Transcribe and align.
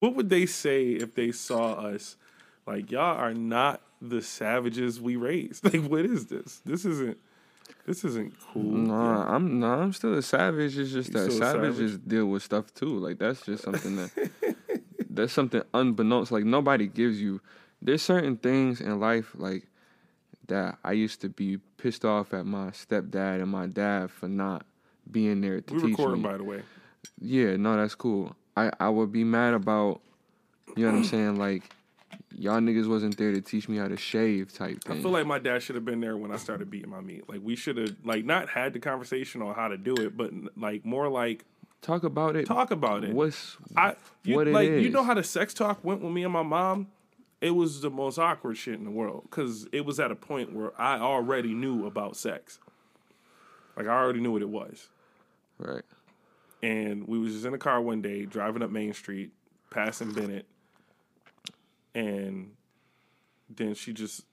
What 0.00 0.16
would 0.16 0.28
they 0.30 0.46
say 0.46 0.88
if 0.92 1.14
they 1.14 1.30
saw 1.32 1.74
us? 1.74 2.16
Like 2.66 2.90
y'all 2.90 3.16
are 3.18 3.34
not 3.34 3.80
the 4.02 4.22
savages 4.22 5.00
we 5.00 5.16
raised. 5.16 5.64
Like 5.72 5.84
what 5.88 6.04
is 6.04 6.26
this? 6.26 6.60
This 6.64 6.84
isn't. 6.84 7.18
This 7.86 8.04
isn't 8.04 8.34
cool. 8.52 8.62
Nah, 8.62 9.34
I'm 9.34 9.58
nah, 9.60 9.80
I'm 9.80 9.92
still 9.92 10.14
a 10.14 10.22
savage. 10.22 10.76
It's 10.76 10.90
just 10.92 11.08
You 11.12 11.14
that 11.20 11.32
savages 11.32 11.98
deal 11.98 12.26
with 12.26 12.42
stuff 12.42 12.72
too. 12.74 12.98
Like 12.98 13.18
that's 13.18 13.44
just 13.44 13.62
something 13.64 13.96
that 13.96 14.30
that's 15.10 15.32
something 15.32 15.62
unbeknownst. 15.72 16.32
Like 16.32 16.44
nobody 16.44 16.86
gives 16.86 17.20
you. 17.20 17.40
There's 17.82 18.02
certain 18.02 18.36
things 18.36 18.80
in 18.80 19.00
life 19.00 19.32
like 19.34 19.66
that. 20.48 20.78
I 20.84 20.92
used 20.92 21.20
to 21.22 21.28
be 21.28 21.58
pissed 21.78 22.04
off 22.04 22.34
at 22.34 22.44
my 22.44 22.70
stepdad 22.70 23.40
and 23.40 23.48
my 23.50 23.66
dad 23.66 24.10
for 24.10 24.28
not 24.28 24.66
being 25.10 25.40
there 25.40 25.60
to 25.62 25.74
We 25.74 25.80
teach 25.80 25.90
recording, 25.90 26.22
me. 26.22 26.28
by 26.28 26.36
the 26.36 26.44
way. 26.44 26.62
Yeah, 27.20 27.56
no, 27.56 27.76
that's 27.76 27.94
cool. 27.94 28.36
I 28.56 28.70
I 28.78 28.88
would 28.88 29.12
be 29.12 29.24
mad 29.24 29.54
about. 29.54 30.00
You 30.76 30.86
know 30.86 30.92
what 30.92 30.98
I'm 30.98 31.04
saying? 31.04 31.36
Like 31.36 31.64
y'all 32.36 32.60
niggas 32.60 32.88
wasn't 32.88 33.16
there 33.16 33.32
to 33.32 33.40
teach 33.40 33.68
me 33.68 33.76
how 33.76 33.88
to 33.88 33.96
shave 33.96 34.52
type 34.52 34.82
thing. 34.84 34.98
I 34.98 35.02
feel 35.02 35.10
like 35.10 35.26
my 35.26 35.38
dad 35.38 35.62
should 35.62 35.74
have 35.74 35.84
been 35.84 36.00
there 36.00 36.16
when 36.16 36.32
I 36.32 36.36
started 36.36 36.70
beating 36.70 36.90
my 36.90 37.00
meat. 37.00 37.28
Like 37.28 37.40
we 37.42 37.56
should 37.56 37.76
have 37.76 37.96
like 38.04 38.24
not 38.24 38.48
had 38.48 38.72
the 38.72 38.78
conversation 38.78 39.42
on 39.42 39.54
how 39.54 39.68
to 39.68 39.76
do 39.76 39.94
it, 39.94 40.16
but 40.16 40.30
like 40.56 40.84
more 40.84 41.08
like 41.08 41.44
talk 41.82 42.04
about 42.04 42.36
it. 42.36 42.46
talk 42.46 42.70
about 42.70 43.04
it. 43.04 43.12
What's 43.14 43.56
I 43.76 43.94
you, 44.24 44.36
what 44.36 44.46
like 44.46 44.70
you 44.70 44.90
know 44.90 45.02
how 45.02 45.14
the 45.14 45.24
sex 45.24 45.52
talk 45.54 45.84
went 45.84 46.00
with 46.02 46.12
me 46.12 46.24
and 46.24 46.32
my 46.32 46.42
mom. 46.42 46.88
It 47.40 47.52
was 47.52 47.80
the 47.80 47.90
most 47.90 48.18
awkward 48.18 48.58
shit 48.58 48.74
in 48.74 48.84
the 48.84 48.90
world 48.90 49.22
because 49.24 49.66
it 49.72 49.84
was 49.86 49.98
at 49.98 50.10
a 50.10 50.16
point 50.16 50.52
where 50.52 50.78
I 50.78 50.98
already 50.98 51.54
knew 51.54 51.86
about 51.86 52.16
sex. 52.16 52.58
Like 53.76 53.86
I 53.86 53.90
already 53.90 54.20
knew 54.20 54.32
what 54.32 54.42
it 54.42 54.48
was, 54.48 54.88
right? 55.58 55.82
And 56.62 57.06
we 57.06 57.18
was 57.18 57.32
just 57.32 57.44
in 57.44 57.54
a 57.54 57.58
car 57.58 57.80
one 57.80 58.02
day 58.02 58.26
driving 58.26 58.62
up 58.62 58.70
Main 58.70 58.92
Street, 58.92 59.32
passing 59.70 60.12
Bennett, 60.12 60.46
and 61.94 62.52
then 63.48 63.74
she 63.74 63.92
just 63.92 64.24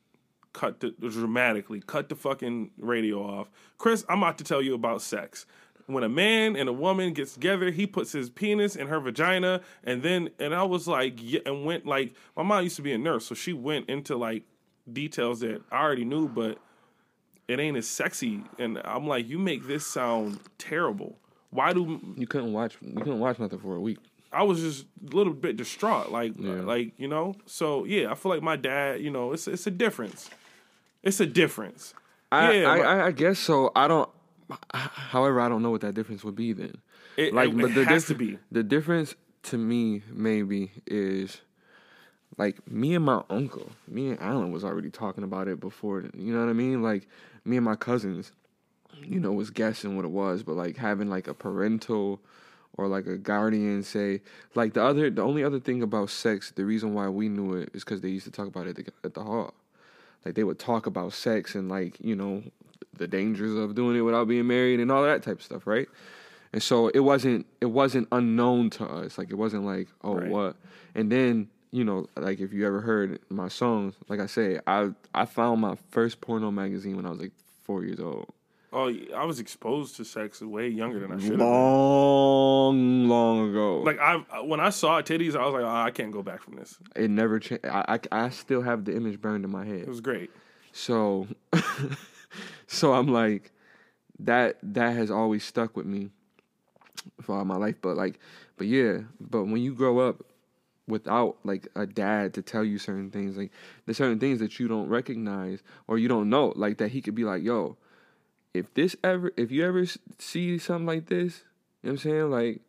cut 0.54 0.80
the 0.80 0.90
dramatically 0.92 1.82
cut 1.86 2.10
the 2.10 2.16
fucking 2.16 2.72
radio 2.80 3.22
off. 3.22 3.50
Chris, 3.78 4.04
I'm 4.10 4.24
about 4.24 4.38
to 4.40 4.44
tell 4.44 4.62
you 4.62 4.74
about 4.74 5.02
sex. 5.02 5.46
When 5.86 6.04
a 6.04 6.10
man 6.10 6.58
and 6.58 6.68
a 6.68 6.74
woman 6.74 7.14
gets 7.14 7.34
together, 7.34 7.72
he 7.72 7.88
puts 7.88 8.12
his 8.12 8.30
penis 8.30 8.76
in 8.76 8.88
her 8.88 9.00
vagina, 9.00 9.62
and 9.84 10.04
then 10.04 10.30
and 10.40 10.54
I 10.54 10.64
was 10.64 10.88
like, 10.88 11.20
yeah, 11.22 11.40
and 11.46 11.66
went 11.66 11.86
like 11.86 12.14
my 12.36 12.44
mom 12.44 12.64
used 12.64 12.76
to 12.78 12.82
be 12.82 12.94
a 12.94 12.98
nurse, 12.98 13.26
so 13.26 13.36
she 13.36 13.54
went 13.54 13.90
into 13.90 14.18
like 14.18 14.44
details 14.92 15.42
that 15.42 15.62
I 15.72 15.82
already 15.82 16.06
knew, 16.06 16.28
but 16.28 16.58
it 17.48 17.60
ain't 17.60 17.78
as 17.78 17.88
sexy. 17.88 18.44
And 18.60 18.82
I'm 18.84 19.08
like, 19.08 19.28
you 19.28 19.40
make 19.40 19.68
this 19.68 19.86
sound 19.86 20.40
terrible. 20.58 21.18
Why 21.50 21.74
do 21.74 22.00
You 22.18 22.28
couldn't 22.28 22.54
watch. 22.54 22.78
You 22.82 22.96
couldn't 22.98 23.20
watch 23.20 23.40
nothing 23.40 23.60
for 23.60 23.76
a 23.76 23.80
week. 23.80 24.00
I 24.32 24.44
was 24.44 24.60
just 24.60 24.86
a 25.10 25.16
little 25.16 25.34
bit 25.34 25.56
distraught, 25.58 26.12
like 26.12 26.34
Yeah. 26.38 26.62
like 26.62 26.94
you 26.98 27.08
know. 27.08 27.36
So 27.46 27.86
yeah, 27.86 28.12
I 28.12 28.16
feel 28.16 28.32
like 28.32 28.42
my 28.44 28.56
dad, 28.58 29.02
you 29.02 29.10
know, 29.10 29.32
it's 29.32 29.48
it's 29.48 29.66
a 29.68 29.72
difference. 29.72 30.30
It's 31.04 31.20
a 31.20 31.26
difference. 31.26 31.94
I, 32.32 32.52
yeah, 32.54 32.70
I, 32.70 32.78
I, 32.80 33.06
I 33.08 33.12
guess 33.12 33.40
so. 33.40 33.72
I 33.76 33.88
don't. 33.88 34.10
However, 34.74 35.40
I 35.40 35.48
don't 35.50 35.62
know 35.62 35.72
what 35.72 35.82
that 35.82 35.94
difference 35.94 36.24
would 36.24 36.36
be 36.36 36.54
then. 36.54 36.76
it, 37.16 37.34
Like, 37.34 37.50
it, 37.50 37.58
but 37.58 37.74
the 37.74 37.86
has 37.86 38.06
to 38.06 38.16
be. 38.16 38.38
The 38.52 38.64
difference 38.64 39.16
to 39.44 39.58
me 39.58 40.02
maybe 40.12 40.72
is 40.86 41.40
like 42.38 42.70
me 42.70 42.96
and 42.96 43.06
my 43.06 43.24
uncle. 43.30 43.72
Me 43.88 44.10
and 44.10 44.20
Alan 44.22 44.52
was 44.52 44.64
already 44.64 44.90
talking 44.90 45.24
about 45.24 45.48
it 45.48 45.60
before. 45.60 46.02
You 46.14 46.34
know 46.34 46.42
what 46.42 46.50
I 46.50 46.54
mean? 46.54 46.82
Like 46.84 47.08
me 47.46 47.56
and 47.58 47.66
my 47.66 47.76
cousins. 47.76 48.32
You 49.04 49.20
know, 49.20 49.32
was 49.32 49.50
guessing 49.50 49.96
what 49.96 50.06
it 50.06 50.12
was, 50.12 50.44
but 50.44 50.56
like 50.56 50.78
having 50.78 51.10
like 51.10 51.28
a 51.28 51.34
parental 51.34 52.20
or 52.78 52.88
like 52.88 53.08
a 53.08 53.18
guardian 53.18 53.82
say 53.82 54.22
like 54.54 54.74
the 54.74 54.84
other 54.84 55.10
the 55.10 55.22
only 55.24 55.44
other 55.44 55.60
thing 55.60 55.82
about 55.82 56.10
sex 56.10 56.52
the 56.56 56.64
reason 56.64 56.94
why 56.94 57.08
we 57.10 57.28
knew 57.28 57.56
it 57.56 57.70
is 57.74 57.84
because 57.84 58.02
they 58.02 58.10
used 58.10 58.26
to 58.26 58.32
talk 58.32 58.48
about 58.48 58.68
it 58.68 58.78
at 58.78 58.86
the, 58.86 58.94
at 59.04 59.14
the 59.14 59.24
hall. 59.24 59.54
Like 60.26 60.36
they 60.36 60.44
would 60.44 60.60
talk 60.60 60.86
about 60.86 61.14
sex 61.14 61.56
and 61.56 61.70
like 61.70 61.98
you 62.00 62.16
know 62.16 62.44
the 62.98 63.08
dangers 63.08 63.56
of 63.58 63.76
doing 63.76 63.98
it 63.98 64.02
without 64.02 64.28
being 64.28 64.48
married 64.48 64.80
and 64.80 64.92
all 64.92 65.04
that 65.04 65.24
type 65.24 65.38
of 65.38 65.44
stuff 65.44 65.66
right? 65.66 65.88
And 66.54 66.62
so 66.62 66.90
it 66.90 67.00
wasn't 67.00 67.46
it 67.62 67.68
wasn't 67.68 68.08
unknown 68.12 68.70
to 68.72 68.86
us. 68.86 69.18
Like 69.18 69.30
it 69.32 69.36
wasn't 69.36 69.66
like 69.66 69.88
oh 70.04 70.16
Right. 70.16 70.30
what? 70.30 70.56
And 70.96 71.12
then 71.12 71.50
you 71.72 71.84
know 71.84 72.08
like 72.16 72.40
if 72.40 72.54
you 72.54 72.66
ever 72.66 72.80
heard 72.80 73.20
my 73.30 73.50
songs 73.50 73.94
like 74.08 74.22
i 74.22 74.26
say 74.26 74.58
i 74.68 74.90
i 75.14 75.26
found 75.26 75.60
my 75.60 75.76
first 75.92 76.22
porno 76.22 76.50
magazine 76.50 76.96
when 76.96 77.06
i 77.06 77.10
was 77.10 77.20
like 77.20 77.34
four 77.64 77.84
years 77.84 78.00
old 78.00 78.32
Oh, 78.74 78.94
I 79.16 79.24
was 79.24 79.40
exposed 79.40 79.96
to 79.96 80.04
sex 80.06 80.42
way 80.42 80.68
younger 80.68 81.00
than 81.00 81.12
I 81.12 81.16
should 81.20 81.30
have. 81.32 81.38
been. 81.40 81.48
long 81.48 83.08
long 83.08 83.50
ago 83.50 83.82
Like 83.82 83.98
I 84.00 84.18
when 84.42 84.60
I 84.60 84.70
saw 84.72 85.02
titties, 85.02 85.36
I 85.36 85.46
was 85.46 85.54
like, 85.54 85.64
oh, 85.64 85.68
I 85.88 85.92
can't 85.92 86.12
go 86.12 86.22
back 86.22 86.42
from 86.42 86.56
this. 86.56 86.78
it 86.96 87.10
never 87.10 87.40
changed 87.40 87.66
I, 87.66 88.00
I 88.12 88.26
i 88.26 88.30
still 88.30 88.62
have 88.62 88.84
the 88.86 88.96
image 88.96 89.22
burned 89.22 89.46
in 89.46 89.52
my 89.52 89.66
head 89.66 89.82
It 89.82 89.88
was 89.88 90.02
great. 90.02 90.32
So 90.74 91.28
so 92.68 92.94
I'm 92.94 93.08
like 93.08 93.52
that 94.20 94.58
that 94.64 94.96
has 94.96 95.10
always 95.12 95.44
stuck 95.46 95.78
with 95.78 95.86
me 95.86 96.10
for 97.22 97.38
all 97.38 97.46
my 97.46 97.56
life. 97.58 97.76
But 97.82 97.96
like 97.96 98.20
but 98.58 98.68
yeah, 98.68 99.00
but 99.22 99.44
when 99.46 99.62
you 99.62 99.74
grow 99.74 100.00
up 100.00 100.24
without 100.88 101.38
like 101.44 101.68
a 101.76 101.86
dad 101.86 102.34
to 102.34 102.42
tell 102.42 102.64
you 102.64 102.78
certain 102.80 103.12
things, 103.12 103.38
like 103.38 103.52
there's 103.86 103.98
certain 103.98 104.20
things 104.20 104.40
that 104.40 104.60
you 104.60 104.68
don't 104.68 104.90
recognize 104.90 105.62
or 105.88 105.98
you 105.98 106.08
don't 106.08 106.30
know, 106.30 106.54
like 106.56 106.78
that 106.80 106.90
he 106.92 107.02
could 107.02 107.16
be 107.16 107.24
like, 107.24 107.44
yo, 107.44 107.78
if 108.58 108.74
this 108.74 108.96
ever 109.04 109.32
if 109.38 109.52
you 109.52 109.66
ever 109.66 109.86
see 110.20 110.58
something 110.58 110.86
like 110.86 111.08
this, 111.08 111.44
you 111.84 111.90
know 111.90 111.92
what 111.92 111.92
I'm 111.92 111.98
saying? 111.98 112.32
Like, 112.32 112.62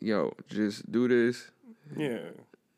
yo, 0.00 0.34
just 0.48 0.90
do 0.90 1.08
this, 1.08 1.50
Yeah. 1.96 2.18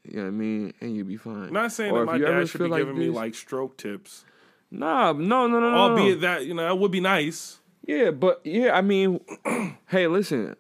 you 0.05 0.17
know 0.17 0.23
what 0.23 0.29
I 0.29 0.31
mean, 0.31 0.73
and 0.81 0.97
you'll 0.97 1.07
be 1.07 1.17
fine. 1.17 1.53
Not 1.53 1.73
saying 1.73 1.93
Or 1.93 2.01
that 2.01 2.07
my 2.07 2.19
dad 2.19 2.49
should 2.49 2.59
be 2.59 2.69
feel 2.69 2.77
giving 2.77 2.99
me 2.99 3.09
like 3.11 3.35
stroke 3.35 3.77
tips. 3.77 4.25
Nah, 4.71 5.13
no, 5.13 5.47
no, 5.47 5.61
no, 5.61 5.71
no. 5.71 5.77
Albeit 5.77 6.17
no. 6.17 6.21
that, 6.23 6.47
you 6.47 6.55
know, 6.55 6.65
that 6.65 6.75
would 6.77 6.91
be 6.91 7.01
nice. 7.01 7.59
Yeah, 7.87 8.11
but 8.11 8.41
yeah, 8.45 8.77
I 8.77 8.81
mean, 8.83 9.21
hey, 9.89 10.09
listen, 10.09 10.57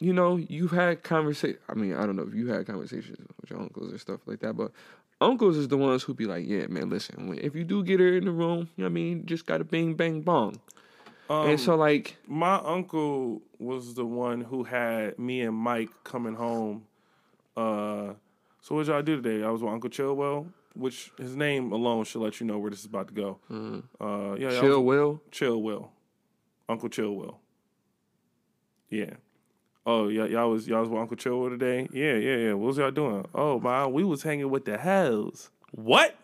you 0.00 0.12
know, 0.12 0.36
you've 0.36 0.72
had 0.72 1.04
conversation. 1.04 1.58
I 1.68 1.74
mean, 1.74 1.94
I 1.94 2.06
don't 2.06 2.16
know 2.16 2.24
if 2.26 2.34
you 2.34 2.48
had 2.48 2.66
conversations 2.66 3.18
with 3.40 3.50
your 3.50 3.60
uncles 3.60 3.92
or 3.92 3.98
stuff 3.98 4.20
like 4.26 4.40
that, 4.40 4.54
but 4.54 4.72
uncles 5.20 5.56
is 5.56 5.68
the 5.68 5.76
ones 5.76 6.02
who 6.02 6.14
be 6.14 6.24
like, 6.26 6.46
yeah, 6.46 6.66
man, 6.68 6.88
listen, 6.90 7.38
if 7.42 7.54
you 7.54 7.64
do 7.64 7.82
get 7.84 8.00
her 8.00 8.16
in 8.16 8.24
the 8.24 8.30
room, 8.30 8.68
you 8.76 8.82
know 8.82 8.84
what 8.84 8.86
I 8.86 8.88
mean, 8.90 9.26
just 9.26 9.46
gotta 9.46 9.64
bing, 9.64 9.94
bang, 9.94 10.22
bong. 10.22 10.60
Um, 11.28 11.50
and 11.50 11.60
so, 11.60 11.76
like, 11.76 12.16
my 12.26 12.56
uncle 12.56 13.40
was 13.58 13.94
the 13.94 14.04
one 14.04 14.40
who 14.40 14.64
had 14.64 15.18
me 15.18 15.42
and 15.42 15.54
Mike 15.56 15.90
coming 16.02 16.34
home. 16.34 16.86
Uh, 17.56 18.14
so 18.60 18.74
what 18.74 18.86
y'all 18.86 19.02
do 19.02 19.20
today? 19.20 19.44
I 19.44 19.50
was 19.50 19.62
with 19.62 19.72
Uncle 19.72 19.90
Chillwell, 19.90 20.46
which 20.74 21.12
his 21.18 21.36
name 21.36 21.70
alone 21.72 22.04
should 22.04 22.20
let 22.22 22.40
you 22.40 22.46
know 22.46 22.58
where 22.58 22.70
this 22.70 22.80
is 22.80 22.86
about 22.86 23.08
to 23.08 23.14
go. 23.14 23.38
Uh, 24.00 24.34
yeah, 24.38 24.48
I 24.48 24.60
chill, 24.60 24.82
was- 24.82 24.96
will. 24.96 25.22
Chillwell, 25.30 25.88
Uncle 26.68 26.88
Chillwell. 26.88 27.36
Yeah. 28.88 29.14
Oh, 29.86 30.08
yeah, 30.08 30.26
y'all 30.26 30.50
was 30.50 30.68
y'all 30.68 30.80
was 30.80 30.88
with 30.90 31.00
Uncle 31.00 31.16
Chillwell 31.16 31.50
today. 31.50 31.88
Yeah, 31.92 32.14
yeah, 32.14 32.36
yeah. 32.36 32.52
What 32.52 32.66
was 32.68 32.76
y'all 32.76 32.90
doing? 32.90 33.24
Oh, 33.34 33.58
man, 33.58 33.92
we 33.92 34.04
was 34.04 34.22
hanging 34.22 34.50
with 34.50 34.64
the 34.66 34.76
hells. 34.78 35.50
What? 35.72 36.16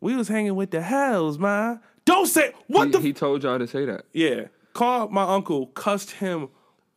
We 0.00 0.16
was 0.16 0.28
hanging 0.28 0.54
with 0.56 0.70
the 0.70 0.82
hells, 0.82 1.38
man. 1.38 1.80
Don't 2.04 2.26
say 2.26 2.52
what 2.66 2.86
He, 2.86 2.92
the 2.92 3.00
he 3.00 3.12
told 3.12 3.42
y'all 3.42 3.58
to 3.58 3.66
say 3.66 3.84
that. 3.86 4.04
yeah. 4.12 4.46
Called 4.74 5.10
my 5.10 5.22
uncle, 5.22 5.68
cussed 5.68 6.10
him 6.10 6.48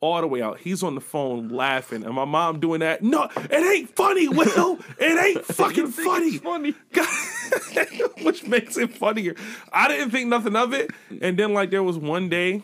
all 0.01 0.19
the 0.22 0.27
way 0.27 0.41
out. 0.41 0.59
He's 0.59 0.83
on 0.83 0.95
the 0.95 1.01
phone 1.01 1.47
laughing, 1.50 2.03
and 2.03 2.13
my 2.13 2.25
mom 2.25 2.59
doing 2.59 2.81
that. 2.81 3.01
No, 3.01 3.29
it 3.38 3.53
ain't 3.53 3.89
funny, 3.95 4.27
Will. 4.27 4.79
It 5.00 5.17
ain't 5.38 5.45
fucking 5.45 5.88
funny. 5.88 6.38
funny. 6.39 6.73
Which 8.23 8.45
makes 8.45 8.75
it 8.77 8.94
funnier. 8.94 9.35
I 9.71 9.88
didn't 9.88 10.11
think 10.11 10.27
nothing 10.27 10.56
of 10.57 10.73
it. 10.73 10.91
And 11.21 11.38
then, 11.39 11.53
like, 11.53 11.69
there 11.71 11.83
was 11.83 11.97
one 11.97 12.27
day 12.27 12.63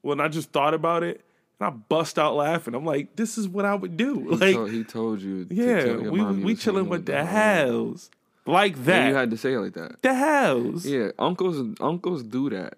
when 0.00 0.18
I 0.20 0.28
just 0.28 0.50
thought 0.50 0.72
about 0.74 1.02
it, 1.02 1.20
and 1.20 1.31
I 1.62 1.70
bust 1.70 2.18
out 2.18 2.34
laughing. 2.34 2.74
I'm 2.74 2.84
like, 2.84 3.16
this 3.16 3.38
is 3.38 3.48
what 3.48 3.64
I 3.64 3.74
would 3.74 3.96
do. 3.96 4.28
He, 4.30 4.36
Like, 4.36 4.54
told, 4.54 4.70
he 4.70 4.84
told 4.84 5.20
you. 5.20 5.46
yeah, 5.50 5.96
we 5.96 6.24
we 6.42 6.54
chilling 6.54 6.88
with 6.88 7.06
the 7.06 7.24
hells. 7.24 8.10
Like 8.46 8.74
And 8.76 8.84
that. 8.86 9.08
you 9.08 9.14
had 9.14 9.30
to 9.30 9.36
say 9.36 9.52
it 9.54 9.58
like 9.60 9.74
that. 9.74 10.02
the 10.02 10.14
hells. 10.14 10.84
Yeah, 10.84 11.10
uncles 11.18 11.76
uncles 11.80 12.22
do 12.24 12.50
that. 12.50 12.74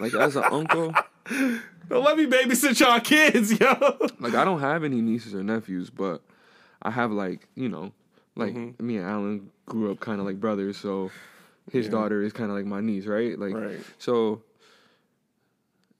like 0.00 0.14
as 0.14 0.36
an 0.36 0.44
uncle, 0.50 0.94
Don't 1.88 2.04
let 2.04 2.16
me 2.16 2.26
babysit 2.26 2.80
y'all 2.80 3.00
kids, 3.00 3.58
yo. 3.58 3.74
like 4.20 4.34
I 4.34 4.44
don't 4.44 4.60
have 4.60 4.84
any 4.84 5.00
nieces 5.00 5.34
or 5.34 5.42
nephews, 5.42 5.90
but 5.90 6.22
I 6.80 6.90
have 6.90 7.10
like 7.12 7.46
you 7.54 7.68
know, 7.68 7.92
like 8.36 8.54
Mm-hmm. 8.54 8.86
me 8.86 8.96
and 8.96 9.06
Alan 9.06 9.50
grew 9.66 9.90
up 9.92 10.00
kind 10.00 10.18
of 10.20 10.26
like 10.26 10.40
brothers, 10.40 10.76
so 10.78 11.10
his 11.70 11.88
daughter 11.88 12.22
is 12.22 12.32
kind 12.32 12.50
of 12.50 12.56
like 12.56 12.66
my 12.66 12.80
niece, 12.80 13.06
right? 13.06 13.38
Like, 13.38 13.54
Right. 13.54 13.80
so 13.98 14.42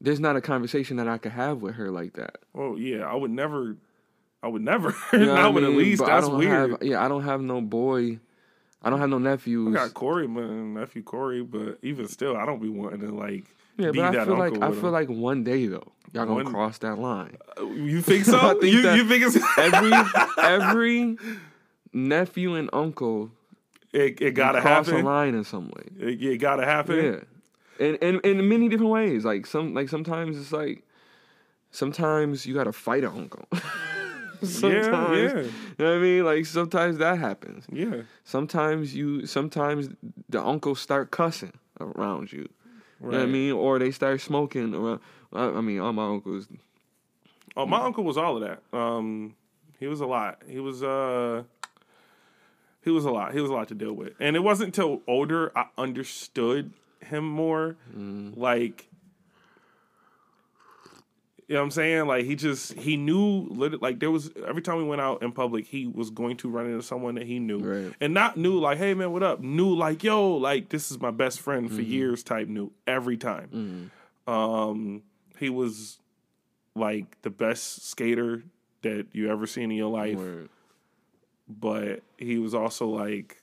there's 0.03 0.21
not 0.21 0.37
a 0.37 0.41
conversation 0.43 0.97
that 0.99 1.09
I 1.09 1.17
could 1.17 1.33
have 1.33 1.63
with 1.63 1.77
her 1.77 1.91
like 1.91 2.15
that. 2.15 2.37
Oh 2.55 2.77
yeah, 2.77 3.07
I 3.07 3.15
would 3.15 3.31
never. 3.31 3.77
I 4.43 4.49
would 4.49 4.63
never. 4.63 4.95
You 5.13 5.21
know 5.21 5.27
what 5.29 5.39
I 5.39 5.43
Not 5.43 5.55
with 5.55 5.65
at 5.65 5.71
mean? 5.71 5.79
least. 5.79 6.01
But 6.03 6.11
I 6.11 6.21
That's 6.21 6.29
weird. 6.33 6.71
Have, 6.73 6.83
yeah, 6.83 7.03
I 7.05 7.09
don't 7.09 7.23
have 7.23 7.41
no 7.41 7.61
boy. 7.61 8.19
I 8.83 8.91
don't 8.91 8.99
have 8.99 9.09
no 9.11 9.19
nephews. 9.19 9.69
I 9.77 9.79
got 9.79 9.95
Corey, 9.95 10.27
my 10.27 10.43
nephew 10.81 11.05
Corey, 11.05 11.43
but 11.43 11.79
even 11.83 12.09
still, 12.09 12.37
I 12.37 12.45
don't 12.45 12.61
be 12.61 12.69
wanting 12.69 13.01
to 13.03 13.15
like 13.15 13.45
Yeah, 13.79 13.93
be 13.93 13.99
but 14.01 14.07
I 14.07 14.11
that 14.19 14.27
feel 14.27 14.37
like 14.37 14.61
I 14.61 14.71
with 14.71 14.81
feel 14.81 14.91
like 14.91 15.09
one 15.09 15.45
day 15.45 15.67
though, 15.69 15.93
y'all 16.13 16.27
gonna 16.27 16.35
One- 16.43 16.47
cross 16.47 16.79
that 16.79 16.99
line. 16.99 17.37
Uh, 17.57 17.67
you 17.67 18.01
think 18.03 18.25
so? 18.33 18.37
I 18.39 18.55
think 18.55 18.65
you, 18.75 18.81
you 18.91 19.07
think 19.09 19.23
it's 19.25 19.39
Every 19.59 19.93
every 20.43 21.17
nephew 21.93 22.55
and 22.55 22.71
uncle 22.73 23.31
it, 23.93 24.21
it 24.23 24.33
gotta 24.33 24.61
cross 24.61 24.89
a 24.89 24.99
line 24.99 25.35
in 25.35 25.45
some 25.45 25.69
way. 25.69 25.85
It, 26.01 26.23
it 26.23 26.39
gotta 26.39 26.65
happen. 26.65 26.97
Yeah, 27.05 27.21
and 27.81 27.99
and 28.03 28.21
in 28.25 28.49
many 28.49 28.69
different 28.69 28.93
ways. 28.93 29.25
Like 29.25 29.47
some 29.47 29.75
like 29.75 29.89
sometimes 29.89 30.39
it's 30.39 30.53
like 30.53 30.85
sometimes 31.71 32.47
you 32.47 32.55
gotta 32.55 32.73
fight 32.73 33.05
an 33.05 33.13
uncle. 33.17 33.47
sometimes, 34.43 35.33
yeah, 35.33 35.41
You 35.41 35.53
know 35.79 35.91
what 35.91 35.95
I 35.95 35.99
mean? 35.99 36.25
Like 36.25 36.47
sometimes 36.47 36.99
that 36.99 37.19
happens. 37.19 37.65
yeah. 37.73 38.03
Sometimes 38.25 38.95
you 38.95 39.27
sometimes 39.27 39.89
the 40.29 40.43
uncles 40.43 40.81
start 40.81 41.11
cussing 41.11 41.53
around 41.81 42.33
you. 42.33 42.49
You 43.01 43.11
know 43.11 43.19
what 43.19 43.23
I 43.23 43.27
mean? 43.27 43.53
Or 43.53 43.79
they 43.79 43.91
start 43.91 44.21
smoking 44.21 44.75
around. 44.75 45.01
I, 45.33 45.45
I 45.47 45.61
mean, 45.61 45.81
all 45.81 45.93
my 45.93 46.07
uncles. 46.07 46.47
Oh, 47.57 47.67
my 47.67 47.81
uncle 47.81 48.05
was 48.05 48.17
all 48.17 48.37
of 48.37 48.43
that. 48.43 48.63
Um, 48.77 49.35
he 49.81 49.87
was 49.87 50.01
a 50.01 50.07
lot. 50.07 50.41
He 50.47 50.61
was 50.61 50.83
uh, 50.83 51.43
he 52.85 52.91
was 52.91 53.05
a 53.05 53.11
lot. 53.11 53.33
He 53.33 53.41
was 53.41 53.51
a 53.51 53.55
lot 53.55 53.69
to 53.69 53.75
deal 53.75 53.93
with, 53.93 54.13
and 54.21 54.37
it 54.37 54.41
wasn't 54.41 54.69
until 54.69 55.03
older 55.09 55.51
I 55.57 55.67
understood 55.77 56.73
him 57.05 57.27
more. 57.29 57.77
Mm-hmm. 57.91 58.41
Like, 58.41 58.89
you 61.49 61.55
know 61.55 61.61
what 61.61 61.65
I'm 61.65 61.71
saying? 61.73 62.07
Like 62.07 62.25
he 62.25 62.35
just 62.35 62.73
he 62.75 62.97
knew 62.97 63.47
like 63.81 64.01
there 64.01 64.11
was 64.11 64.31
every 64.47 64.63
time 64.63 64.79
we 64.79 64.85
went 64.85 65.01
out 65.03 65.23
in 65.23 65.33
public, 65.33 65.67
he 65.67 65.87
was 65.87 66.11
going 66.11 66.37
to 66.39 66.49
run 66.49 66.67
into 66.67 66.83
someone 66.83 67.17
that 67.17 67.27
he 67.27 67.39
knew, 67.39 67.59
Right. 67.59 67.95
and 68.01 68.15
not 68.15 68.37
knew 68.37 68.59
like, 68.59 68.79
hey 68.79 68.95
man, 68.95 69.13
what 69.13 69.23
up? 69.23 69.41
Knew 69.41 69.75
like, 69.75 70.03
yo, 70.03 70.37
like 70.37 70.71
this 70.71 70.91
is 70.91 71.01
my 71.01 71.11
best 71.11 71.41
friend 71.41 71.69
for 71.69 71.83
mm-hmm. 71.83 71.91
years. 71.91 72.23
Type 72.23 72.49
knew 72.49 72.73
every 72.87 73.17
time. 73.17 73.91
Mm-hmm. 74.27 74.33
Um, 74.33 75.03
he 75.39 75.51
was 75.51 75.99
like 76.75 77.21
the 77.23 77.31
best 77.31 77.87
skater 77.87 78.45
that 78.83 79.09
you 79.13 79.31
ever 79.31 79.47
seen 79.47 79.71
in 79.71 79.77
your 79.77 79.91
life, 79.91 80.17
Word. 80.17 80.49
but 81.49 82.03
he 82.17 82.39
was 82.39 82.55
also 82.55 82.87
like 82.87 83.43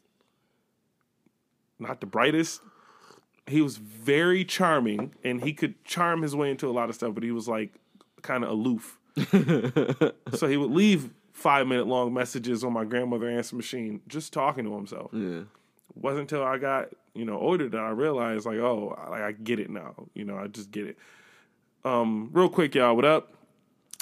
not 1.77 2.01
the 2.01 2.07
brightest. 2.07 2.61
He 3.49 3.61
was 3.61 3.77
very 3.77 4.45
charming 4.45 5.13
and 5.23 5.43
he 5.43 5.53
could 5.53 5.83
charm 5.83 6.21
his 6.21 6.35
way 6.35 6.51
into 6.51 6.67
a 6.67 6.71
lot 6.71 6.89
of 6.89 6.95
stuff, 6.95 7.13
but 7.13 7.23
he 7.23 7.31
was 7.31 7.47
like 7.47 7.73
kind 8.21 8.43
of 8.43 8.51
aloof. 8.51 8.97
so 10.33 10.47
he 10.47 10.57
would 10.57 10.71
leave 10.71 11.09
five 11.33 11.67
minute 11.67 11.87
long 11.87 12.13
messages 12.13 12.63
on 12.63 12.73
my 12.73 12.85
grandmother 12.85 13.29
answer 13.29 13.55
machine 13.55 14.01
just 14.07 14.33
talking 14.33 14.65
to 14.65 14.75
himself. 14.75 15.11
Yeah. 15.13 15.41
wasn't 15.95 16.21
until 16.21 16.43
I 16.43 16.57
got 16.57 16.89
you 17.13 17.25
know 17.25 17.37
older 17.39 17.67
that 17.67 17.79
I 17.79 17.89
realized 17.89 18.45
like 18.45 18.57
oh 18.57 18.97
I, 19.11 19.27
I 19.27 19.31
get 19.31 19.59
it 19.59 19.69
now 19.69 19.95
you 20.13 20.25
know 20.25 20.37
I 20.37 20.47
just 20.47 20.71
get 20.71 20.85
it. 20.85 20.97
Um, 21.85 22.29
real 22.33 22.49
quick, 22.49 22.75
y'all, 22.75 22.95
what 22.95 23.05
up? 23.05 23.33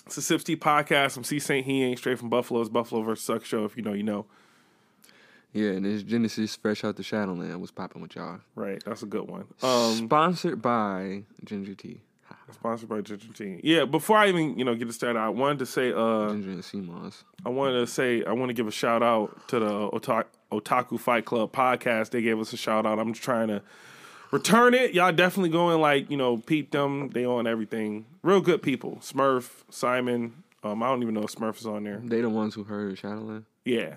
It's 0.08 0.18
a 0.18 0.22
Sips 0.22 0.44
Tea 0.44 0.56
podcast. 0.56 1.18
I'm 1.18 1.24
C 1.24 1.38
Saint. 1.38 1.66
He 1.66 1.84
ain't 1.84 2.00
straight 2.00 2.18
from 2.18 2.30
Buffalo. 2.30 2.62
It's 2.62 2.70
Buffalo 2.70 3.02
versus 3.02 3.26
Suck 3.26 3.46
show. 3.46 3.66
If 3.66 3.78
you 3.78 3.84
know, 3.84 3.94
you 3.94 4.04
know. 4.04 4.26
Yeah, 5.58 5.72
and 5.72 5.88
it's 5.88 6.04
Genesis 6.04 6.56
fresh 6.56 6.84
out 6.84 6.98
the 6.98 7.04
Shadowland. 7.04 7.60
What's 7.60 7.72
popping 7.72 8.04
with 8.04 8.16
y'all? 8.16 8.40
Right, 8.54 8.80
that's 8.86 9.02
a 9.02 9.08
good 9.08 9.28
one. 9.28 9.46
Um, 9.64 9.96
Sponsored 10.06 10.62
by 10.62 11.24
Ginger 11.44 11.74
Tea. 11.74 12.02
sponsored 12.52 12.90
by 12.90 13.02
Ginger 13.02 13.34
Tea. 13.34 13.60
Yeah, 13.64 13.86
before 13.86 14.18
I 14.18 14.28
even 14.28 14.60
you 14.60 14.64
know 14.66 14.76
get 14.76 14.88
it 14.88 14.94
started, 14.94 15.18
I 15.18 15.30
wanted 15.30 15.58
to 15.60 15.66
say 15.66 15.92
uh 15.92 16.30
Ginger 16.30 16.52
and 16.52 16.64
sea 16.64 16.82
moss. 16.82 17.24
I 17.44 17.50
wanted 17.50 17.80
to 17.80 17.88
say 17.88 18.24
I 18.24 18.34
want 18.34 18.50
to 18.50 18.54
give 18.54 18.68
a 18.68 18.72
shout 18.72 19.02
out 19.02 19.48
to 19.48 19.58
the 19.58 19.90
Otaku, 19.90 20.26
Otaku 20.52 21.00
Fight 21.00 21.26
Club 21.26 21.52
podcast. 21.52 22.12
They 22.12 22.22
gave 22.22 22.40
us 22.40 22.54
a 22.54 22.58
shout 22.58 22.86
out. 22.86 23.00
I'm 23.00 23.14
just 23.14 23.24
trying 23.24 23.48
to 23.48 23.64
return 24.30 24.76
it. 24.76 24.94
Y'all 24.94 25.12
definitely 25.12 25.50
going 25.50 25.82
like 25.82 26.12
you 26.12 26.18
know 26.18 26.38
peep 26.38 26.70
them. 26.70 27.10
They 27.10 27.26
on 27.26 27.48
everything. 27.48 28.06
Real 28.22 28.42
good 28.42 28.62
people. 28.62 28.98
Smurf, 29.02 29.64
Simon. 29.72 30.44
Um, 30.64 30.84
I 30.84 30.88
don't 30.88 31.02
even 31.02 31.16
know 31.16 31.24
if 31.24 31.34
Smurf 31.34 31.60
is 31.60 31.66
on 31.66 31.84
there. 31.84 32.00
They 32.04 32.22
the 32.22 32.30
ones 32.30 32.54
who 32.54 32.64
heard 32.64 32.96
Shadowland. 33.00 33.46
Yeah, 33.66 33.96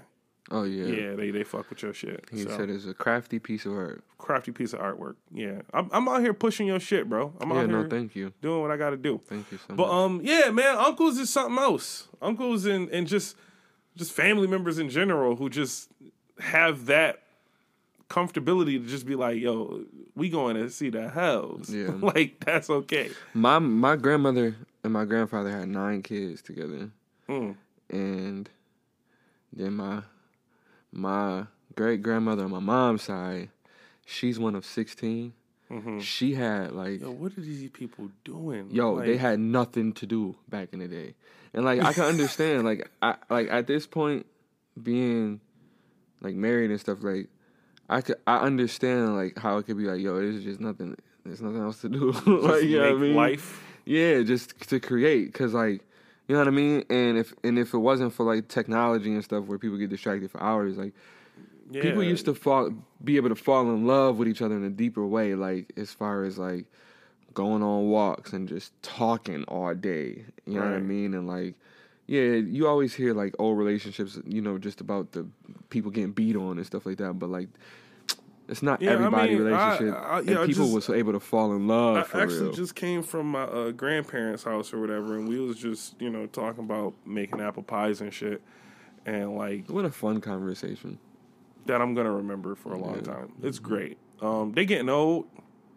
Oh 0.52 0.64
yeah. 0.64 0.86
yeah. 0.86 1.14
They 1.14 1.30
they 1.30 1.44
fuck 1.44 1.70
with 1.70 1.82
your 1.82 1.92
shit. 1.94 2.24
He 2.32 2.42
So, 2.42 2.50
said 2.56 2.70
it's 2.70 2.86
a 2.86 2.94
crafty 2.94 3.38
piece 3.38 3.66
of 3.66 3.72
art. 3.72 4.02
crafty 4.18 4.50
piece 4.52 4.72
of 4.72 4.80
artwork. 4.80 5.14
Yeah, 5.32 5.62
I'm 5.72 5.88
I'm 5.92 6.08
out 6.08 6.20
here 6.22 6.34
pushing 6.34 6.66
your 6.66 6.80
shit, 6.80 7.08
bro. 7.08 7.32
I'm 7.40 7.50
Yeah, 7.50 7.56
out 7.60 7.68
no, 7.70 7.78
here 7.80 7.88
thank 7.88 8.16
you, 8.16 8.32
doing 8.42 8.60
what 8.60 8.70
I 8.70 8.76
got 8.76 8.90
to 8.90 8.96
do. 8.96 9.20
thank 9.26 9.50
you 9.52 9.58
so 9.58 9.74
But 9.74 9.86
much. 9.86 9.92
um, 9.92 10.20
yeah, 10.24 10.50
man, 10.50 10.76
uncles 10.76 11.18
is 11.18 11.30
something 11.30 11.58
else. 11.58 12.08
Uncles 12.20 12.64
and 12.66 12.88
and 12.90 13.06
just 13.06 13.36
just 13.96 14.12
family 14.12 14.46
members 14.46 14.78
in 14.78 14.88
general 14.88 15.36
who 15.36 15.48
just 15.50 15.88
have 16.40 16.86
that 16.86 17.22
comfortability 18.08 18.82
to 18.82 18.86
just 18.88 19.06
be 19.06 19.14
like, 19.14 19.38
yo, 19.40 19.84
we 20.16 20.28
going 20.28 20.56
to 20.56 20.68
see 20.70 20.90
the 20.90 21.08
hells. 21.10 21.70
Yeah. 21.72 21.90
like 22.00 22.40
that's 22.44 22.68
okay. 22.70 23.10
my 23.34 23.58
my 23.60 23.94
grandmother 23.96 24.56
and 24.82 24.92
my 24.92 25.04
grandfather 25.04 25.50
had 25.50 25.68
nine 25.68 26.02
kids 26.02 26.42
together, 26.42 26.90
Mm. 27.28 27.54
and 27.90 28.48
then 29.52 29.74
my 29.74 30.02
my 30.92 31.46
great 31.74 32.02
grandmother 32.02 32.44
on 32.44 32.50
my 32.50 32.58
mom's 32.58 33.02
side, 33.02 33.50
she's 34.04 34.38
one 34.38 34.54
of 34.54 34.64
16 34.64 35.32
She 36.00 36.34
had 36.34 36.72
like 36.72 37.00
Mm-hmm. 37.00 37.04
Yo, 37.04 37.10
what 37.12 37.38
are 37.38 37.40
these 37.40 37.70
people 37.70 38.10
doing? 38.24 38.68
Yo, 38.70 38.94
Like, 38.94 39.06
they 39.06 39.16
had 39.16 39.38
nothing 39.38 39.92
to 39.94 40.06
do 40.06 40.34
back 40.48 40.72
in 40.72 40.80
the 40.80 40.88
day, 40.88 41.14
and 41.54 41.64
like 41.64 41.80
I 41.80 41.92
can 41.92 42.04
understand, 42.14 42.64
like 42.64 42.90
I 43.00 43.14
like 43.28 43.48
at 43.50 43.66
this 43.66 43.86
point, 43.86 44.26
being 44.82 45.40
like 46.20 46.34
married 46.34 46.70
and 46.70 46.80
stuff, 46.80 46.98
like 47.02 47.28
I 47.88 48.00
could 48.00 48.16
I 48.26 48.38
understand 48.38 49.14
like 49.16 49.38
how 49.38 49.58
it 49.58 49.66
could 49.66 49.76
be 49.76 49.84
like, 49.84 50.00
yo, 50.00 50.16
there's 50.16 50.42
just 50.42 50.60
nothing, 50.60 50.96
there's 51.24 51.40
nothing 51.40 51.60
else 51.62 51.80
to 51.82 51.88
do, 51.88 52.12
like 52.26 52.64
you 52.64 52.78
know 52.80 52.92
what 52.92 52.98
I 52.98 53.00
mean? 53.00 53.14
life. 53.14 53.64
Yeah, 53.84 54.22
just 54.22 54.68
to 54.70 54.80
create, 54.80 55.32
cause 55.32 55.54
like 55.54 55.82
you 56.30 56.36
know 56.36 56.42
what 56.42 56.48
I 56.48 56.52
mean. 56.52 56.84
And 56.90 57.18
if 57.18 57.34
and 57.42 57.58
if 57.58 57.74
it 57.74 57.78
wasn't 57.78 58.12
for 58.12 58.24
like 58.24 58.48
technology 58.48 59.12
and 59.12 59.24
stuff 59.24 59.46
where 59.46 59.58
people 59.58 59.78
get 59.78 59.90
distracted 59.90 60.30
for 60.30 60.42
hours, 60.42 60.78
like 60.78 60.94
Yeah. 61.70 61.80
people 61.82 62.02
used 62.04 62.24
to 62.26 62.34
fall 62.34 62.72
be 63.02 63.16
able 63.16 63.30
to 63.30 63.34
fall 63.34 63.62
in 63.62 63.86
love 63.86 64.18
with 64.18 64.28
each 64.28 64.42
other 64.42 64.56
in 64.56 64.64
a 64.64 64.70
deeper 64.70 65.06
way 65.06 65.34
like 65.34 65.72
as 65.76 65.92
far 65.92 66.24
as 66.24 66.38
like 66.38 66.66
going 67.34 67.62
on 67.62 67.88
walks 67.88 68.32
and 68.32 68.48
just 68.48 68.72
talking 68.82 69.44
all 69.44 69.74
day 69.74 70.24
you 70.46 70.54
know 70.54 70.64
what 70.64 70.74
i 70.74 70.80
mean 70.80 71.14
and 71.14 71.28
like 71.28 71.54
yeah 72.06 72.32
you 72.56 72.66
always 72.66 72.92
hear 72.94 73.14
like 73.14 73.34
old 73.38 73.56
relationships 73.56 74.18
you 74.26 74.40
know 74.42 74.58
just 74.58 74.80
about 74.80 75.12
the 75.12 75.26
people 75.70 75.90
getting 75.92 76.12
beat 76.12 76.36
on 76.36 76.58
and 76.58 76.66
stuff 76.66 76.84
like 76.86 76.98
that 76.98 77.14
but 77.14 77.30
like 77.30 77.48
it's 78.50 78.62
not 78.62 78.82
Yeah, 78.82 78.90
I 78.90 78.92
everybody 78.94 79.34
mean, 79.34 79.44
relationship 79.44 79.94
I- 79.96 80.18
and 80.18 80.28
yeah, 80.28 80.40
I 80.42 80.46
people 80.46 80.64
just- 80.64 80.74
was 80.88 80.90
able 80.90 81.12
to 81.12 81.20
fall 81.20 81.52
in 81.54 81.66
love 81.66 81.96
I 82.14 82.22
actually 82.22 82.40
real 82.46 82.52
just 82.52 82.74
came 82.74 83.02
from 83.02 83.30
my 83.30 83.44
uh, 83.44 83.70
grandparents' 83.70 84.42
house 84.44 84.72
or 84.74 84.80
whatever, 84.80 85.16
and 85.16 85.28
we 85.28 85.38
was 85.40 85.56
just 85.56 86.00
you 86.00 86.10
know 86.10 86.26
talking 86.26 86.64
about 86.64 86.94
making 87.06 87.40
apple 87.40 87.62
pies 87.62 88.00
and 88.00 88.12
shit, 88.12 88.42
and 89.06 89.34
like 89.36 89.68
what 89.70 89.84
a 89.84 89.90
fun 89.90 90.20
conversation 90.20 90.98
that 91.66 91.80
I'm 91.80 91.94
gonna 91.94 92.12
remember 92.12 92.54
for 92.54 92.72
a 92.72 92.78
long 92.78 92.96
Yeah. 92.96 93.12
time. 93.14 93.32
It's 93.42 93.58
great. 93.58 93.96
Um, 94.20 94.52
they 94.52 94.64
getting 94.66 94.88
old, 94.90 95.26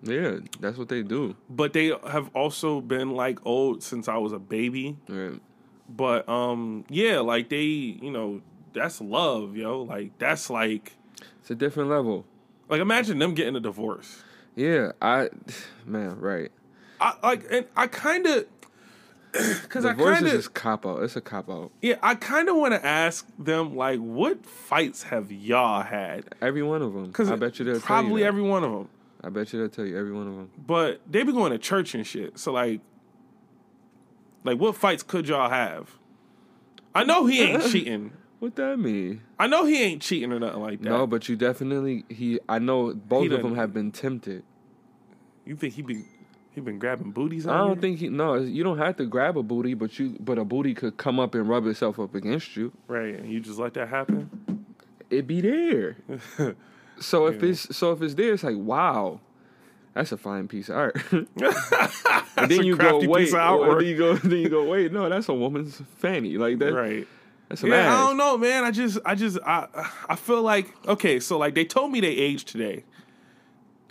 yeah 0.01 0.39
that's 0.59 0.77
what 0.77 0.89
they 0.89 1.01
do 1.01 1.33
but 1.50 1.71
they 1.71 1.93
have 2.07 2.29
also 2.36 2.81
been 2.81 3.12
like 3.12 3.39
old 3.45 3.81
since 3.83 4.07
I 4.09 4.17
was 4.17 4.33
a 4.33 4.39
baby. 4.39 4.97
right 5.07 5.39
But 5.89 6.27
um, 6.27 6.86
yeah, 6.89 7.19
like 7.19 7.50
they, 7.50 7.63
you 7.63 8.09
know, 8.12 8.41
that's 8.74 9.00
love, 9.00 9.55
yo. 9.55 9.83
Like 9.83 10.17
that's 10.17 10.50
like, 10.50 10.93
it's 11.39 11.51
a 11.51 11.55
different 11.55 11.89
level 11.89 12.25
like 12.73 12.81
imagine 12.81 13.19
them 13.19 13.35
getting 13.35 13.55
a 13.55 13.59
divorce. 13.59 14.23
yeah 14.55 14.91
i 15.01 15.29
man 15.85 16.19
right 16.19 16.51
I 17.03 17.15
like, 17.21 17.45
and 17.51 17.65
I 17.75 17.87
kind 17.87 18.25
of, 18.25 18.45
because 19.33 19.83
I 19.83 19.93
kind 19.93 20.25
of, 20.25 20.31
just 20.31 20.53
cop 20.53 20.85
out 20.85 21.03
it's 21.03 21.17
a 21.17 21.21
cop 21.21 21.49
out 21.49 21.71
yeah, 21.81 21.95
I 22.01 22.15
kind 22.15 22.47
of 22.47 22.55
want 22.55 22.73
to 22.73 22.85
ask 22.85 23.27
them 23.37 23.75
like, 23.75 23.99
what 23.99 24.45
fights 24.45 25.03
have 25.03 25.31
y'all 25.31 25.83
had? 25.83 26.33
Every 26.41 26.63
one 26.63 26.81
of 26.81 26.93
them. 26.93 27.07
Because 27.07 27.29
I 27.29 27.35
bet 27.35 27.59
you 27.59 27.65
they'll 27.65 27.81
probably 27.81 28.09
tell 28.09 28.19
you 28.19 28.25
every 28.25 28.41
one 28.41 28.63
of 28.63 28.71
them. 28.71 28.89
I 29.21 29.29
bet 29.29 29.51
you 29.51 29.59
they'll 29.59 29.69
tell 29.69 29.85
you 29.85 29.97
every 29.97 30.13
one 30.13 30.27
of 30.27 30.35
them. 30.35 30.51
But 30.57 31.01
they 31.09 31.23
be 31.23 31.33
going 31.33 31.51
to 31.51 31.57
church 31.57 31.93
and 31.93 32.07
shit. 32.07 32.39
So 32.39 32.53
like, 32.53 32.79
like 34.45 34.57
what 34.57 34.75
fights 34.77 35.03
could 35.03 35.27
y'all 35.27 35.49
have? 35.49 35.97
I 36.95 37.03
know 37.03 37.25
he 37.25 37.41
ain't 37.41 37.63
cheating. 37.71 38.13
What 38.43 38.57
that 38.57 38.77
mean? 38.77 39.21
I 39.39 39.47
know 39.47 39.63
he 39.63 39.81
ain't 39.81 40.01
cheating 40.01 40.33
or 40.33 40.38
nothing 40.39 40.59
like 40.62 40.81
that. 40.81 40.89
No, 40.89 41.07
but 41.07 41.29
you 41.29 41.38
definitely 41.38 42.03
he. 42.09 42.41
I 42.50 42.59
know 42.59 42.93
both 42.93 43.21
He 43.21 43.27
of 43.27 43.31
done- 43.41 43.51
them 43.51 43.55
have 43.55 43.73
been 43.73 43.89
tempted. 43.93 44.43
you 45.45 45.55
think 45.55 45.75
he 45.75 45.81
been 45.81 46.03
he 46.51 46.59
been 46.59 46.77
grabbing 46.77 47.12
booties? 47.12 47.47
Out 47.47 47.55
I 47.55 47.57
don't 47.59 47.67
here? 47.75 47.81
think 47.81 48.00
he. 48.00 48.09
No, 48.09 48.35
you 48.35 48.62
don't 48.65 48.79
have 48.79 48.97
to 48.97 49.05
grab 49.05 49.38
a 49.38 49.43
booty, 49.43 49.75
but 49.75 49.97
you. 49.97 50.17
But 50.19 50.38
a 50.39 50.43
booty 50.43 50.73
could 50.73 50.97
come 50.97 51.21
up 51.21 51.35
and 51.35 51.47
rub 51.47 51.65
itself 51.67 51.97
up 52.01 52.15
against 52.15 52.57
you. 52.57 52.73
right. 52.88 53.15
And 53.15 53.31
you 53.31 53.39
just 53.39 53.59
let 53.59 53.75
that 53.75 53.88
happen. 53.88 54.65
It 55.09 55.25
be 55.25 55.39
there. 55.39 55.95
so 57.00 57.27
if 57.27 57.41
it's 57.43 57.73
so 57.73 57.93
if 57.93 58.01
it's 58.01 58.15
there, 58.15 58.33
it's 58.33 58.43
like 58.43 58.57
wow, 58.57 59.21
that's 59.93 60.12
a 60.12 60.17
fine 60.17 60.50
piece 60.50 60.67
of 60.67 60.75
art. 60.75 61.01
and 61.13 61.27
That's 61.38 62.03
then 62.50 62.59
a 62.59 62.63
you 62.63 62.75
go 62.75 62.89
crafty 62.89 63.07
wait. 63.07 63.19
piece 63.25 63.33
of 63.33 63.39
and 63.39 63.50
artwork. 63.62 63.79
Then 63.79 63.88
you 63.88 63.97
go. 63.97 64.15
Then 64.17 64.39
you 64.39 64.50
go 64.50 64.65
wait. 64.65 64.91
No, 64.91 65.07
that's 65.07 65.29
a 65.29 65.33
woman's 65.33 65.81
fanny. 65.95 66.38
Like 66.38 66.59
that. 66.59 66.73
right. 66.73 67.07
That's 67.62 67.63
Yeah. 67.63 67.93
I 67.95 68.07
don't 68.07 68.17
know, 68.17 68.38
man. 68.38 68.63
I 68.63 68.72
just, 68.72 68.98
I 69.05 69.15
just, 69.15 69.38
I, 69.45 69.67
I 70.10 70.15
feel 70.15 70.41
like 70.41 70.74
okay. 70.88 71.19
So 71.19 71.38
like 71.38 71.53
they 71.55 71.65
told 71.65 71.91
me 71.91 72.00
they 72.00 72.07
age 72.10 72.45
today. 72.45 72.83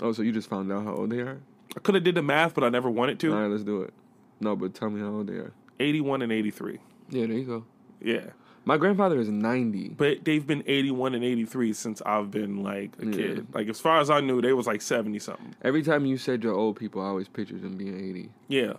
Oh, 0.00 0.12
so 0.12 0.22
you 0.22 0.32
just 0.32 0.48
found 0.48 0.72
out 0.72 0.84
how 0.84 0.94
old 0.94 1.10
they 1.10 1.20
are? 1.20 1.38
I 1.76 1.80
could 1.80 1.94
have 1.94 2.04
did 2.04 2.16
the 2.16 2.22
math, 2.22 2.54
but 2.54 2.64
I 2.64 2.68
never 2.68 2.90
wanted 2.90 3.20
to. 3.20 3.32
All 3.32 3.40
right, 3.40 3.50
let's 3.50 3.62
do 3.62 3.82
it. 3.82 3.92
No, 4.40 4.56
but 4.56 4.74
tell 4.74 4.90
me 4.90 5.00
how 5.00 5.08
old 5.08 5.28
they 5.28 5.34
are. 5.34 5.52
81 5.78 6.22
and 6.22 6.32
83. 6.32 6.78
Yeah, 7.10 7.26
there 7.26 7.36
you 7.36 7.44
go. 7.44 7.64
Yeah. 8.00 8.30
My 8.64 8.76
grandfather 8.76 9.18
is 9.18 9.28
90. 9.28 9.90
But 9.90 10.24
they've 10.24 10.46
been 10.46 10.62
81 10.66 11.14
and 11.14 11.24
83 11.24 11.72
since 11.72 12.02
I've 12.02 12.30
been 12.30 12.62
like 12.62 12.90
a 13.00 13.06
Yeah. 13.06 13.12
kid. 13.12 13.46
Like 13.54 13.68
as 13.68 13.80
far 13.80 14.00
as 14.00 14.10
I 14.10 14.20
knew, 14.20 14.40
they 14.42 14.52
was 14.52 14.66
like 14.66 14.82
70 14.82 15.18
something. 15.20 15.54
Every 15.62 15.82
time 15.82 16.04
you 16.06 16.16
said 16.18 16.42
you're 16.44 16.54
old 16.54 16.76
people, 16.76 17.00
I 17.02 17.06
always 17.06 17.28
pictured 17.28 17.62
them 17.62 17.76
being 17.76 17.96
80. 17.96 18.30
Yeah. 18.48 18.74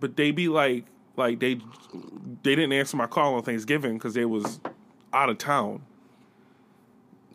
But 0.00 0.16
they 0.16 0.30
be 0.30 0.48
like 0.48 0.84
like 1.16 1.40
they 1.40 1.54
they 2.42 2.54
didn't 2.54 2.72
answer 2.72 2.96
my 2.96 3.06
call 3.06 3.34
on 3.34 3.42
Thanksgiving 3.42 3.94
because 3.94 4.14
they 4.14 4.24
was 4.24 4.60
out 5.12 5.28
of 5.30 5.38
town. 5.38 5.82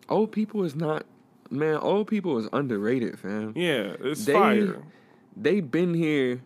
Old 0.09 0.31
people 0.31 0.63
is 0.63 0.75
not, 0.75 1.05
man, 1.50 1.77
old 1.77 2.07
people 2.07 2.38
is 2.38 2.47
underrated, 2.51 3.17
fam. 3.17 3.53
Yeah, 3.55 3.95
it's 4.01 4.25
They- 4.25 4.33
fire. 4.33 4.83
They 5.35 5.61
been 5.61 5.93
here 5.93 6.41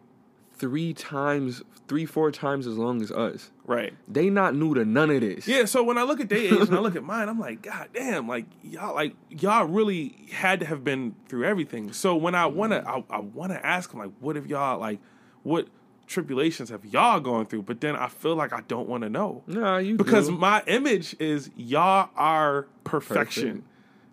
three 0.53 0.93
times, 0.93 1.63
three, 1.87 2.05
four 2.05 2.31
times 2.31 2.67
as 2.67 2.77
long 2.77 3.01
as 3.01 3.11
us. 3.11 3.49
Right. 3.65 3.93
They 4.07 4.29
not 4.29 4.55
new 4.55 4.75
to 4.75 4.85
none 4.85 5.09
of 5.09 5.21
this. 5.21 5.47
Yeah, 5.47 5.65
so 5.65 5.83
when 5.83 5.97
I 5.97 6.03
look 6.03 6.21
at 6.21 6.29
their 6.29 6.37
age 6.37 6.51
and 6.51 6.75
I 6.75 6.79
look 6.79 6.95
at 6.95 7.03
mine, 7.03 7.27
I'm 7.27 7.39
like, 7.39 7.63
God 7.63 7.89
damn, 7.93 8.27
like 8.27 8.45
y'all 8.61 8.93
like 8.93 9.15
y'all 9.29 9.65
really 9.65 10.15
had 10.31 10.59
to 10.59 10.67
have 10.67 10.83
been 10.83 11.15
through 11.27 11.45
everything. 11.45 11.91
So 11.91 12.15
when 12.15 12.35
I 12.35 12.45
wanna 12.45 12.83
I, 12.85 13.03
I 13.09 13.19
wanna 13.19 13.59
ask 13.63 13.89
them 13.89 13.99
like 13.99 14.11
what 14.19 14.37
if 14.37 14.45
y'all 14.45 14.79
like 14.79 14.99
what 15.41 15.67
tribulations 16.07 16.69
have 16.69 16.85
y'all 16.85 17.19
gone 17.19 17.45
through? 17.45 17.63
But 17.63 17.81
then 17.81 17.95
I 17.95 18.07
feel 18.07 18.35
like 18.35 18.53
I 18.53 18.61
don't 18.67 18.87
wanna 18.87 19.09
know. 19.09 19.43
Nah, 19.47 19.77
you 19.77 19.95
Because 19.95 20.27
do. 20.29 20.37
my 20.37 20.63
image 20.67 21.15
is 21.19 21.49
y'all 21.55 22.09
are 22.15 22.67
perfection. 22.83 23.47
Perfect. 23.49 23.67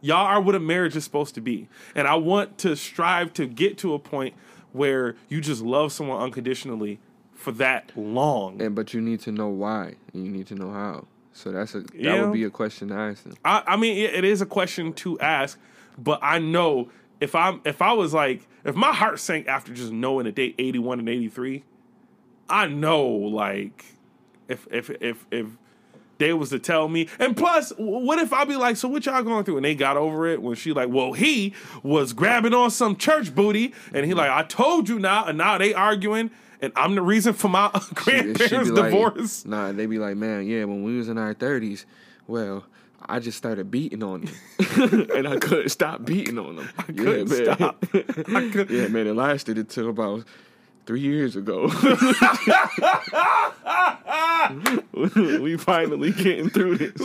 Y'all 0.05 0.27
are 0.27 0.41
what 0.41 0.55
a 0.55 0.61
marriage 0.61 0.97
is 0.97 1.05
supposed 1.05 1.35
to 1.37 1.41
be. 1.41 1.69
And 1.95 2.09
I 2.09 2.17
want 2.17 2.59
to 2.59 2.75
strive 2.75 3.33
to 3.35 3.47
get 3.47 3.79
to 3.79 3.95
a 3.95 3.99
point 4.01 4.35
where 4.73 5.15
you 5.29 5.41
just 5.41 5.63
love 5.63 5.93
someone 5.93 6.21
unconditionally 6.21 6.99
for 7.35 7.53
that 7.53 7.93
long. 7.97 8.61
and 8.63 8.75
but 8.75 8.93
you 8.95 9.01
need 9.01 9.21
to 9.21 9.31
know 9.33 9.49
why. 9.49 9.95
And 10.13 10.25
you 10.27 10.31
need 10.33 10.47
to 10.49 10.55
know 10.55 10.71
how. 10.73 11.07
So 11.35 11.53
that's 11.53 11.75
a 11.75 11.81
that 11.81 11.95
Yeah. 11.95 12.23
would 12.25 12.33
be 12.33 12.45
a 12.45 12.51
question 12.51 12.89
to 12.89 12.95
ask 12.95 13.23
them. 13.23 13.35
I, 13.45 13.63
I 13.67 13.77
mean, 13.77 13.97
it, 13.97 14.15
it 14.15 14.25
is 14.25 14.41
a 14.43 14.47
question 14.47 14.93
to 14.95 15.19
ask, 15.21 15.59
but 15.99 16.19
I 16.23 16.39
know 16.39 16.91
if 17.21 17.35
I'm 17.37 17.61
if 17.65 17.81
I 17.81 17.93
was 17.93 18.13
like 18.13 18.47
if 18.65 18.75
my 18.75 18.93
heart 18.93 19.19
sank 19.21 19.47
after 19.47 19.73
just 19.73 19.93
knowing 19.93 20.25
that 20.25 20.35
date 20.35 20.55
81 20.59 20.99
and 21.01 21.09
83, 21.09 21.63
I 22.49 22.67
know 22.67 23.07
like 23.07 23.85
if 24.49 24.67
if 24.71 24.91
if 25.01 25.27
if 25.31 25.47
they 26.19 26.33
was 26.33 26.51
to 26.51 26.59
tell 26.61 26.89
me, 26.89 27.09
and 27.19 27.37
plus, 27.37 27.73
what 27.77 28.21
if 28.21 28.33
I 28.33 28.45
be 28.45 28.55
like, 28.55 28.77
so 28.77 28.87
what 28.87 29.05
y'all 29.07 29.25
going 29.25 29.45
through? 29.45 29.57
And 29.57 29.65
they 29.65 29.75
got 29.75 29.97
over 29.97 30.27
it 30.29 30.41
when 30.41 30.55
she 30.55 30.73
like, 30.73 30.89
well, 30.89 31.15
he 31.15 31.53
was 31.83 32.13
grabbing 32.13 32.55
on 32.55 32.71
some 32.71 32.95
church 32.95 33.35
booty, 33.35 33.75
and 33.93 34.05
he 34.05 34.13
mm-hmm. 34.13 34.19
like, 34.19 34.31
I 34.31 34.45
told 34.45 34.89
you 34.89 35.01
now, 35.01 35.25
and 35.25 35.37
now 35.37 35.59
they 35.59 35.75
arguing, 35.75 36.31
and 36.61 36.73
I'm 36.77 36.95
the 36.95 37.03
reason 37.03 37.33
for 37.33 37.49
my 37.49 37.71
grandparents' 37.95 38.71
be 38.71 38.77
like- 38.77 38.93
divorce. 38.93 39.45
nah, 39.45 39.73
they 39.73 39.87
be 39.87 39.99
like, 39.99 40.17
man, 40.17 40.47
yeah, 40.47 40.65
when 40.65 40.85
we 40.85 40.97
was 40.97 41.09
in 41.09 41.19
our 41.19 41.35
thirties, 41.35 41.87
well, 42.29 42.67
I 43.05 43.19
just 43.19 43.37
started 43.37 43.69
beating 43.73 44.05
on 44.05 44.27
them, 44.27 45.11
and 45.13 45.27
I 45.27 45.39
couldn't 45.39 45.71
stop 45.71 46.05
beating 46.05 46.39
on 46.39 46.55
them. 46.55 46.69
I 46.79 46.83
couldn't 46.85 47.31
yeah, 47.31 47.55
stop. 47.55 47.85
I 47.93 48.49
could- 48.53 48.71
yeah, 48.71 48.87
man, 48.87 49.09
it 49.09 49.15
lasted 49.15 49.59
until 49.59 49.89
about 49.89 50.25
three 50.87 51.01
years 51.01 51.37
ago. 51.37 51.67
we 55.41 55.57
finally 55.57 56.13
getting 56.13 56.51
through 56.51 56.79
this. 56.79 56.93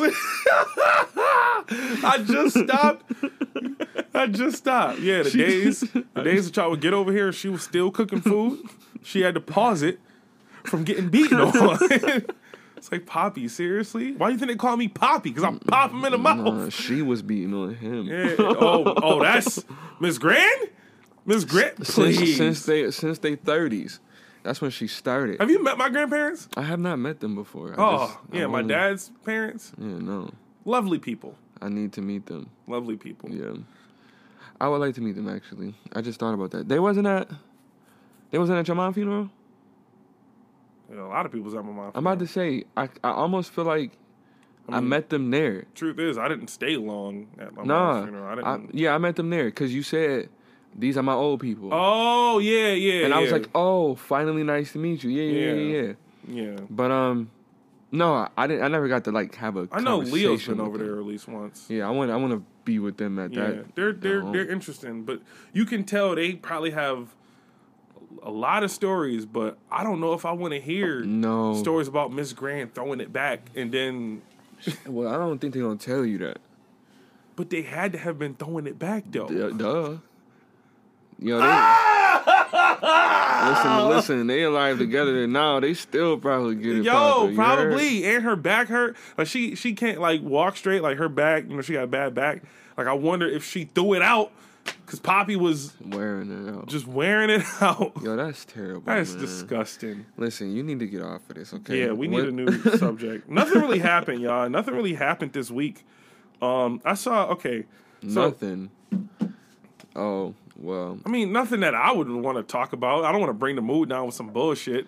I 2.03 2.23
just 2.25 2.57
stopped. 2.59 3.11
I 4.13 4.27
just 4.27 4.57
stopped. 4.57 4.99
Yeah, 4.99 5.23
the 5.23 5.31
days 5.31 5.81
the 5.81 6.23
days 6.23 6.45
that 6.45 6.55
y'all 6.55 6.69
would 6.71 6.81
get 6.81 6.93
over 6.93 7.11
here, 7.11 7.31
she 7.31 7.49
was 7.49 7.63
still 7.63 7.91
cooking 7.91 8.21
food. 8.21 8.59
She 9.03 9.21
had 9.21 9.33
to 9.35 9.41
pause 9.41 9.81
it 9.83 9.99
from 10.63 10.83
getting 10.83 11.09
beaten 11.09 11.39
on. 11.39 11.77
it's 12.75 12.91
like 12.91 13.05
Poppy, 13.05 13.47
seriously? 13.47 14.13
Why 14.13 14.27
do 14.27 14.33
you 14.33 14.39
think 14.39 14.51
they 14.51 14.57
call 14.57 14.75
me 14.77 14.87
Poppy? 14.87 15.29
Because 15.29 15.43
I'm 15.43 15.59
mm, 15.59 15.67
popping 15.67 16.03
in 16.03 16.11
the 16.11 16.17
mouth. 16.17 16.53
Nah, 16.53 16.69
she 16.69 17.01
was 17.01 17.21
beating 17.21 17.53
on 17.53 17.75
him. 17.75 18.05
Yeah. 18.05 18.35
Oh, 18.39 18.93
oh, 19.01 19.21
that's 19.21 19.63
Miss 19.99 20.17
Grand. 20.17 20.69
Miss 21.27 21.43
Grand, 21.43 21.75
please. 21.77 22.17
Since, 22.17 22.37
since 22.37 22.65
they 22.65 22.89
since 22.91 23.19
they 23.19 23.35
thirties, 23.35 23.99
that's 24.43 24.61
when 24.61 24.71
she 24.71 24.87
started. 24.87 25.39
Have 25.39 25.51
you 25.51 25.61
met 25.61 25.77
my 25.77 25.89
grandparents? 25.89 26.47
I 26.57 26.61
have 26.63 26.79
not 26.79 26.97
met 26.97 27.19
them 27.19 27.35
before. 27.35 27.73
I 27.73 27.75
Oh, 27.77 27.97
just- 28.07 28.17
I 28.33 28.37
yeah, 28.37 28.47
my 28.47 28.59
only- 28.61 28.73
dad's 28.73 29.11
parents. 29.25 29.73
Yeah, 29.77 29.99
no, 29.99 30.31
Lovely 30.65 30.97
people. 30.99 31.35
I 31.61 31.69
need 31.69 31.93
to 31.93 32.01
meet 32.01 32.25
them. 32.27 32.49
Lovely 32.67 32.95
people. 32.97 33.29
Yeah, 33.29 33.57
I 34.61 34.67
would 34.69 34.79
like 34.79 34.95
to 34.95 35.01
meet 35.01 35.15
them. 35.15 35.27
Actually, 35.27 35.75
I 35.93 36.01
just 36.01 36.19
thought 36.19 36.33
about 36.33 36.51
that. 36.51 36.67
They 36.69 36.79
wasn't 36.79 37.07
at. 37.07 37.29
They 38.31 38.37
wasn't 38.39 38.59
at 38.59 38.67
your 38.67 38.75
mom's 38.75 38.95
funeral. 38.95 39.29
Yeah, 40.93 41.01
a 41.01 41.07
lot 41.07 41.25
of 41.25 41.31
people's 41.33 41.53
at 41.55 41.65
my 41.65 41.71
mom. 41.73 41.91
I'm 41.93 42.05
about 42.07 42.19
to 42.19 42.27
say. 42.27 42.63
I 42.77 42.83
I 43.03 43.11
almost 43.11 43.51
feel 43.51 43.65
like 43.65 43.91
I, 44.69 44.79
mean- 44.79 44.89
met 44.89 45.09
them 45.09 45.29
there. 45.31 45.65
Truth 45.75 45.99
is, 45.99 46.17
I 46.17 46.29
didn't 46.29 46.47
stay 46.49 46.77
long 46.77 47.27
at 47.37 47.53
my 47.53 47.63
Nah, 47.63 47.93
mom's 47.93 48.05
funeral. 48.05 48.25
I 48.45 48.49
I, 48.53 48.57
didn't. 48.57 48.75
yeah, 48.75 48.95
I 48.95 48.97
met 48.97 49.17
them 49.17 49.29
there 49.29 49.45
because 49.45 49.73
you 49.75 49.83
said 49.83 50.29
these 50.77 50.97
are 50.97 51.03
my 51.03 51.13
old 51.13 51.39
people, 51.39 51.69
oh 51.71 52.39
yeah, 52.39 52.71
yeah. 52.73 53.05
and 53.05 53.13
I 53.13 53.19
was 53.19 53.31
like, 53.31 53.49
oh, 53.55 53.95
finally, 53.95 54.43
nice 54.43 54.71
to 54.73 54.79
meet 54.79 55.03
you. 55.03 55.09
Yeah, 55.09 55.23
yeah, 55.23 55.53
yeah, 55.53 55.53
Yeah. 55.81 55.93
yeah. 56.27 56.51
yeah. 56.51 56.59
But 56.69 56.91
um, 56.91 57.31
no, 57.91 58.27
I 58.37 58.47
didn't. 58.47 58.63
I 58.63 58.67
never 58.67 58.87
got 58.87 59.03
to 59.05 59.11
like 59.11 59.35
have 59.35 59.55
a. 59.57 59.67
I 59.71 59.79
know 59.81 59.99
Leo's 59.99 60.45
been 60.45 60.59
over 60.59 60.77
them. 60.77 60.87
there 60.87 60.97
at 60.99 61.05
least 61.05 61.27
once. 61.27 61.65
Yeah, 61.69 61.87
I 61.87 61.91
want. 61.91 62.11
I 62.11 62.15
want 62.17 62.33
to 62.33 62.43
be 62.65 62.79
with 62.79 62.97
them 62.97 63.17
at 63.17 63.31
Yeah, 63.33 63.47
that. 63.51 63.75
they're 63.75 63.93
they're 63.93 64.21
home. 64.21 64.33
they're 64.33 64.49
interesting, 64.49 65.03
but 65.03 65.21
you 65.53 65.65
can 65.65 65.83
tell 65.85 66.13
they 66.15 66.33
probably 66.33 66.71
have 66.71 67.15
a 68.21 68.29
lot 68.31 68.63
of 68.63 68.71
stories. 68.71 69.25
But 69.25 69.57
I 69.71 69.83
don't 69.83 69.99
know 70.01 70.13
if 70.13 70.25
I 70.25 70.31
want 70.33 70.53
to 70.53 70.59
hear 70.59 71.01
No. 71.01 71.53
stories 71.55 71.87
about 71.87 72.11
Miss 72.11 72.33
Grant 72.33 72.75
throwing 72.75 72.99
it 72.99 73.11
back 73.13 73.49
and 73.55 73.71
then. 73.71 74.21
Well, 74.87 75.07
I 75.07 75.17
don't 75.17 75.39
think 75.39 75.53
they're 75.53 75.63
gonna 75.63 75.77
tell 75.77 76.03
you 76.05 76.17
that. 76.19 76.39
But 77.35 77.51
they 77.51 77.61
had 77.61 77.91
to 77.93 77.99
have 77.99 78.17
been 78.19 78.33
throwing 78.33 78.65
it 78.67 78.77
back 78.79 79.03
though. 79.11 79.27
Duh. 79.27 79.97
Yo, 81.19 81.39
they, 81.39 81.47
listen, 83.49 83.87
listen. 83.89 84.27
They 84.27 84.43
alive 84.43 84.77
together 84.77 85.23
and 85.23 85.33
now. 85.33 85.59
They 85.59 85.73
still 85.73 86.17
probably 86.17 86.55
get 86.55 86.77
it. 86.77 86.83
Yo, 86.83 87.23
you 87.23 87.27
heard? 87.27 87.35
probably, 87.35 88.05
and 88.05 88.23
her 88.23 88.35
back 88.35 88.67
hurt. 88.67 88.95
Like 89.17 89.27
she, 89.27 89.55
she 89.55 89.73
can't 89.73 89.99
like 89.99 90.21
walk 90.21 90.57
straight. 90.57 90.81
Like 90.81 90.97
her 90.97 91.09
back, 91.09 91.45
you 91.49 91.55
know, 91.55 91.61
she 91.61 91.73
got 91.73 91.85
a 91.85 91.87
bad 91.87 92.13
back. 92.13 92.43
Like 92.77 92.87
I 92.87 92.93
wonder 92.93 93.27
if 93.27 93.43
she 93.43 93.65
threw 93.65 93.93
it 93.93 94.03
out 94.03 94.31
because 94.85 94.99
Poppy 94.99 95.35
was 95.35 95.73
wearing 95.83 96.29
it 96.29 96.53
out. 96.53 96.67
just 96.67 96.85
wearing 96.85 97.31
it 97.31 97.43
out. 97.61 97.93
Yo, 98.03 98.15
that's 98.15 98.45
terrible. 98.45 98.83
That's 98.85 99.15
disgusting. 99.15 100.05
Listen, 100.17 100.55
you 100.55 100.61
need 100.61 100.79
to 100.79 100.87
get 100.87 101.01
off 101.01 101.27
of 101.29 101.35
this, 101.35 101.53
okay? 101.53 101.85
Yeah, 101.85 101.93
we 101.93 102.07
need 102.07 102.25
a 102.25 102.31
new 102.31 102.51
subject. 102.77 103.27
Nothing 103.27 103.61
really 103.61 103.79
happened, 103.79 104.21
y'all. 104.21 104.47
Nothing 104.49 104.75
really 104.75 104.93
happened 104.93 105.33
this 105.33 105.49
week. 105.49 105.83
Um, 106.43 106.79
I 106.85 106.93
saw. 106.93 107.25
Okay, 107.29 107.65
so 108.07 108.29
Nothing. 108.29 108.69
Oh 109.95 110.35
well, 110.57 110.99
I 111.05 111.09
mean, 111.09 111.31
nothing 111.31 111.59
that 111.61 111.75
I 111.75 111.91
would 111.91 112.09
want 112.09 112.37
to 112.37 112.43
talk 112.43 112.73
about. 112.73 113.03
I 113.05 113.11
don't 113.11 113.21
want 113.21 113.29
to 113.29 113.35
bring 113.37 113.55
the 113.55 113.61
mood 113.61 113.89
down 113.89 114.05
with 114.05 114.15
some 114.15 114.29
bullshit. 114.29 114.87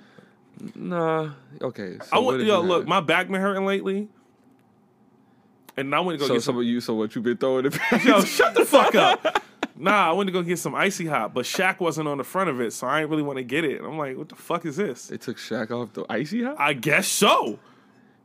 nah. 0.76 1.32
Okay. 1.62 1.98
So 2.00 2.08
I 2.12 2.20
want. 2.20 2.42
Yo, 2.44 2.62
look, 2.62 2.88
my 2.88 3.02
back 3.02 3.28
been 3.28 3.40
hurting 3.40 3.66
lately, 3.66 4.08
and 5.78 5.94
I 5.94 6.00
went 6.00 6.20
to 6.20 6.24
go 6.24 6.28
So 6.28 6.34
get 6.34 6.42
some. 6.44 6.54
some 6.56 6.60
of 6.60 6.66
you. 6.66 6.82
So 6.82 6.96
what 6.96 7.16
you 7.16 7.22
been 7.22 7.38
throwing 7.38 7.66
it? 7.68 7.78
Yo, 8.04 8.22
shut 8.22 8.54
the 8.56 8.66
fuck 8.66 8.96
up. 8.96 9.44
Nah, 9.78 10.10
I 10.10 10.12
went 10.12 10.28
to 10.28 10.34
go 10.34 10.42
get 10.42 10.60
some 10.60 10.76
icy 10.76 11.06
hot, 11.06 11.34
but 11.34 11.46
Shaq 11.46 11.80
wasn't 11.80 12.10
on 12.10 12.18
the 12.18 12.24
front 12.26 12.50
of 12.50 12.60
it, 12.60 12.74
so 12.74 12.86
I 12.86 13.00
didn't 13.00 13.12
really 13.12 13.24
want 13.24 13.38
to 13.38 13.44
get 13.44 13.64
it. 13.64 13.80
I'm 13.82 13.98
like, 13.98 14.18
what 14.18 14.28
the 14.28 14.36
fuck 14.36 14.66
is 14.66 14.76
this? 14.76 15.08
They 15.08 15.16
took 15.18 15.38
Shaq 15.38 15.72
off 15.72 15.94
the 15.94 16.06
icy 16.10 16.44
hot. 16.44 16.58
I 16.60 16.74
guess 16.74 17.08
so. 17.08 17.60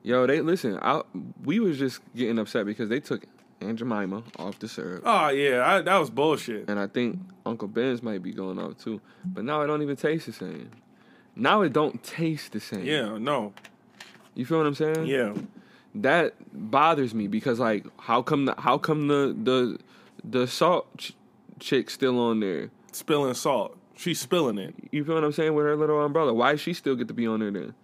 Yo, 0.02 0.26
they 0.26 0.40
listen. 0.40 0.78
I 0.82 1.02
we 1.44 1.60
was 1.60 1.78
just 1.78 2.00
getting 2.16 2.38
upset 2.40 2.66
because 2.66 2.88
they 2.88 2.98
took 3.00 3.24
Aunt 3.60 3.78
Jemima 3.78 4.22
off 4.38 4.58
the 4.58 4.68
syrup, 4.68 5.02
Oh 5.06 5.28
yeah, 5.28 5.64
I, 5.66 5.80
that 5.80 5.96
was 5.96 6.10
bullshit. 6.10 6.68
and 6.68 6.78
I 6.78 6.86
think 6.86 7.18
Uncle 7.46 7.68
Ben's 7.68 8.02
might 8.02 8.22
be 8.22 8.32
going 8.32 8.58
off 8.58 8.78
too. 8.78 9.00
But 9.24 9.44
now 9.44 9.62
it 9.62 9.66
don't 9.68 9.82
even 9.82 9.96
taste 9.96 10.26
the 10.26 10.32
same. 10.32 10.70
Now 11.36 11.62
it 11.62 11.72
don't 11.72 12.02
taste 12.02 12.52
the 12.52 12.60
same. 12.60 12.84
Yeah, 12.84 13.18
no, 13.18 13.52
you 14.34 14.44
feel 14.46 14.58
what 14.58 14.66
I'm 14.66 14.74
saying? 14.74 15.06
yeah. 15.06 15.34
that 15.96 16.34
bothers 16.52 17.14
me 17.14 17.26
because 17.28 17.58
like, 17.60 17.86
how 17.98 18.20
come 18.22 18.44
the 18.46 18.54
how 18.58 18.78
come 18.78 19.08
the 19.08 19.34
the 19.42 19.78
the 20.28 20.46
salt 20.46 20.86
ch- 20.98 21.14
chick 21.60 21.90
still 21.90 22.18
on 22.20 22.40
there? 22.40 22.70
Spilling 22.92 23.34
salt. 23.34 23.76
She's 23.96 24.20
spilling 24.20 24.58
it. 24.58 24.74
You 24.90 25.04
feel 25.04 25.14
what 25.14 25.24
I'm 25.24 25.32
saying 25.32 25.54
with 25.54 25.66
her 25.66 25.76
little 25.76 26.02
umbrella? 26.04 26.34
Why 26.34 26.56
she 26.56 26.72
still 26.72 26.96
get 26.96 27.06
to 27.08 27.14
be 27.14 27.26
on 27.28 27.40
there 27.40 27.50
then? 27.52 27.74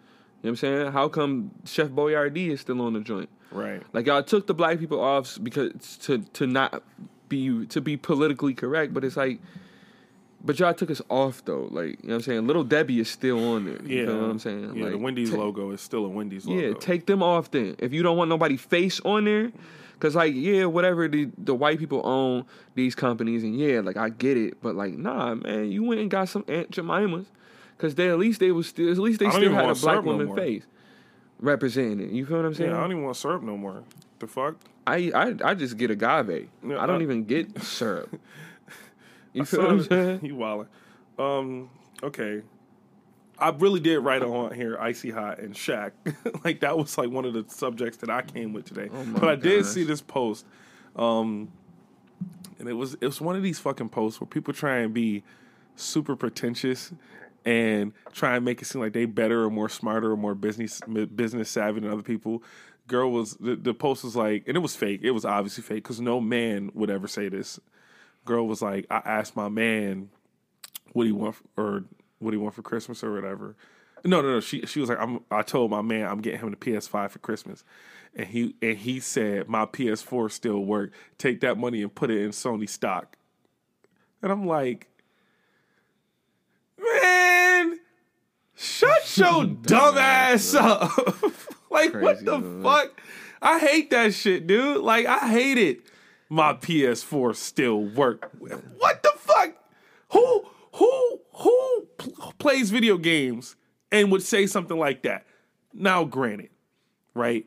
You 0.43 0.49
know 0.49 0.51
what 0.51 0.51
I'm 0.51 0.57
saying? 0.57 0.93
How 0.93 1.09
come 1.09 1.51
Chef 1.65 1.89
Boyardee 1.89 2.49
is 2.51 2.61
still 2.61 2.81
on 2.83 2.95
the 2.95 3.01
joint? 3.01 3.29
Right. 3.51 3.83
Like 3.93 4.07
y'all 4.07 4.23
took 4.23 4.47
the 4.47 4.55
black 4.55 4.79
people 4.79 5.01
off 5.01 5.39
because 5.43 5.99
to 6.03 6.19
to 6.35 6.47
not 6.47 6.83
be 7.29 7.67
to 7.67 7.81
be 7.81 7.97
politically 7.97 8.55
correct, 8.55 8.95
but 8.95 9.05
it's 9.05 9.17
like 9.17 9.41
But 10.43 10.59
y'all 10.59 10.73
took 10.73 10.91
us 10.91 11.03
off 11.11 11.45
though. 11.45 11.69
Like, 11.71 12.01
you 12.03 12.09
know 12.09 12.09
what 12.09 12.15
I'm 12.15 12.23
saying? 12.23 12.47
Little 12.47 12.65
Debbie 12.65 12.99
is 13.01 13.11
still 13.11 13.39
on 13.55 13.67
there. 13.67 13.83
You 13.85 13.99
Yeah, 13.99 14.05
know 14.07 14.19
what 14.23 14.31
I'm 14.31 14.39
saying? 14.39 14.75
Yeah, 14.75 14.85
like, 14.85 14.93
the 14.93 14.99
Wendy's 14.99 15.31
ta- 15.31 15.37
logo 15.37 15.71
is 15.73 15.83
still 15.83 16.07
a 16.07 16.09
Wendy's 16.09 16.47
logo. 16.47 16.69
Yeah, 16.69 16.75
take 16.81 17.05
them 17.05 17.23
off 17.23 17.51
then. 17.51 17.77
If 17.79 17.93
you 17.93 18.03
don't 18.03 18.17
want 18.17 18.31
nobody 18.31 18.57
face 18.57 19.01
on 19.05 19.25
there, 19.27 19.53
cause 19.99 20.15
like 20.17 20.33
yeah, 20.35 20.65
whatever 20.65 21.07
the 21.09 21.29
the 21.37 21.55
white 21.55 21.79
people 21.79 22.01
own 22.07 22.47
these 22.75 22.95
companies, 22.95 23.43
and 23.45 23.55
yeah, 23.59 23.81
like 23.81 23.99
I 23.99 24.09
get 24.09 24.39
it, 24.39 24.63
but 24.63 24.75
like 24.75 24.95
nah, 24.97 25.35
man, 25.35 25.71
you 25.71 25.83
went 25.85 26.01
and 26.01 26.11
got 26.11 26.31
some 26.31 26.45
Aunt 26.49 26.71
Jemimas, 26.71 27.27
cause 27.81 27.95
they 27.95 28.09
at 28.11 28.19
least 28.19 28.41
they 28.41 28.53
was 28.53 28.67
still 28.69 28.91
at 28.91 28.99
least 28.99 29.19
they 29.21 29.31
still 29.31 29.53
had 29.53 29.65
a 29.65 29.67
black 29.69 29.77
syrup 29.77 30.05
no 30.05 30.17
woman 30.17 30.37
face 30.37 30.65
representing 31.39 32.01
it. 32.01 32.11
You 32.11 32.27
feel 32.27 32.37
what 32.37 32.47
I'm 32.47 32.55
saying? 32.55 32.71
yeah, 32.71 32.77
I 32.77 32.81
don't 32.81 32.93
even 32.93 33.05
want 33.05 33.17
syrup 33.17 33.43
no 33.43 33.57
more. 33.57 33.83
The 34.19 34.27
fuck? 34.27 34.57
I, 34.87 35.11
I 35.15 35.35
I 35.51 35.55
just 35.55 35.77
get 35.77 35.91
agave. 35.91 36.49
Yeah, 36.67 36.81
I 36.83 36.87
don't 36.87 37.01
I- 37.01 37.03
even 37.03 37.25
get 37.25 37.63
syrup. 37.63 38.21
You 39.33 39.43
I 39.43 39.45
feel 39.45 39.61
what 39.63 39.71
I'm 39.71 39.83
saying? 39.85 40.21
You 40.25 40.35
wildin'. 40.35 40.67
Um, 41.19 41.71
okay. 42.03 42.43
I 43.39 43.51
really 43.51 43.81
did 43.81 44.01
write 44.01 44.23
on 44.23 44.53
here 44.53 44.77
Icy 44.79 45.11
Hot 45.11 45.39
and 45.39 45.55
Shaq. 45.55 45.93
like 46.45 46.61
that 46.61 46.77
was 46.77 46.99
like 46.99 47.09
one 47.09 47.25
of 47.25 47.33
the 47.33 47.45
subjects 47.49 47.97
that 47.99 48.11
I 48.11 48.21
came 48.23 48.53
with 48.53 48.67
today. 48.67 48.91
Oh 48.93 49.05
but 49.15 49.29
I 49.31 49.35
did 49.35 49.65
see 49.65 49.83
this 49.85 50.03
post. 50.03 50.45
Um 50.95 51.51
and 52.59 52.69
it 52.69 52.75
was 52.75 52.95
it 53.01 53.07
was 53.07 53.19
one 53.21 53.37
of 53.37 53.43
these 53.43 53.59
fucking 53.59 53.89
posts 53.89 54.21
where 54.21 54.29
people 54.29 54.53
try 54.53 54.79
and 54.79 54.93
be 54.93 55.23
super 55.75 56.17
pretentious 56.17 56.93
and 57.45 57.93
try 58.13 58.37
and 58.37 58.45
make 58.45 58.61
it 58.61 58.67
seem 58.67 58.81
like 58.81 58.93
they 58.93 59.05
better 59.05 59.45
or 59.45 59.51
more 59.51 59.69
smarter 59.69 60.13
or 60.13 60.17
more 60.17 60.35
business 60.35 60.81
business 61.15 61.51
savvy 61.51 61.81
than 61.81 61.91
other 61.91 62.03
people. 62.03 62.43
Girl 62.87 63.11
was 63.11 63.35
the, 63.35 63.57
the 63.57 63.73
post 63.75 64.05
was 64.05 64.17
like, 64.17 64.45
and 64.47 64.57
it 64.57 64.61
was 64.61 64.75
fake. 64.75 65.01
It 65.03 65.13
was 65.13 65.25
obviously 65.25 65.63
fake 65.63 65.85
because 65.85 66.01
no 66.01 66.21
man 66.21 66.71
would 66.75 66.91
ever 66.91 67.07
say 67.07 67.29
this. 67.29 67.61
Girl 68.25 68.47
was 68.47 68.61
like, 68.61 68.87
I 68.91 69.01
asked 69.05 69.37
my 69.37 69.49
man 69.49 70.11
what 70.93 71.07
he 71.07 71.13
want 71.13 71.37
f- 71.37 71.43
or 71.57 71.85
what 72.19 72.33
he 72.33 72.39
want 72.39 72.55
for 72.55 72.63
Christmas 72.63 73.03
or 73.03 73.13
whatever. 73.13 73.57
No, 74.05 74.21
no, 74.21 74.33
no. 74.33 74.41
She 74.41 74.67
she 74.67 74.81
was 74.81 74.89
like, 74.89 74.99
I'm. 74.99 75.21
I 75.31 75.43
told 75.43 75.71
my 75.71 75.83
man 75.83 76.07
I'm 76.07 76.21
getting 76.21 76.41
him 76.41 76.51
the 76.51 76.57
PS5 76.57 77.11
for 77.11 77.19
Christmas, 77.19 77.65
and 78.15 78.27
he 78.27 78.55
and 78.63 78.79
he 78.79 79.01
said 79.01 79.49
my 79.49 79.67
PS4 79.67 80.31
still 80.31 80.65
work. 80.65 80.93
Take 81.19 81.41
that 81.41 81.59
money 81.59 81.83
and 81.83 81.95
put 81.95 82.11
it 82.11 82.23
in 82.23 82.31
Sony 82.31 82.69
stock. 82.69 83.17
And 84.23 84.31
I'm 84.31 84.47
like, 84.47 84.89
man, 86.83 87.79
shut 88.57 89.03
your 89.17 89.47
dumb 89.47 89.99
ass 89.99 90.55
up. 90.55 90.91
like 91.71 91.95
what 91.95 92.25
the 92.25 92.61
fuck? 92.63 93.01
I 93.43 93.59
hate 93.59 93.91
that 93.91 94.15
shit, 94.15 94.47
dude. 94.47 94.83
Like 94.83 95.07
I 95.07 95.29
hate 95.31 95.59
it. 95.59 95.81
My 96.29 96.53
PS4 96.53 97.35
still 97.35 97.83
work. 97.83 98.31
What 98.79 99.03
the 99.03 99.13
fuck? 99.17 99.55
Who 100.13 100.47
who 100.73 101.21
who 101.33 101.87
pl- 101.99 102.35
plays 102.39 102.71
video 102.71 102.97
games 102.99 103.57
and 103.91 104.13
would 104.13 104.23
say 104.23 104.47
something 104.47 104.79
like 104.79 105.03
that? 105.03 105.27
Now, 105.73 106.05
granted, 106.05 106.51
right? 107.15 107.47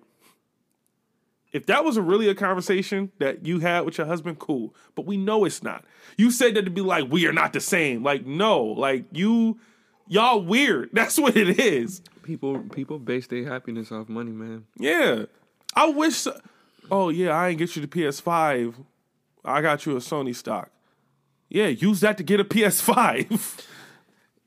If 1.54 1.68
that 1.68 1.86
was 1.86 1.98
a 1.98 2.02
really 2.02 2.28
a 2.28 2.36
conversation 2.36 3.12
that 3.20 3.46
you 3.46 3.60
had 3.60 3.82
with 3.82 4.00
your 4.00 4.08
husband, 4.08 4.40
cool. 4.40 4.74
But 4.96 5.06
we 5.06 5.18
know 5.18 5.46
it's 5.46 5.62
not. 5.62 5.86
You 6.18 6.32
said 6.32 6.56
that 6.56 6.66
to 6.66 6.72
be 6.72 6.82
like, 6.82 7.12
we 7.12 7.28
are 7.28 7.34
not 7.34 7.54
the 7.54 7.60
same. 7.60 8.04
Like, 8.04 8.26
no, 8.26 8.64
like 8.64 9.06
you, 9.12 9.60
y'all 10.08 10.42
weird. 10.42 10.90
That's 10.94 11.18
what 11.18 11.38
it 11.38 11.60
is. 11.60 12.02
People 12.24 12.60
people 12.74 13.00
base 13.00 13.28
their 13.28 13.46
happiness 13.46 13.92
off 13.92 14.10
money, 14.10 14.32
man. 14.32 14.66
Yeah. 14.78 15.26
I 15.76 15.90
wish. 15.90 16.26
Oh 16.90 17.10
yeah, 17.10 17.32
I 17.32 17.50
ain't 17.50 17.60
get 17.60 17.76
you 17.76 17.82
the 17.82 17.88
PS5. 17.88 18.74
I 19.46 19.62
got 19.62 19.86
you 19.86 19.94
a 19.94 20.00
Sony 20.00 20.36
stock. 20.36 20.72
Yeah, 21.50 21.68
use 21.68 22.00
that 22.00 22.18
to 22.18 22.24
get 22.24 22.40
a 22.40 22.46
PS5. 22.46 23.68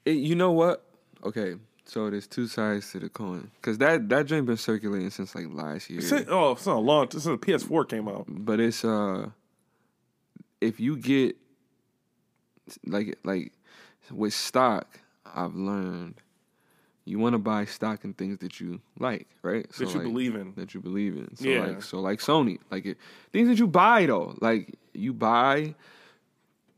It, 0.06 0.18
you 0.18 0.36
know 0.36 0.52
what? 0.52 0.84
Okay, 1.24 1.56
so 1.86 2.10
there's 2.10 2.26
two 2.26 2.46
sides 2.48 2.90
to 2.92 2.98
the 3.00 3.08
coin 3.08 3.50
because 3.56 3.78
that 3.78 4.08
that 4.08 4.26
joint 4.26 4.44
been 4.46 4.56
circulating 4.56 5.10
since 5.10 5.34
like 5.34 5.46
last 5.50 5.88
year. 5.88 6.00
Since- 6.00 6.26
oh, 6.28 6.52
it's 6.52 6.66
not 6.66 6.76
a 6.76 6.80
long. 6.80 7.10
Since 7.10 7.24
the 7.24 7.38
PS4 7.38 7.88
came 7.88 8.08
out. 8.08 8.24
but 8.28 8.60
it's 8.60 8.84
uh, 8.84 9.30
if 10.60 10.78
you 10.80 10.96
get 10.96 11.36
like 12.86 13.16
like 13.24 13.52
with 14.10 14.34
stock, 14.34 15.00
I've 15.34 15.54
learned 15.54 16.14
you 17.04 17.20
want 17.20 17.34
to 17.34 17.38
buy 17.38 17.64
stock 17.66 18.04
in 18.04 18.14
things 18.14 18.38
that 18.38 18.58
you 18.58 18.80
like, 18.98 19.28
right? 19.42 19.72
So 19.72 19.84
That 19.84 19.90
you 19.92 19.98
like, 20.00 20.08
believe 20.08 20.34
in. 20.34 20.54
that 20.56 20.74
you 20.74 20.80
believe 20.80 21.16
in. 21.16 21.36
So 21.36 21.48
Yeah. 21.48 21.60
like 21.66 21.82
so 21.82 22.00
like 22.00 22.18
Sony, 22.18 22.58
like 22.70 22.84
it, 22.86 22.98
things 23.32 23.48
that 23.48 23.58
you 23.60 23.68
buy 23.68 24.06
though, 24.06 24.34
like 24.40 24.74
you 24.92 25.12
buy 25.12 25.74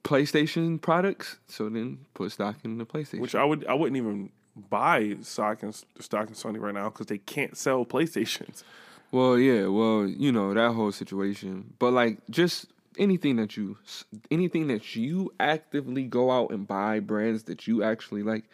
PlayStation 0.05 0.81
products, 0.81 1.39
so 1.49 1.69
then 1.69 1.99
put 2.15 2.33
stock 2.33 2.57
in 2.65 2.79
the 2.79 2.85
PlayStation. 2.87 3.21
Which 3.21 3.35
I 3.35 3.45
would. 3.45 3.67
I 3.67 3.75
wouldn't 3.75 3.97
even 3.97 4.31
buy 4.71 5.17
stock 5.23 5.63
in 5.63 5.73
stock 5.73 6.29
in 6.29 6.35
Sony 6.35 6.61
right 6.61 6.75
now 6.75 6.91
because 6.91 7.07
they 7.07 7.19
can't 7.19 7.57
sell 7.57 7.85
PlayStations. 7.85 8.63
Well, 9.11 9.39
yeah, 9.39 9.69
well, 9.69 10.07
you 10.07 10.31
know 10.33 10.53
that 10.53 10.73
whole 10.73 10.93
situation, 10.93 11.73
but 11.79 11.95
like 11.95 12.19
just 12.29 12.67
anything 12.99 13.37
that 13.37 13.57
you, 13.57 13.79
anything 14.31 14.67
that 14.67 14.95
you 14.95 15.33
actively 15.41 16.03
go 16.03 16.31
out 16.31 16.51
and 16.51 16.69
buy 16.69 17.01
brands 17.01 17.45
that 17.45 17.67
you 17.67 17.83
actually 17.83 18.23
like, 18.23 18.45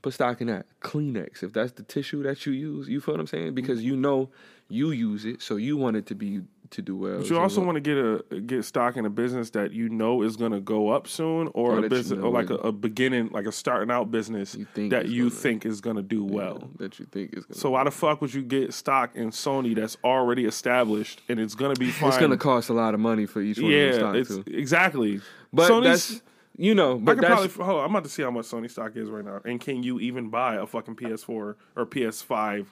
put 0.00 0.14
stock 0.14 0.40
in 0.40 0.46
that. 0.48 0.66
Kleenex, 0.80 1.42
if 1.42 1.52
that's 1.52 1.72
the 1.72 1.82
tissue 1.82 2.22
that 2.22 2.46
you 2.46 2.52
use, 2.52 2.88
you 2.88 3.00
feel 3.00 3.14
what 3.14 3.20
I'm 3.20 3.26
saying? 3.26 3.54
Because 3.54 3.78
mm-hmm. 3.78 3.88
you 3.88 3.96
know 3.96 4.30
you 4.72 4.90
use 4.90 5.24
it, 5.24 5.42
so 5.42 5.56
you 5.56 5.76
want 5.76 5.96
it 5.96 6.06
to 6.06 6.14
be 6.14 6.42
to 6.70 6.80
do 6.80 6.96
well. 6.96 7.18
But 7.18 7.28
you 7.28 7.38
also 7.38 7.62
want 7.62 7.76
to 7.76 7.80
get 7.80 7.98
a 7.98 8.40
get 8.40 8.64
stock 8.64 8.96
in 8.96 9.04
a 9.04 9.10
business 9.10 9.50
that 9.50 9.72
you 9.72 9.90
know 9.90 10.22
is 10.22 10.36
going 10.38 10.52
to 10.52 10.60
go 10.60 10.88
up 10.88 11.06
soon, 11.06 11.48
or 11.48 11.72
Or 11.72 11.72
a 11.72 11.76
that 11.76 11.82
you 11.82 11.88
business, 11.90 12.18
know 12.18 12.26
or 12.28 12.30
like 12.32 12.48
a, 12.48 12.54
a 12.54 12.72
beginning, 12.72 13.28
like 13.28 13.44
a 13.46 13.52
starting 13.52 13.90
out 13.90 14.10
business 14.10 14.54
You 14.54 14.88
that 14.88 15.08
you 15.08 15.24
gonna- 15.28 15.30
think 15.40 15.66
is 15.66 15.82
going 15.82 15.96
to 15.96 16.02
do 16.02 16.24
well. 16.24 16.70
that 16.78 16.98
you 16.98 17.04
think 17.04 17.34
is. 17.36 17.44
So 17.52 17.70
why 17.72 17.84
the 17.84 17.90
fuck 17.90 18.22
would 18.22 18.32
you 18.32 18.40
get 18.42 18.72
stock 18.72 19.14
in 19.14 19.30
Sony 19.30 19.74
that's 19.74 19.98
already 20.02 20.46
established 20.46 21.20
and 21.28 21.38
it's 21.38 21.54
gonna 21.54 21.74
be 21.74 21.90
fine? 21.90 22.08
it's 22.08 22.18
gonna 22.18 22.38
cost 22.38 22.70
a 22.70 22.72
lot 22.74 22.94
of 22.94 23.00
money 23.00 23.26
for 23.26 23.42
each 23.42 23.58
one 23.58 23.70
yeah, 23.70 24.14
it's 24.14 24.30
too. 24.30 24.42
exactly. 24.46 25.20
But 25.52 25.70
Sony's, 25.70 25.84
that's 26.08 26.22
you 26.56 26.74
know, 26.74 26.96
I 26.96 26.98
but 27.00 27.14
could 27.16 27.24
that's 27.24 27.34
probably 27.54 27.64
hold 27.66 27.78
on, 27.80 27.84
I'm 27.84 27.90
about 27.90 28.04
to 28.04 28.10
see 28.10 28.22
how 28.22 28.30
much 28.30 28.46
Sony 28.46 28.70
stock 28.70 28.96
is 28.96 29.10
right 29.10 29.24
now, 29.24 29.40
and 29.44 29.60
can 29.60 29.82
you 29.82 30.00
even 30.00 30.30
buy 30.30 30.54
a 30.56 30.66
fucking 30.66 30.96
PS4 30.96 31.28
or 31.28 31.56
PS5 31.76 32.66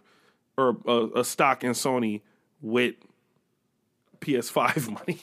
or 0.61 0.77
a, 0.87 1.21
a 1.21 1.25
stock 1.25 1.65
in 1.65 1.73
Sony 1.73 2.21
with 2.61 2.95
PS5 4.21 4.91
money? 4.99 5.21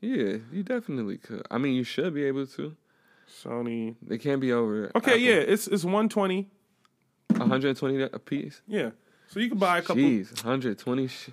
yeah, 0.00 0.38
you 0.52 0.62
definitely 0.62 1.18
could. 1.18 1.46
I 1.50 1.58
mean, 1.58 1.74
you 1.74 1.84
should 1.84 2.14
be 2.14 2.24
able 2.24 2.46
to. 2.46 2.76
Sony. 3.44 3.96
They 4.02 4.18
can't 4.18 4.40
be 4.40 4.52
over. 4.52 4.90
Okay, 4.94 5.16
yeah, 5.18 5.34
it's 5.34 5.66
it's 5.66 5.84
120. 5.84 6.48
120 7.28 8.02
a 8.02 8.18
piece. 8.18 8.60
Yeah, 8.66 8.90
so 9.28 9.40
you 9.40 9.48
can 9.48 9.58
buy 9.58 9.78
a 9.78 9.82
couple 9.82 10.02
Jeez, 10.02 10.44
120. 10.44 11.06
Sh- 11.08 11.30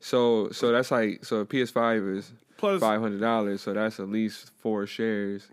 so 0.00 0.50
so 0.50 0.72
that's 0.72 0.90
like 0.90 1.24
so 1.24 1.40
a 1.40 1.46
PS5 1.46 2.16
is 2.18 2.32
plus 2.56 2.80
five 2.80 3.00
hundred 3.00 3.20
dollars. 3.20 3.62
So 3.62 3.72
that's 3.72 3.98
at 3.98 4.08
least 4.08 4.50
four 4.58 4.86
shares 4.86 5.48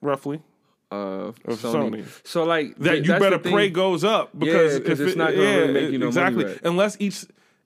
roughly 0.00 0.42
of, 0.90 1.36
Sony. 1.44 2.02
Sony. 2.04 2.26
So 2.26 2.44
like 2.44 2.76
that 2.78 2.90
th- 2.92 3.06
you 3.08 3.18
better 3.18 3.38
pray 3.38 3.70
goes 3.70 4.04
up 4.04 4.30
because 4.38 4.78
'cause 4.78 4.88
if 4.88 5.00
it's 5.00 5.12
it- 5.12 5.18
not 5.18 5.30
gonna 5.34 5.42
really 5.42 5.72
make 5.72 5.90
you 5.92 5.98
no 5.98 6.10
money 6.12 6.28
exactly 6.44 6.58
unless 6.68 6.96
each 7.00 7.24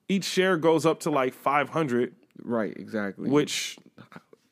each 0.09 0.23
share 0.25 0.57
goes 0.57 0.85
up 0.85 0.99
to 1.01 1.09
like 1.11 1.33
500, 1.33 2.13
Right, 2.43 2.75
exactly. 2.75 3.29
which 3.29 3.77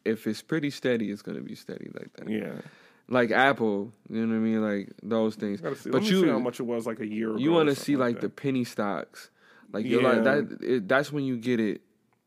if 0.06 0.26
it's 0.28 0.42
pretty 0.42 0.70
steady, 0.70 1.10
it's 1.12 1.22
gonna 1.22 1.42
be 1.42 1.56
steady 1.56 1.90
like 1.94 2.14
that. 2.14 2.30
yeah, 2.30 2.62
Like 3.10 3.32
Apple, 3.32 3.92
you 4.10 4.26
know 4.26 4.28
what 4.28 4.36
I 4.36 4.40
mean? 4.40 4.62
Like 4.62 4.90
those 5.04 5.36
things. 5.36 5.60
see. 5.82 5.90
But 5.90 6.04
you 6.04 6.22
see 6.22 6.28
how 6.28 6.40
much 6.40 6.60
it 6.60 6.64
was 6.64 6.86
like 6.86 7.00
a 7.00 7.08
year 7.08 7.32
ago. 7.32 7.40
you 7.40 7.52
want 7.52 7.70
to 7.70 7.76
see 7.76 7.96
like 7.98 8.22
the 8.22 8.30
penny 8.30 8.64
stocks. 8.64 9.32
Like 9.74 9.86
you're 9.86 10.02
like 10.04 10.18
Yeah. 10.18 10.42
that. 10.42 10.58
It, 10.62 10.88
that's 10.88 11.12
when 11.12 11.24
you 11.26 11.38
get 11.38 11.60
it. 11.60 11.82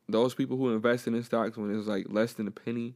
Those 0.09 0.35
people 0.35 0.57
who 0.57 0.71
invested 0.75 1.15
in 1.15 1.23
stocks 1.23 1.57
when 1.57 1.73
it 1.73 1.77
was 1.77 1.87
like 1.87 2.07
less 2.11 2.33
than 2.35 2.47
a 2.49 2.51
penny, 2.51 2.95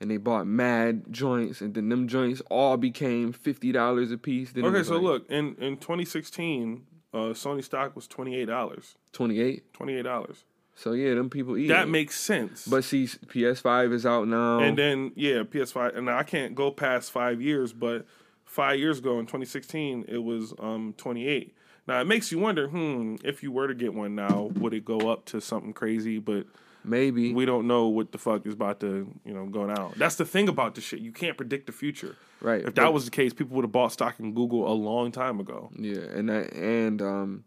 and 0.00 0.10
they 0.10 0.16
bought 0.16 0.46
mad 0.46 1.04
joints, 1.10 1.60
and 1.60 1.74
then 1.74 1.88
them 1.88 2.08
joints 2.08 2.40
all 2.50 2.76
became 2.76 3.32
fifty 3.32 3.72
dollars 3.72 4.10
a 4.12 4.18
piece. 4.18 4.52
Then 4.52 4.64
Okay, 4.64 4.82
so 4.82 4.94
like 4.94 5.02
look 5.02 5.30
in 5.30 5.56
in 5.56 5.76
2016, 5.76 6.86
uh, 7.12 7.16
Sony 7.34 7.64
stock 7.64 7.94
was 7.96 8.06
twenty 8.06 8.36
eight 8.36 8.46
dollars. 8.46 8.96
twenty 9.12 9.40
eight. 9.40 9.72
Twenty 9.72 9.94
eight 9.94 10.02
dollars. 10.02 10.44
So 10.74 10.92
yeah, 10.92 11.14
them 11.14 11.28
people 11.28 11.56
eat. 11.58 11.66
That 11.68 11.84
it. 11.88 11.90
makes 11.90 12.18
sense. 12.20 12.64
But 12.64 12.84
see, 12.84 13.06
PS5 13.06 13.92
is 13.92 14.06
out 14.06 14.28
now. 14.28 14.60
and 14.60 14.78
then 14.78 15.10
yeah, 15.16 15.42
PS5, 15.42 15.96
and 15.96 16.08
I 16.08 16.22
can't 16.22 16.54
go 16.54 16.70
past 16.70 17.10
five 17.10 17.42
years, 17.42 17.72
but 17.72 18.06
five 18.44 18.78
years 18.78 19.00
ago 19.00 19.18
in 19.18 19.26
2016, 19.26 20.04
it 20.06 20.18
was 20.18 20.54
um 20.60 20.94
28. 20.96 21.52
Now 21.88 22.00
it 22.00 22.06
makes 22.06 22.30
you 22.30 22.38
wonder, 22.38 22.68
hmm, 22.68 23.16
if 23.24 23.42
you 23.42 23.50
were 23.50 23.66
to 23.66 23.74
get 23.74 23.92
one 23.92 24.14
now, 24.14 24.52
would 24.54 24.72
it 24.72 24.84
go 24.84 25.10
up 25.10 25.24
to 25.26 25.40
something 25.40 25.72
crazy? 25.72 26.18
But 26.18 26.46
maybe 26.88 27.32
we 27.32 27.44
don't 27.44 27.66
know 27.66 27.88
what 27.88 28.12
the 28.12 28.18
fuck 28.18 28.46
is 28.46 28.54
about 28.54 28.80
to, 28.80 29.08
you 29.24 29.32
know, 29.34 29.46
go 29.46 29.66
down. 29.66 29.92
That's 29.96 30.16
the 30.16 30.24
thing 30.24 30.48
about 30.48 30.74
this 30.74 30.84
shit. 30.84 31.00
You 31.00 31.12
can't 31.12 31.36
predict 31.36 31.66
the 31.66 31.72
future. 31.72 32.16
right. 32.40 32.62
If 32.64 32.74
that 32.76 32.92
was 32.92 33.04
the 33.04 33.10
case, 33.10 33.32
people 33.32 33.54
would 33.56 33.64
have 33.64 33.72
bought 33.72 33.92
stock 33.92 34.18
in 34.18 34.34
Google 34.34 34.70
a 34.70 34.74
long 34.74 35.12
time 35.12 35.40
ago. 35.40 35.70
yeah, 35.78 35.98
and 36.00 36.28
that, 36.28 36.52
and 36.54 37.00
um, 37.02 37.44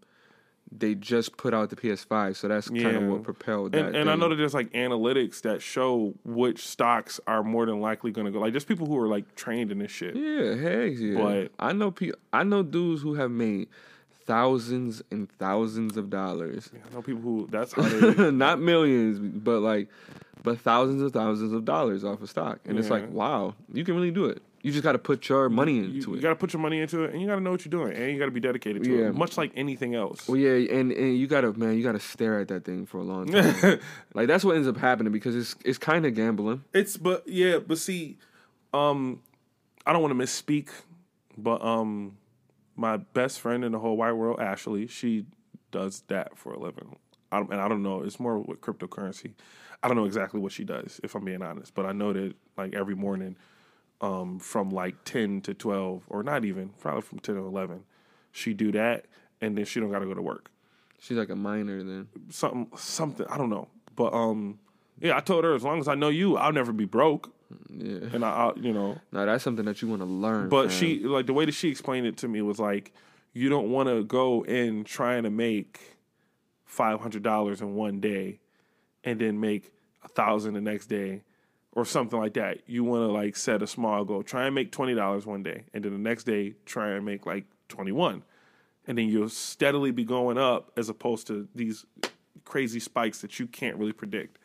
they 0.72 0.96
just 0.96 1.36
put 1.36 1.54
out 1.54 1.70
the 1.70 1.76
PS5, 1.76 2.36
so 2.38 2.48
that's 2.48 2.70
kind 2.70 2.96
of 2.96 3.04
what 3.04 3.24
propelled 3.24 3.74
that. 3.74 3.88
And, 3.88 3.96
and 3.96 4.10
I 4.10 4.16
know 4.16 4.30
that 4.30 4.36
there's 4.36 4.54
like 4.54 4.72
analytics 4.72 5.42
that 5.42 5.62
show 5.62 6.14
which 6.24 6.66
stocks 6.66 7.20
are 7.28 7.44
more 7.44 7.66
than 7.66 7.82
likely 7.82 8.12
going 8.12 8.26
to 8.26 8.32
go. 8.32 8.40
Like, 8.40 8.54
there's 8.54 8.64
people 8.64 8.88
who 8.88 8.98
are 8.98 9.08
like 9.08 9.36
trained 9.36 9.72
in 9.72 9.80
this 9.80 9.92
shit. 9.92 10.16
Yeah, 10.16 10.56
heck 10.56 10.94
yeah. 10.98 11.16
But- 11.18 11.52
I 11.60 11.74
know 11.74 11.92
pe- 11.92 12.12
I 12.32 12.44
know 12.44 12.64
dudes 12.64 13.02
who 13.02 13.16
have 13.16 13.32
made 13.32 13.68
thousands 14.36 15.02
and 15.12 15.30
thousands 15.38 15.98
of 15.98 16.10
dollars. 16.10 16.70
I 16.74 16.94
know 16.94 17.02
people 17.02 17.22
who 17.22 17.48
that's 17.52 17.74
how 17.74 17.82
they. 17.82 18.32
Not 18.46 18.62
millions, 18.62 19.20
but 19.20 19.60
like 19.60 19.90
but 20.44 20.60
thousands 20.60 21.02
and 21.02 21.12
thousands 21.12 21.52
of 21.54 21.66
dollars 21.66 22.04
off 22.04 22.22
of 22.22 22.30
stock. 22.30 22.60
And 22.66 22.80
it's 22.80 22.90
like, 22.90 23.10
wow, 23.12 23.54
you 23.74 23.84
can 23.84 23.96
really 23.96 24.10
do 24.12 24.26
it. 24.26 24.42
You 24.64 24.72
just 24.72 24.84
got 24.84 24.92
to 24.94 25.00
put 25.00 25.28
your 25.28 25.50
money 25.50 25.78
You, 25.78 25.84
into 25.86 25.94
you 25.96 26.14
it. 26.14 26.16
You 26.18 26.22
got 26.22 26.30
to 26.30 26.36
put 26.36 26.54
your 26.54 26.62
money 26.62 26.80
into 26.80 27.04
it, 27.04 27.12
and 27.12 27.20
you 27.22 27.28
got 27.28 27.36
to 27.36 27.42
know 27.42 27.52
what 27.52 27.66
you're 27.66 27.72
doing, 27.72 27.94
and 27.96 28.12
you 28.12 28.20
got 28.20 28.26
to 28.26 28.32
be 28.32 28.40
dedicated 28.40 28.84
to 28.84 28.90
Yeah. 28.96 29.08
it, 29.08 29.16
much 29.16 29.36
like 29.38 29.52
anything 29.56 29.96
else. 29.96 30.28
well, 30.28 30.38
yeah, 30.38 30.54
and, 30.78 30.92
and 30.92 31.18
you 31.18 31.26
gotta 31.28 31.52
man, 31.54 31.76
you 31.78 31.84
gotta 31.84 32.00
stare 32.00 32.40
at 32.40 32.48
that 32.50 32.64
thing 32.64 32.86
for 32.86 33.00
a 33.00 33.04
long 33.04 33.26
time. 33.28 33.80
like 34.14 34.28
that's 34.28 34.44
what 34.46 34.56
ends 34.56 34.68
up 34.68 34.78
happening 34.78 35.12
because 35.12 35.36
it's 35.36 35.56
it's 35.66 35.78
kind 35.80 36.06
of 36.06 36.16
gambling. 36.16 36.64
It's 36.74 36.96
but 36.96 37.28
yeah, 37.28 37.58
but 37.60 37.78
see, 37.80 38.18
um, 38.74 39.20
I 39.86 39.94
don't 39.94 40.02
want 40.04 40.18
to 40.18 40.24
misspeak, 40.24 40.70
but 41.38 41.62
um, 41.64 42.18
my 42.76 42.98
best 42.98 43.40
friend 43.40 43.64
in 43.64 43.72
the 43.72 43.80
whole 43.80 43.98
wide 43.98 44.14
world, 44.14 44.40
Ashley, 44.40 44.88
she 44.88 45.26
does 45.72 46.04
that 46.08 46.38
for 46.38 46.54
a 46.54 46.60
living. 46.60 46.96
I 47.32 47.38
don't, 47.38 47.52
and 47.52 47.62
I 47.62 47.68
don't 47.68 47.84
know. 47.84 48.04
It's 48.04 48.20
more 48.20 48.40
with 48.40 48.62
cryptocurrency. 48.62 49.34
I 49.84 49.88
don't 49.88 49.98
know 49.98 50.06
exactly 50.06 50.40
what 50.40 50.52
she 50.52 50.64
does, 50.64 51.00
if 51.04 51.16
I'm 51.16 51.26
being 51.26 51.42
honest. 51.42 51.74
But 51.74 51.86
I 51.86 51.92
know 51.92 52.14
that 52.14 52.34
like 52.58 52.74
every 52.74 52.96
morning, 52.96 53.36
um, 54.02 54.40
from 54.40 54.70
like 54.70 55.04
ten 55.06 55.42
to 55.42 55.54
twelve, 55.54 56.04
or 56.10 56.24
not 56.24 56.46
even 56.46 56.70
probably 56.80 57.02
from 57.02 57.20
ten 57.20 57.36
to 57.36 57.42
eleven, 57.42 57.84
she 58.32 58.54
do 58.54 58.72
that, 58.74 59.06
and 59.40 59.58
then 59.58 59.66
she 59.66 59.80
don't 59.80 59.92
got 59.92 60.00
to 60.00 60.06
go 60.06 60.14
to 60.14 60.22
work. 60.22 60.52
She's 61.00 61.18
like 61.18 61.30
a 61.30 61.36
minor 61.36 61.84
then. 61.84 62.08
Something, 62.30 62.68
something. 62.76 63.26
I 63.28 63.38
don't 63.38 63.50
know. 63.50 63.70
But 63.96 64.14
um, 64.14 64.60
yeah, 65.00 65.18
I 65.18 65.20
told 65.20 65.44
her 65.44 65.56
as 65.56 65.64
long 65.64 65.80
as 65.80 65.88
I 65.88 65.96
know 65.96 66.10
you, 66.10 66.38
I'll 66.38 66.54
never 66.54 66.72
be 66.72 66.86
broke, 66.86 67.34
Yeah. 67.70 68.10
and 68.14 68.26
I, 68.26 68.30
I 68.30 68.52
you 68.56 68.74
know. 68.74 69.00
No, 69.12 69.26
that's 69.26 69.44
something 69.44 69.66
that 69.66 69.82
you 69.82 69.88
want 69.88 70.02
to 70.02 70.08
learn. 70.08 70.50
But 70.50 70.70
fam. 70.70 70.80
she 70.80 71.00
like 71.00 71.26
the 71.26 71.34
way 71.34 71.46
that 71.46 71.54
she 71.54 71.70
explained 71.70 72.08
it 72.08 72.18
to 72.18 72.28
me 72.28 72.42
was 72.42 72.60
like, 72.60 72.94
you 73.34 73.50
don't 73.50 73.72
want 73.72 73.90
to 73.90 74.04
go 74.04 74.44
in 74.44 74.84
trying 74.84 75.24
to 75.24 75.30
make 75.30 75.98
five 76.66 77.00
hundred 77.02 77.24
dollars 77.24 77.62
in 77.62 77.76
one 77.76 78.00
day, 78.00 78.40
and 79.04 79.20
then 79.20 79.40
make 79.40 79.72
a 80.04 80.08
thousand 80.08 80.54
the 80.54 80.62
next 80.62 80.88
day, 80.88 81.22
or 81.74 81.86
something 81.86 82.20
like 82.20 82.34
that. 82.34 82.60
You 82.68 82.84
want 82.84 83.08
to 83.08 83.12
like 83.12 83.36
set 83.36 83.62
a 83.62 83.68
small 83.68 84.06
goal. 84.06 84.24
Try 84.24 84.46
and 84.46 84.56
make 84.56 84.72
twenty 84.72 84.96
dollars 84.96 85.26
one 85.26 85.44
day, 85.44 85.66
and 85.74 85.84
then 85.84 85.92
the 85.92 86.00
next 86.00 86.24
day 86.26 86.56
try 86.66 86.92
and 86.92 87.06
make 87.06 87.26
like 87.26 87.46
twenty 87.68 87.92
one, 87.92 88.24
and 88.88 88.98
then 88.98 89.08
you'll 89.08 89.30
steadily 89.30 89.92
be 89.92 90.04
going 90.04 90.38
up 90.38 90.72
as 90.78 90.90
opposed 90.90 91.28
to 91.28 91.48
these 91.56 91.86
crazy 92.46 92.80
spikes 92.80 93.22
that 93.22 93.40
you 93.40 93.48
can't 93.48 93.78
really 93.78 93.94
predict. 93.94 94.38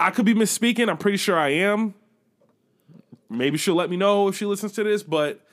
I 0.00 0.10
could 0.10 0.24
be 0.24 0.34
misspeaking. 0.34 0.88
I'm 0.88 0.96
pretty 0.96 1.18
sure 1.18 1.38
I 1.38 1.50
am. 1.50 1.94
Maybe 3.28 3.58
she'll 3.58 3.74
let 3.76 3.90
me 3.90 3.96
know 3.96 4.28
if 4.28 4.36
she 4.36 4.46
listens 4.46 4.72
to 4.72 4.82
this, 4.82 5.02
but 5.02 5.46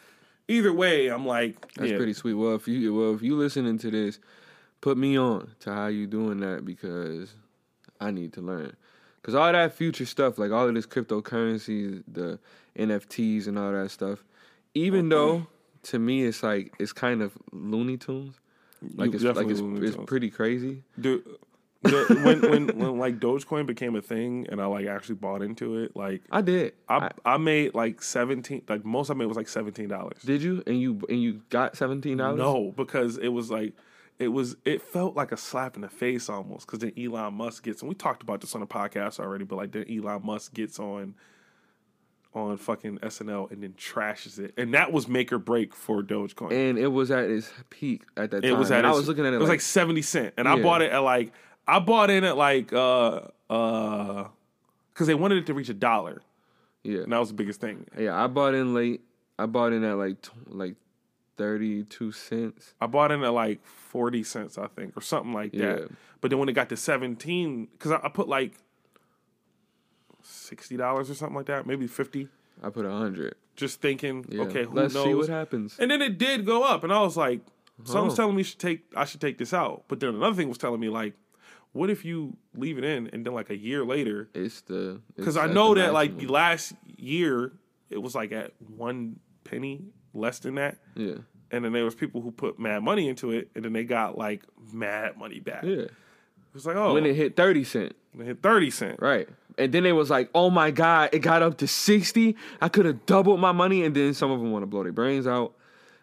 either 0.48 0.74
way, 0.74 1.08
I'm 1.08 1.26
like, 1.26 1.74
That's 1.76 1.92
yeah, 1.92 1.98
pretty 1.98 2.14
sweet. 2.14 2.34
Well, 2.34 2.56
if 2.56 2.68
you 2.68 2.96
well 2.96 3.14
if 3.14 3.22
you 3.22 3.36
listening 3.36 3.78
to 3.80 3.92
this, 3.92 4.20
put 4.82 4.98
me 4.98 5.18
on 5.18 5.52
to 5.60 5.74
how 5.74 5.88
you 5.88 6.08
doing 6.08 6.40
that 6.40 6.66
because 6.66 7.36
I 8.00 8.10
need 8.12 8.34
to 8.34 8.42
learn. 8.42 8.76
Cause 9.22 9.36
all 9.36 9.52
that 9.52 9.74
future 9.74 10.06
stuff, 10.06 10.38
like 10.38 10.52
all 10.52 10.70
of 10.70 10.74
this 10.74 10.86
cryptocurrency, 10.86 12.02
the 12.08 12.40
NFTs 12.78 13.48
and 13.48 13.60
all 13.60 13.74
that 13.74 13.92
stuff, 13.92 14.24
even 14.74 15.10
though 15.10 15.48
to 15.84 16.00
me 16.00 16.24
it's 16.24 16.42
like 16.42 16.74
it's 16.80 16.94
kind 16.94 17.22
of 17.22 17.34
Looney 17.52 17.98
Tunes. 17.98 18.40
Like 18.96 19.12
You 19.12 19.16
it's 19.16 19.38
like 19.38 19.50
it's, 19.50 19.60
it's 19.60 19.98
pretty 20.06 20.30
crazy. 20.30 20.84
Dude, 21.00 21.26
the, 21.84 22.22
when 22.24 22.42
when 22.42 22.68
when 22.80 22.98
like 22.98 23.20
Dogecoin 23.20 23.66
became 23.66 23.96
a 23.96 24.02
thing, 24.02 24.48
and 24.50 24.62
I 24.62 24.66
like 24.66 24.88
actually 24.88 25.16
bought 25.16 25.42
into 25.42 25.78
it, 25.78 25.96
like 25.96 26.22
I 26.32 26.42
did. 26.42 26.74
I 26.90 27.12
I 27.26 27.38
made 27.38 27.76
like 27.76 28.02
seventeen, 28.02 28.64
like 28.68 28.84
most 28.86 29.10
I 29.10 29.14
made 29.14 29.26
was 29.26 29.38
like 29.38 29.48
seventeen 29.48 29.88
dollars. 29.88 30.22
did 30.24 30.42
you? 30.42 30.64
And 30.66 30.80
you 30.80 31.02
and 31.10 31.22
you 31.22 31.42
got 31.50 31.78
seventeen 31.78 32.18
dollars? 32.18 32.38
No, 32.40 32.74
because 32.76 33.18
it 33.18 33.30
was 33.30 33.52
like 33.52 33.74
it 34.20 34.30
was 34.30 34.56
it 34.66 34.82
felt 34.82 35.16
like 35.16 35.32
a 35.32 35.38
slap 35.38 35.76
in 35.76 35.82
the 35.82 35.90
face 35.90 36.30
almost. 36.30 36.66
Because 36.66 36.80
then 36.80 36.94
Elon 36.98 37.36
Musk 37.36 37.64
gets, 37.64 37.82
and 37.82 37.90
we 37.90 37.96
talked 37.96 38.24
about 38.24 38.42
this 38.42 38.56
on 38.56 38.62
the 38.62 38.68
podcast 38.68 39.20
already, 39.20 39.44
but 39.44 39.58
like 39.58 39.72
then 39.72 39.86
Elon 39.90 40.26
Musk 40.26 40.54
gets 40.54 40.80
on 40.80 41.16
on 42.34 42.58
fucking 42.58 43.00
SNL 43.00 43.52
and 43.52 43.64
then 43.64 43.74
trashes 43.74 44.38
it, 44.40 44.54
and 44.58 44.74
that 44.74 44.92
was 44.92 45.08
make 45.08 45.32
or 45.32 45.40
break 45.40 45.76
for 45.76 46.04
Dogecoin. 46.04 46.52
And 46.52 46.78
it 46.78 46.88
was 46.88 47.10
at 47.12 47.26
its 47.26 47.52
peak 47.70 48.04
at 48.16 48.32
that 48.32 48.42
time. 48.42 48.52
it 48.52 48.58
was 48.58 48.72
at 48.72 48.80
And 48.80 48.88
I 48.88 48.92
was 48.92 49.08
looking 49.08 49.26
at 49.26 49.34
it, 49.34 49.38
It 49.38 49.40
was 49.40 49.50
like, 49.50 49.56
like, 49.56 49.62
seventy 49.62 50.02
cent, 50.02 50.34
and 50.38 50.48
I 50.48 50.62
bought 50.62 50.82
it 50.82 50.92
at 50.92 51.00
like 51.00 51.34
I 51.68 51.80
bought 51.80 52.10
in 52.10 52.24
at 52.24 52.38
like 52.38 52.72
uh 52.74 53.22
uh 53.50 54.28
because 54.94 55.08
they 55.08 55.16
wanted 55.16 55.40
it 55.40 55.46
to 55.48 55.54
reach 55.54 55.70
a 55.70 55.74
dollar, 55.74 56.22
yeah. 56.84 57.02
and 57.02 57.12
that 57.12 57.20
was 57.20 57.30
the 57.30 57.36
biggest 57.36 57.60
thing. 57.62 57.86
Yeah, 57.98 58.22
I 58.22 58.28
bought 58.28 58.54
in 58.56 58.74
late. 58.74 59.02
I 59.38 59.46
bought 59.46 59.74
in 59.74 59.84
at 59.84 59.98
like 59.98 60.18
like 60.48 60.76
thirty 61.36 61.84
two 61.84 62.12
cents. 62.12 62.74
I 62.82 62.88
bought 62.88 63.12
in 63.12 63.24
at 63.24 63.34
like 63.34 63.64
forty 63.66 64.24
cents, 64.24 64.58
I 64.58 64.68
think, 64.68 64.98
or 64.98 65.02
something 65.02 65.34
like 65.34 65.52
that. 65.54 65.80
Yeah. 65.82 65.86
But 66.22 66.32
then 66.32 66.40
when 66.40 66.50
it 66.50 66.54
got 66.54 66.70
to 66.70 66.78
seventeen, 66.78 67.66
because 67.72 67.92
I, 67.92 68.00
I 68.04 68.10
put 68.10 68.28
like 68.28 68.54
sixty 70.24 70.78
dollars 70.78 71.10
or 71.10 71.16
something 71.16 71.36
like 71.36 71.46
that, 71.48 71.66
maybe 71.66 71.88
fifty, 71.88 72.28
I 72.64 72.70
put 72.70 72.86
a 72.86 72.92
hundred. 72.92 73.36
just 73.56 73.82
thinking, 73.82 74.26
Yeah. 74.30 74.44
okay, 74.44 74.64
who 74.66 74.74
Let's 74.74 74.94
knows? 74.94 75.04
see 75.06 75.14
what 75.14 75.30
happens. 75.30 75.78
And 75.80 75.90
then 75.92 76.02
it 76.02 76.18
did 76.18 76.46
go 76.46 76.64
up, 76.64 76.84
and 76.84 76.92
I 76.94 77.02
was 77.02 77.18
like, 77.18 77.42
something's 77.84 78.14
Oh. 78.14 78.18
telling 78.18 78.36
me 78.36 78.44
should 78.44 78.60
take 78.60 78.86
I 78.96 79.06
should 79.06 79.22
take 79.22 79.38
this 79.38 79.54
out. 79.54 79.84
But 79.88 80.00
then 80.00 80.16
another 80.16 80.36
thing 80.36 80.50
was 80.50 80.58
telling 80.58 80.80
me 80.80 80.90
like, 80.90 81.14
what 81.78 81.90
if 81.90 82.04
you 82.04 82.36
leave 82.56 82.78
it 82.78 82.84
in, 82.84 83.08
and 83.14 83.26
then 83.26 83.34
like 83.34 83.50
a 83.50 83.58
year 83.58 83.86
later, 83.86 84.30
It's 84.34 84.62
the 84.62 85.00
because 85.16 85.38
I 85.38 85.48
know 85.48 85.74
that 85.76 85.94
like 85.94 86.12
maximum. 86.12 86.34
last 86.34 86.74
year 86.98 87.52
it 87.90 88.00
was 88.02 88.16
like 88.16 88.32
at 88.32 88.52
one 88.76 89.20
penny 89.44 89.86
less 90.14 90.40
than 90.40 90.56
that. 90.56 90.78
yeah 90.96 91.16
And 91.52 91.64
then 91.64 91.72
there 91.72 91.86
was 91.86 91.96
people 91.96 92.22
who 92.22 92.32
put 92.32 92.60
mad 92.60 92.84
money 92.84 93.08
into 93.08 93.32
it, 93.32 93.50
and 93.56 93.64
then 93.64 93.74
they 93.74 93.84
got 93.84 94.18
like 94.18 94.44
mad 94.74 95.18
money 95.18 95.40
back. 95.40 95.64
yeah 95.64 95.84
It 95.88 96.54
was 96.54 96.66
like, 96.66 96.76
oh, 96.76 96.94
when 96.94 97.06
it 97.06 97.16
hit 97.16 97.36
thirty 97.36 97.64
cent 97.64 97.96
When 98.14 98.26
it 98.28 98.30
hit 98.32 98.42
thirty 98.42 98.72
cent. 98.72 99.00
right, 99.02 99.30
and 99.58 99.72
then 99.74 99.86
it 99.86 99.94
was 99.94 100.10
like, 100.10 100.30
oh 100.36 100.50
my 100.50 100.72
god, 100.72 101.10
it 101.14 101.20
got 101.20 101.42
up 101.44 101.58
to 101.60 101.68
sixty. 101.68 102.36
I 102.62 102.68
could 102.70 102.86
have 102.86 103.06
doubled 103.06 103.40
my 103.40 103.52
money, 103.52 103.84
and 103.86 103.96
then 103.96 104.14
some 104.14 104.32
of 104.32 104.40
them 104.40 104.52
want 104.52 104.64
to 104.64 104.68
blow 104.68 104.84
their 104.84 104.92
brains 104.92 105.26
out 105.28 105.54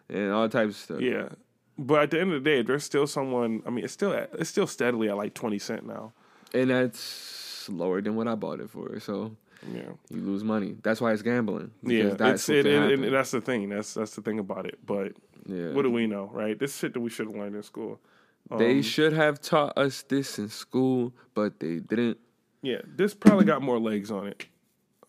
and 0.09 0.31
all 0.31 0.47
types 0.49 0.71
of 0.71 0.75
stuff. 0.77 1.01
Yeah, 1.01 1.29
but 1.77 2.03
at 2.03 2.11
the 2.11 2.19
end 2.21 2.31
of 2.33 2.43
the 2.43 2.49
day, 2.49 2.61
there's 2.61 2.83
still 2.83 3.07
someone. 3.07 3.61
I 3.65 3.69
mean, 3.69 3.83
it's 3.85 3.93
still 3.93 4.13
at, 4.13 4.29
it's 4.33 4.49
still 4.49 4.67
steadily 4.67 5.09
at 5.09 5.17
like 5.17 5.33
twenty 5.33 5.59
cent 5.59 5.85
now. 5.85 6.13
and 6.53 6.69
that's 6.69 7.67
lower 7.69 8.01
than 8.01 8.15
what 8.15 8.27
I 8.27 8.35
bought 8.35 8.59
it 8.59 8.69
for. 8.69 8.99
So 8.99 9.35
Yeah, 9.73 9.81
you 10.09 10.21
lose 10.21 10.43
money. 10.43 10.75
That's 10.83 11.01
why 11.01 11.11
it's 11.13 11.21
gambling. 11.21 11.71
yeah. 11.83 12.09
that's 12.09 12.47
it, 12.49 12.65
it, 12.65 12.99
and 12.99 13.13
that's 13.13 13.31
the 13.31 13.41
thing. 13.41 13.69
That's 13.69 13.93
that's 13.95 14.15
the 14.15 14.21
thing 14.21 14.39
about 14.39 14.65
it. 14.67 14.79
But 14.85 15.13
yeah. 15.47 15.71
what 15.71 15.81
do 15.83 15.91
we 15.91 16.07
know, 16.07 16.29
right? 16.33 16.57
This 16.57 16.77
shit 16.77 16.93
that 16.93 16.99
we 16.99 17.09
should 17.09 17.27
have 17.27 17.35
learned 17.35 17.55
in 17.55 17.63
school. 17.63 17.99
They 18.57 18.75
Um, 18.77 18.81
should 18.83 19.13
have 19.13 19.41
taught 19.41 19.75
us 19.77 20.03
this 20.03 20.37
in 20.37 20.49
school, 20.49 21.13
but 21.33 21.59
they 21.59 21.79
didn't. 21.79 22.19
Yeah, 22.61 22.81
this 22.85 23.13
probably 23.15 23.45
got 23.45 23.61
more 23.63 23.79
legs 23.79 24.11
on 24.11 24.27
it. 24.27 24.45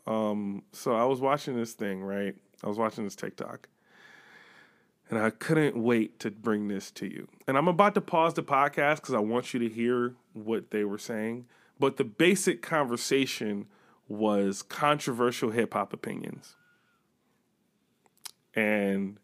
Um, 0.06 0.62
so 0.72 0.94
I 0.94 1.04
was 1.04 1.20
watching 1.20 1.54
this 1.56 1.74
thing, 1.74 2.02
right? 2.02 2.34
I 2.64 2.68
was 2.68 2.78
watching 2.78 3.04
this 3.04 3.14
TikTok. 3.16 3.68
And 5.08 5.18
I 5.18 5.30
couldn't 5.30 5.76
wait 5.76 6.18
to 6.20 6.30
bring 6.30 6.68
this 6.68 6.90
to 6.92 7.06
you. 7.06 7.28
And 7.46 7.56
I'm 7.56 7.68
about 7.68 7.94
to 7.94 8.00
pause 8.00 8.34
the 8.34 8.42
podcast 8.42 8.96
because 8.96 9.14
I 9.14 9.20
want 9.20 9.54
you 9.54 9.60
to 9.60 9.68
hear 9.68 10.14
what 10.32 10.70
they 10.70 10.84
were 10.84 10.98
saying. 10.98 11.46
But 11.78 11.96
the 11.96 12.04
basic 12.04 12.60
conversation 12.60 13.66
was 14.08 14.62
controversial 14.62 15.50
hip 15.50 15.74
hop 15.74 15.92
opinions. 15.92 16.56
And 18.54 19.18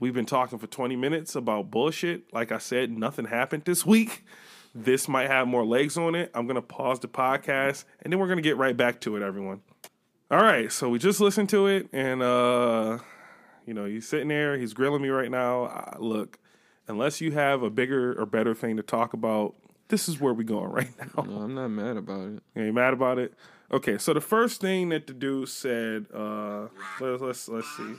we've 0.00 0.14
been 0.14 0.26
talking 0.26 0.58
for 0.58 0.66
20 0.66 0.96
minutes 0.96 1.36
about 1.36 1.70
bullshit. 1.70 2.32
Like 2.32 2.50
I 2.50 2.58
said, 2.58 2.90
nothing 2.90 3.26
happened 3.26 3.64
this 3.66 3.84
week. 3.84 4.24
This 4.74 5.08
might 5.08 5.28
have 5.28 5.46
more 5.46 5.64
legs 5.64 5.96
on 5.96 6.14
it. 6.14 6.30
I'm 6.34 6.46
going 6.46 6.56
to 6.56 6.62
pause 6.62 7.00
the 7.00 7.08
podcast 7.08 7.84
and 8.02 8.12
then 8.12 8.18
we're 8.18 8.28
going 8.28 8.38
to 8.38 8.42
get 8.42 8.56
right 8.56 8.76
back 8.76 9.00
to 9.02 9.16
it, 9.16 9.22
everyone. 9.22 9.60
All 10.30 10.42
right. 10.42 10.70
So 10.72 10.88
we 10.88 10.98
just 10.98 11.20
listened 11.20 11.48
to 11.50 11.66
it 11.66 11.88
and, 11.92 12.22
uh, 12.22 12.98
you 13.70 13.74
know, 13.74 13.84
he's 13.84 14.08
sitting 14.08 14.26
there, 14.26 14.58
he's 14.58 14.72
grilling 14.74 15.00
me 15.00 15.10
right 15.10 15.30
now. 15.30 15.66
Uh, 15.66 15.94
look, 16.00 16.40
unless 16.88 17.20
you 17.20 17.30
have 17.30 17.62
a 17.62 17.70
bigger 17.70 18.20
or 18.20 18.26
better 18.26 18.52
thing 18.52 18.76
to 18.78 18.82
talk 18.82 19.12
about, 19.12 19.54
this 19.86 20.08
is 20.08 20.18
where 20.20 20.34
we're 20.34 20.42
going 20.42 20.70
right 20.72 20.90
now. 20.98 21.22
No, 21.22 21.42
I'm 21.42 21.54
not 21.54 21.68
mad 21.68 21.96
about 21.96 22.26
it. 22.30 22.42
Are 22.60 22.64
you 22.66 22.72
mad 22.72 22.92
about 22.92 23.20
it? 23.20 23.32
Okay, 23.70 23.96
so 23.96 24.12
the 24.12 24.20
first 24.20 24.60
thing 24.60 24.88
that 24.88 25.06
the 25.06 25.12
dude 25.12 25.48
said, 25.48 26.06
uh, 26.12 26.66
let's 27.00 27.22
let's 27.22 27.48
let's 27.48 27.76
see. 27.76 27.94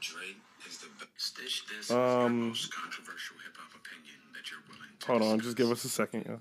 Drake 0.00 0.36
is 0.66 0.78
the 0.78 0.86
best. 0.98 1.10
Stitch 1.18 1.64
this 1.68 1.90
Um, 1.90 1.98
is 1.98 2.40
the 2.40 2.46
most 2.46 2.74
controversial 2.74 3.36
hip 3.44 3.54
hop 3.58 3.76
opinion 3.76 4.16
that 4.32 4.50
you're 4.50 4.60
willing 4.70 4.88
to 4.98 5.06
Hold 5.06 5.20
on, 5.20 5.36
discuss. 5.36 5.44
just 5.44 5.56
give 5.58 5.70
us 5.70 5.84
a 5.84 5.90
second, 5.90 6.24
yeah. 6.26 6.36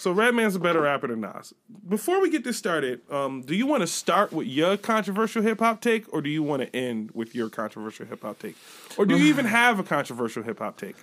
So 0.00 0.12
Redman's 0.12 0.56
a 0.56 0.58
better 0.58 0.80
rapper 0.80 1.08
than 1.08 1.20
Nas. 1.20 1.52
Before 1.86 2.22
we 2.22 2.30
get 2.30 2.42
this 2.42 2.56
started, 2.56 3.02
um, 3.10 3.42
do 3.42 3.54
you 3.54 3.66
want 3.66 3.82
to 3.82 3.86
start 3.86 4.32
with 4.32 4.46
your 4.46 4.78
controversial 4.78 5.42
hip 5.42 5.58
hop 5.58 5.82
take, 5.82 6.10
or 6.10 6.22
do 6.22 6.30
you 6.30 6.42
want 6.42 6.62
to 6.62 6.74
end 6.74 7.10
with 7.12 7.34
your 7.34 7.50
controversial 7.50 8.06
hip 8.06 8.22
hop 8.22 8.38
take, 8.38 8.56
or 8.96 9.04
do 9.04 9.14
you 9.18 9.26
even 9.26 9.44
have 9.60 9.78
a 9.78 9.82
controversial 9.82 10.42
hip 10.42 10.60
hop 10.60 10.78
take? 10.78 10.96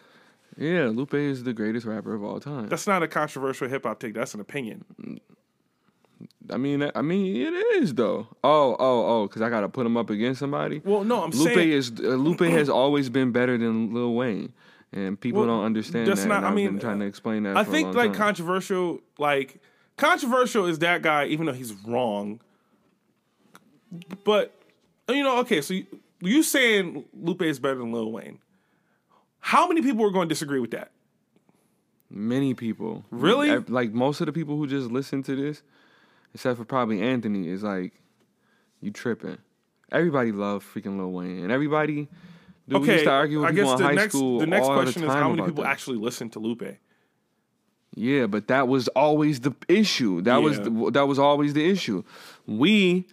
Yeah, 0.57 0.85
Lupe 0.85 1.13
is 1.13 1.43
the 1.43 1.53
greatest 1.53 1.85
rapper 1.85 2.15
of 2.15 2.23
all 2.23 2.39
time. 2.39 2.69
That's 2.69 2.87
not 2.87 3.03
a 3.03 3.07
controversial 3.07 3.67
hip 3.69 3.83
hop 3.83 3.99
take. 3.99 4.15
That's 4.15 4.33
an 4.33 4.39
opinion. 4.39 4.83
I 6.51 6.57
mean, 6.57 6.89
I 6.95 7.03
mean, 7.03 7.35
it 7.35 7.53
is 7.53 7.93
though. 7.93 8.25
Oh, 8.43 8.75
oh, 8.79 9.05
oh, 9.05 9.27
because 9.27 9.43
I 9.43 9.51
gotta 9.51 9.69
put 9.69 9.85
him 9.85 9.95
up 9.95 10.09
against 10.09 10.39
somebody. 10.39 10.81
Well, 10.83 11.03
no, 11.03 11.23
I'm 11.23 11.29
Lupe 11.29 11.53
saying 11.53 11.71
is 11.71 11.91
uh, 11.99 12.15
Lupe 12.15 12.39
has 12.39 12.67
always 12.83 13.11
been 13.11 13.31
better 13.31 13.59
than 13.59 13.93
Lil 13.93 14.15
Wayne, 14.15 14.53
and 14.93 15.19
people 15.19 15.41
Well, 15.41 15.47
don't 15.57 15.65
understand 15.65 16.07
that's 16.07 16.21
that. 16.23 16.27
not- 16.29 16.43
I 16.43 16.53
mean, 16.53 16.71
been 16.71 16.79
trying 16.79 16.99
to 16.99 17.05
explain 17.05 17.43
that. 17.43 17.57
I 17.57 17.63
think 17.63 17.93
like 17.95 18.11
time. 18.11 18.17
controversial, 18.21 19.01
like 19.17 19.61
controversial 19.97 20.65
is 20.65 20.79
that 20.79 21.01
guy, 21.01 21.25
even 21.25 21.45
though 21.45 21.53
he's 21.53 21.73
wrong. 21.85 22.39
But 24.23 24.53
you 25.09 25.23
know, 25.23 25.39
okay, 25.39 25.61
so 25.61 25.73
you, 25.73 25.85
you 26.21 26.43
saying 26.43 27.05
Lupe 27.13 27.41
is 27.41 27.59
better 27.59 27.75
than 27.75 27.91
Lil 27.91 28.11
Wayne? 28.11 28.39
How 29.39 29.67
many 29.67 29.81
people 29.81 30.03
are 30.05 30.11
going 30.11 30.27
to 30.27 30.33
disagree 30.33 30.59
with 30.59 30.71
that? 30.71 30.91
many 32.09 32.53
people 32.53 33.03
Really? 33.11 33.49
Ev- 33.49 33.69
like 33.69 33.91
most 33.91 34.21
of 34.21 34.27
the 34.27 34.31
people 34.31 34.55
who 34.55 34.65
just 34.65 34.89
listen 34.89 35.23
to 35.23 35.35
this, 35.35 35.61
except 36.33 36.57
for 36.57 36.63
probably 36.63 37.01
Anthony, 37.01 37.49
is 37.49 37.63
like, 37.63 37.91
you 38.79 38.91
tripping. 38.91 39.37
Everybody 39.91 40.31
loved 40.31 40.65
freaking 40.65 40.97
Lil 40.97 41.11
Wayne, 41.11 41.43
and 41.43 41.51
everybody. 41.51 42.07
Dude, 42.67 42.81
we 42.81 42.85
okay, 42.85 42.93
used 42.93 43.05
to 43.05 43.11
argue 43.11 43.41
with 43.41 43.49
I 43.49 43.51
guess 43.53 43.77
the 43.77 43.83
high 43.83 43.93
next 43.93 44.13
school 44.13 44.39
the 44.39 44.47
next 44.47 44.67
question 44.67 45.01
the 45.03 45.07
is 45.07 45.13
how 45.13 45.29
many 45.29 45.43
people 45.43 45.63
that. 45.63 45.69
actually 45.69 45.97
listen 45.97 46.29
to 46.31 46.39
Lupe? 46.39 46.77
Yeah, 47.95 48.27
but 48.27 48.47
that 48.47 48.67
was 48.67 48.87
always 48.89 49.39
the 49.39 49.55
issue. 49.67 50.21
That 50.21 50.37
was 50.37 50.59
the, 50.59 50.91
that 50.91 51.07
was 51.07 51.17
always 51.17 51.53
the 51.53 51.67
issue. 51.67 52.03
We 52.45 53.05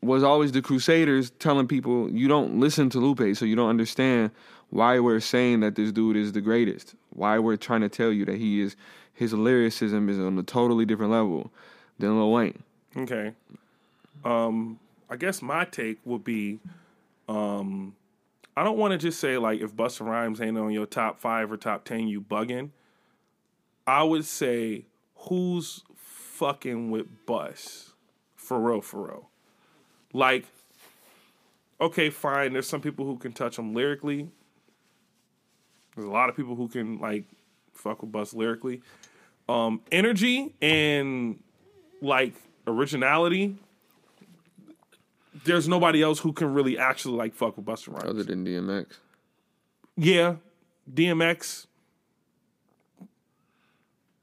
was 0.00 0.22
always 0.24 0.52
the 0.52 0.62
crusaders 0.62 1.30
telling 1.38 1.68
people 1.68 2.10
you 2.10 2.26
don't 2.26 2.58
listen 2.58 2.90
to 2.90 2.98
Lupe, 2.98 3.36
so 3.36 3.44
you 3.44 3.54
don't 3.54 3.68
understand 3.68 4.32
why 4.70 4.98
we're 4.98 5.20
saying 5.20 5.60
that 5.60 5.76
this 5.76 5.92
dude 5.92 6.16
is 6.16 6.32
the 6.32 6.40
greatest. 6.40 6.94
Why 7.10 7.38
we're 7.38 7.56
trying 7.56 7.82
to 7.82 7.88
tell 7.88 8.10
you 8.10 8.24
that 8.24 8.36
he 8.36 8.60
is 8.62 8.74
his 9.14 9.32
lyricism 9.32 10.08
is 10.08 10.18
on 10.18 10.38
a 10.38 10.42
totally 10.42 10.84
different 10.84 11.12
level 11.12 11.52
than 11.98 12.18
Lil 12.18 12.32
Wayne. 12.32 12.62
Okay. 12.96 13.32
Um, 14.24 14.80
I 15.08 15.16
guess 15.16 15.42
my 15.42 15.64
take 15.64 15.98
would 16.04 16.24
be, 16.24 16.58
um, 17.28 17.94
I 18.56 18.64
don't 18.64 18.76
want 18.76 18.92
to 18.92 18.98
just 18.98 19.18
say 19.18 19.38
like 19.38 19.60
if 19.60 19.74
Busta 19.74 20.06
Rhymes 20.06 20.40
ain't 20.40 20.58
on 20.58 20.72
your 20.72 20.86
top 20.86 21.18
five 21.18 21.50
or 21.50 21.56
top 21.56 21.84
ten, 21.84 22.08
you 22.08 22.20
bugging. 22.20 22.70
I 23.86 24.02
would 24.02 24.24
say 24.24 24.86
who's 25.16 25.82
fucking 25.96 26.90
with 26.90 27.06
Bus, 27.26 27.92
for 28.36 28.60
real, 28.60 28.80
for 28.80 29.06
real. 29.06 29.30
Like, 30.12 30.44
okay, 31.80 32.10
fine. 32.10 32.52
There's 32.52 32.68
some 32.68 32.80
people 32.80 33.06
who 33.06 33.16
can 33.16 33.32
touch 33.32 33.58
him 33.58 33.74
lyrically. 33.74 34.28
There's 35.94 36.06
a 36.06 36.10
lot 36.10 36.28
of 36.28 36.36
people 36.36 36.54
who 36.54 36.68
can 36.68 36.98
like 36.98 37.24
fuck 37.72 38.02
with 38.02 38.12
Bus 38.12 38.34
lyrically. 38.34 38.82
Um, 39.48 39.80
energy 39.90 40.54
and 40.60 41.42
like 42.00 42.34
originality, 42.66 43.56
there's 45.44 45.68
nobody 45.68 46.02
else 46.02 46.18
who 46.20 46.32
can 46.32 46.52
really 46.54 46.78
actually 46.78 47.16
like 47.16 47.34
fuck 47.34 47.56
with 47.56 47.66
Busta 47.66 47.88
Rhymes. 47.92 48.04
Other 48.04 48.22
than 48.22 48.44
DMX, 48.46 48.86
yeah, 49.96 50.36
DMX, 50.92 51.66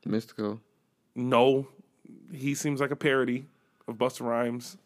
Mystikal. 0.08 0.60
no, 1.16 1.68
he 2.34 2.56
seems 2.56 2.80
like 2.80 2.92
a 2.92 2.96
parody 2.96 3.46
of 3.88 3.96
Busta 3.96 4.22
Rhymes. 4.22 4.78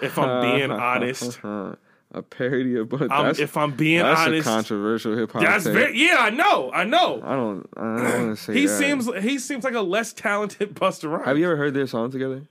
If 0.00 0.18
I'm 0.18 0.42
being 0.56 0.70
honest, 0.70 1.38
a 1.42 2.22
parody 2.22 2.76
of 2.76 2.88
but 2.88 3.10
I'm, 3.10 3.34
if 3.38 3.56
I'm 3.56 3.72
being 3.72 4.02
that's 4.02 4.20
honest, 4.20 4.46
a 4.46 4.50
controversial 4.50 5.16
hip 5.16 5.32
hop. 5.32 5.42
that's 5.42 5.64
take. 5.64 5.72
very 5.72 5.98
yeah. 5.98 6.16
I 6.18 6.30
know, 6.30 6.70
I 6.72 6.84
know. 6.84 7.20
I 7.24 7.34
don't. 7.34 7.68
I 7.76 7.80
don't 7.82 8.26
want 8.26 8.36
to 8.38 8.42
say 8.44 8.54
He 8.54 8.66
that. 8.66 8.78
seems 8.78 9.08
he 9.24 9.38
seems 9.38 9.64
like 9.64 9.74
a 9.74 9.80
less 9.80 10.12
talented 10.12 10.74
Busta 10.74 11.10
Rhymes. 11.10 11.24
Have 11.26 11.38
you 11.38 11.46
ever 11.46 11.56
heard 11.56 11.74
their 11.74 11.86
song 11.86 12.10
together? 12.10 12.42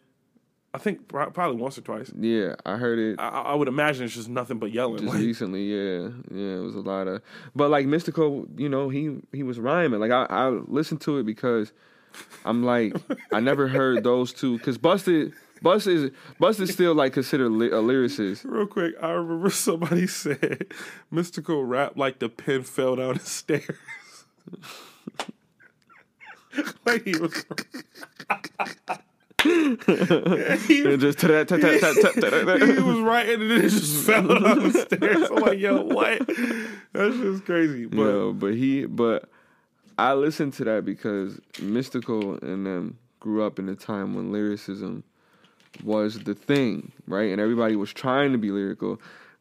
I 0.75 0.77
think 0.77 1.07
probably 1.07 1.55
once 1.55 1.77
or 1.77 1.81
twice. 1.81 2.11
Yeah, 2.19 2.55
I 2.65 2.75
heard 2.75 2.99
it 2.99 3.19
I, 3.19 3.29
I 3.29 3.55
would 3.55 3.67
imagine 3.67 4.05
it's 4.05 4.15
just 4.15 4.29
nothing 4.29 4.59
but 4.59 4.71
yelling. 4.71 4.97
just 4.97 5.13
Like, 5.13 5.23
recently. 5.23 5.63
Yeah, 5.63 6.09
yeah, 6.31 6.57
it 6.57 6.61
was 6.63 6.75
a 6.75 6.79
lot 6.81 7.07
of. 7.07 7.21
But 7.55 7.69
like 7.69 7.85
Mystikal, 7.87 8.47
you 8.59 8.69
know, 8.69 8.89
he 8.89 9.17
he 9.31 9.43
was 9.43 9.59
rhyming. 9.59 9.99
Like 9.99 10.11
I 10.11 10.25
I 10.29 10.47
listened 10.49 11.01
to 11.01 11.17
it 11.17 11.25
because 11.25 11.71
I'm 12.43 12.63
like 12.63 12.95
I 13.31 13.39
never 13.39 13.67
heard 13.67 14.03
those 14.03 14.33
two 14.33 14.57
because 14.57 14.77
Busted 14.77 15.33
Busted 15.61 15.97
is 15.97 16.11
Busted 16.39 16.69
still 16.69 16.93
like 16.93 17.13
considered 17.13 17.51
ly- 17.51 17.67
a 17.67 17.81
lyricist. 17.81 18.43
Real 18.43 18.67
quick, 18.67 18.95
I 19.01 19.11
remember 19.11 19.49
somebody 19.67 20.07
said 20.07 20.67
Mystikal 21.11 21.67
rap 21.67 21.93
like 21.95 22.19
the 22.19 22.29
pen 22.29 22.63
fell 22.63 22.97
down 22.97 23.15
the 23.15 23.19
stairs. 23.21 23.63
like 26.85 27.03
he 27.05 27.17
was. 27.17 27.45
he, 29.45 30.83
And 30.85 30.99
just 30.99 31.19
ta- 31.19 31.43
ta- 31.43 31.57
ta- 31.57 31.77
ta- 31.79 31.93
ta- 31.93 32.11
ta- 32.11 32.29
ta- 32.29 32.65
he 32.65 32.81
was 32.81 32.99
writing 32.99 33.41
and 33.41 33.51
it 33.51 33.69
just 33.69 34.03
fell 34.05 34.27
down 34.27 34.71
the 34.71 34.87
stairs. 34.89 35.29
I'm 35.29 35.35
like, 35.37 35.59
yo, 35.59 35.81
what? 35.83 36.19
That's 36.93 37.15
just 37.17 37.45
crazy. 37.45 37.85
But 37.85 37.97
Yo, 37.97 38.33
but 38.33 38.53
he, 38.55 38.85
but 38.85 39.29
I 39.97 40.13
listened 40.13 40.53
to 40.53 40.63
that 40.65 40.85
because 40.85 41.39
Mystikal 41.55 42.41
and 42.41 42.65
them 42.65 42.97
grew 43.19 43.43
up 43.43 43.59
in 43.59 43.69
a 43.69 43.75
time 43.75 44.15
when 44.15 44.31
lyricism 44.31 45.03
was 45.83 46.19
the 46.19 46.33
thing, 46.35 46.91
right? 47.07 47.31
And 47.31 47.39
everybody 47.41 47.75
was 47.75 47.91
trying 47.93 48.31
to 48.31 48.37
be 48.37 48.51
lyrical. 48.51 48.99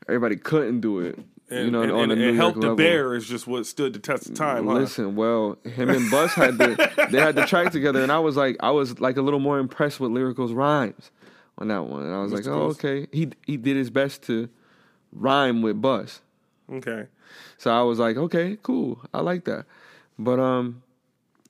Everybody 0.09 0.37
couldn't 0.37 0.81
do 0.81 0.99
it. 1.01 1.19
And, 1.51 1.67
you 1.67 1.71
know, 1.71 1.83
and, 1.83 1.93
on 1.93 2.11
and, 2.11 2.21
and 2.21 2.37
help 2.37 2.61
the 2.61 2.75
bear 2.75 3.15
is 3.15 3.27
just 3.27 3.47
what 3.47 3.67
stood 3.67 3.93
the 3.93 3.99
test 3.99 4.29
of 4.29 4.35
time. 4.35 4.67
Huh? 4.67 4.75
Listen, 4.75 5.15
well, 5.15 5.59
him 5.65 5.91
and 5.91 6.11
Bus 6.11 6.33
had 6.33 6.59
the 6.59 7.09
they 7.11 7.21
had 7.21 7.35
the 7.35 7.47
track 7.47 7.71
together, 7.71 8.03
and 8.03 8.11
I 8.11 8.19
was 8.19 8.37
like, 8.37 8.57
I 8.61 8.71
was 8.71 8.99
like 9.01 9.17
a 9.17 9.23
little 9.23 9.41
more 9.41 9.59
impressed 9.59 10.01
with 10.01 10.11
Lyrical's 10.11 10.53
rhymes 10.53 11.11
on 11.59 11.69
that 11.69 11.85
one. 11.85 12.03
And 12.03 12.15
I 12.15 12.21
was 12.21 12.33
like, 12.33 12.47
oh, 12.47 12.69
okay. 12.71 13.07
He 13.13 13.31
he 13.47 13.57
did 13.57 13.77
his 13.77 13.91
best 13.91 14.23
to 14.25 14.49
rhyme 15.13 15.63
with 15.63 15.81
Bus. 15.81 16.21
Okay. 16.73 17.07
So 17.59 17.71
I 17.71 17.83
was 17.83 17.99
like, 17.99 18.17
okay, 18.17 18.57
cool. 18.63 19.01
I 19.13 19.21
like 19.21 19.45
that. 19.45 19.67
But 20.19 20.39
um, 20.39 20.83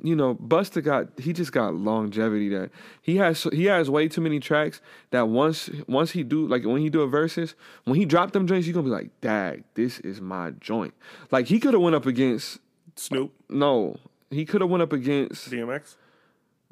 you 0.03 0.17
know, 0.17 0.35
Busta 0.35 0.83
got 0.83 1.09
he 1.19 1.33
just 1.33 1.53
got 1.53 1.75
longevity 1.75 2.49
that 2.51 2.71
he 3.01 3.17
has 3.17 3.47
he 3.53 3.67
has 3.67 3.89
way 3.89 4.09
too 4.09 4.21
many 4.21 4.41
tracks 4.41 4.81
that 5.11 5.29
once 5.29 5.71
once 5.87 6.11
he 6.11 6.23
do 6.23 6.47
like 6.47 6.65
when 6.65 6.81
he 6.81 6.91
do 6.91 7.03
a 7.03 7.07
verses, 7.07 7.55
when 7.85 7.97
he 7.97 8.05
drop 8.05 8.33
them 8.33 8.47
joints, 8.47 8.67
you're 8.67 8.75
gonna 8.75 8.85
be 8.85 8.91
like, 8.91 9.11
dag, 9.21 9.65
this 9.75 10.01
is 10.01 10.21
my 10.21 10.51
joint. 10.61 10.95
Like 11.31 11.47
he 11.47 11.61
could 11.61 11.75
have 11.75 11.83
went 11.83 11.95
up 11.97 12.07
against 12.07 12.59
Snoop, 12.97 13.33
no, 13.49 13.97
he 14.31 14.45
could 14.45 14.61
have 14.61 14.71
went 14.71 14.83
up 14.83 14.93
against 14.93 15.51
DMX. 15.51 15.97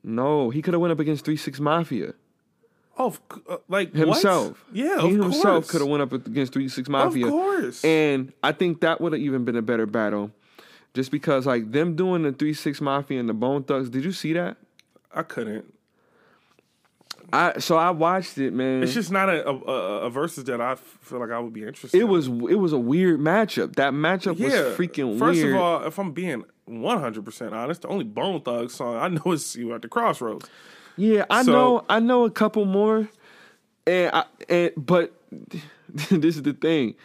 no, 0.02 0.50
he 0.50 0.62
could 0.62 0.74
have 0.74 0.80
went 0.80 0.92
up 0.92 1.00
against 1.00 1.24
Three 1.24 1.36
Six 1.36 1.60
Mafia 1.60 2.14
Oh, 2.98 3.16
uh, 3.48 3.56
like 3.68 3.94
himself. 3.94 4.62
What? 4.68 4.76
Yeah, 4.76 5.00
he 5.00 5.14
himself 5.14 5.68
could 5.68 5.80
have 5.80 5.88
went 5.88 6.02
up 6.02 6.12
against 6.12 6.52
Three 6.52 6.68
Six 6.68 6.88
Mafia. 6.88 7.26
Of 7.26 7.32
course. 7.32 7.84
And 7.84 8.32
I 8.42 8.52
think 8.52 8.80
that 8.82 9.00
would 9.00 9.12
have 9.12 9.22
even 9.22 9.44
been 9.44 9.56
a 9.56 9.62
better 9.62 9.86
battle. 9.86 10.30
Just 10.94 11.10
because 11.10 11.46
like 11.46 11.72
them 11.72 11.96
doing 11.96 12.22
the 12.22 12.32
three 12.32 12.52
six 12.54 12.80
mafia 12.80 13.18
and 13.20 13.28
the 13.28 13.34
Bone 13.34 13.62
Thugs, 13.64 13.88
did 13.90 14.04
you 14.04 14.12
see 14.12 14.32
that? 14.34 14.56
I 15.14 15.22
couldn't. 15.22 15.72
I 17.32 17.58
so 17.60 17.76
I 17.78 17.90
watched 17.90 18.36
it, 18.38 18.52
man. 18.52 18.82
It's 18.82 18.92
just 18.92 19.10
not 19.10 19.28
a 19.30 19.48
a, 19.48 19.54
a, 20.06 20.10
versus 20.10 20.44
that 20.44 20.60
I 20.60 20.74
feel 20.74 21.18
like 21.18 21.30
I 21.30 21.38
would 21.38 21.52
be 21.52 21.64
interested. 21.64 21.96
it 21.98 22.02
in. 22.02 22.08
was 22.08 22.26
it 22.28 22.58
was 22.58 22.72
a 22.72 22.78
weird 22.78 23.20
matchup. 23.20 23.76
That 23.76 23.92
matchup 23.94 24.38
was 24.38 24.52
freaking 24.76 25.18
First 25.18 25.40
weird. 25.40 25.54
of 25.56 25.60
all, 25.62 25.84
if 25.84 25.98
I'm 25.98 26.12
being 26.12 26.44
100 26.66 27.24
percent 27.24 27.54
honest, 27.54 27.82
the 27.82 27.88
only 27.88 28.04
Bone 28.04 28.42
Thug 28.42 28.70
song 28.70 28.96
I 28.96 29.08
know 29.24 29.32
is 29.32 29.56
You 29.56 29.72
at 29.74 29.82
the 29.82 29.88
Crossroads." 29.88 30.48
yeah, 30.96 31.24
I 31.30 31.42
so- 31.42 31.52
know 31.52 31.84
I 31.88 32.00
know 32.00 32.24
a 32.24 32.30
couple 32.30 32.66
more, 32.66 33.08
and 33.86 34.14
I 34.14 34.24
and 34.50 34.72
but 34.76 35.14
this 36.10 36.36
is 36.36 36.42
the 36.42 36.52
thing, 36.52 36.96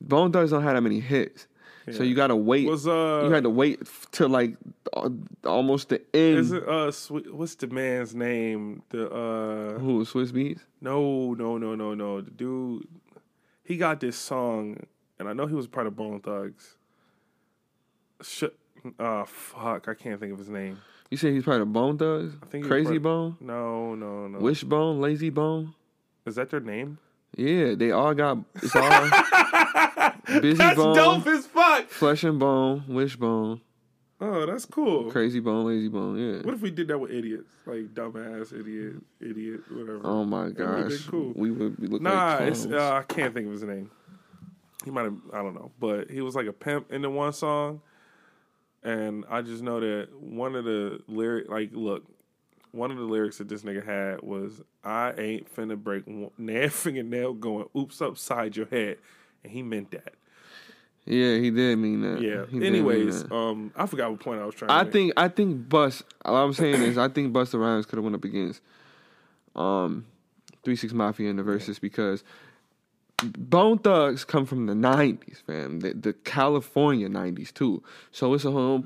Bone 0.00 0.30
Thugs 0.30 0.50
don't 0.52 0.62
have 0.62 0.74
that 0.74 0.82
many 0.82 1.00
hits, 1.00 1.48
so 1.92 2.02
you 2.02 2.14
gotta 2.14 2.36
wait. 2.36 2.66
Was 2.66 2.86
uh, 2.86 3.22
you 3.26 3.30
had 3.30 3.44
to 3.44 3.50
wait 3.50 3.80
till 4.12 4.28
like 4.28 4.56
uh, 4.92 5.10
almost 5.44 5.88
the 5.90 6.00
end. 6.14 6.38
is 6.38 6.52
it 6.52 6.66
uh, 6.68 6.90
what's 7.32 7.54
the 7.56 7.66
man's 7.66 8.14
name? 8.14 8.82
The 8.90 9.10
uh, 9.10 9.78
Who 9.78 10.04
Swizz 10.04 10.32
Beatz? 10.32 10.60
no, 10.80 11.34
no, 11.34 11.58
no, 11.58 11.74
no, 11.74 11.94
no. 11.94 12.20
The 12.20 12.30
dude, 12.30 12.86
he 13.64 13.76
got 13.76 14.00
this 14.00 14.16
song, 14.16 14.78
and 15.18 15.28
I 15.28 15.32
know 15.32 15.46
he 15.46 15.54
was 15.54 15.66
part 15.66 15.86
of 15.86 15.96
Bone 15.96 16.20
Thugs. 16.20 16.76
Sh- 18.22 18.44
uh, 18.98 19.24
fuck, 19.24 19.88
I 19.88 19.94
can't 19.94 20.20
think 20.20 20.32
of 20.32 20.38
his 20.38 20.48
name. 20.48 20.78
You 21.10 21.16
say 21.16 21.32
he's 21.32 21.44
part 21.44 21.60
of 21.60 21.72
Bone 21.72 21.96
Thugs? 21.98 22.34
I 22.42 22.46
think 22.46 22.66
Crazy 22.66 22.98
Bone, 22.98 23.36
No, 23.40 23.94
no, 23.94 24.26
no. 24.26 24.38
Wishbone, 24.38 25.00
Lazy 25.00 25.30
Bone. 25.30 25.74
Is 26.26 26.34
that 26.36 26.50
their 26.50 26.60
name? 26.60 26.98
Yeah, 27.36 27.74
they 27.74 27.90
all 27.90 28.14
got 28.14 28.38
it's 28.62 28.74
all 28.76 28.82
busy 30.26 30.54
That's 30.54 30.76
bone, 30.76 30.94
dope 30.94 31.26
as 31.26 31.46
fuck. 31.46 31.88
flesh 31.88 32.24
and 32.24 32.38
bone, 32.38 32.84
wishbone, 32.88 33.60
Oh, 34.20 34.46
that's 34.46 34.64
cool. 34.64 35.10
crazy 35.10 35.40
bone, 35.40 35.66
lazy 35.66 35.88
bone. 35.88 36.16
Yeah. 36.16 36.42
What 36.42 36.54
if 36.54 36.60
we 36.62 36.70
did 36.70 36.88
that 36.88 36.98
with 36.98 37.10
idiots, 37.10 37.48
like 37.66 37.92
dumbass, 37.94 38.52
idiot, 38.58 39.02
idiot, 39.20 39.60
whatever? 39.70 40.00
Oh 40.04 40.24
my 40.24 40.50
gosh, 40.50 41.04
cool. 41.06 41.32
we 41.36 41.50
would 41.50 41.78
be 41.80 41.86
looking 41.88 42.04
Nah, 42.04 42.36
like 42.36 42.48
it's 42.48 42.64
uh, 42.66 42.92
I 42.94 43.02
can't 43.02 43.34
think 43.34 43.46
of 43.46 43.52
his 43.52 43.62
name. 43.64 43.90
He 44.84 44.90
might 44.90 45.04
have 45.04 45.16
I 45.32 45.42
don't 45.42 45.54
know, 45.54 45.72
but 45.78 46.10
he 46.10 46.20
was 46.20 46.34
like 46.34 46.46
a 46.46 46.52
pimp 46.52 46.92
in 46.92 47.02
the 47.02 47.10
one 47.10 47.32
song. 47.32 47.80
and 48.82 49.24
I 49.30 49.42
just 49.42 49.62
know 49.62 49.80
that 49.80 50.08
one 50.20 50.54
of 50.54 50.64
the 50.64 51.00
lyric, 51.08 51.48
like, 51.48 51.70
look, 51.72 52.04
one 52.72 52.90
of 52.90 52.96
the 52.98 53.04
lyrics 53.04 53.38
that 53.38 53.48
this 53.48 53.62
nigga 53.62 53.84
had 53.84 54.22
was, 54.22 54.60
"I 54.84 55.12
ain't 55.18 55.54
finna 55.54 55.76
break 55.76 56.06
one 56.06 56.30
nail 56.38 56.68
fingernail 56.70 57.34
going 57.34 57.66
oops 57.76 58.00
upside 58.02 58.56
your 58.56 58.66
head," 58.66 58.98
and 59.44 59.52
he 59.52 59.62
meant 59.62 59.92
that. 59.92 60.14
Yeah, 61.06 61.36
he 61.36 61.50
did 61.50 61.76
mean 61.78 62.00
that. 62.00 62.22
Yeah. 62.22 62.46
He 62.46 62.66
Anyways, 62.66 63.24
that. 63.24 63.32
um, 63.34 63.72
I 63.76 63.84
forgot 63.86 64.10
what 64.10 64.20
point 64.20 64.40
I 64.40 64.46
was 64.46 64.54
trying. 64.54 64.68
to 64.68 64.74
I 64.74 64.84
make. 64.84 64.92
think 64.92 65.12
I 65.18 65.28
think 65.28 65.68
Bust. 65.68 66.02
All 66.24 66.34
I'm 66.36 66.54
saying 66.54 66.80
is 66.82 66.96
I 66.96 67.08
think 67.08 67.32
Busta 67.34 67.60
Rhymes 67.60 67.84
could 67.84 67.96
have 67.98 68.04
went 68.04 68.16
up 68.16 68.24
against 68.24 68.62
um 69.54 70.06
Three 70.64 70.76
Six 70.76 70.94
Mafia 70.94 71.28
in 71.28 71.36
the 71.36 71.42
verses 71.42 71.78
because 71.78 72.24
Bone 73.22 73.78
Thugs 73.78 74.24
come 74.24 74.46
from 74.46 74.64
the 74.66 74.72
'90s, 74.72 75.42
fam. 75.46 75.80
The, 75.80 75.92
the 75.92 76.12
California 76.14 77.08
'90s 77.10 77.52
too. 77.52 77.82
So 78.10 78.32
it's 78.32 78.46
a 78.46 78.50
whole. 78.50 78.78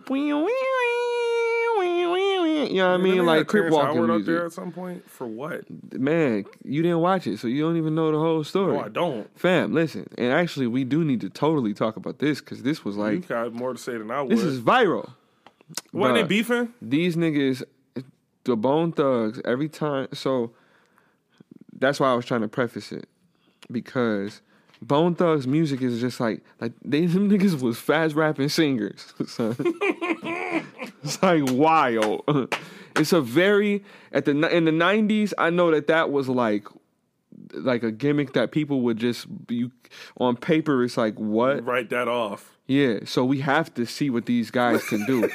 You 2.67 2.77
know 2.77 2.91
what 2.91 3.01
I 3.01 3.03
mean? 3.03 3.25
Like 3.27 3.47
crip 3.47 3.71
walking 3.71 3.97
Howard 3.97 4.11
up 4.11 4.17
music. 4.17 4.27
there 4.27 4.47
at 4.47 4.53
some 4.53 4.73
point 4.73 5.09
for 5.11 5.27
what? 5.27 5.65
Man, 5.93 6.45
you 6.65 6.83
didn't 6.83 7.01
watch 7.01 7.27
it, 7.27 7.39
so 7.39 7.47
you 7.49 7.63
don't 7.63 7.77
even 7.77 7.95
know 7.95 8.11
the 8.11 8.19
whole 8.19 8.45
story. 8.45 8.75
No, 8.77 8.85
I 8.85 8.89
don't. 8.89 9.39
Fam, 9.39 9.73
listen, 9.73 10.09
and 10.19 10.33
actually, 10.33 10.67
we 10.67 10.85
do 10.85 11.05
need 11.05 11.21
to 11.23 11.31
totally 11.31 11.75
talk 11.75 11.97
about 11.97 12.19
this 12.19 12.41
because 12.41 12.63
this 12.63 12.85
was 12.85 12.97
like 12.97 13.13
you 13.15 13.21
got 13.21 13.53
more 13.53 13.73
to 13.73 13.79
say 13.79 13.97
than 13.97 14.11
I 14.11 14.23
would. 14.23 14.31
this 14.31 14.43
is 14.43 14.61
viral. 14.61 15.13
Wasn't 15.93 16.17
they 16.17 16.23
beefing? 16.23 16.73
these 16.81 17.17
niggas, 17.17 17.63
the 18.45 18.57
Bone 18.57 18.93
Thugs, 18.93 19.41
every 19.45 19.69
time. 19.69 20.09
So 20.13 20.53
that's 21.79 22.01
why 22.01 22.11
I 22.11 22.15
was 22.15 22.25
trying 22.25 22.41
to 22.41 22.49
preface 22.49 22.91
it 22.93 23.07
because 23.71 24.41
Bone 24.81 25.15
Thugs 25.15 25.47
music 25.47 25.83
is 25.83 26.01
just 26.01 26.21
like 26.21 26.43
like 26.61 26.73
they 26.85 27.07
them 27.07 27.29
niggas 27.31 27.61
was 27.61 27.79
fast 27.79 28.15
rapping 28.15 28.49
singers. 28.49 29.13
it's 31.03 31.23
like 31.23 31.45
wild. 31.53 32.25
It's 32.97 33.13
a 33.13 33.21
very 33.21 33.85
at 34.11 34.25
the 34.25 34.33
in 34.55 34.65
the 34.65 34.73
nineties. 34.73 35.33
I 35.39 35.51
know 35.51 35.71
that 35.71 35.87
that 35.87 36.11
was 36.11 36.29
like 36.29 36.67
like 37.53 37.85
a 37.85 37.93
gimmick 37.93 38.33
that 38.33 38.51
people 38.51 38.81
would 38.81 38.97
just 38.97 39.27
you 39.49 39.71
on 40.17 40.37
paper. 40.37 40.83
It's 40.83 40.97
like 40.97 41.15
what 41.15 41.65
Write 41.65 41.91
that 41.91 42.09
off. 42.09 42.57
yeah, 42.67 43.01
so 43.05 43.25
we 43.25 43.39
have 43.41 43.73
to 43.75 43.87
see 43.87 44.11
what 44.11 44.27
these 44.27 44.51
guys 44.51 44.83
can 44.85 45.07
do. 45.07 45.31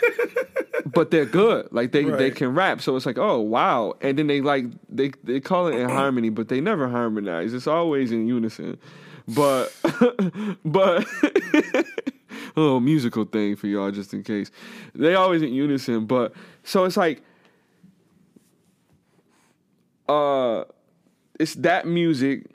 but 0.94 1.10
they're 1.12 1.26
good. 1.26 1.70
Like 1.72 1.94
they 1.94 2.04
they 2.04 2.32
can 2.32 2.54
rap. 2.54 2.82
So 2.82 2.98
it's 2.98 3.06
like, 3.06 3.18
oh 3.18 3.40
wow. 3.40 3.94
And 4.02 4.18
then 4.20 4.28
they 4.28 4.42
like 4.42 4.66
they 4.90 5.12
they 5.24 5.40
call 5.40 5.68
it 5.68 5.76
in 5.76 5.90
harmony, 6.02 6.30
but 6.30 6.50
they 6.50 6.60
never 6.60 6.90
harmonize. 6.90 7.54
It's 7.54 7.68
always 7.68 8.12
in 8.12 8.28
unison. 8.28 8.78
But 9.28 9.74
but 10.66 11.06
a 11.24 11.86
little 12.56 12.80
musical 12.80 13.26
thing 13.26 13.56
for 13.56 13.68
y'all 13.68 13.92
just 13.92 14.14
in 14.14 14.24
case. 14.24 14.52
They 14.94 15.16
always 15.16 15.42
in 15.42 15.54
unison, 15.54 16.06
but 16.06 16.34
so 16.64 16.86
it's 16.86 16.98
like 16.98 17.22
uh 20.10 20.66
it's 21.40 21.56
that 21.56 21.88
music 21.88 22.46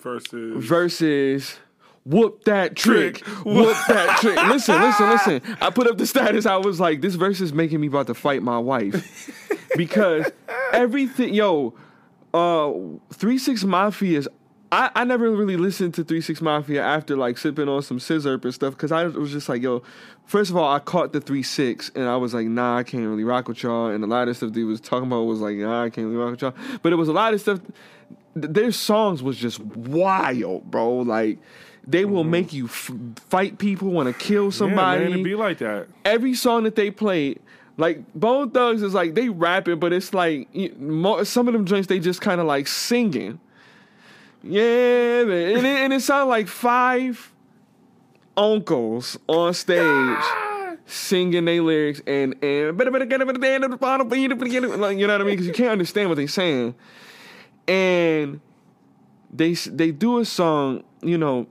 Versus 0.00 0.64
versus 0.64 1.58
whoop 2.04 2.44
that 2.44 2.76
trick, 2.76 3.18
whoop 3.44 3.76
that 3.88 4.18
trick. 4.20 4.36
Listen, 4.48 4.80
listen, 4.80 5.08
listen. 5.10 5.56
I 5.60 5.70
put 5.70 5.86
up 5.86 5.98
the 5.98 6.06
status. 6.06 6.46
I 6.46 6.56
was 6.56 6.78
like, 6.78 7.00
this 7.00 7.14
verse 7.14 7.40
is 7.40 7.52
making 7.52 7.80
me 7.80 7.86
about 7.86 8.06
to 8.08 8.14
fight 8.14 8.42
my 8.42 8.58
wife 8.58 9.30
because 9.76 10.30
everything, 10.72 11.34
yo, 11.34 11.74
uh, 12.32 12.72
Three 13.12 13.38
Six 13.38 13.64
Mafia's. 13.64 14.28
I, 14.74 14.90
I 14.94 15.04
never 15.04 15.30
really 15.30 15.56
listened 15.56 15.94
to 15.94 16.04
Three 16.04 16.20
Six 16.20 16.42
Mafia 16.42 16.82
after 16.82 17.16
like 17.16 17.38
sipping 17.38 17.68
on 17.68 17.82
some 17.82 17.98
sizzurp 17.98 18.44
and 18.44 18.52
stuff 18.52 18.74
because 18.74 18.90
I 18.90 19.04
was 19.04 19.30
just 19.30 19.48
like, 19.48 19.62
yo, 19.62 19.82
first 20.26 20.50
of 20.50 20.56
all, 20.56 20.72
I 20.72 20.80
caught 20.80 21.12
the 21.12 21.20
Three 21.20 21.44
Six 21.44 21.90
and 21.94 22.04
I 22.08 22.16
was 22.16 22.34
like, 22.34 22.46
nah, 22.48 22.78
I 22.78 22.82
can't 22.82 23.04
really 23.06 23.22
rock 23.24 23.46
with 23.46 23.62
y'all. 23.62 23.86
And 23.86 24.02
a 24.02 24.06
lot 24.08 24.26
of 24.26 24.36
stuff 24.36 24.52
they 24.52 24.64
was 24.64 24.80
talking 24.80 25.06
about 25.06 25.22
was 25.22 25.38
like, 25.40 25.56
nah, 25.56 25.84
I 25.84 25.90
can't 25.90 26.08
really 26.08 26.16
rock 26.16 26.32
with 26.32 26.42
y'all. 26.42 26.54
But 26.82 26.92
it 26.92 26.96
was 26.96 27.08
a 27.08 27.12
lot 27.12 27.34
of 27.34 27.40
stuff. 27.40 27.60
th- 28.34 28.52
Their 28.52 28.72
songs 28.72 29.22
was 29.22 29.36
just 29.36 29.60
wild, 29.60 30.68
bro. 30.70 30.96
Like 30.96 31.38
they 31.86 32.04
will 32.04 32.22
mm-hmm. 32.22 32.30
make 32.32 32.52
you 32.52 32.64
f- 32.64 32.90
fight 33.28 33.58
people, 33.58 33.90
want 33.90 34.08
to 34.08 34.24
kill 34.24 34.50
somebody 34.50 35.04
Yeah, 35.04 35.08
man, 35.10 35.20
it 35.20 35.22
be 35.22 35.34
like 35.36 35.58
that. 35.58 35.86
every 36.04 36.34
song 36.34 36.64
that 36.64 36.74
they 36.74 36.90
played, 36.90 37.38
like 37.76 38.02
Bone 38.14 38.50
Thugs 38.50 38.82
is 38.82 38.92
like 38.94 39.14
they 39.14 39.28
rapping, 39.28 39.78
but 39.78 39.92
it's 39.92 40.12
like 40.12 40.48
you- 40.52 40.74
mo 40.78 41.22
some 41.22 41.46
of 41.46 41.54
them 41.54 41.64
joints 41.64 41.86
they 41.86 42.00
just 42.00 42.20
kind 42.20 42.40
of 42.40 42.46
like 42.48 42.66
singing. 42.66 43.38
Yeah, 44.46 45.24
man. 45.24 45.56
and 45.56 45.66
it, 45.66 45.76
and 45.84 45.92
it 45.92 46.00
sounded 46.00 46.28
like 46.28 46.48
five 46.48 47.32
uncles 48.36 49.18
on 49.26 49.54
stage 49.54 50.18
singing 50.86 51.46
their 51.46 51.62
lyrics 51.62 52.02
and 52.06 52.34
and 52.42 52.78
like, 52.78 52.98
you 54.98 55.06
know 55.06 55.14
what 55.14 55.20
I 55.20 55.24
mean? 55.24 55.30
Because 55.30 55.46
you 55.46 55.52
can't 55.52 55.70
understand 55.70 56.10
what 56.10 56.16
they're 56.16 56.28
saying, 56.28 56.74
and 57.66 58.40
they 59.32 59.54
they 59.54 59.90
do 59.92 60.18
a 60.18 60.24
song, 60.26 60.84
you 61.00 61.16
know, 61.16 61.46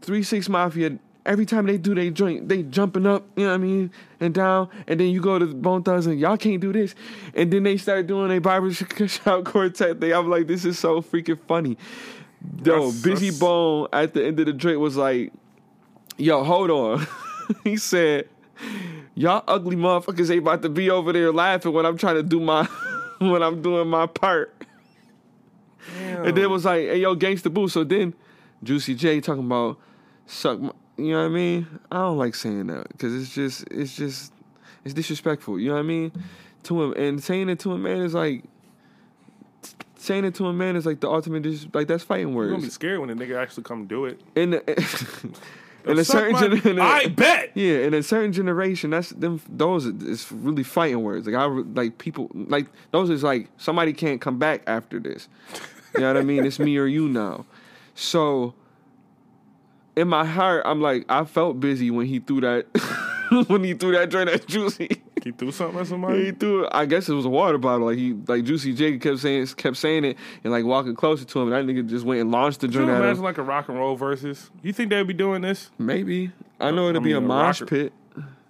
Three 0.00 0.22
Six 0.22 0.48
Mafia. 0.48 0.98
Every 1.24 1.44
time 1.44 1.66
they 1.66 1.76
do 1.76 1.92
they 1.92 2.10
joint, 2.10 2.48
they 2.48 2.62
jumping 2.62 3.04
up, 3.04 3.24
you 3.34 3.42
know 3.42 3.48
what 3.48 3.54
I 3.56 3.58
mean, 3.58 3.90
and 4.20 4.32
down, 4.32 4.68
and 4.86 5.00
then 5.00 5.08
you 5.08 5.20
go 5.20 5.40
to 5.40 5.46
Bone 5.46 5.82
Thugs 5.82 6.06
and 6.06 6.20
y'all 6.20 6.36
can't 6.36 6.60
do 6.60 6.72
this, 6.72 6.94
and 7.34 7.52
then 7.52 7.64
they 7.64 7.76
start 7.76 8.06
doing 8.06 8.30
a 8.30 8.38
barbershop 8.38 9.44
quartet 9.44 10.00
thing. 10.00 10.12
I'm 10.12 10.30
like, 10.30 10.46
this 10.46 10.64
is 10.64 10.78
so 10.78 11.02
freaking 11.02 11.40
funny. 11.48 11.76
Yo, 12.64 12.90
That's- 12.90 13.02
Bizzy 13.02 13.20
that's- 13.20 13.38
Bone 13.38 13.88
at 13.92 14.14
the 14.14 14.24
end 14.24 14.40
of 14.40 14.46
the 14.46 14.52
drink 14.52 14.78
was 14.80 14.96
like, 14.96 15.32
yo, 16.16 16.42
hold 16.44 16.70
on. 16.70 17.06
he 17.64 17.76
said, 17.76 18.28
y'all 19.14 19.44
ugly 19.46 19.76
motherfuckers 19.76 20.30
ain't 20.30 20.42
about 20.42 20.62
to 20.62 20.68
be 20.68 20.90
over 20.90 21.12
there 21.12 21.32
laughing 21.32 21.72
when 21.72 21.86
I'm 21.86 21.96
trying 21.96 22.16
to 22.16 22.22
do 22.22 22.40
my, 22.40 22.64
when 23.18 23.42
I'm 23.42 23.62
doing 23.62 23.88
my 23.88 24.06
part. 24.06 24.52
And 25.98 26.36
then 26.36 26.38
it 26.44 26.50
was 26.50 26.64
like, 26.64 26.80
hey, 26.80 26.98
yo, 27.00 27.14
Gangsta 27.14 27.52
Boo. 27.52 27.68
So 27.68 27.84
then 27.84 28.14
Juicy 28.62 28.94
J 28.94 29.20
talking 29.20 29.44
about 29.46 29.78
suck 30.26 30.58
my, 30.60 30.72
you 30.96 31.12
know 31.12 31.20
what 31.20 31.26
I 31.26 31.28
mean? 31.28 31.66
I 31.92 31.98
don't 31.98 32.16
like 32.18 32.34
saying 32.34 32.66
that 32.68 32.88
because 32.88 33.14
it's 33.14 33.34
just, 33.34 33.64
it's 33.70 33.94
just, 33.96 34.32
it's 34.84 34.94
disrespectful. 34.94 35.60
You 35.60 35.68
know 35.68 35.74
what 35.74 35.80
I 35.80 35.84
mean? 35.84 36.12
To 36.64 36.82
him. 36.82 36.94
And 36.94 37.22
saying 37.22 37.48
it 37.50 37.60
to 37.60 37.72
a 37.72 37.78
man 37.78 37.98
is 37.98 38.14
like, 38.14 38.44
saying 40.06 40.24
it 40.24 40.34
to 40.36 40.46
a 40.46 40.52
man 40.52 40.76
is 40.76 40.86
like 40.86 41.00
the 41.00 41.10
ultimate, 41.10 41.42
dis- 41.42 41.66
like 41.74 41.88
that's 41.88 42.04
fighting 42.04 42.34
words. 42.34 42.48
You're 42.48 42.56
gonna 42.56 42.66
be 42.66 42.70
scared 42.70 43.00
when 43.00 43.10
a 43.10 43.14
nigga 43.16 43.36
actually 43.40 43.64
come 43.64 43.86
do 43.86 44.04
it. 44.06 44.20
In, 44.34 44.50
the, 44.52 44.62
in 45.86 45.98
a 45.98 46.04
certain, 46.04 46.32
my- 46.32 46.40
gen- 46.40 46.66
in 46.70 46.78
a- 46.78 46.82
I 46.82 47.06
bet. 47.08 47.50
yeah, 47.54 47.78
in 47.78 47.92
a 47.94 48.02
certain 48.02 48.32
generation, 48.32 48.90
that's 48.90 49.10
them. 49.10 49.40
Those 49.48 49.86
is 49.86 50.30
really 50.32 50.62
fighting 50.62 51.02
words. 51.02 51.26
Like 51.26 51.36
I 51.36 51.44
like 51.46 51.98
people 51.98 52.30
like 52.34 52.66
those 52.92 53.10
is 53.10 53.22
like 53.22 53.48
somebody 53.56 53.92
can't 53.92 54.20
come 54.20 54.38
back 54.38 54.62
after 54.66 54.98
this. 55.00 55.28
You 55.94 56.00
know 56.00 56.08
what 56.12 56.16
I 56.16 56.22
mean? 56.24 56.44
It's 56.44 56.58
me 56.58 56.76
or 56.78 56.86
you 56.86 57.08
now. 57.08 57.46
So 57.94 58.54
in 59.96 60.08
my 60.08 60.24
heart, 60.24 60.62
I'm 60.66 60.80
like 60.80 61.04
I 61.08 61.24
felt 61.24 61.58
Bizzy 61.60 61.90
when 61.90 62.06
he 62.06 62.18
threw 62.20 62.40
that 62.42 62.66
when 63.48 63.64
he 63.64 63.74
threw 63.74 63.92
that 63.92 64.10
joint 64.10 64.28
at 64.30 64.46
Juicy. 64.46 65.02
He 65.26 65.32
threw 65.32 65.50
something 65.50 65.80
at 65.80 65.88
somebody. 65.88 66.26
he 66.26 66.30
threw 66.30 66.64
it. 66.66 66.68
I 66.72 66.86
guess 66.86 67.08
it 67.08 67.12
was 67.14 67.24
a 67.24 67.28
water 67.28 67.58
bottle. 67.58 67.86
Like 67.88 67.98
he 67.98 68.12
like 68.28 68.44
Juicy 68.44 68.72
J 68.72 68.96
kept 68.98 69.18
saying 69.18 69.44
kept 69.56 69.76
saying 69.76 70.04
it 70.04 70.16
and 70.44 70.52
like 70.52 70.64
walking 70.64 70.94
closer 70.94 71.24
to 71.24 71.40
him. 71.40 71.52
And 71.52 71.68
that 71.68 71.74
nigga 71.74 71.88
just 71.88 72.04
went 72.04 72.20
and 72.20 72.30
launched 72.30 72.60
the 72.60 72.68
Can 72.68 72.74
joint 72.74 72.88
you 72.88 72.94
imagine 72.94 73.24
like 73.24 73.38
a 73.38 73.42
rock 73.42 73.68
and 73.68 73.76
roll 73.76 73.96
versus? 73.96 74.52
You 74.62 74.72
think 74.72 74.90
they'd 74.90 75.02
be 75.04 75.14
doing 75.14 75.42
this? 75.42 75.70
Maybe 75.78 76.30
I 76.60 76.70
know 76.70 76.88
it'll 76.88 77.02
I 77.02 77.04
be 77.04 77.10
a 77.12 77.18
a 77.18 77.20
mosh 77.20 77.60
rocker- 77.62 77.66
pit. 77.90 77.92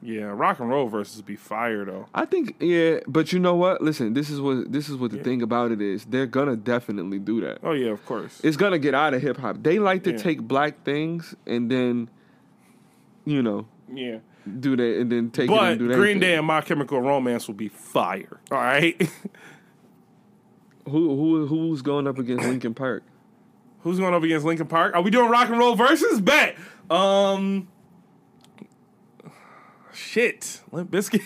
Yeah, 0.03 0.25
rock 0.27 0.61
and 0.61 0.69
roll 0.69 0.87
versus 0.89 1.23
be 1.23 1.35
fire 1.35 1.87
though. 1.87 2.07
I 2.15 2.27
think 2.27 2.57
yeah, 2.61 2.99
but 3.09 3.33
you 3.33 3.39
know 3.39 3.55
what? 3.57 3.81
Listen, 3.81 4.13
this 4.13 4.29
is 4.29 4.39
what 4.39 4.71
this 4.71 4.91
is 4.91 4.97
what 4.97 5.13
the 5.13 5.19
thing 5.25 5.41
about 5.41 5.73
it 5.73 5.81
is. 5.81 6.05
They're 6.05 6.27
gonna 6.27 6.57
definitely 6.57 7.19
do 7.19 7.41
that. 7.41 7.59
Oh 7.63 7.73
yeah, 7.73 7.89
of 7.91 8.05
course. 8.05 8.39
It's 8.45 8.59
gonna 8.59 8.79
get 8.79 8.95
out 8.95 9.15
of 9.15 9.23
hip 9.23 9.39
hop. 9.39 9.63
They 9.63 9.79
like 9.79 10.05
to 10.05 10.11
Yeah. 10.11 10.19
take 10.19 10.43
black 10.43 10.85
things 10.85 11.35
and 11.47 11.71
then, 11.71 12.11
you 13.25 13.43
know, 13.43 13.67
yeah. 13.93 14.19
Do 14.61 14.77
that 14.77 15.01
and 15.01 15.11
then 15.11 15.31
take 15.31 15.47
it 15.47 15.49
But 15.49 15.73
and 15.73 15.79
do 15.79 15.89
that. 15.89 15.95
Green 15.95 16.21
Day 16.21 16.37
and 16.37 16.47
My 16.47 16.61
Chemical 16.61 17.01
Romance 17.01 17.49
will 17.49 17.55
be 17.55 17.69
fire. 17.69 18.41
All 18.51 18.59
right. 18.59 18.97
Who 20.85 21.17
who 21.17 21.47
who's 21.47 21.83
going 21.83 22.07
up 22.07 22.19
against 22.19 22.45
Linkin 22.45 22.75
Park? 22.75 23.03
Who's 23.81 23.99
going 24.01 24.15
up 24.15 24.23
against 24.25 24.45
Linkin 24.45 24.67
Park? 24.67 24.97
Are 24.97 25.03
we 25.03 25.11
doing 25.13 25.31
rock 25.31 25.49
and 25.49 25.59
roll 25.59 25.77
versus? 25.77 26.21
Bet. 26.21 26.57
Um. 26.91 27.69
Shit. 29.93 30.61
Limp 30.73 30.91
Bizkit. 30.91 31.23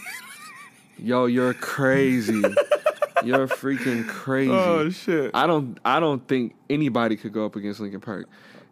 Yo, 0.98 1.24
you're 1.26 1.54
crazy. 1.54 2.40
you're 3.24 3.48
freaking 3.48 4.06
crazy. 4.06 4.50
oh 4.52 4.90
shit. 4.90 5.30
I 5.34 5.46
don't 5.46 5.78
I 5.84 6.00
don't 6.00 6.26
think 6.28 6.54
anybody 6.68 7.16
could 7.16 7.32
go 7.32 7.46
up 7.46 7.56
against 7.56 7.80
Linkin 7.80 8.00
Park. 8.00 8.28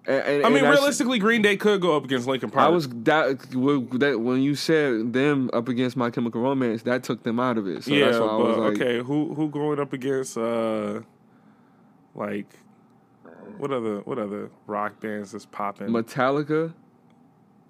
And- 0.08 0.24
and- 0.24 0.44
and 0.46 0.54
mean, 0.54 0.64
realistically, 0.64 1.18
Green 1.18 1.42
Day 1.42 1.58
could 1.58 1.82
go 1.82 1.94
up 1.94 2.04
against 2.04 2.26
Linkin 2.26 2.48
Park. 2.48 2.66
I 2.66 2.70
was 2.70 2.88
that, 2.88 3.38
that 4.00 4.20
when 4.20 4.40
you 4.40 4.54
said 4.54 5.12
them 5.12 5.50
up 5.52 5.68
against 5.68 5.98
My 5.98 6.08
Chemical 6.10 6.40
Romance, 6.40 6.82
that 6.84 7.02
took 7.02 7.22
them 7.24 7.38
out 7.38 7.58
of 7.58 7.68
it. 7.68 7.84
So 7.84 7.92
yeah, 7.92 8.06
that's 8.06 8.18
why 8.18 8.24
I 8.24 8.28
but 8.28 8.38
was 8.46 8.56
like, 8.56 8.80
okay. 8.80 8.98
Who 9.02 9.34
who 9.34 9.50
going 9.50 9.78
up 9.78 9.92
against 9.92 10.38
uh, 10.38 11.02
like 12.14 12.46
what 13.58 13.70
other 13.70 13.98
what 14.00 14.18
other 14.18 14.50
rock 14.66 14.98
bands 14.98 15.34
is 15.34 15.44
popping? 15.44 15.88
Metallica, 15.88 16.72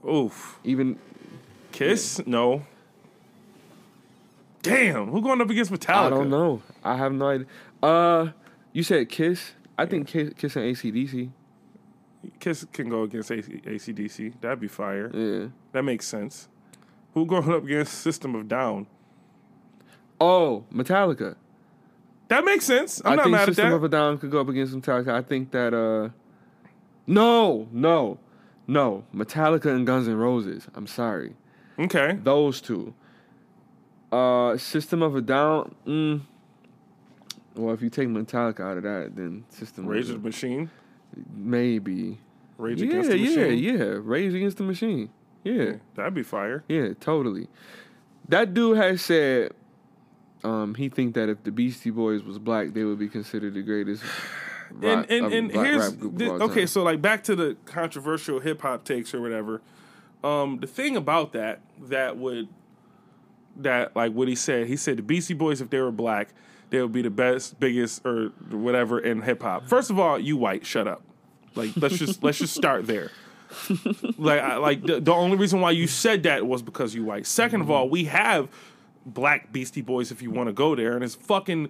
Oof. 0.08 0.60
even 0.62 0.96
Kiss? 1.72 2.24
No. 2.24 2.64
Damn, 4.62 5.08
who 5.08 5.22
going 5.22 5.40
up 5.40 5.50
against 5.50 5.72
Metallica? 5.72 6.06
I 6.06 6.10
don't 6.10 6.30
know. 6.30 6.62
I 6.84 6.96
have 6.96 7.12
no 7.12 7.28
idea. 7.28 7.46
Uh, 7.82 8.28
you 8.72 8.82
said 8.84 9.08
Kiss. 9.08 9.52
I 9.76 9.86
think 9.86 10.06
Kiss, 10.08 10.32
Kiss 10.36 10.56
and 10.56 10.64
ACDC. 10.76 11.30
Kiss 12.40 12.66
can 12.72 12.88
go 12.88 13.02
against 13.04 13.30
AC, 13.30 13.60
ACDC. 13.64 14.40
That'd 14.40 14.60
be 14.60 14.68
fire. 14.68 15.10
Yeah. 15.14 15.48
That 15.72 15.82
makes 15.84 16.06
sense. 16.06 16.48
Who 17.14 17.26
going 17.26 17.50
up 17.52 17.64
against 17.64 17.94
System 17.94 18.34
of 18.34 18.48
Down? 18.48 18.86
Oh, 20.20 20.64
Metallica. 20.72 21.36
That 22.28 22.44
makes 22.44 22.64
sense. 22.64 23.00
I'm 23.04 23.12
I 23.12 23.16
not 23.16 23.30
mad 23.30 23.38
System 23.38 23.40
at 23.40 23.46
that. 23.46 23.54
System 23.54 23.72
of 23.72 23.84
a 23.84 23.88
Down 23.88 24.18
could 24.18 24.30
go 24.30 24.40
up 24.40 24.48
against 24.48 24.74
Metallica. 24.74 25.08
I 25.12 25.22
think 25.22 25.50
that 25.52 25.72
uh 25.72 26.10
No, 27.06 27.68
no, 27.72 28.18
no. 28.66 29.04
Metallica 29.14 29.66
and 29.74 29.86
Guns 29.86 30.08
N' 30.08 30.16
Roses. 30.16 30.66
I'm 30.74 30.86
sorry. 30.86 31.34
okay. 31.78 32.18
Those 32.22 32.60
two. 32.60 32.94
Uh 34.12 34.56
System 34.58 35.02
of 35.02 35.14
a 35.16 35.20
Down, 35.22 35.74
mm, 35.86 36.20
well 37.54 37.72
if 37.74 37.80
you 37.80 37.88
take 37.90 38.08
Metallica 38.08 38.60
out 38.60 38.76
of 38.76 38.82
that, 38.82 39.12
then 39.16 39.44
System 39.48 39.86
Rage 39.86 40.10
of 40.10 40.22
Machine. 40.22 40.70
Maybe. 41.34 42.18
Rage 42.56 42.82
yeah, 42.82 42.88
Against 42.88 43.10
the 43.10 43.18
yeah, 43.18 43.28
Machine. 43.28 43.58
yeah. 43.58 43.84
Rage 44.00 44.34
Against 44.34 44.56
the 44.56 44.64
Machine. 44.64 45.10
Yeah. 45.44 45.74
That'd 45.94 46.14
be 46.14 46.22
fire. 46.22 46.64
Yeah, 46.68 46.88
totally. 47.00 47.48
That 48.28 48.52
dude 48.52 48.76
has 48.76 49.00
said 49.02 49.52
um, 50.44 50.74
he 50.74 50.88
think 50.88 51.14
that 51.14 51.28
if 51.28 51.42
the 51.44 51.50
Beastie 51.50 51.90
Boys 51.90 52.22
was 52.22 52.38
black, 52.38 52.72
they 52.74 52.84
would 52.84 52.98
be 52.98 53.08
considered 53.08 53.54
the 53.54 53.62
greatest. 53.62 54.02
Rock, 54.70 55.06
and 55.08 55.10
and, 55.10 55.32
and 55.32 55.50
here's 55.50 55.88
rap 55.88 55.98
group 55.98 56.12
of 56.12 56.18
the- 56.18 56.44
okay, 56.44 56.66
so 56.66 56.82
like 56.82 57.00
back 57.00 57.24
to 57.24 57.34
the 57.34 57.56
controversial 57.64 58.38
hip 58.38 58.60
hop 58.60 58.84
takes 58.84 59.14
or 59.14 59.20
whatever. 59.22 59.62
Um, 60.22 60.58
the 60.58 60.66
thing 60.66 60.94
about 60.94 61.32
that 61.32 61.60
that 61.80 62.18
would 62.18 62.48
that 63.56 63.96
like 63.96 64.12
what 64.12 64.28
he 64.28 64.34
said, 64.34 64.66
he 64.66 64.76
said 64.76 64.98
the 64.98 65.02
Beastie 65.02 65.32
Boys 65.32 65.62
if 65.62 65.70
they 65.70 65.80
were 65.80 65.90
black, 65.90 66.34
they 66.68 66.82
would 66.82 66.92
be 66.92 67.00
the 67.00 67.08
best, 67.08 67.58
biggest 67.58 68.04
or 68.04 68.26
whatever 68.50 68.98
in 68.98 69.22
hip 69.22 69.42
hop. 69.42 69.66
First 69.66 69.88
of 69.88 69.98
all, 69.98 70.18
you 70.18 70.36
white, 70.36 70.66
shut 70.66 70.86
up. 70.86 71.02
Like 71.58 71.76
let's 71.76 71.98
just 71.98 72.22
let's 72.22 72.38
just 72.38 72.54
start 72.54 72.86
there. 72.86 73.10
like 74.18 74.40
I, 74.40 74.56
like 74.56 74.82
the, 74.82 75.00
the 75.00 75.12
only 75.12 75.36
reason 75.36 75.60
why 75.60 75.72
you 75.72 75.86
said 75.86 76.22
that 76.22 76.46
was 76.46 76.62
because 76.62 76.94
you 76.94 77.04
white. 77.04 77.24
2nd 77.24 77.44
of 77.44 77.50
mm-hmm. 77.62 77.70
all, 77.70 77.88
we 77.88 78.04
have 78.04 78.48
black 79.06 79.52
Beastie 79.52 79.80
Boys 79.80 80.10
if 80.10 80.22
you 80.22 80.30
want 80.30 80.48
to 80.48 80.52
go 80.52 80.74
there, 80.74 80.94
and 80.94 81.02
it's 81.02 81.14
fucking 81.14 81.68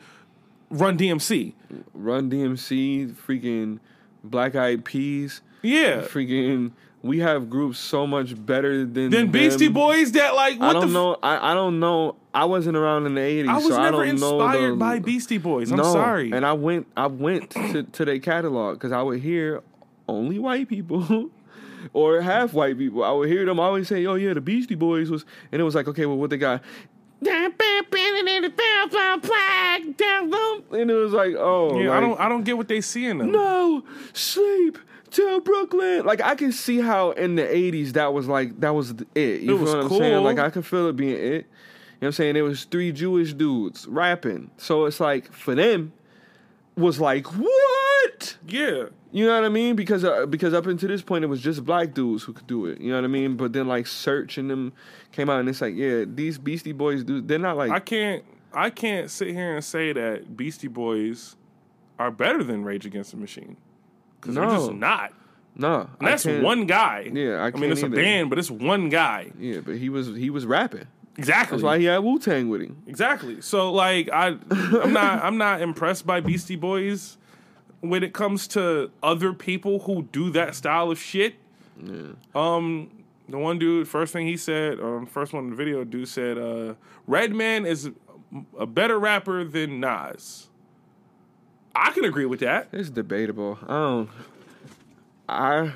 Run 0.70 0.98
DMC. 0.98 1.54
Run 1.94 2.30
DMC, 2.30 3.12
freaking 3.14 3.78
Black 4.22 4.54
Eyed 4.54 4.84
Peas, 4.84 5.40
Yeah. 5.62 6.02
freaking. 6.02 6.72
We 7.00 7.20
have 7.20 7.48
groups 7.48 7.78
so 7.78 8.08
much 8.08 8.34
better 8.44 8.84
than 8.84 9.10
Then 9.10 9.30
Beastie 9.30 9.66
them. 9.66 9.74
Boys 9.74 10.12
that 10.12 10.34
like 10.34 10.58
what 10.58 10.70
I 10.70 10.72
the 10.72 10.80
don't 10.80 10.88
f- 10.88 10.92
know. 10.92 11.16
I, 11.22 11.52
I 11.52 11.54
don't 11.54 11.78
know. 11.78 12.16
I 12.34 12.44
wasn't 12.44 12.76
around 12.76 13.06
in 13.06 13.14
the 13.14 13.20
eighties, 13.20 13.48
I 13.48 13.54
was 13.54 13.68
so 13.68 13.78
I 13.78 13.84
never 13.84 14.04
know 14.04 14.40
inspired 14.40 14.72
the, 14.72 14.76
by 14.76 14.98
Beastie 14.98 15.38
Boys. 15.38 15.70
I'm 15.70 15.76
no, 15.76 15.84
sorry. 15.84 16.32
And 16.32 16.44
I 16.44 16.54
went. 16.54 16.88
I 16.96 17.06
went 17.06 17.50
to, 17.50 17.84
to 17.84 18.04
their 18.04 18.18
catalog 18.18 18.74
because 18.74 18.90
I 18.90 19.00
would 19.00 19.20
hear 19.20 19.62
only 20.08 20.38
white 20.38 20.68
people. 20.68 21.30
Or 21.92 22.20
half 22.20 22.52
white 22.54 22.76
people. 22.76 23.04
I 23.04 23.12
would 23.12 23.28
hear 23.28 23.46
them 23.46 23.60
always 23.60 23.86
say, 23.86 24.04
"Oh 24.04 24.16
yeah, 24.16 24.34
the 24.34 24.40
Beastie 24.40 24.74
Boys 24.74 25.10
was," 25.10 25.24
and 25.52 25.60
it 25.60 25.64
was 25.64 25.76
like, 25.76 25.86
"Okay, 25.86 26.06
well, 26.06 26.18
what 26.18 26.28
they 26.28 26.36
got?" 26.36 26.60
And 30.72 30.90
it 30.90 30.94
was 30.94 31.12
like, 31.12 31.34
"Oh, 31.38 31.78
yeah, 31.80 31.92
I 31.92 32.00
don't 32.00 32.18
I 32.18 32.28
don't 32.28 32.42
get 32.42 32.56
what 32.56 32.66
they 32.66 32.80
see 32.80 33.06
in 33.06 33.18
them. 33.18 33.30
no 33.30 33.84
sleep 34.12 34.76
till 35.10 35.40
Brooklyn. 35.40 36.04
Like 36.04 36.20
I 36.20 36.34
can 36.34 36.50
see 36.50 36.80
how 36.80 37.12
in 37.12 37.36
the 37.36 37.56
eighties 37.56 37.92
that 37.92 38.12
was 38.12 38.26
like 38.26 38.58
that 38.60 38.74
was 38.74 38.94
it. 39.14 39.42
You 39.42 39.56
It 39.56 39.60
was 39.60 39.70
what 39.74 39.84
I'm 39.84 39.88
saying? 39.88 40.14
cool. 40.14 40.22
Like 40.22 40.38
I 40.40 40.50
could 40.50 40.66
feel 40.66 40.88
it 40.88 40.96
being 40.96 41.12
it. 41.16 41.20
You 41.20 41.30
know 41.32 41.44
what 42.00 42.06
I'm 42.08 42.12
saying? 42.12 42.36
It 42.36 42.42
was 42.42 42.64
three 42.64 42.90
Jewish 42.92 43.34
dudes 43.34 43.86
rapping. 43.86 44.50
So 44.56 44.84
it's 44.86 44.98
like 45.00 45.32
for 45.32 45.54
them 45.54 45.92
was 46.76 47.00
like 47.00 47.26
what? 48.10 48.36
Yeah. 48.46 48.84
You 49.10 49.26
know 49.26 49.34
what 49.34 49.44
I 49.44 49.48
mean? 49.48 49.76
Because 49.76 50.04
uh, 50.04 50.26
because 50.26 50.52
up 50.52 50.66
until 50.66 50.88
this 50.88 51.02
point 51.02 51.24
it 51.24 51.28
was 51.28 51.40
just 51.40 51.64
black 51.64 51.94
dudes 51.94 52.24
who 52.24 52.32
could 52.32 52.46
do 52.46 52.66
it. 52.66 52.80
You 52.80 52.90
know 52.90 52.96
what 52.96 53.04
I 53.04 53.08
mean? 53.08 53.36
But 53.36 53.52
then 53.52 53.66
like 53.66 53.86
Serch 53.86 54.36
and 54.36 54.50
them 54.50 54.72
came 55.12 55.30
out 55.30 55.40
and 55.40 55.48
it's 55.48 55.60
like 55.60 55.74
yeah, 55.74 56.04
these 56.06 56.38
Beastie 56.38 56.72
Boys 56.72 57.04
do. 57.04 57.20
They're 57.20 57.38
not 57.38 57.56
like 57.56 57.70
I 57.70 57.80
can't 57.80 58.24
I 58.52 58.70
can't 58.70 59.10
sit 59.10 59.28
here 59.28 59.54
and 59.54 59.64
say 59.64 59.92
that 59.92 60.36
Beastie 60.36 60.68
Boys 60.68 61.36
are 61.98 62.10
better 62.10 62.44
than 62.44 62.64
Rage 62.64 62.86
Against 62.86 63.10
the 63.12 63.16
Machine. 63.16 63.56
Because 64.20 64.34
they're 64.34 64.44
just 64.44 64.72
not. 64.72 65.12
no. 65.56 65.88
And 65.98 66.08
that's 66.08 66.24
one 66.24 66.66
guy. 66.66 67.10
Yeah, 67.12 67.36
I 67.36 67.46
I 67.46 67.50
mean 67.52 67.72
it's 67.72 67.82
a 67.82 67.88
band, 67.88 68.30
but 68.30 68.38
it's 68.38 68.50
one 68.50 68.88
guy. 68.88 69.32
Yeah, 69.38 69.60
but 69.60 69.76
he 69.76 69.88
was 69.88 70.08
he 70.08 70.30
was 70.30 70.44
rapping. 70.44 70.86
Exactly. 71.16 71.56
That's 71.56 71.64
why 71.64 71.78
he 71.78 71.86
had 71.86 71.98
Wu 71.98 72.20
Tang 72.20 72.48
with 72.48 72.60
him. 72.60 72.82
Exactly. 72.86 73.40
So 73.40 73.72
like 73.72 74.08
I 74.12 74.36
I'm 74.50 74.92
not 74.92 75.24
I'm 75.24 75.36
not 75.38 75.62
impressed 75.62 76.06
by 76.06 76.20
Beastie 76.20 76.56
Boys 76.56 77.17
when 77.80 78.02
it 78.02 78.12
comes 78.12 78.48
to 78.48 78.90
other 79.02 79.32
people 79.32 79.80
who 79.80 80.02
do 80.12 80.30
that 80.30 80.54
style 80.54 80.90
of 80.90 80.98
shit. 80.98 81.34
Um 82.34 82.90
the 83.28 83.38
one 83.38 83.58
dude, 83.58 83.86
first 83.86 84.12
thing 84.12 84.26
he 84.26 84.36
said, 84.36 84.80
um, 84.80 85.06
first 85.06 85.32
one 85.32 85.44
in 85.44 85.50
the 85.50 85.56
video, 85.56 85.84
dude 85.84 86.08
said, 86.08 86.38
uh, 86.38 86.74
Redman 87.06 87.66
is 87.66 87.90
a 88.58 88.66
better 88.66 88.98
rapper 88.98 89.44
than 89.44 89.80
Nas. 89.80 90.48
I 91.74 91.90
can 91.90 92.04
agree 92.04 92.24
with 92.24 92.40
that. 92.40 92.68
It's 92.72 92.90
debatable. 92.90 93.58
I 93.62 93.66
don't. 93.68 94.10
I. 95.28 95.72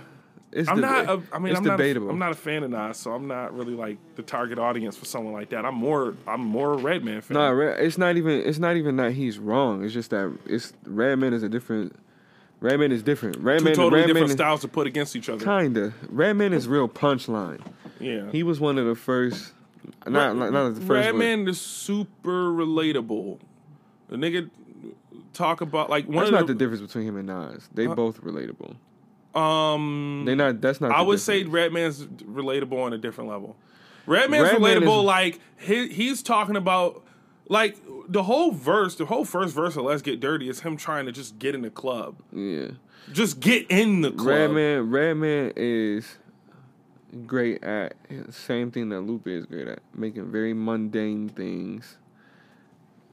It's 0.53 0.69
I'm 0.69 0.79
deba- 0.79 0.81
not. 0.81 1.09
A, 1.09 1.23
I 1.33 1.39
mean, 1.39 1.51
it's 1.53 1.59
I'm 1.59 1.65
not. 1.65 1.79
debatable. 1.79 2.11
I'm 2.11 2.19
not 2.19 2.33
a 2.33 2.37
fan 2.37 2.63
of 2.63 2.71
Nas, 2.71 2.99
so 2.99 3.13
I'm 3.13 3.27
not 3.27 3.57
really 3.57 3.75
like 3.75 3.97
the 4.17 4.23
target 4.23 4.59
audience 4.59 4.97
for 4.97 5.07
someone 5.07 5.33
like 5.33 5.49
that. 5.51 5.65
I'm 5.65 5.75
more. 5.75 6.15
I'm 6.27 6.43
more 6.43 6.75
a 6.75 6.77
Redman 6.77 7.23
fan. 7.23 7.37
No, 7.37 7.51
Re- 7.51 7.85
it's 7.87 7.97
not 7.97 8.17
even. 8.17 8.33
It's 8.41 8.59
not 8.59 8.77
even 8.77 8.97
that 8.97 9.13
he's 9.13 9.39
wrong. 9.39 9.83
It's 9.83 9.95
just 9.95 10.11
that 10.11 10.37
it's 10.45 10.75
Redman 10.85 11.33
is 11.33 11.43
a 11.43 11.49
different. 11.49 11.97
Redman 12.61 12.93
is 12.93 13.03
different. 13.03 13.37
Two 13.37 13.41
Redman. 13.43 13.75
totally 13.75 14.03
Redman 14.03 14.07
different 14.09 14.31
is, 14.31 14.37
styles 14.37 14.61
to 14.61 14.69
put 14.69 14.87
against 14.87 15.17
each 15.17 15.29
other. 15.29 15.45
Kinda. 15.45 15.95
Redman 16.09 16.53
is 16.53 16.69
real 16.69 16.89
punchline. 16.89 17.61
Yeah. 17.99 18.31
He 18.31 18.43
was 18.43 18.61
one 18.61 18.79
of 18.79 18.87
the 18.87 18.95
first. 18.95 19.53
Not 20.07 20.37
not, 20.37 20.53
not 20.53 20.75
the 20.75 20.81
first. 20.81 21.07
Redman 21.07 21.49
is 21.49 21.61
super 21.61 22.53
relatable. 22.53 23.39
The 24.09 24.17
nigga 24.17 24.51
talk 25.33 25.61
about 25.61 25.91
like 25.91 26.07
one 26.07 26.19
That's 26.19 26.31
not 26.31 26.47
the 26.47 26.53
the, 26.53 26.59
difference 26.59 26.83
between 26.83 27.07
him 27.07 27.17
and 27.17 27.27
Nas. 27.27 27.69
They 27.73 27.87
both 27.87 28.21
relatable. 28.23 28.77
Um. 29.35 30.25
They 30.27 30.35
not. 30.35 30.61
That's 30.61 30.81
not. 30.81 30.93
I 30.93 31.03
would 31.03 31.21
say. 31.21 31.45
Redman's 31.45 32.05
relatable 32.07 32.83
on 32.83 32.93
a 32.93 32.99
different 32.99 33.31
level. 33.31 33.57
Redman's 34.07 34.51
Redman 34.53 34.83
relatable, 34.83 34.99
is- 35.01 35.05
like 35.05 35.41
he, 35.59 35.89
he's 35.89 36.23
talking 36.23 36.57
about 36.57 37.05
like 37.49 37.77
the 38.09 38.23
whole 38.25 38.51
verse, 38.53 38.97
the 38.97 39.07
whole 39.07 39.25
first 39.25 39.55
verse 39.55 39.77
of 39.77 39.85
"Let's 39.85 40.03
Get 40.03 40.21
Dirty" 40.21 40.49
is 40.49 40.61
him 40.61 40.77
trying 40.77 41.07
to 41.07 41.13
just 41.13 41.39
get 41.39 41.55
in 41.55 41.63
the 41.63 41.71
club, 41.71 42.17
Yeah. 42.33 42.69
just 43.13 43.41
get 43.41 43.67
in 43.71 44.01
the 44.01 44.11
club. 44.11 44.27
Redman. 44.27 44.91
Redman 44.91 45.53
is 45.57 46.19
great 47.27 47.63
at 47.63 47.95
same 48.31 48.71
thing 48.71 48.89
that 48.89 49.03
Lupe 49.03 49.29
is 49.29 49.45
great 49.47 49.69
at 49.69 49.81
making 49.95 50.31
very 50.33 50.53
mundane 50.55 51.29
things, 51.29 51.97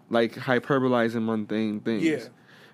like 0.10 0.34
hyperbolizing 0.34 1.24
mundane 1.24 1.82
things. 1.82 2.04
Yeah. 2.04 2.20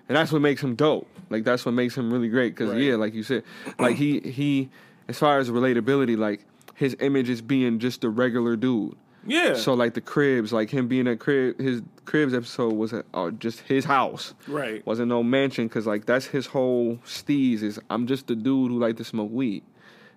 And 0.08 0.16
that's 0.16 0.32
what 0.32 0.42
makes 0.42 0.62
him 0.62 0.74
dope. 0.74 1.08
Like 1.30 1.44
that's 1.44 1.64
what 1.66 1.72
makes 1.72 1.96
him 1.96 2.12
really 2.12 2.28
great. 2.28 2.54
Because 2.54 2.70
Right. 2.72 2.82
yeah, 2.82 2.94
like 2.96 3.14
you 3.14 3.22
said, 3.22 3.42
like 3.78 3.96
he 3.96 4.20
he, 4.20 4.68
as 5.08 5.18
far 5.18 5.38
as 5.38 5.50
relatability, 5.50 6.16
like 6.16 6.44
his 6.74 6.96
image 7.00 7.28
is 7.28 7.40
being 7.42 7.78
just 7.78 8.04
a 8.04 8.08
regular 8.10 8.54
dude. 8.56 8.94
Yeah. 9.26 9.54
So 9.54 9.74
like 9.74 9.94
the 9.94 10.00
cribs, 10.00 10.52
like 10.52 10.70
him 10.70 10.86
being 10.86 11.08
at 11.08 11.18
crib, 11.18 11.58
his 11.58 11.82
cribs 12.04 12.32
episode 12.32 12.74
was 12.74 12.92
at, 12.92 13.06
uh, 13.12 13.30
just 13.32 13.60
his 13.60 13.84
house. 13.84 14.34
right. 14.46 14.86
Wasn't 14.86 15.08
no 15.08 15.22
mansion 15.24 15.66
because 15.66 15.84
like 15.86 16.06
that's 16.06 16.26
his 16.26 16.46
whole 16.46 16.98
steez 17.04 17.62
is 17.62 17.80
I'm 17.90 18.06
just 18.06 18.30
a 18.30 18.36
dude 18.36 18.70
who 18.70 18.78
like 18.78 18.96
to 18.98 19.04
smoke 19.04 19.30
weed 19.32 19.64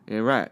and 0.08 0.24
rap. 0.26 0.52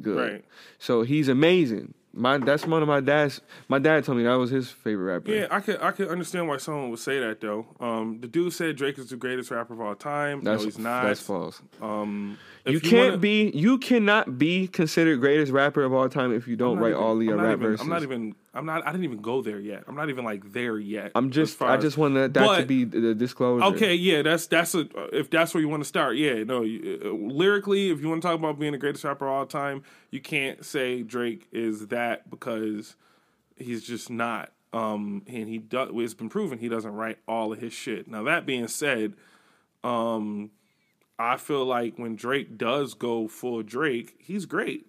Good. 0.00 0.16
Right. 0.32 0.44
So 0.78 1.02
he's 1.02 1.28
amazing. 1.28 1.92
My 2.18 2.38
that's 2.38 2.66
one 2.66 2.82
of 2.82 2.88
my 2.88 3.00
dad's. 3.00 3.40
My 3.68 3.78
dad 3.78 4.04
told 4.04 4.18
me 4.18 4.24
that 4.24 4.34
was 4.34 4.50
his 4.50 4.68
favorite 4.70 5.12
rapper. 5.12 5.30
Yeah, 5.30 5.46
I 5.50 5.60
could 5.60 5.80
I 5.80 5.92
could 5.92 6.08
understand 6.08 6.48
why 6.48 6.56
someone 6.58 6.90
would 6.90 6.98
say 6.98 7.20
that 7.20 7.40
though. 7.40 7.66
Um, 7.80 8.18
the 8.20 8.26
dude 8.28 8.52
said 8.52 8.76
Drake 8.76 8.98
is 8.98 9.10
the 9.10 9.16
greatest 9.16 9.50
rapper 9.50 9.72
of 9.74 9.80
all 9.80 9.94
time. 9.94 10.42
that's 10.42 10.62
no, 10.62 10.64
he's 10.66 10.78
not. 10.78 11.04
that's 11.04 11.20
false. 11.20 11.62
Um, 11.80 12.36
if 12.64 12.72
You 12.74 12.80
can't 12.80 13.08
wanna- 13.10 13.16
be. 13.18 13.50
You 13.54 13.78
cannot 13.78 14.36
be 14.38 14.66
considered 14.68 15.20
greatest 15.20 15.52
rapper 15.52 15.82
of 15.84 15.92
all 15.94 16.08
time 16.08 16.32
if 16.34 16.48
you 16.48 16.56
don't 16.56 16.78
write 16.78 16.90
even- 16.90 17.02
all 17.02 17.22
your 17.22 17.38
I'm 17.38 17.44
rap 17.44 17.52
even, 17.58 17.66
verses. 17.70 17.80
I'm 17.82 17.88
not 17.88 18.02
even. 18.02 18.34
I'm 18.58 18.66
not. 18.66 18.84
I 18.84 18.90
didn't 18.90 19.04
even 19.04 19.22
go 19.22 19.40
there 19.40 19.60
yet. 19.60 19.84
I'm 19.86 19.94
not 19.94 20.08
even 20.08 20.24
like 20.24 20.52
there 20.52 20.78
yet. 20.78 21.12
I'm 21.14 21.30
just. 21.30 21.62
I 21.62 21.76
just 21.76 21.96
want 21.96 22.14
that, 22.14 22.34
that 22.34 22.58
to 22.58 22.66
be 22.66 22.82
the 22.82 22.98
the 22.98 23.14
disclosure. 23.14 23.64
Okay, 23.66 23.94
yeah, 23.94 24.22
that's 24.22 24.48
that's 24.48 24.74
a 24.74 24.88
if 25.16 25.30
that's 25.30 25.54
where 25.54 25.60
you 25.60 25.68
want 25.68 25.84
to 25.84 25.88
start. 25.88 26.16
Yeah, 26.16 26.42
no, 26.42 26.62
you, 26.62 27.00
uh, 27.04 27.08
lyrically, 27.10 27.90
if 27.90 28.00
you 28.00 28.08
want 28.08 28.20
to 28.20 28.28
talk 28.28 28.36
about 28.36 28.58
being 28.58 28.72
the 28.72 28.78
greatest 28.78 29.04
rapper 29.04 29.28
of 29.28 29.32
all 29.32 29.46
time, 29.46 29.84
you 30.10 30.20
can't 30.20 30.64
say 30.64 31.04
Drake 31.04 31.46
is 31.52 31.86
that 31.86 32.28
because 32.28 32.96
he's 33.56 33.86
just 33.86 34.10
not. 34.10 34.52
Um, 34.72 35.22
and 35.28 35.48
he 35.48 35.58
does. 35.58 35.90
It's 35.94 36.14
been 36.14 36.28
proven 36.28 36.58
he 36.58 36.68
doesn't 36.68 36.92
write 36.92 37.18
all 37.28 37.52
of 37.52 37.60
his 37.60 37.72
shit. 37.72 38.08
Now 38.08 38.24
that 38.24 38.44
being 38.44 38.66
said, 38.66 39.14
um, 39.84 40.50
I 41.16 41.36
feel 41.36 41.64
like 41.64 41.96
when 41.96 42.16
Drake 42.16 42.58
does 42.58 42.94
go 42.94 43.28
full 43.28 43.62
Drake, 43.62 44.16
he's 44.18 44.46
great. 44.46 44.86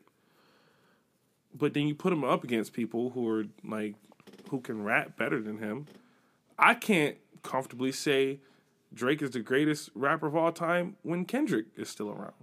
But 1.53 1.73
then 1.73 1.87
you 1.87 1.95
put 1.95 2.13
him 2.13 2.23
up 2.23 2.43
against 2.43 2.73
people 2.73 3.11
who 3.11 3.27
are 3.27 3.45
like 3.63 3.95
who 4.49 4.59
can 4.61 4.83
rap 4.83 5.17
better 5.17 5.41
than 5.41 5.57
him. 5.57 5.87
I 6.57 6.73
can't 6.73 7.17
comfortably 7.43 7.91
say 7.91 8.39
Drake 8.93 9.21
is 9.21 9.31
the 9.31 9.39
greatest 9.39 9.89
rapper 9.95 10.27
of 10.27 10.35
all 10.35 10.51
time 10.51 10.95
when 11.03 11.25
Kendrick 11.25 11.67
is 11.75 11.89
still 11.89 12.09
around. 12.09 12.33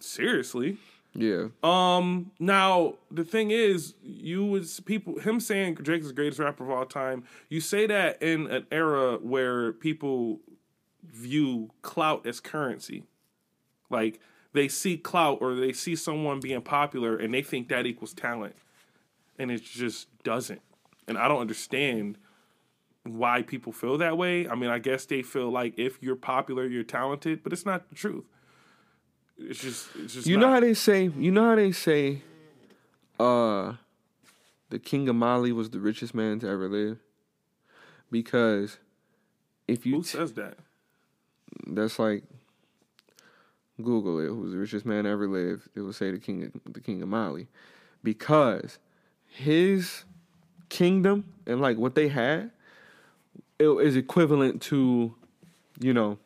Seriously. 0.00 0.78
Yeah. 1.14 1.48
Um. 1.62 2.30
Now 2.38 2.94
the 3.10 3.24
thing 3.24 3.50
is, 3.50 3.94
you 4.02 4.44
was 4.44 4.80
people 4.80 5.18
him 5.20 5.40
saying 5.40 5.74
Drake 5.74 6.00
is 6.02 6.08
the 6.08 6.14
greatest 6.14 6.38
rapper 6.38 6.64
of 6.64 6.70
all 6.70 6.86
time. 6.86 7.24
You 7.48 7.60
say 7.60 7.86
that 7.86 8.22
in 8.22 8.46
an 8.46 8.66
era 8.72 9.18
where 9.18 9.72
people 9.72 10.40
view 11.04 11.70
clout 11.82 12.26
as 12.26 12.40
currency, 12.40 13.04
like 13.90 14.20
they 14.52 14.68
see 14.68 14.96
clout 14.96 15.38
or 15.40 15.54
they 15.54 15.72
see 15.72 15.96
someone 15.96 16.40
being 16.40 16.60
popular 16.62 17.16
and 17.16 17.32
they 17.32 17.42
think 17.42 17.68
that 17.68 17.86
equals 17.86 18.12
talent, 18.12 18.54
and 19.38 19.50
it 19.50 19.62
just 19.64 20.08
doesn't. 20.22 20.60
And 21.08 21.18
I 21.18 21.28
don't 21.28 21.40
understand 21.40 22.18
why 23.04 23.42
people 23.42 23.72
feel 23.72 23.98
that 23.98 24.16
way. 24.16 24.48
I 24.48 24.54
mean, 24.54 24.70
I 24.70 24.78
guess 24.78 25.06
they 25.06 25.22
feel 25.22 25.50
like 25.50 25.74
if 25.76 26.00
you're 26.00 26.14
popular, 26.16 26.66
you're 26.66 26.84
talented, 26.84 27.42
but 27.42 27.52
it's 27.52 27.66
not 27.66 27.88
the 27.88 27.94
truth. 27.96 28.24
It's 29.38 29.58
just, 29.60 29.88
it's 29.96 30.14
just 30.14 30.26
You 30.26 30.36
not. 30.36 30.46
know 30.46 30.52
how 30.52 30.60
they 30.60 30.74
say, 30.74 31.10
you 31.18 31.32
know 31.32 31.48
how 31.48 31.56
they 31.56 31.72
say, 31.72 32.22
uh, 33.18 33.72
the 34.70 34.78
king 34.78 35.08
of 35.08 35.16
Mali 35.16 35.50
was 35.50 35.70
the 35.70 35.80
richest 35.80 36.14
man 36.14 36.38
to 36.40 36.48
ever 36.48 36.68
live? 36.68 36.98
Because 38.10 38.78
if 39.66 39.84
you, 39.84 39.96
Who 39.96 40.02
t- 40.02 40.08
says 40.10 40.34
that? 40.34 40.58
that's 41.66 41.98
like, 41.98 42.22
Google 43.80 44.20
it, 44.20 44.28
who's 44.28 44.52
the 44.52 44.58
richest 44.58 44.84
man 44.84 45.06
ever 45.06 45.26
lived, 45.26 45.68
it 45.74 45.80
will 45.80 45.92
say 45.92 46.10
the 46.10 46.18
king 46.18 46.44
of, 46.44 46.72
the 46.72 46.80
king 46.80 47.02
of 47.02 47.08
Mali. 47.08 47.48
Because 48.02 48.78
his 49.26 50.04
kingdom 50.68 51.24
and 51.46 51.60
like 51.60 51.78
what 51.78 51.94
they 51.94 52.08
had, 52.08 52.50
it 53.58 53.68
is 53.68 53.96
equivalent 53.96 54.60
to, 54.62 55.14
you 55.80 55.94
know, 55.94 56.18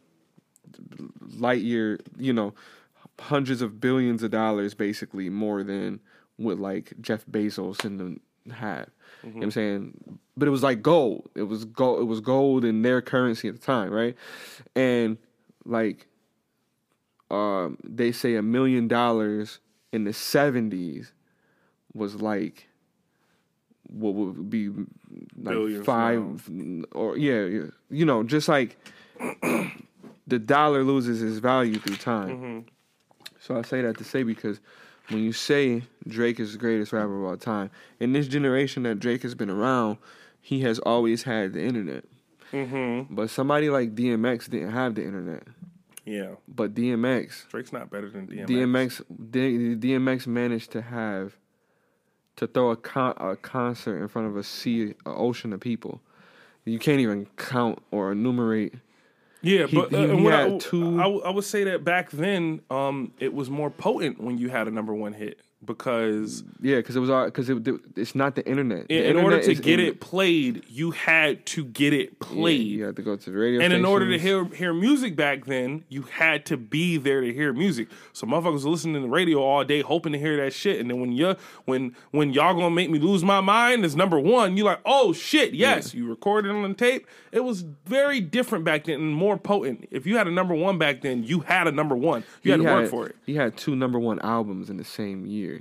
light 1.39 1.63
year, 1.63 2.01
you 2.17 2.33
know, 2.33 2.55
hundreds 3.19 3.63
of 3.63 3.81
billions 3.81 4.23
of 4.23 4.31
dollars 4.31 4.75
basically 4.75 5.31
more 5.31 5.63
than 5.63 6.01
what 6.37 6.59
like 6.59 6.93
Jeff 7.01 7.25
Bezos 7.27 7.85
and 7.85 8.01
them 8.01 8.21
had. 8.53 8.89
You 9.23 9.31
know 9.31 9.37
what 9.37 9.43
I'm 9.43 9.51
mm-hmm. 9.51 9.51
saying? 9.51 10.19
But 10.37 10.49
it 10.49 10.51
was 10.51 10.63
like 10.63 10.83
gold. 10.83 11.29
It 11.35 11.45
was 11.45 11.65
gold 11.65 12.01
it 12.01 12.05
was 12.05 12.21
gold 12.21 12.65
in 12.65 12.83
their 12.83 13.01
currency 13.01 13.49
at 13.49 13.55
the 13.55 13.61
time, 13.61 13.91
right? 13.91 14.15
And 14.75 15.19
like 15.65 16.07
um 17.31 17.79
they 17.83 18.13
say 18.13 18.37
a 18.37 18.43
million 18.43 18.89
dollars 18.89 19.59
in 19.93 20.05
the 20.05 20.13
70s 20.13 21.11
was 21.95 22.17
like 22.17 22.69
what 23.89 24.15
would 24.15 24.51
be 24.51 24.69
like 24.69 24.87
Billions 25.55 25.85
five 25.85 26.49
or 26.93 27.17
yeah, 27.17 27.69
you 27.91 28.05
know, 28.05 28.23
just 28.23 28.49
like 28.49 28.77
the 30.27 30.39
dollar 30.39 30.83
loses 30.83 31.23
its 31.23 31.39
value 31.39 31.79
through 31.79 31.97
time. 31.97 32.67
So 33.41 33.57
I 33.57 33.63
say 33.63 33.83
that 33.83 33.97
to 33.99 34.05
say 34.05 34.23
because 34.23 34.61
when 35.09 35.23
you 35.23 35.33
say 35.33 35.83
Drake 36.09 36.41
is 36.41 36.53
the 36.53 36.59
greatest 36.59 36.93
rapper 36.93 37.17
of 37.23 37.31
all 37.31 37.37
time, 37.37 37.71
in 38.01 38.13
this 38.13 38.27
generation 38.27 38.83
that 38.85 38.99
Drake 38.99 39.23
has 39.23 39.35
been 39.35 39.51
around, 39.51 39.99
he 40.41 40.61
has 40.63 40.79
always 40.81 41.23
had 41.23 41.53
the 41.53 41.63
internet. 41.63 42.05
Mm-hmm. 42.53 43.15
But 43.15 43.31
somebody 43.31 43.71
like 43.71 43.95
DMX 43.95 44.51
didn't 44.51 44.73
have 44.73 44.95
the 44.95 45.05
internet. 45.05 45.45
Yeah. 46.07 46.37
But 46.49 46.73
DMX, 46.75 47.49
Drake's 47.49 47.73
not 47.73 47.91
better 47.91 48.09
than 48.09 48.27
DMX. 48.29 48.47
DMX, 48.47 49.03
D- 49.31 49.75
DMX 49.77 50.27
managed 50.27 50.71
to 50.71 50.81
have 50.83 51.37
to 52.37 52.47
throw 52.47 52.71
a 52.71 52.77
con- 52.77 53.15
a 53.19 53.35
concert 53.37 54.01
in 54.01 54.09
front 54.09 54.29
of 54.29 54.37
a 54.37 54.43
sea, 54.43 54.83
an 54.83 54.95
ocean 55.05 55.53
of 55.53 55.61
people. 55.61 56.01
You 56.65 56.79
can't 56.79 57.01
even 57.01 57.27
count 57.37 57.81
or 57.91 58.13
enumerate. 58.13 58.75
Yeah, 59.43 59.67
He- 59.67 59.77
but 59.77 59.93
uh, 59.93 60.07
he- 60.15 60.17
he 60.23 60.29
I, 60.29 60.49
had 60.49 60.61
two- 60.61 61.01
I, 61.01 61.07
I 61.09 61.31
would 61.31 61.45
say 61.45 61.65
that 61.65 61.85
back 61.85 62.11
then, 62.11 62.61
um, 62.71 63.13
it 63.19 63.35
was 63.35 63.51
more 63.51 63.71
potent 63.71 64.21
when 64.21 64.39
you 64.39 64.49
had 64.49 64.67
a 64.69 64.71
number 64.71 64.95
one 64.95 65.13
hit 65.13 65.41
because 65.65 66.45
Yeah, 66.61 66.77
because 66.77 66.97
it 66.97 67.01
was 67.01 67.11
because 67.27 67.49
it, 67.49 67.67
it's 67.97 68.15
not 68.15 68.35
the 68.35 68.47
internet. 68.47 68.89
The 68.89 68.99
in, 69.09 69.17
in 69.17 69.25
order 69.25 69.41
to 69.43 69.55
get 69.55 69.81
in- 69.81 69.87
it 69.87 70.01
played, 70.01 70.65
you 70.69 70.91
had 70.93 71.45
to 71.47 71.65
get 71.65 71.93
it 71.93 72.11
Yeah, 72.11 72.17
played. 72.21 72.61
you 72.67 72.85
had 72.85 72.97
to 72.97 73.03
go 73.03 73.17
to 73.17 73.31
the 73.31 73.37
radio. 73.37 73.61
And 73.61 73.73
in 73.73 73.85
order 73.85 74.09
to 74.11 74.19
hear 74.19 74.45
hear 74.47 74.73
music 74.73 75.17
back 75.17 75.47
then, 75.47 75.85
you 75.89 76.03
had 76.03 76.47
to 76.47 76.57
be 76.57 76.97
there 76.99 77.21
to 77.21 77.33
hear 77.33 77.53
music. 77.53 77.89
So 78.13 78.27
motherfuckers 78.27 78.65
were 78.65 78.71
listening 78.71 78.95
to 78.95 79.01
the 79.01 79.09
radio 79.09 79.41
all 79.43 79.65
day, 79.65 79.81
hoping 79.83 80.13
to 80.13 80.19
hear 80.19 80.37
that 80.45 80.53
shit. 80.53 80.81
And 80.81 80.91
then 80.91 81.01
when 81.01 81.13
you 81.13 81.37
when 81.65 81.97
when 82.11 82.33
y'all 82.33 82.55
gonna 82.55 82.71
make 82.71 82.91
me 82.91 82.99
lose 82.99 83.25
my 83.25 83.41
mind 83.41 83.85
is 83.85 83.97
number 83.97 84.21
one, 84.21 84.57
you're 84.57 84.67
like, 84.67 84.81
oh 84.85 85.13
shit, 85.13 85.55
yes, 85.55 85.95
you 85.95 86.09
recorded 86.09 86.51
on 86.51 86.75
tape. 86.75 87.07
It 87.33 87.45
was 87.45 87.63
very 87.85 88.21
different 88.21 88.65
back 88.65 88.85
then 88.85 89.01
and 89.01 89.15
more 89.15 89.37
potent. 89.37 89.89
If 89.91 90.07
you 90.07 90.17
had 90.17 90.27
a 90.27 90.31
number 90.31 90.55
one 90.55 90.79
back 90.79 91.03
then, 91.03 91.23
you 91.25 91.41
had 91.41 91.67
a 91.67 91.73
number 91.73 91.95
one. 91.97 92.25
You 92.43 92.53
had 92.53 92.61
He 92.61 92.67
to 92.67 92.73
work 92.73 92.91
for 92.91 93.07
it. 93.09 93.17
He 93.27 93.35
had 93.35 93.57
two 93.57 93.77
number 93.77 93.99
one 93.99 94.19
albums 94.21 94.71
in 94.71 94.77
the 94.77 94.85
same 94.85 95.27
year. 95.27 95.56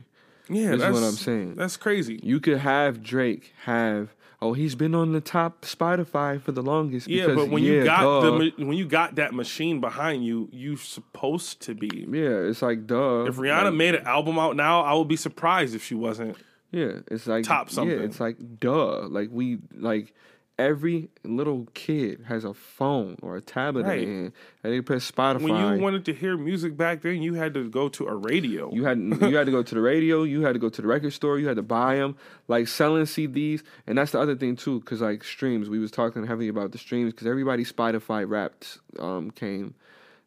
Yeah, 0.50 0.74
is 0.74 0.82
that's 0.82 0.94
what 0.94 1.04
I'm 1.04 1.12
saying. 1.14 1.56
That's 1.56 1.78
crazy. 1.78 2.20
You 2.24 2.40
could 2.40 2.58
have 2.60 3.02
Drake 3.04 3.54
have. 3.64 4.14
Oh, 4.42 4.54
he's 4.54 4.76
been 4.76 4.94
on 4.94 5.14
the 5.14 5.22
top 5.22 5.64
Spotify 5.64 6.40
for 6.40 6.52
the 6.52 6.62
longest. 6.62 7.08
Yeah, 7.08 7.28
because, 7.28 7.36
but 7.46 7.50
when 7.50 7.64
yeah, 7.64 7.72
you 7.72 7.84
got 7.86 8.02
duh. 8.22 8.38
the 8.38 8.66
when 8.66 8.74
you 8.78 8.86
got 8.86 9.16
that 9.16 9.34
machine 9.34 9.80
behind 9.80 10.26
you, 10.26 10.50
you 10.52 10.76
supposed 10.76 11.62
to 11.62 11.74
be. 11.74 12.06
yeah, 12.12 12.30
it's 12.50 12.62
like 12.62 12.86
duh. 12.86 13.24
If 13.26 13.38
Rihanna 13.38 13.66
Like, 13.66 13.74
made 13.74 13.96
an 13.96 14.06
album 14.06 14.38
out 14.38 14.56
now, 14.56 14.82
I 14.82 14.94
would 14.94 15.08
be 15.08 15.16
surprised 15.16 15.74
if 15.74 15.84
she 15.84 15.96
wasn't. 15.96 16.38
yeah, 16.72 17.00
it's 17.10 17.26
like 17.28 17.46
top 17.46 17.70
something. 17.72 17.98
Yeah, 17.98 18.04
it's 18.04 18.20
like 18.20 18.38
duh. 18.60 19.08
Like 19.08 19.30
we 19.32 19.60
like 19.74 20.14
every 20.58 21.10
little 21.24 21.68
kid 21.74 22.22
has 22.28 22.46
a 22.46 22.54
phone 22.54 23.18
or 23.22 23.36
a 23.36 23.42
tablet 23.42 23.86
Right. 23.86 24.04
in 24.04 24.08
hand, 24.10 24.32
and 24.64 24.74
they 24.74 24.80
press 24.82 25.10
Spotify. 25.12 25.42
When 25.42 25.56
you 25.78 25.82
wanted 25.84 26.06
to 26.06 26.14
hear 26.14 26.38
music 26.38 26.78
back 26.78 27.02
then, 27.02 27.22
you 27.22 27.34
had 27.34 27.54
to 27.56 27.70
go 27.70 27.90
to 27.90 28.06
a 28.08 28.16
radio. 28.16 28.72
You 28.74 28.86
had 28.86 28.98
you 29.00 29.36
had 29.36 29.46
to 29.48 29.52
go 29.52 29.64
to 29.64 29.76
the 29.76 29.82
radio. 29.82 30.24
You 30.24 30.42
had 30.44 30.54
to 30.54 30.60
go 30.60 30.70
to 30.70 30.82
the 30.82 30.88
record 30.88 31.12
store. 31.14 31.40
You 31.40 31.48
had 31.48 31.58
to 31.58 31.64
buy 31.64 31.98
them. 31.98 32.16
Like 32.48 32.68
selling 32.68 33.04
CDs, 33.04 33.64
and 33.86 33.98
that's 33.98 34.12
the 34.14 34.20
other 34.20 34.36
thing 34.36 34.56
too. 34.56 34.80
Because 34.80 35.02
like 35.02 35.24
streams, 35.24 35.70
we 35.70 35.80
was 35.80 35.92
talking 35.92 36.26
heavily 36.26 36.48
about 36.48 36.72
the 36.72 36.78
streams 36.78 37.12
because 37.14 37.28
everybody 37.28 37.66
Spotify 37.66 38.28
Wrapped 38.28 38.80
um, 39.00 39.32
came 39.32 39.76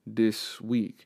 this 0.06 0.60
week. 0.60 1.04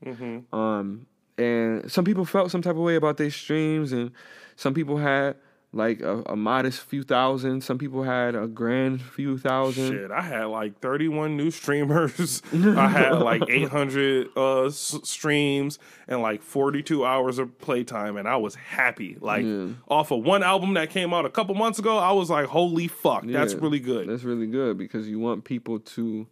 Um, 0.52 1.06
and 1.38 1.90
some 1.90 2.04
people 2.04 2.24
felt 2.24 2.50
some 2.50 2.62
type 2.62 2.76
of 2.76 2.82
way 2.82 2.96
about 2.96 3.16
their 3.16 3.30
streams, 3.30 3.92
and 3.92 4.10
some 4.56 4.74
people 4.74 4.96
had 4.98 5.36
like 5.74 6.00
a, 6.02 6.22
a 6.26 6.36
modest 6.36 6.80
few 6.82 7.02
thousand. 7.02 7.62
Some 7.64 7.78
people 7.78 8.02
had 8.02 8.34
a 8.34 8.46
grand 8.46 9.00
few 9.00 9.38
thousand. 9.38 9.90
Shit, 9.92 10.10
I 10.10 10.20
had 10.20 10.44
like 10.44 10.78
31 10.80 11.36
new 11.36 11.50
streamers. 11.50 12.42
I 12.52 12.88
had 12.88 13.12
like 13.20 13.42
800 13.48 14.28
uh, 14.36 14.64
s- 14.66 14.98
streams 15.04 15.78
and 16.06 16.20
like 16.20 16.42
42 16.42 17.06
hours 17.06 17.38
of 17.38 17.58
playtime, 17.58 18.16
and 18.18 18.28
I 18.28 18.36
was 18.36 18.54
happy. 18.54 19.16
Like 19.20 19.44
off 19.88 20.10
of 20.10 20.22
one 20.24 20.42
album 20.42 20.74
that 20.74 20.90
came 20.90 21.14
out 21.14 21.24
a 21.24 21.30
couple 21.30 21.54
months 21.54 21.78
ago, 21.78 21.96
I 21.96 22.12
was 22.12 22.28
like, 22.28 22.46
"Holy 22.46 22.86
fuck, 22.88 23.24
that's 23.26 23.54
really 23.54 23.80
good." 23.80 24.08
That's 24.08 24.24
really 24.24 24.46
good 24.46 24.76
because 24.76 25.08
you 25.08 25.18
want 25.18 25.44
people 25.44 25.78
to 25.80 26.26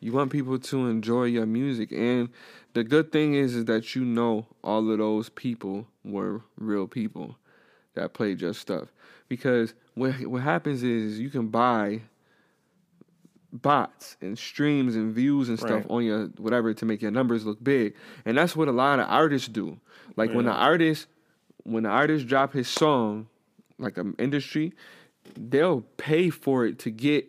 you 0.00 0.12
want 0.12 0.30
people 0.32 0.58
to 0.58 0.86
enjoy 0.88 1.24
your 1.24 1.46
music 1.46 1.90
and 1.92 2.28
the 2.74 2.84
good 2.84 3.10
thing 3.10 3.32
is 3.34 3.54
is 3.54 3.64
that 3.66 3.94
you 3.94 4.04
know 4.04 4.46
all 4.62 4.90
of 4.90 4.98
those 4.98 5.28
people 5.30 5.86
were 6.04 6.42
real 6.58 6.86
people 6.86 7.36
that 7.94 8.12
play 8.14 8.34
just 8.34 8.60
stuff. 8.60 8.88
Because 9.28 9.74
what 9.94 10.14
what 10.26 10.42
happens 10.42 10.82
is 10.82 11.18
you 11.20 11.30
can 11.30 11.48
buy 11.48 12.02
bots 13.52 14.16
and 14.20 14.36
streams 14.36 14.96
and 14.96 15.14
views 15.14 15.48
and 15.48 15.58
stuff 15.58 15.70
Right. 15.84 15.90
on 15.90 16.04
your 16.04 16.26
whatever 16.38 16.74
to 16.74 16.84
make 16.84 17.00
your 17.00 17.10
numbers 17.12 17.46
look 17.46 17.62
big. 17.62 17.94
And 18.24 18.36
that's 18.36 18.56
what 18.56 18.68
a 18.68 18.72
lot 18.72 18.98
of 18.98 19.06
artists 19.08 19.48
do. 19.48 19.78
Like 20.16 20.32
when 20.32 20.44
the 20.46 20.52
artist 20.52 21.06
when 21.62 21.84
the 21.84 21.88
artist 21.88 22.26
drop 22.26 22.52
his 22.52 22.68
song 22.68 23.26
like 23.78 23.96
an 23.96 24.14
industry 24.18 24.72
they'll 25.36 25.80
pay 25.96 26.28
for 26.30 26.66
it 26.66 26.78
to 26.78 26.90
get 26.90 27.26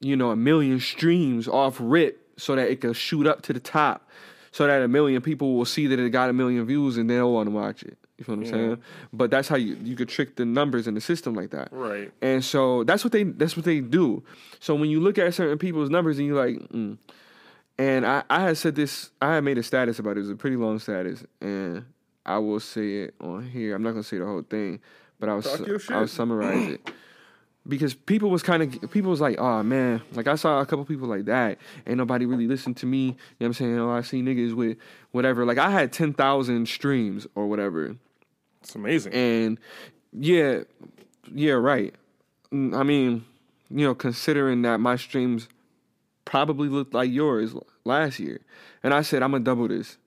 you 0.00 0.16
know 0.16 0.30
a 0.30 0.36
million 0.36 0.80
streams 0.80 1.46
off 1.46 1.76
rip 1.80 2.28
so 2.36 2.56
that 2.56 2.68
it 2.68 2.80
can 2.80 2.92
shoot 2.92 3.26
up 3.26 3.40
to 3.42 3.52
the 3.52 3.60
top 3.60 4.10
so 4.50 4.66
that 4.66 4.82
a 4.82 4.88
million 4.88 5.22
people 5.22 5.54
will 5.54 5.64
see 5.64 5.86
that 5.86 5.98
it 5.98 6.10
got 6.10 6.28
a 6.28 6.32
million 6.32 6.66
views 6.66 6.96
and 6.96 7.08
they'll 7.08 7.32
want 7.32 7.46
to 7.46 7.50
watch 7.54 7.82
it 7.84 7.96
you 8.18 8.24
feel 8.24 8.36
what 8.36 8.46
i'm 8.46 8.50
saying 8.50 8.78
but 9.12 9.30
that's 9.30 9.48
how 9.48 9.56
you 9.56 9.76
you 9.82 9.94
could 9.96 10.08
trick 10.08 10.36
the 10.36 10.44
numbers 10.44 10.86
in 10.86 10.94
the 10.94 11.00
system 11.00 11.34
like 11.34 11.50
that 11.50 11.68
Right. 11.70 12.12
and 12.22 12.44
so 12.44 12.84
that's 12.84 13.04
what 13.04 13.12
they 13.12 13.24
that's 13.24 13.56
what 13.56 13.64
they 13.64 13.80
do 13.80 14.22
so 14.60 14.74
when 14.74 14.90
you 14.90 15.00
look 15.00 15.18
at 15.18 15.34
certain 15.34 15.58
people's 15.58 15.90
numbers 15.90 16.18
and 16.18 16.26
you're 16.26 16.46
like 16.46 16.56
mm. 16.70 16.96
and 17.78 18.06
I, 18.06 18.22
I 18.30 18.40
had 18.40 18.56
said 18.56 18.74
this 18.74 19.10
i 19.20 19.34
had 19.34 19.44
made 19.44 19.58
a 19.58 19.62
status 19.62 19.98
about 19.98 20.12
it 20.12 20.18
it 20.18 20.22
was 20.22 20.30
a 20.30 20.36
pretty 20.36 20.56
long 20.56 20.78
status 20.78 21.24
and 21.40 21.84
i 22.24 22.38
will 22.38 22.60
say 22.60 23.02
it 23.02 23.14
on 23.20 23.46
here 23.48 23.74
i'm 23.74 23.82
not 23.82 23.90
gonna 23.90 24.02
say 24.02 24.18
the 24.18 24.26
whole 24.26 24.42
thing 24.42 24.80
but 25.20 25.28
i 25.28 25.34
was 25.34 25.46
i'll 25.90 26.06
summarize 26.08 26.68
it 26.72 26.90
because 27.68 27.94
people 27.94 28.30
was 28.30 28.42
kind 28.42 28.62
of 28.62 28.90
people 28.90 29.10
was 29.10 29.20
like, 29.20 29.38
oh 29.38 29.62
man, 29.62 30.02
like 30.12 30.26
I 30.28 30.36
saw 30.36 30.60
a 30.60 30.66
couple 30.66 30.84
people 30.84 31.08
like 31.08 31.24
that. 31.24 31.58
Ain't 31.86 31.98
nobody 31.98 32.26
really 32.26 32.46
listened 32.46 32.76
to 32.78 32.86
me. 32.86 32.98
You 32.98 33.06
know 33.06 33.14
what 33.38 33.46
I'm 33.46 33.52
saying? 33.54 33.78
Oh, 33.78 33.90
I 33.90 34.02
see 34.02 34.22
niggas 34.22 34.54
with 34.54 34.78
whatever. 35.10 35.44
Like 35.44 35.58
I 35.58 35.70
had 35.70 35.92
ten 35.92 36.12
thousand 36.12 36.68
streams 36.68 37.26
or 37.34 37.46
whatever. 37.46 37.96
It's 38.66 38.74
amazing. 38.74 39.12
And 39.12 39.60
yeah, 40.12 40.62
yeah, 41.32 41.52
right. 41.52 41.94
Mm, 42.52 42.76
I 42.76 42.82
mean, 42.82 43.24
you 43.70 43.86
know, 43.86 43.94
considering 43.94 44.62
that 44.62 44.80
my 44.80 44.96
streams 44.96 45.46
probably 46.24 46.68
looked 46.68 46.92
like 46.92 47.08
yours 47.08 47.54
last 47.84 48.18
year, 48.18 48.40
and 48.82 48.92
I 48.92 49.02
said 49.02 49.22
I'm 49.22 49.30
gonna 49.30 49.44
double 49.44 49.68
this, 49.68 49.98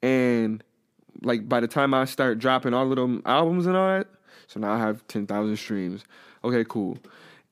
and 0.00 0.62
like 1.22 1.48
by 1.48 1.58
the 1.58 1.66
time 1.66 1.92
I 1.92 2.04
start 2.04 2.38
dropping 2.38 2.72
all 2.72 2.88
of 2.88 2.94
them 2.94 3.20
albums 3.26 3.66
and 3.66 3.76
all 3.76 3.88
that, 3.88 4.06
so 4.46 4.60
now 4.60 4.74
I 4.74 4.78
have 4.78 5.04
ten 5.08 5.26
thousand 5.26 5.56
streams. 5.56 6.04
Okay, 6.44 6.64
cool. 6.68 6.98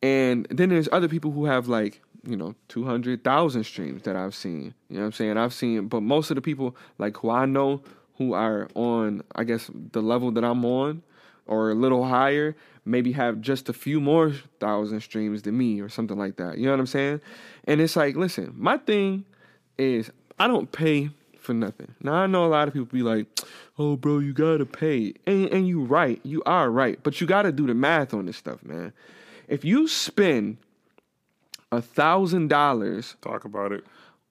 And 0.01 0.47
then 0.49 0.68
there's 0.68 0.89
other 0.93 1.09
people 1.09 1.33
who 1.33 1.47
have 1.47 1.66
like 1.66 2.03
you 2.24 2.37
know 2.37 2.55
two 2.68 2.85
hundred 2.85 3.24
thousand 3.24 3.64
streams 3.64 4.03
that 4.05 4.14
I've 4.14 4.37
seen. 4.37 4.74
You 4.91 4.99
know 4.99 5.01
what 5.01 5.07
I'm 5.07 5.12
saying? 5.12 5.39
I've 5.39 5.55
seen, 5.55 5.89
but 5.89 6.03
most 6.05 6.31
of 6.31 6.37
the 6.37 6.41
people 6.41 6.76
like 6.99 7.16
who 7.16 7.31
I 7.31 7.47
know 7.47 7.83
who 8.21 8.35
are 8.35 8.68
on, 8.75 9.23
I 9.35 9.45
guess 9.45 9.71
the 9.93 10.03
level 10.03 10.31
that 10.33 10.45
I'm 10.45 10.62
on, 10.66 11.03
or 11.47 11.71
a 11.71 11.75
little 11.75 12.05
higher, 12.05 12.55
maybe 12.85 13.12
have 13.12 13.41
just 13.41 13.71
a 13.71 13.73
few 13.73 13.99
more 13.99 14.35
thousand 14.61 15.01
streams 15.01 15.41
than 15.41 15.57
me 15.57 15.81
or 15.81 15.89
something 15.89 16.18
like 16.18 16.37
that. 16.37 16.59
You 16.59 16.66
know 16.66 16.73
what 16.73 16.81
I'm 16.81 16.87
saying? 16.87 17.23
And 17.64 17.81
it's 17.81 17.97
like, 17.97 18.16
listen, 18.16 18.53
my 18.59 18.77
thing 18.77 19.25
is 19.79 20.11
I 20.39 20.49
don't 20.49 20.71
pay 20.71 21.09
for 21.39 21.55
nothing. 21.55 21.95
Now 22.03 22.12
I 22.12 22.27
know 22.27 22.45
a 22.45 22.49
lot 22.49 22.68
of 22.68 22.75
people 22.75 22.89
be 22.93 23.03
like, 23.03 23.27
"Oh, 23.79 23.97
bro, 23.97 24.18
you 24.18 24.35
gotta 24.35 24.66
pay," 24.66 25.14
and 25.27 25.49
and 25.49 25.66
you 25.66 25.83
right, 25.83 26.21
you 26.23 26.43
are 26.45 26.71
right, 26.71 27.03
but 27.03 27.23
you 27.23 27.27
gotta 27.27 27.53
do 27.53 27.66
the 27.66 27.75
math 27.75 28.12
on 28.12 28.27
this 28.27 28.37
stuff, 28.37 28.62
man. 28.62 28.93
If 29.49 29.64
you 29.64 29.89
spend 29.89 30.59
a 31.73 31.81
thousand 31.81 32.49
dollars 32.49 33.16
Talk 33.23 33.47
about 33.47 33.73
it. 33.73 33.85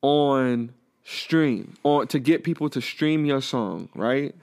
on 0.03 0.73
stream 1.09 1.73
or 1.83 2.05
to 2.05 2.19
get 2.19 2.43
people 2.43 2.69
to 2.69 2.81
stream 2.81 3.25
your 3.25 3.41
song, 3.41 3.89
right? 3.95 4.35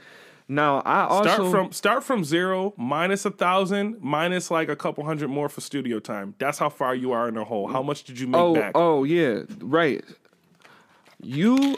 Now 0.48 0.80
I 0.80 1.04
also 1.04 1.30
Start 1.30 1.50
from 1.50 1.72
start 1.72 2.04
from 2.04 2.24
zero, 2.24 2.72
minus 2.76 3.24
a 3.24 3.30
thousand, 3.30 3.96
minus 4.00 4.50
like 4.50 4.68
a 4.68 4.76
couple 4.76 5.04
hundred 5.04 5.28
more 5.28 5.48
for 5.48 5.60
studio 5.60 5.98
time. 5.98 6.34
That's 6.38 6.58
how 6.58 6.68
far 6.68 6.94
you 6.94 7.12
are 7.12 7.28
in 7.28 7.34
the 7.34 7.44
hole. 7.44 7.66
How 7.66 7.82
much 7.82 8.04
did 8.04 8.18
you 8.18 8.28
make 8.28 8.40
oh 8.40 8.54
back? 8.54 8.72
oh 8.74 9.04
yeah 9.04 9.42
right. 9.60 10.04
You 11.22 11.76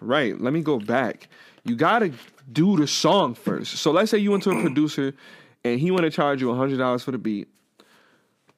right. 0.00 0.40
Let 0.40 0.52
me 0.52 0.62
go 0.62 0.78
back. 0.78 1.28
You 1.64 1.74
gotta 1.74 2.12
do 2.52 2.76
the 2.76 2.86
song 2.86 3.34
first. 3.34 3.76
So 3.78 3.90
let's 3.90 4.10
say 4.10 4.18
you 4.18 4.30
went 4.30 4.44
to 4.44 4.50
a 4.50 4.60
producer 4.60 5.14
and 5.64 5.80
he 5.80 5.90
want 5.90 6.04
to 6.04 6.10
charge 6.10 6.40
you 6.40 6.54
hundred 6.54 6.78
dollars 6.78 7.02
for 7.02 7.10
the 7.10 7.18
beat. 7.18 7.48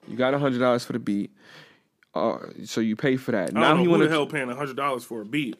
You 0.06 0.16
got 0.16 0.34
hundred 0.34 0.58
dollars 0.58 0.84
for 0.84 0.92
the 0.92 0.98
beat. 0.98 1.30
Uh, 2.14 2.38
so 2.64 2.80
you 2.80 2.96
pay 2.96 3.16
for 3.16 3.32
that. 3.32 3.56
I 3.56 3.60
now 3.60 3.70
don't 3.70 3.80
he 3.80 3.88
want 3.88 4.00
the 4.00 4.08
to 4.08 4.12
hell 4.12 4.26
paying 4.26 4.48
hundred 4.48 4.76
dollars 4.76 5.04
for 5.04 5.20
a 5.20 5.24
beat. 5.24 5.56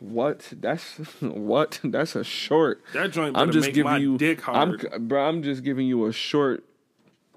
What? 0.00 0.52
That's 0.52 0.96
what? 1.20 1.80
That's 1.82 2.14
a 2.16 2.24
short. 2.24 2.82
That 2.92 3.10
joint 3.10 3.36
I'm 3.36 3.50
just 3.52 3.72
giving 3.72 4.00
you. 4.00 4.16
dick 4.16 4.46
I'm, 4.48 4.78
bro. 5.00 5.28
I'm 5.28 5.42
just 5.42 5.62
giving 5.62 5.86
you 5.86 6.06
a 6.06 6.12
short 6.12 6.64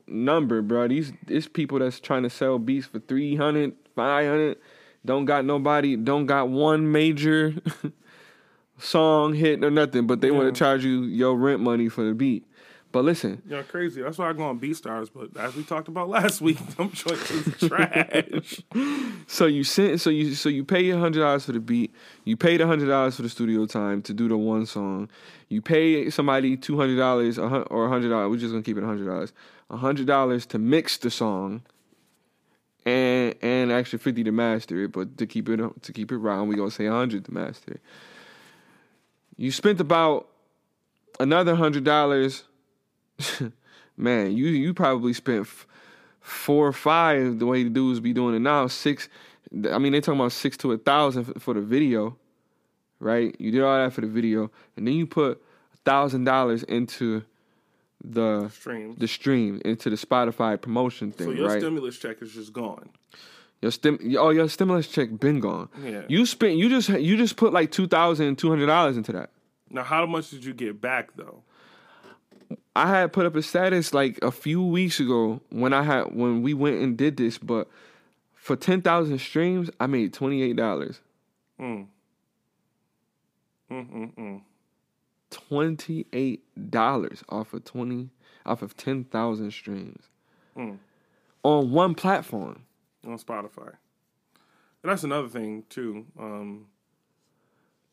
number, 0.08 0.62
bro. 0.62 0.88
These 0.88 1.14
it's 1.28 1.48
people 1.48 1.80
that's 1.80 2.00
trying 2.00 2.24
to 2.24 2.30
sell 2.30 2.60
beats 2.60 2.88
for 2.88 3.00
300, 3.00 3.74
500. 3.96 4.58
Don't 5.06 5.26
got 5.26 5.46
nobody. 5.46 5.96
Don't 5.96 6.26
got 6.26 6.50
one 6.50 6.92
major 6.92 7.56
song 8.78 9.34
hit 9.34 9.64
or 9.64 9.72
nothing, 9.72 10.08
but 10.08 10.22
they 10.22 10.32
want 10.32 10.54
to 10.54 10.58
charge 10.58 10.84
you 10.84 11.04
your 11.04 11.36
rent 11.36 11.62
money 11.62 11.90
for 11.90 12.04
the 12.04 12.14
beat. 12.14 12.46
But 12.96 13.04
listen, 13.04 13.42
You're 13.46 13.64
crazy. 13.64 14.02
That's 14.02 14.18
why 14.18 14.30
I 14.30 14.32
go 14.32 14.44
on 14.44 14.58
BeatStars. 14.58 15.10
But 15.14 15.36
as 15.36 15.54
we 15.54 15.66
talked 15.66 15.90
about 15.90 16.08
last 16.08 16.40
week, 16.40 16.66
them 16.78 16.94
is 16.94 17.68
trash. 17.68 18.62
So 19.28 19.48
you 19.48 19.66
sent 19.66 20.00
so 20.00 20.10
you 20.10 20.34
so 20.34 20.48
you 20.48 20.64
pay 20.64 20.90
hundred 20.92 21.20
dollars 21.20 21.44
for 21.44 21.52
the 21.52 21.60
beat. 21.60 21.94
You 22.24 22.38
paid 22.38 22.62
hundred 22.62 22.86
dollars 22.86 23.18
for 23.18 23.24
the 23.24 23.28
studio 23.28 23.66
time 23.66 24.02
to 24.04 24.14
do 24.14 24.30
the 24.30 24.38
one 24.38 24.66
song. 24.66 25.10
You 25.50 25.62
pay 25.62 26.10
somebody 26.10 26.56
two 26.56 26.78
hundred 26.78 26.96
dollars 26.96 27.38
or 27.38 27.90
hundred 27.90 28.12
dollars. 28.12 28.30
We're 28.30 28.38
just 28.38 28.54
gonna 28.54 28.64
keep 28.64 28.78
it 28.78 28.84
hundred 28.86 29.08
dollars. 29.08 29.34
Hundred 29.70 30.08
dollars 30.08 30.46
to 30.46 30.58
mix 30.58 30.96
the 30.98 31.12
song, 31.12 31.64
and 32.86 33.36
and 33.42 33.74
extra 33.74 34.00
fifty 34.00 34.24
to 34.24 34.32
master 34.32 34.86
it. 34.86 34.94
But 34.94 35.18
to 35.18 35.26
keep 35.26 35.50
it 35.50 35.60
to 35.82 35.92
keep 35.92 36.14
it 36.14 36.18
round, 36.18 36.48
we 36.48 36.56
gonna 36.56 36.72
say 36.72 36.86
hundred 36.88 37.26
to 37.26 37.34
master 37.34 37.74
it. 37.74 37.82
You 39.36 39.52
spent 39.52 39.82
about 39.82 40.30
another 41.20 41.56
hundred 41.56 41.84
dollars. 41.84 42.46
Man, 43.98 44.36
you 44.36 44.48
you 44.48 44.74
probably 44.74 45.14
spent 45.14 45.42
f- 45.42 45.66
four 46.22 46.68
or 46.68 46.74
five 46.74 47.40
the 47.40 47.46
way 47.46 47.64
the 47.64 47.70
dudes 47.70 48.00
be 48.00 48.14
doing 48.14 48.36
it 48.36 48.40
now. 48.40 48.68
Six, 48.68 49.08
I 49.72 49.78
mean 49.78 49.94
they 49.94 50.02
talking 50.02 50.20
about 50.20 50.34
six 50.34 50.58
to 50.58 50.72
a 50.74 50.78
thousand 50.78 51.30
f- 51.36 51.42
for 51.42 51.54
the 51.54 51.62
video, 51.62 52.18
right? 53.00 53.34
You 53.40 53.52
did 53.52 53.62
all 53.64 53.78
that 53.78 53.94
for 53.94 54.02
the 54.02 54.08
video, 54.08 54.52
and 54.76 54.86
then 54.86 54.96
you 54.96 55.06
put 55.08 55.42
a 55.74 55.78
thousand 55.86 56.26
dollars 56.26 56.64
into 56.64 57.24
the 58.04 58.50
Streams. 58.50 58.98
the 59.00 59.08
stream 59.08 59.62
into 59.66 59.90
the 59.90 59.96
Spotify 59.96 60.62
promotion 60.62 61.12
thing, 61.12 61.28
So 61.28 61.34
your 61.34 61.48
right? 61.48 61.60
stimulus 61.62 61.98
check 61.98 62.22
is 62.22 62.34
just 62.34 62.52
gone. 62.54 62.90
your 63.62 63.72
stim, 63.72 63.98
oh 64.20 64.30
your 64.30 64.50
stimulus 64.50 64.88
check 64.90 65.10
been 65.20 65.40
gone. 65.40 65.70
Yeah. 65.82 66.04
You 66.10 66.26
spent 66.26 66.58
you 66.58 66.70
just 66.70 66.90
you 66.90 67.16
just 67.18 67.38
put 67.38 67.54
like 67.54 67.72
two 67.72 67.88
thousand 67.88 68.36
two 68.38 68.50
hundred 68.50 68.66
dollars 68.68 68.98
into 68.98 69.14
that. 69.14 69.30
Now, 69.70 69.84
how 69.84 70.06
much 70.06 70.30
did 70.30 70.44
you 70.46 70.54
get 70.54 70.80
back 70.82 71.16
though? 71.16 71.42
I 72.76 72.90
had 72.90 73.14
put 73.14 73.26
up 73.26 73.36
a 73.36 73.42
status 73.42 73.94
like 73.94 74.20
a 74.22 74.32
few 74.32 74.64
weeks 74.64 75.00
ago 75.00 75.42
when 75.50 75.74
I 75.74 75.84
had 75.84 76.14
when 76.16 76.42
we 76.42 76.54
went 76.54 76.82
and 76.82 76.98
did 76.98 77.18
this, 77.18 77.38
but 77.38 77.68
for 78.36 78.56
ten 78.56 78.82
thousand 78.82 79.20
streams, 79.20 79.70
I 79.80 79.88
made 79.88 80.14
twenty 80.14 80.42
eight 80.44 80.56
dollars. 80.58 81.00
Mm. 81.60 81.88
Mm-mm-mm. 83.72 84.42
Twenty 85.32 86.06
eight 86.14 86.44
dollars 86.70 87.24
off 87.30 87.54
of 87.54 87.66
twenty 87.66 88.10
off 88.46 88.62
of 88.62 88.76
ten 88.78 89.04
thousand 89.06 89.52
streams 89.52 90.04
Mm. 90.58 90.78
on 91.44 91.72
one 91.72 91.96
platform. 91.96 92.62
on 93.06 93.18
Spotify. 93.20 93.74
And 94.84 94.92
that's 94.92 95.04
another 95.04 95.28
thing 95.28 95.64
too. 95.70 96.06
Um, 96.18 96.68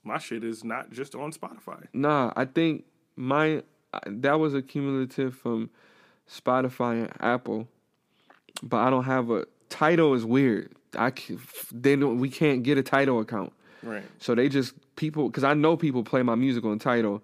my 0.04 0.18
shit 0.18 0.44
is 0.44 0.62
not 0.64 0.90
just 0.90 1.14
on 1.14 1.32
Spotify. 1.32 1.86
Nah, 1.92 2.32
I 2.36 2.44
think 2.44 2.84
my 3.16 3.62
that 4.06 4.38
was 4.38 4.54
a 4.54 4.62
cumulative 4.62 5.34
from 5.34 5.70
Spotify 6.30 7.02
and 7.02 7.12
Apple, 7.20 7.68
but 8.62 8.78
I 8.78 8.90
don't 8.90 9.04
have 9.04 9.30
a 9.30 9.46
Tidal. 9.68 10.14
Is 10.14 10.24
weird. 10.24 10.72
I 10.96 11.10
can, 11.10 11.40
they 11.72 11.96
don't. 11.96 12.18
We 12.18 12.28
can't 12.28 12.62
get 12.62 12.78
a 12.78 12.82
Tidal 12.82 13.20
account. 13.20 13.52
Right. 13.82 14.04
So 14.18 14.34
they 14.34 14.48
just 14.48 14.74
people 14.96 15.28
because 15.28 15.44
I 15.44 15.54
know 15.54 15.76
people 15.76 16.04
play 16.04 16.22
my 16.22 16.34
music 16.34 16.64
on 16.64 16.78
Tidal, 16.78 17.22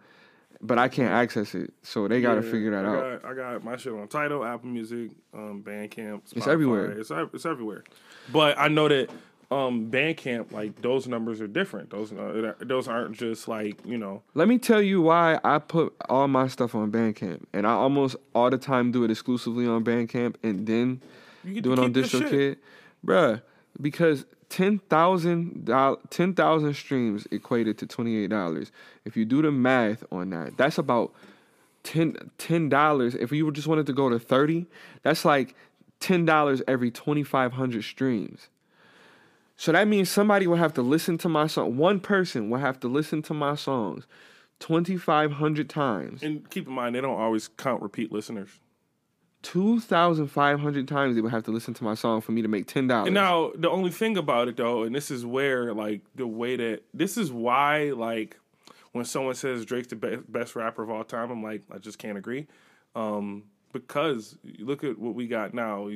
but 0.61 0.79
I 0.79 0.89
can't 0.89 1.13
access 1.13 1.55
it. 1.55 1.73
So 1.83 2.09
they 2.09 2.21
got 2.21 2.35
to 2.37 2.45
Yeah, 2.45 2.51
figure 2.51 2.71
that 2.73 2.85
I 2.85 2.89
out. 2.89 3.23
Got, 3.23 3.31
I 3.31 3.35
got 3.35 3.65
my 3.65 3.77
shit 3.77 3.93
on 3.93 4.09
Tidal, 4.09 4.45
Apple 4.45 4.69
Music, 4.69 5.11
um, 5.35 5.63
Bandcamp. 5.65 6.23
It's 6.35 6.47
everywhere. 6.47 6.91
It's 6.93 7.11
it's 7.11 7.47
everywhere. 7.47 7.85
But 8.33 8.59
I 8.59 8.69
know 8.69 8.89
that 8.89 9.11
um, 9.51 9.91
Bandcamp, 9.91 10.53
like 10.53 10.81
those 10.83 11.09
numbers 11.09 11.41
are 11.41 11.47
different. 11.47 11.91
Those 11.91 12.13
uh, 12.13 12.55
those 12.61 12.87
aren't 12.87 13.17
just 13.17 13.49
like 13.49 13.79
you 13.85 13.97
know. 13.97 14.23
Let 14.35 14.47
me 14.49 14.59
tell 14.59 14.83
you 14.83 15.01
why 15.01 15.41
I 15.43 15.59
put 15.59 15.95
all 16.09 16.29
my 16.29 16.49
stuff 16.49 16.75
on 16.75 16.93
Bandcamp, 16.93 17.45
and 17.53 17.67
I 17.67 17.71
almost 17.71 18.17
all 18.35 18.51
the 18.51 18.59
time 18.59 18.93
do 18.93 19.05
it 19.05 19.11
exclusively 19.11 19.67
on 19.67 19.85
Bandcamp, 19.85 20.37
and 20.43 20.67
then 20.67 21.01
do 21.45 21.73
it 21.73 21.79
on 21.79 21.95
DistroKid, 21.95 22.57
bruh. 23.05 23.41
Because 23.81 24.27
ten 24.51 24.81
thousand 24.91 25.71
ten 26.11 26.35
thousand 26.35 26.75
streams 26.75 27.27
equated 27.31 27.79
to 27.79 27.87
twenty 27.87 28.17
eight 28.17 28.31
dollars. 28.31 28.71
If 29.07 29.17
you 29.17 29.25
do 29.25 29.41
the 29.41 29.51
math 29.51 30.05
on 30.13 30.29
that, 30.31 30.59
that's 30.59 30.77
about 30.77 31.15
ten 31.85 32.69
dollars. 32.69 33.15
If 33.15 33.33
you 33.33 33.51
just 33.53 33.67
wanted 33.67 33.87
to 33.87 33.95
go 33.95 34.11
to 34.11 34.19
thirty, 34.19 34.67
that's 35.03 35.25
like 35.25 35.55
ten 36.01 36.27
dollars 36.27 36.61
every 36.69 36.91
twenty 36.91 37.23
five 37.23 37.53
hundred 37.53 37.85
streams. 37.85 38.49
So 39.59 39.73
that 39.73 39.89
means 39.89 40.09
somebody 40.09 40.47
will 40.47 40.57
have 40.57 40.73
to 40.75 40.83
listen 40.83 41.19
to 41.19 41.29
my 41.29 41.49
song. 41.49 41.77
One 41.77 41.99
person 41.99 42.49
will 42.49 42.61
have 42.61 42.79
to 42.81 42.89
listen 42.89 43.23
to 43.23 43.35
my 43.35 43.57
songs 43.57 44.07
twenty 44.61 44.97
five 44.97 45.33
hundred 45.33 45.69
times. 45.69 46.23
And 46.23 46.49
keep 46.49 46.69
in 46.69 46.73
mind, 46.73 46.95
they 46.95 47.01
don't 47.01 47.19
always 47.19 47.49
count 47.49 47.83
repeat 47.83 48.13
listeners. 48.13 48.51
Two 49.43 49.81
thousand 49.81 50.29
five 50.29 50.61
hundred 50.61 50.87
times 50.87 51.17
they 51.17 51.21
would 51.21 51.33
have 51.33 51.43
to 51.45 51.51
listen 51.51 51.75
to 51.75 51.85
my 51.85 51.95
song 51.95 52.21
for 52.21 52.31
me 52.31 52.41
to 52.41 52.49
make 52.49 52.69
ten 52.69 52.87
dollars. 52.87 53.09
And 53.09 53.15
now 53.15 53.51
the 53.57 53.69
only 53.69 53.91
thing 53.91 54.17
about 54.17 54.47
it 54.47 54.57
though, 54.57 54.85
and 54.85 54.95
this 54.95 55.11
is 55.11 55.27
where 55.27 55.75
like 55.75 56.03
the 56.15 56.27
way 56.27 56.55
that 56.55 56.83
this 56.95 57.19
is 57.19 57.33
why 57.33 57.91
like 57.91 58.39
when 58.93 59.05
someone 59.05 59.35
says 59.35 59.65
Drake's 59.65 59.89
the 59.89 59.97
be- 59.97 60.17
best 60.29 60.55
rapper 60.55 60.85
of 60.85 60.91
all 60.91 61.03
time, 61.03 61.33
I'm 61.33 61.43
like 61.43 61.63
I 61.73 61.79
just 61.79 61.99
can't 61.99 62.17
agree. 62.17 62.47
Um, 62.95 63.43
because 63.73 64.39
you 64.43 64.65
look 64.65 64.85
at 64.85 64.99
what 64.99 65.15
we 65.15 65.27
got 65.27 65.53
now. 65.53 65.91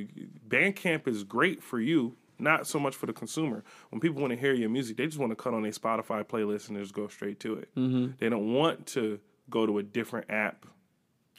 Bandcamp 0.47 1.07
is 1.07 1.23
great 1.23 1.63
for 1.63 1.79
you, 1.79 2.15
not 2.39 2.67
so 2.67 2.79
much 2.79 2.95
for 2.95 3.05
the 3.05 3.13
consumer. 3.13 3.63
When 3.89 3.99
people 4.01 4.21
want 4.21 4.31
to 4.31 4.37
hear 4.39 4.53
your 4.53 4.69
music, 4.69 4.97
they 4.97 5.05
just 5.05 5.17
want 5.17 5.31
to 5.31 5.35
cut 5.35 5.53
on 5.53 5.63
a 5.65 5.69
Spotify 5.69 6.23
playlist 6.25 6.69
and 6.69 6.77
just 6.77 6.93
go 6.93 7.07
straight 7.07 7.39
to 7.41 7.55
it. 7.55 7.69
Mm-hmm. 7.75 8.11
They 8.19 8.29
don't 8.29 8.53
want 8.53 8.85
to 8.87 9.19
go 9.49 9.65
to 9.65 9.77
a 9.77 9.83
different 9.83 10.29
app. 10.29 10.65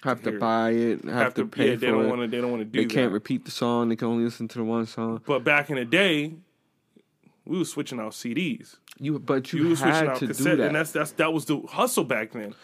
have 0.03 0.23
to 0.23 0.31
Here. 0.31 0.39
buy 0.39 0.71
it, 0.71 1.05
have, 1.05 1.35
to, 1.35 1.47
pay 1.47 1.69
yeah, 1.71 1.75
for 1.75 1.81
they 1.81 1.87
don't 1.89 2.05
it. 2.05 2.09
want 2.09 2.21
to. 2.23 2.27
They 2.29 2.41
don't 2.41 2.51
want 2.51 2.61
to 2.61 2.65
do. 2.67 2.79
they 2.81 2.87
can't 2.87 3.11
that. 3.11 3.15
repeat 3.15 3.45
the 3.45 3.51
song. 3.51 3.89
They 3.89 3.97
can 3.97 4.09
only 4.09 4.25
listen 4.25 4.49
to 4.49 4.59
the 4.59 4.65
one 4.65 4.87
song. 4.87 5.21
But 5.27 5.45
back 5.45 5.71
in 5.71 5.77
the 5.77 5.85
day, 5.85 6.35
we 7.45 7.59
were 7.59 7.65
switching 7.65 8.01
out 8.01 8.13
CDs. 8.13 8.77
You, 8.99 9.19
but 9.19 9.53
you, 9.53 9.65
You 9.65 9.69
was 9.71 9.81
switching 9.81 9.95
had 9.95 10.09
out 10.09 10.17
to 10.19 10.27
do 10.29 10.33
cassette, 10.35 10.59
that. 10.59 10.67
and 10.69 10.77
that's 10.77 10.93
that's 10.93 11.13
that 11.13 11.33
was 11.33 11.45
the 11.47 11.61
hustle 11.69 12.05
back 12.05 12.33
then. 12.33 12.55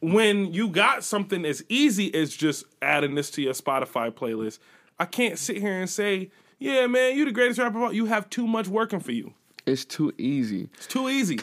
when 0.00 0.52
you 0.52 0.68
got 0.68 1.02
something 1.04 1.44
as 1.44 1.64
easy 1.68 2.12
as 2.14 2.36
just 2.36 2.64
adding 2.82 3.14
this 3.14 3.30
to 3.32 3.42
your 3.42 3.54
Spotify 3.54 4.10
playlist, 4.10 4.58
I 4.98 5.06
can't 5.06 5.38
sit 5.38 5.56
here 5.58 5.80
and 5.80 5.88
say, 5.88 6.30
"Yeah, 6.62 6.86
man, 6.86 7.16
you 7.16 7.24
the 7.24 7.32
greatest 7.32 7.58
rapper." 7.58 7.76
of 7.78 7.82
all-" 7.84 7.92
You 7.92 8.06
have 8.06 8.28
too 8.30 8.46
much 8.46 8.68
working 8.68 9.00
for 9.00 9.12
you. 9.12 9.34
It's 9.66 9.84
too 9.84 10.12
easy. 10.18 10.68
It's 10.74 10.86
too 10.86 11.08
easy. 11.08 11.40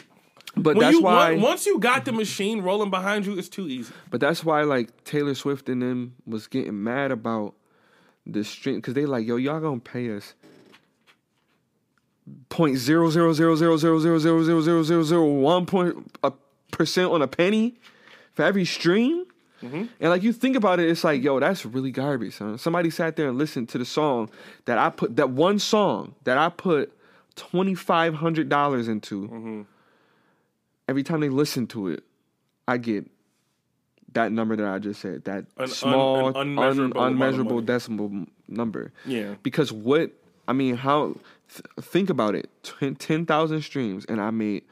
But 0.56 0.76
When 0.76 0.78
that's 0.86 0.96
you 0.96 1.02
why. 1.02 1.34
once 1.36 1.64
you 1.64 1.78
got 1.78 2.04
the 2.04 2.12
machine 2.12 2.60
rolling 2.62 2.90
behind 2.90 3.24
you, 3.24 3.38
it's 3.38 3.48
too 3.48 3.68
easy. 3.68 3.92
But 4.10 4.20
that's 4.20 4.44
why 4.44 4.62
like 4.62 5.04
Taylor 5.04 5.34
Swift 5.34 5.68
and 5.68 5.80
them 5.80 6.14
was 6.26 6.48
getting 6.48 6.82
mad 6.82 7.12
about 7.12 7.54
the 8.26 8.42
stream 8.44 8.76
because 8.76 8.94
they 8.94 9.06
like, 9.06 9.26
yo, 9.26 9.36
y'all 9.36 9.60
gonna 9.60 9.78
pay 9.80 10.10
us 10.14 10.34
point 12.48 12.76
zero 12.78 13.10
zero 13.10 13.32
zero 13.32 13.56
zero 13.56 13.76
zero 13.76 13.98
zero 13.98 14.18
zero 14.18 14.42
zero 14.42 14.60
zero 14.60 14.82
zero 14.82 15.02
zero 15.02 15.24
one 15.24 15.66
point 15.66 16.10
a 16.22 16.32
percent 16.72 17.10
on 17.10 17.22
a 17.22 17.28
penny 17.28 17.76
for 18.32 18.44
every 18.44 18.64
stream. 18.64 19.24
Mm-hmm. 19.62 19.84
And 20.00 20.10
like 20.10 20.22
you 20.22 20.32
think 20.32 20.56
about 20.56 20.80
it, 20.80 20.88
it's 20.88 21.04
like, 21.04 21.22
yo, 21.22 21.38
that's 21.40 21.64
really 21.66 21.90
garbage, 21.90 22.34
son. 22.36 22.56
Somebody 22.58 22.90
sat 22.90 23.16
there 23.16 23.28
and 23.28 23.36
listened 23.38 23.68
to 23.70 23.78
the 23.78 23.84
song 23.84 24.30
that 24.64 24.78
I 24.78 24.90
put 24.90 25.16
that 25.16 25.30
one 25.30 25.58
song 25.58 26.14
that 26.24 26.38
I 26.38 26.48
put 26.48 26.92
twenty 27.36 27.74
five 27.74 28.14
hundred 28.14 28.48
dollars 28.48 28.88
into. 28.88 29.22
Mm-hmm. 29.28 29.62
Every 30.88 31.02
time 31.02 31.20
they 31.20 31.28
listen 31.28 31.66
to 31.68 31.88
it, 31.88 32.02
I 32.66 32.76
get 32.76 33.08
that 34.14 34.32
number 34.32 34.56
that 34.56 34.66
I 34.66 34.78
just 34.80 35.00
said, 35.00 35.24
that 35.24 35.44
An 35.56 35.62
un- 35.64 35.68
small, 35.68 36.26
un- 36.28 36.36
unmeasurable 36.36 37.00
of 37.00 37.06
unmeasurable 37.12 37.60
decimal 37.60 38.26
number. 38.48 38.92
Yeah. 39.06 39.34
Because 39.42 39.72
what 39.72 40.10
I 40.48 40.52
mean, 40.52 40.76
how 40.76 41.16
th- 41.54 41.64
think 41.80 42.10
about 42.10 42.34
it: 42.34 42.50
Ten- 42.62 42.96
ten 42.96 43.26
thousand 43.26 43.62
streams, 43.62 44.04
and 44.06 44.20
I 44.20 44.30
made 44.30 44.64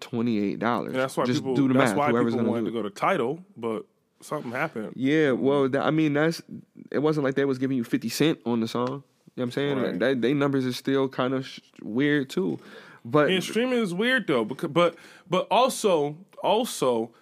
twenty 0.00 0.38
eight 0.38 0.58
dollars. 0.60 0.94
That's 0.94 1.16
why 1.16 1.24
just 1.26 1.40
people. 1.40 1.56
do 1.56 1.68
the 1.68 1.74
that's 1.74 1.90
math. 1.90 1.98
why 1.98 2.10
Whoever's 2.10 2.34
people 2.34 2.50
wanted 2.50 2.64
to 2.66 2.70
go 2.70 2.82
to 2.82 2.90
Tidal, 2.90 3.44
but 3.56 3.84
something 4.26 4.52
happened. 4.52 4.92
Yeah, 4.96 5.32
well, 5.32 5.68
that, 5.68 5.82
I 5.82 5.90
mean, 5.90 6.12
that's 6.14 6.42
it 6.90 6.98
wasn't 6.98 7.24
like 7.24 7.34
they 7.34 7.44
was 7.44 7.58
giving 7.58 7.76
you 7.76 7.84
fifty 7.84 8.08
cent 8.08 8.38
on 8.46 8.60
the 8.60 8.68
song. 8.68 8.86
You 8.88 8.92
know 8.92 9.02
what 9.34 9.42
I'm 9.44 9.50
saying? 9.52 9.78
Right. 9.82 9.98
That 9.98 10.20
they 10.22 10.34
numbers 10.34 10.64
is 10.64 10.76
still 10.76 11.08
kind 11.08 11.34
of 11.34 11.46
sh- 11.46 11.60
weird 11.82 12.30
too. 12.30 12.58
But 13.04 13.30
And 13.30 13.42
streaming 13.42 13.78
is 13.78 13.94
weird 13.94 14.26
though, 14.26 14.44
because 14.44 14.70
but 14.70 14.96
but 15.30 15.46
also 15.50 16.16
also 16.42 17.12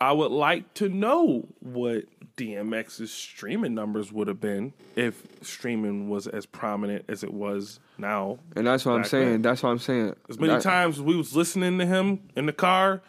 I 0.00 0.12
would 0.12 0.30
like 0.32 0.72
to 0.74 0.88
know 0.88 1.46
what 1.60 2.04
DMX's 2.36 3.12
streaming 3.12 3.74
numbers 3.74 4.12
would 4.12 4.26
have 4.28 4.40
been 4.40 4.72
if 4.96 5.22
streaming 5.42 6.08
was 6.08 6.26
as 6.26 6.46
prominent 6.46 7.04
as 7.08 7.22
it 7.22 7.32
was 7.32 7.78
now. 7.98 8.38
and 8.56 8.66
that's 8.66 8.84
what 8.84 8.92
I'm 8.92 9.04
saying. 9.04 9.30
then. 9.30 9.42
That's 9.42 9.62
what 9.62 9.70
I'm 9.70 9.78
saying. 9.78 10.14
As 10.28 10.38
many 10.38 10.52
That- 10.54 10.62
times 10.62 11.00
we 11.00 11.16
was 11.16 11.34
listening 11.36 11.78
to 11.78 11.86
him 11.86 12.20
in 12.36 12.46
the 12.46 12.52
car, 12.52 13.02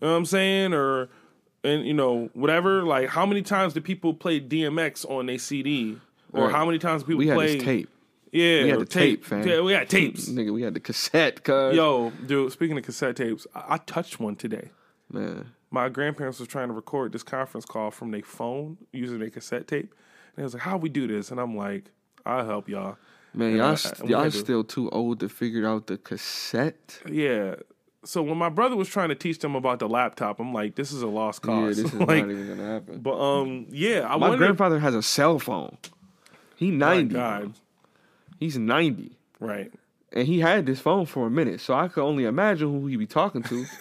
you 0.00 0.06
know 0.06 0.12
what 0.12 0.18
I'm 0.18 0.26
saying, 0.26 0.74
or 0.74 1.08
and 1.66 1.86
you 1.86 1.94
know 1.94 2.30
whatever. 2.34 2.82
Like 2.84 3.08
how 3.08 3.26
many 3.26 3.42
times 3.42 3.74
did 3.74 3.84
people 3.84 4.14
play 4.14 4.40
DMX 4.40 5.04
on 5.10 5.26
their 5.26 5.38
CD, 5.38 5.98
or 6.32 6.44
Right. 6.44 6.52
how 6.52 6.64
many 6.64 6.78
times 6.78 7.02
people 7.02 7.18
we 7.18 7.26
had 7.28 7.34
played 7.36 7.60
tape. 7.60 7.88
Yeah, 8.32 8.64
We 8.64 8.68
had 8.70 8.80
the 8.80 8.84
tape, 8.86 9.24
fam. 9.24 9.46
Yeah, 9.46 9.60
we 9.62 9.72
had 9.72 9.88
tapes. 9.88 10.28
Nigga, 10.28 10.52
we 10.52 10.62
had 10.62 10.74
the 10.74 10.80
cassette, 10.80 11.42
cuz. 11.44 11.74
Yo, 11.76 12.10
dude, 12.26 12.52
speaking 12.52 12.76
of 12.76 12.84
cassette 12.84 13.16
tapes, 13.16 13.46
I, 13.54 13.64
I 13.74 13.78
touched 13.78 14.20
one 14.20 14.36
today. 14.36 14.70
Man. 15.10 15.52
My 15.70 15.88
grandparents 15.88 16.38
was 16.38 16.48
trying 16.48 16.68
to 16.68 16.74
record 16.74 17.12
this 17.12 17.22
conference 17.22 17.64
call 17.64 17.90
from 17.90 18.10
their 18.10 18.22
phone 18.22 18.76
using 18.92 19.18
their 19.20 19.30
cassette 19.30 19.66
tape. 19.68 19.92
And 19.92 20.36
they 20.36 20.42
was 20.42 20.54
like, 20.54 20.62
How 20.64 20.76
we 20.76 20.88
do 20.88 21.06
this? 21.06 21.30
And 21.30 21.40
I'm 21.40 21.56
like, 21.56 21.90
I'll 22.26 22.44
help 22.44 22.68
y'all. 22.68 22.96
Man, 23.32 23.48
And 23.50 23.56
y'all, 23.58 23.72
I- 23.72 23.74
st- 23.76 24.10
y'all 24.10 24.30
still 24.30 24.64
too 24.64 24.90
old 24.90 25.20
to 25.20 25.28
figure 25.28 25.66
out 25.66 25.86
the 25.86 25.96
cassette. 25.98 27.00
Yeah. 27.08 27.54
So 28.06 28.22
when 28.22 28.38
my 28.38 28.48
brother 28.48 28.76
was 28.76 28.88
trying 28.88 29.08
to 29.08 29.14
teach 29.14 29.40
them 29.40 29.54
about 29.56 29.80
the 29.80 29.88
laptop, 29.88 30.38
I'm 30.40 30.52
like, 30.54 30.74
this 30.76 30.92
is 30.92 31.02
a 31.02 31.06
lost 31.08 31.42
cause. 31.42 31.76
Yeah, 31.76 31.82
cause. 31.84 31.92
this 31.92 31.92
is 31.94 32.00
like, 32.08 32.24
not 32.24 32.30
even 32.30 32.46
gonna 32.48 32.72
happen. 32.72 32.98
but 33.00 33.18
um, 33.20 33.66
yeah, 33.70 34.06
I 34.06 34.10
My 34.16 34.28
wonder. 34.28 34.38
grandfather 34.38 34.78
has 34.78 34.94
a 34.94 35.02
cell 35.02 35.38
phone. 35.38 35.76
He 36.56 36.70
my 36.70 36.94
ninety. 36.96 37.14
God, 37.14 37.52
He's 38.40 38.56
ninety, 38.58 39.16
right? 39.40 39.72
and 40.12 40.26
he 40.26 40.40
had 40.40 40.64
this 40.66 40.78
phone 40.80 41.04
for 41.04 41.26
a 41.26 41.30
minute. 41.30 41.60
So 41.60 41.74
I 41.74 41.88
could 41.88 42.02
only 42.04 42.24
imagine 42.24 42.68
who 42.80 42.86
he 42.86 42.96
be 42.96 43.06
talking 43.06 43.42
to. 43.44 43.66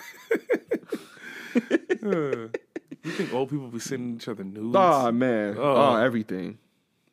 You 2.04 3.12
think 3.12 3.34
old 3.34 3.50
people 3.50 3.68
be 3.68 3.80
sending 3.80 4.16
each 4.16 4.28
other 4.28 4.44
nudes? 4.44 4.76
oh 4.78 5.12
man, 5.12 5.56
Oh. 5.58 5.62
oh, 5.76 5.96
everything, 5.98 6.58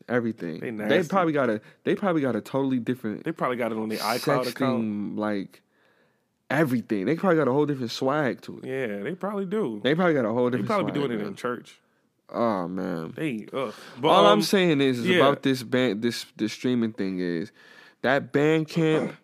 everything. 0.09 0.61
They 0.61 0.71
They, 0.71 1.03
probably 1.05 1.33
got 1.35 1.51
a. 1.51 1.61
They 1.85 1.95
probably 1.95 2.23
got 2.23 2.35
a 2.35 2.41
totally 2.41 2.79
different 2.79 3.25
they 3.25 3.33
probably 3.33 3.59
got 3.59 3.73
it 3.73 3.79
on 3.79 3.89
the 3.91 3.97
iCloud 3.99 4.49
account. 4.49 5.17
like 5.17 5.61
everything. 6.53 7.07
They 7.07 7.17
probably 7.17 7.37
got 7.39 7.49
a 7.49 7.53
whole 7.53 7.67
different 7.67 7.91
swag 7.91 8.41
to 8.43 8.59
it. 8.59 8.65
Yeah, 8.67 9.03
they 9.03 9.15
probably 9.15 9.47
do. 9.47 9.81
They 9.83 9.95
probably 9.95 10.15
got 10.15 10.25
a 10.25 10.33
whole 10.33 10.51
They 10.51 10.59
different. 10.59 10.67
probably 10.69 10.93
be 10.93 10.99
swag, 10.99 11.09
doing 11.11 11.21
it 11.21 11.27
in 11.27 11.35
church. 11.35 11.81
Oh 12.31 12.67
man. 12.69 13.13
They, 13.17 13.47
ugh. 13.53 13.75
But, 14.01 14.09
All 14.09 14.27
um, 14.27 14.33
I'm 14.33 14.43
saying 14.43 14.81
is, 14.81 15.01
is 15.01 15.07
yeah. 15.07 15.17
about 15.17 15.43
this 15.43 15.63
band, 15.63 16.03
this 16.03 16.27
this 16.37 16.53
streaming 16.53 16.93
thing 16.93 17.19
is 17.21 17.53
that 18.03 18.33
Bandcamp. 18.33 19.17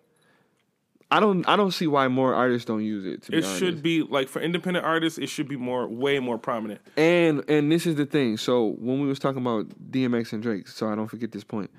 I 1.11 1.19
don't 1.19 1.47
I 1.49 1.55
don't 1.55 1.71
see 1.71 1.87
why 1.87 2.07
more 2.07 2.35
artists 2.35 2.65
don't 2.65 2.83
use 2.83 3.03
it. 3.03 3.23
To 3.23 3.31
be 3.31 3.37
It 3.37 3.43
honest. 3.43 3.59
should 3.59 3.81
be 3.81 4.03
like 4.03 4.27
for 4.27 4.39
independent 4.41 4.85
artists, 4.85 5.17
it 5.17 5.27
should 5.27 5.47
be 5.47 5.55
more, 5.57 5.87
way 5.87 6.19
more 6.19 6.37
prominent. 6.37 6.81
And 6.97 7.43
and 7.49 7.71
this 7.71 7.87
is 7.87 7.95
the 7.95 8.05
thing. 8.05 8.37
So 8.37 8.75
when 8.79 9.01
we 9.01 9.07
was 9.07 9.17
talking 9.17 9.41
about 9.41 9.69
DMX 9.91 10.33
and 10.33 10.43
Drake, 10.43 10.67
so 10.67 10.87
I 10.87 10.93
don't 10.93 11.07
forget 11.07 11.31
this 11.31 11.43
point. 11.43 11.71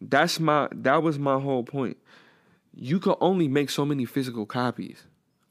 That's 0.00 0.40
my 0.40 0.68
that 0.72 1.02
was 1.02 1.18
my 1.18 1.38
whole 1.38 1.62
point. 1.62 1.98
You 2.80 3.00
could 3.00 3.16
only 3.20 3.48
make 3.48 3.70
so 3.70 3.84
many 3.84 4.04
physical 4.04 4.46
copies 4.46 5.02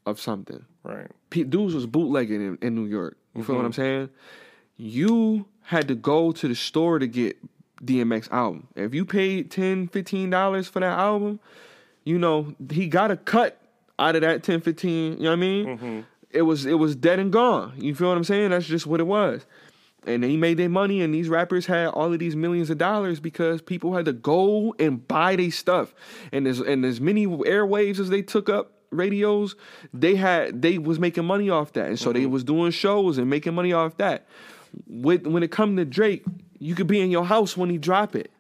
of 0.06 0.20
something. 0.20 0.64
Right. 0.84 1.12
P- 1.30 1.44
dudes 1.44 1.76
was 1.76 1.86
bootlegging 1.86 2.42
in, 2.42 2.58
in 2.62 2.74
New 2.76 2.86
York. 2.86 3.18
You 3.36 3.44
feel 3.44 3.56
what 3.56 3.60
Mm-hmm. 3.62 3.66
I'm 3.68 3.74
saying? 3.74 4.10
You 4.78 5.46
had 5.64 5.88
to 5.90 5.96
go 5.96 6.32
to 6.32 6.48
the 6.48 6.56
store 6.56 7.00
to 7.00 7.08
get 7.08 7.38
DMX 7.84 8.32
album. 8.32 8.68
If 8.76 8.94
you 8.94 9.06
paid 9.06 9.52
10 9.52 9.90
dollars 10.30 10.68
for 10.68 10.80
that 10.80 10.98
album, 10.98 11.40
you 12.06 12.18
know 12.18 12.56
he 12.72 12.88
got 12.88 13.12
a 13.12 13.18
cut 13.18 13.60
out 14.00 14.16
of 14.16 14.22
that 14.22 14.44
10 14.44 14.62
15 14.62 15.18
You 15.18 15.24
know 15.24 15.30
what 15.30 15.34
I 15.34 15.36
mean? 15.36 15.66
Mm-hmm. 15.66 16.00
It 16.32 16.42
was 16.44 16.66
it 16.66 16.76
was 16.76 16.96
dead 16.96 17.20
and 17.20 17.32
gone. 17.32 17.74
You 17.78 17.94
feel 17.96 18.08
what 18.10 18.18
I'm 18.18 18.24
saying? 18.24 18.52
That's 18.52 18.66
just 18.66 18.88
what 18.88 19.00
it 19.00 19.08
was. 19.08 19.46
And 20.06 20.24
he 20.24 20.38
made 20.38 20.58
their 20.58 20.70
money, 20.70 21.02
and 21.02 21.14
these 21.14 21.28
rappers 21.28 21.66
had 21.66 21.88
all 21.88 22.14
of 22.14 22.20
these 22.20 22.36
millions 22.36 22.70
of 22.70 22.78
dollars 22.78 23.20
because 23.20 23.62
people 23.62 23.94
had 23.94 24.06
to 24.06 24.14
go 24.14 24.74
and 24.80 25.06
buy 25.06 25.36
their 25.36 25.52
stuff. 25.52 25.94
And 26.32 26.48
as 26.48 26.60
and 26.60 26.86
as 26.86 27.02
many 27.02 27.28
airwaves 27.28 28.00
as 28.00 28.10
they 28.10 28.22
took 28.22 28.48
up 28.48 28.72
radios, 28.90 29.56
they 29.94 30.16
had 30.16 30.62
they 30.62 30.78
was 30.78 31.00
making 31.00 31.26
money 31.26 31.50
off 31.50 31.74
that, 31.74 31.88
and 31.88 32.00
so 32.00 32.14
they 32.14 32.22
mm-hmm. 32.22 32.32
was 32.32 32.44
doing 32.44 32.72
shows 32.72 33.18
and 33.18 33.30
making 33.30 33.54
money 33.54 33.74
off 33.74 33.98
that. 33.98 34.28
With 34.88 35.28
when 35.28 35.44
it 35.44 35.52
come 35.52 35.76
to 35.76 35.84
Drake, 35.84 36.24
you 36.60 36.76
could 36.76 36.88
be 36.88 37.02
in 37.02 37.12
your 37.12 37.26
house 37.26 37.58
when 37.58 37.70
he 37.70 37.78
drop 37.78 38.16
it, 38.16 38.32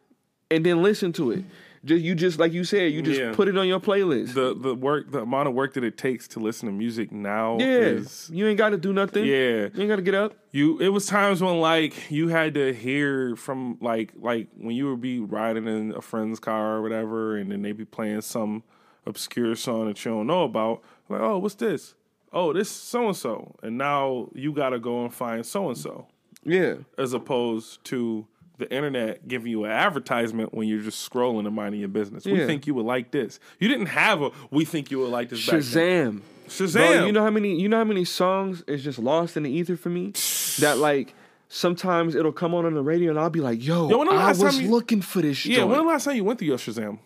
and 0.49 0.65
then 0.65 0.81
listen 0.81 1.11
to 1.13 1.31
it. 1.31 1.43
Just 1.85 2.03
you 2.03 2.15
just 2.15 2.39
like 2.39 2.51
you 2.53 2.63
said, 2.63 2.91
you 2.91 3.01
just 3.01 3.19
Yeah. 3.19 3.33
put 3.33 3.47
it 3.47 3.57
on 3.57 3.67
your 3.67 3.79
playlist. 3.79 4.33
The 4.33 4.55
the 4.55 4.73
work, 4.75 5.11
the 5.11 5.21
amount 5.21 5.47
of 5.47 5.53
work 5.53 5.73
that 5.75 5.83
it 5.83 5.97
takes 5.97 6.27
to 6.29 6.39
listen 6.39 6.67
to 6.67 6.73
music 6.73 7.11
now 7.11 7.57
yeah, 7.59 7.65
is 7.65 8.29
you 8.33 8.47
ain't 8.47 8.57
got 8.57 8.69
to 8.69 8.77
do 8.77 8.93
nothing. 8.93 9.25
Yeah. 9.25 9.67
you 9.73 9.81
ain't 9.81 9.87
got 9.89 9.97
to 9.97 10.01
get 10.01 10.15
up. 10.15 10.33
you. 10.51 10.79
It 10.79 10.89
was 10.89 11.05
times 11.05 11.41
when 11.41 11.59
like 11.59 12.09
you 12.11 12.29
had 12.29 12.53
to 12.55 12.73
hear 12.73 13.35
from 13.35 13.77
like 13.81 14.13
like 14.19 14.47
when 14.57 14.75
you 14.75 14.89
would 14.89 15.01
be 15.01 15.19
riding 15.19 15.67
in 15.67 15.93
a 15.95 16.01
friend's 16.01 16.39
car 16.39 16.77
or 16.77 16.81
whatever, 16.81 17.37
and 17.37 17.51
then 17.51 17.61
they 17.61 17.71
be 17.71 17.85
playing 17.85 18.21
some 18.21 18.63
obscure 19.05 19.55
song 19.55 19.87
that 19.87 20.03
you 20.03 20.11
don't 20.11 20.27
know 20.27 20.43
about. 20.43 20.81
Like, 21.09 21.21
oh, 21.21 21.37
what's 21.37 21.55
this? 21.55 21.93
Oh, 22.33 22.51
this 22.51 22.69
so 22.69 23.07
and 23.07 23.15
so, 23.15 23.55
and 23.63 23.77
now 23.77 24.27
you 24.35 24.51
got 24.51 24.69
to 24.71 24.79
go 24.79 25.03
and 25.05 25.13
find 25.13 25.45
so 25.45 25.69
and 25.69 25.77
so. 25.77 26.07
Yeah. 26.43 26.75
as 26.97 27.13
opposed 27.13 27.83
to 27.85 28.27
the 28.57 28.71
internet 28.73 29.27
giving 29.27 29.51
you 29.51 29.65
an 29.65 29.71
advertisement 29.71 30.53
when 30.53 30.67
you're 30.67 30.81
just 30.81 31.07
scrolling 31.09 31.45
and 31.45 31.55
minding 31.55 31.79
your 31.79 31.89
business. 31.89 32.25
We 32.25 32.45
think 32.45 32.67
you 32.67 32.73
would 32.73 32.85
like 32.85 33.11
this. 33.11 33.39
You 33.59 33.67
didn't 33.67 33.87
have 33.87 34.21
a 34.21 34.31
we 34.51 34.65
think 34.65 34.91
you 34.91 34.99
would 34.99 35.09
like 35.09 35.29
this 35.29 35.45
back 35.45 35.61
then. 35.61 36.19
Shazam. 36.19 36.21
Shazam. 36.47 36.73
Bro, 36.73 37.05
you 37.05 37.11
know 37.11 37.23
how 37.23 37.29
many 37.29 37.59
you 37.59 37.69
know 37.69 37.77
how 37.77 37.83
many 37.83 38.05
songs 38.05 38.63
is 38.67 38.83
just 38.83 38.99
lost 38.99 39.37
in 39.37 39.43
the 39.43 39.49
ether 39.51 39.77
for 39.77 39.89
me? 39.89 40.13
That 40.59 40.79
like 40.79 41.13
sometimes 41.49 42.15
it'll 42.15 42.31
come 42.31 42.55
on 42.55 42.65
on 42.65 42.73
the 42.73 42.81
radio 42.81 43.11
and 43.11 43.19
I'll 43.19 43.29
be 43.29 43.41
like, 43.41 43.63
yo, 43.63 43.87
Yo, 43.89 44.01
I 44.09 44.29
was 44.29 44.59
you- 44.59 44.71
looking 44.71 45.01
for 45.01 45.21
this 45.21 45.45
yeah, 45.45 45.57
joint. 45.57 45.69
when 45.69 45.77
the 45.79 45.85
last 45.85 46.05
time 46.05 46.15
you 46.15 46.23
went 46.23 46.39
through 46.39 46.47
your 46.47 46.57
Shazam? 46.57 46.97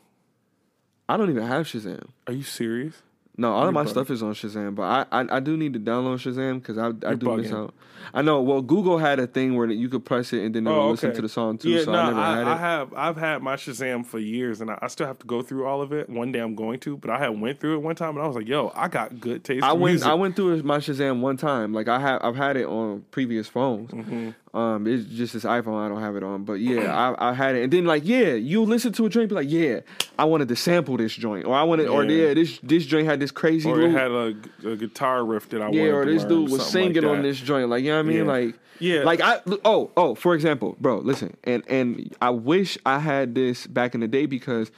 I 1.09 1.17
don't 1.17 1.29
even 1.29 1.45
have 1.45 1.65
Shazam. 1.67 2.07
Are 2.27 2.33
you 2.33 2.43
serious? 2.43 3.01
No, 3.41 3.51
all 3.53 3.67
of 3.67 3.73
my 3.73 3.85
stuff 3.85 4.09
is 4.11 4.21
on 4.23 4.33
Shazam, 4.33 4.75
but 4.75 4.83
I 4.83 5.05
I, 5.21 5.37
I 5.37 5.39
do 5.39 5.57
need 5.57 5.73
to 5.73 5.79
download 5.79 6.17
Shazam 6.19 6.59
because 6.61 6.77
I 6.77 6.87
I 6.87 7.11
You're 7.11 7.15
do 7.15 7.35
miss 7.37 7.47
bugging. 7.51 7.57
out. 7.65 7.73
I 8.13 8.21
know. 8.21 8.41
Well, 8.41 8.61
Google 8.61 8.97
had 8.97 9.19
a 9.19 9.27
thing 9.27 9.55
where 9.55 9.69
you 9.69 9.87
could 9.87 10.03
press 10.03 10.33
it 10.33 10.43
and 10.43 10.53
then 10.55 10.67
it'll 10.67 10.79
Oh, 10.79 10.89
listen 10.91 11.09
okay. 11.09 11.15
to 11.17 11.21
the 11.21 11.29
song 11.29 11.57
too. 11.57 11.69
Yeah, 11.69 11.83
so 11.85 11.91
no, 11.91 11.99
I 11.99 12.05
never 12.09 12.19
I, 12.19 12.35
had 12.35 12.41
it. 12.41 12.47
I 12.49 12.57
have 12.57 12.93
I've 12.93 13.17
had 13.17 13.41
my 13.41 13.55
Shazam 13.55 14.05
for 14.05 14.19
years, 14.19 14.59
and 14.61 14.69
I, 14.71 14.77
I 14.81 14.87
still 14.87 15.07
have 15.07 15.19
to 15.19 15.25
go 15.27 15.41
through 15.41 15.65
all 15.65 15.81
of 15.81 15.91
it. 15.93 16.09
One 16.09 16.31
day 16.31 16.39
I'm 16.39 16.55
going 16.55 16.79
to, 16.81 16.97
but 16.97 17.09
I 17.09 17.17
had 17.19 17.39
went 17.39 17.59
through 17.59 17.75
it 17.75 17.79
one 17.83 17.95
time, 17.95 18.15
and 18.15 18.23
I 18.23 18.27
was 18.27 18.35
like, 18.35 18.47
"Yo, 18.47 18.71
I 18.75 18.87
got 18.89 19.19
good 19.19 19.43
taste." 19.43 19.63
I 19.63 19.73
in 19.73 19.79
went 19.79 19.91
music. 19.93 20.07
I 20.09 20.13
went 20.15 20.35
through 20.35 20.61
my 20.63 20.77
Shazam 20.79 21.21
one 21.21 21.37
time. 21.37 21.73
Like 21.73 21.87
I 21.87 21.99
have 21.99 22.21
I've 22.23 22.35
had 22.35 22.57
it 22.57 22.65
on 22.67 23.05
previous 23.11 23.47
phones. 23.47 23.91
Mm-hmm. 23.91 24.29
Um, 24.53 24.85
it's 24.85 25.05
just 25.05 25.31
this 25.33 25.45
iPhone. 25.45 25.79
I 25.79 25.87
don't 25.87 26.01
have 26.01 26.17
it 26.17 26.23
on, 26.23 26.43
but 26.43 26.55
yeah, 26.55 26.93
I, 26.93 27.29
I 27.29 27.33
had 27.33 27.55
it, 27.55 27.63
and 27.63 27.71
then 27.71 27.85
like 27.85 28.03
yeah, 28.05 28.33
you 28.33 28.63
listen 28.63 28.91
to 28.93 29.05
a 29.05 29.09
joint, 29.09 29.29
be 29.29 29.35
like, 29.35 29.49
yeah, 29.49 29.79
I 30.19 30.25
wanted 30.25 30.49
to 30.49 30.57
sample 30.57 30.97
this 30.97 31.13
joint, 31.13 31.45
or 31.45 31.55
I 31.55 31.63
wanted, 31.63 31.87
or 31.87 32.03
Yeah. 32.03 32.27
yeah, 32.27 32.33
this 32.33 32.59
this 32.61 32.85
joint 32.85 33.07
had 33.07 33.21
this 33.21 33.31
crazy, 33.31 33.69
Or 33.69 33.75
little, 33.77 33.91
it 33.95 33.97
had 33.97 34.11
a, 34.11 34.71
a 34.73 34.75
guitar 34.75 35.23
riff 35.23 35.47
that 35.49 35.61
I 35.61 35.69
yeah, 35.69 35.81
wanted 35.83 35.93
or 35.93 36.05
this 36.05 36.23
dude 36.25 36.49
was 36.49 36.63
something 36.63 36.87
like 36.87 36.95
singing 36.95 37.09
on 37.09 37.21
this 37.23 37.39
joint, 37.39 37.69
like 37.69 37.83
you 37.83 37.91
know 37.91 37.97
what 37.97 38.05
I 38.05 38.09
mean, 38.09 38.17
Yeah. 38.17 38.23
like 38.23 38.55
Yeah. 38.79 39.03
like 39.03 39.21
I 39.21 39.39
oh 39.63 39.91
oh 39.95 40.15
for 40.15 40.35
example, 40.35 40.75
bro, 40.81 40.97
listen, 40.97 41.37
and 41.45 41.63
and 41.69 42.13
I 42.21 42.31
wish 42.31 42.77
I 42.85 42.99
had 42.99 43.33
this 43.35 43.65
back 43.67 43.93
in 43.95 44.01
the 44.01 44.07
day 44.09 44.25
because 44.25 44.69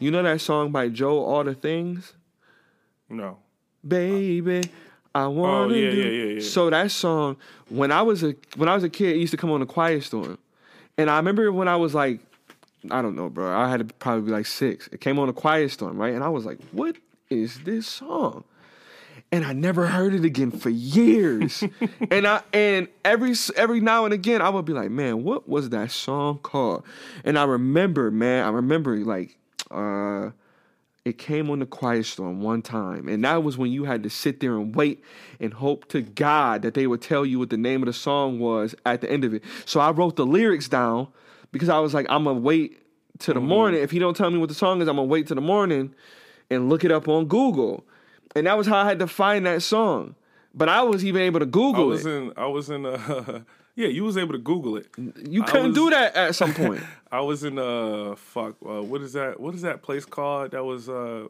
you 0.00 0.10
know 0.10 0.24
that 0.24 0.40
song 0.40 0.72
by 0.72 0.88
Joe, 0.88 1.22
All 1.24 1.44
the 1.44 1.54
Things, 1.54 2.14
No. 3.08 3.38
baby. 3.86 4.62
I 5.14 5.26
want 5.26 5.70
to 5.70 5.74
Oh, 5.76 5.78
yeah, 5.78 5.90
do. 5.90 5.96
yeah, 5.96 6.24
yeah. 6.34 6.40
So 6.40 6.70
that 6.70 6.90
song, 6.90 7.36
when 7.68 7.90
I 7.92 8.02
was 8.02 8.22
a 8.22 8.34
when 8.56 8.68
I 8.68 8.74
was 8.74 8.84
a 8.84 8.88
kid, 8.88 9.16
it 9.16 9.18
used 9.18 9.32
to 9.32 9.36
come 9.36 9.50
on 9.50 9.60
the 9.60 9.66
Quiet 9.66 10.04
Storm, 10.04 10.38
and 10.98 11.10
I 11.10 11.16
remember 11.16 11.50
when 11.52 11.68
I 11.68 11.76
was 11.76 11.94
like, 11.94 12.20
I 12.90 13.02
don't 13.02 13.16
know, 13.16 13.28
bro. 13.28 13.56
I 13.56 13.68
had 13.68 13.86
to 13.86 13.94
probably 13.94 14.22
be 14.26 14.30
like 14.32 14.46
six. 14.46 14.88
It 14.92 15.00
came 15.00 15.18
on 15.18 15.26
the 15.26 15.32
Quiet 15.32 15.70
Storm, 15.72 15.98
right? 15.98 16.14
And 16.14 16.22
I 16.24 16.28
was 16.28 16.44
like, 16.46 16.58
what 16.72 16.96
is 17.28 17.60
this 17.64 17.86
song? 17.86 18.44
And 19.32 19.44
I 19.44 19.52
never 19.52 19.86
heard 19.86 20.12
it 20.14 20.24
again 20.24 20.50
for 20.50 20.70
years. 20.70 21.62
and 22.10 22.26
I 22.26 22.42
and 22.52 22.88
every 23.04 23.34
every 23.56 23.80
now 23.80 24.04
and 24.04 24.14
again, 24.14 24.42
I 24.42 24.48
would 24.48 24.64
be 24.64 24.72
like, 24.72 24.90
man, 24.90 25.22
what 25.24 25.48
was 25.48 25.70
that 25.70 25.90
song 25.90 26.38
called? 26.42 26.84
And 27.24 27.38
I 27.38 27.44
remember, 27.44 28.10
man, 28.10 28.44
I 28.44 28.48
remember 28.50 28.96
like, 28.98 29.36
uh 29.70 30.30
it 31.04 31.16
came 31.16 31.48
on 31.50 31.60
the 31.60 31.66
quiet 31.66 32.04
storm 32.04 32.42
one 32.42 32.60
time. 32.62 33.08
And 33.08 33.24
that 33.24 33.42
was 33.42 33.56
when 33.56 33.72
you 33.72 33.84
had 33.84 34.02
to 34.02 34.10
sit 34.10 34.40
there 34.40 34.56
and 34.56 34.74
wait 34.74 35.02
and 35.40 35.52
hope 35.54 35.88
to 35.88 36.02
god 36.02 36.62
that 36.62 36.74
they 36.74 36.86
would 36.86 37.00
tell 37.00 37.24
you 37.24 37.38
what 37.38 37.48
the 37.50 37.56
name 37.56 37.82
of 37.82 37.86
the 37.86 37.92
song 37.92 38.38
was 38.38 38.74
at 38.84 39.00
the 39.00 39.10
end 39.10 39.24
of 39.24 39.32
it. 39.32 39.42
So 39.64 39.80
i 39.80 39.90
wrote 39.90 40.16
the 40.16 40.26
lyrics 40.26 40.68
down 40.68 41.08
because 41.52 41.68
i 41.70 41.78
was 41.78 41.94
like 41.94 42.06
i'm 42.10 42.24
gonna 42.24 42.38
wait 42.38 42.76
to 43.20 43.32
the 43.34 43.40
morning. 43.40 43.82
If 43.82 43.90
he 43.90 43.98
don't 43.98 44.16
tell 44.16 44.30
me 44.30 44.38
what 44.38 44.48
the 44.50 44.54
song 44.54 44.80
is 44.82 44.88
i'm 44.88 44.96
gonna 44.96 45.06
wait 45.06 45.26
till 45.26 45.36
the 45.36 45.40
morning 45.40 45.94
and 46.50 46.68
look 46.68 46.84
it 46.84 46.92
up 46.92 47.08
on 47.08 47.26
google. 47.26 47.84
And 48.36 48.46
that 48.46 48.56
was 48.58 48.66
how 48.66 48.76
i 48.76 48.84
had 48.84 48.98
to 48.98 49.06
find 49.06 49.46
that 49.46 49.62
song. 49.62 50.14
But 50.54 50.68
i 50.68 50.82
was 50.82 51.02
even 51.04 51.22
able 51.22 51.40
to 51.40 51.46
I 51.46 51.48
google 51.48 51.86
was 51.86 52.04
it. 52.04 52.10
in. 52.10 52.32
I 52.36 52.46
was 52.46 52.68
in. 52.68 52.84
Uh, 52.84 53.40
yeah, 53.80 53.88
you 53.88 54.04
was 54.04 54.16
able 54.16 54.32
to 54.32 54.38
Google 54.38 54.76
it. 54.76 54.86
you 55.28 55.42
couldn't 55.42 55.68
was- 55.68 55.74
do 55.74 55.90
that 55.90 56.14
at 56.16 56.34
some 56.34 56.52
point 56.54 56.82
I 57.12 57.20
was 57.20 57.42
in. 57.44 57.58
Uh, 57.58 58.14
fuck. 58.16 58.54
Uh, 58.64 58.82
what 58.82 59.00
is 59.02 59.12
that? 59.14 59.40
What 59.40 59.54
is 59.54 59.62
that 59.62 59.82
place 59.82 60.04
called? 60.04 60.52
That 60.52 60.64
was. 60.64 60.88
Uh, 60.88 61.26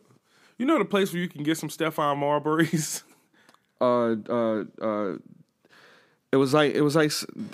you 0.58 0.66
know 0.66 0.78
the 0.78 0.84
place 0.84 1.12
where 1.12 1.22
you 1.22 1.28
can 1.28 1.42
get 1.42 1.56
some 1.56 1.70
Stefan 1.70 2.18
Marbury's. 2.18 3.02
uh 3.80 4.14
uh 4.28 4.64
uh 4.82 5.16
it 6.32 6.36
was 6.36 6.54
like 6.54 6.74
it 6.74 6.82
was 6.82 6.94
like 6.94 7.10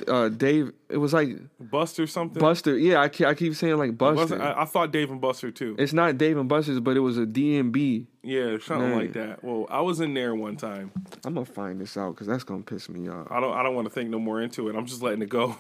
uh 0.07 0.29
dave 0.29 0.73
it 0.89 0.99
was 0.99 1.13
like 1.13 1.37
Buster 1.59 2.07
something. 2.07 2.41
Buster, 2.41 2.79
yeah, 2.79 3.01
I, 3.01 3.05
I 3.25 3.35
keep 3.35 3.55
saying 3.55 3.77
like 3.79 3.97
Buster. 3.97 4.41
I, 4.41 4.63
I 4.63 4.65
thought 4.65 4.93
Dave 4.93 5.11
and 5.11 5.21
Buster 5.21 5.51
too. 5.51 5.75
it's 5.79 5.93
not 5.93 6.19
Dave 6.19 6.37
and 6.37 6.49
Buster's, 6.49 6.81
but 6.81 6.97
it 6.97 7.01
was 7.01 7.19
a 7.19 7.27
DMB. 7.27 8.07
yeah, 8.23 8.59
something 8.59 8.91
Man. 8.91 8.99
like 8.99 9.13
that. 9.15 9.43
Well, 9.43 9.67
I 9.71 9.81
was 9.81 10.01
in 10.01 10.15
there 10.15 10.35
one 10.35 10.57
time. 10.57 10.93
I'm 11.25 11.35
gonna 11.35 11.47
find 11.47 11.81
this 11.81 11.97
out 11.97 12.15
because 12.15 12.27
that's 12.27 12.45
gonna 12.45 12.63
piss 12.63 12.89
me 12.89 13.09
off. 13.09 13.27
I 13.31 13.41
don't. 13.41 13.57
I 13.57 13.63
don't 13.63 13.75
want 13.75 13.87
to 13.89 13.95
think 13.95 14.11
no 14.11 14.19
more 14.19 14.41
into 14.41 14.69
it. 14.69 14.77
I'm 14.77 14.87
just 14.87 15.03
letting 15.03 15.23
it 15.23 15.29
go. 15.29 15.57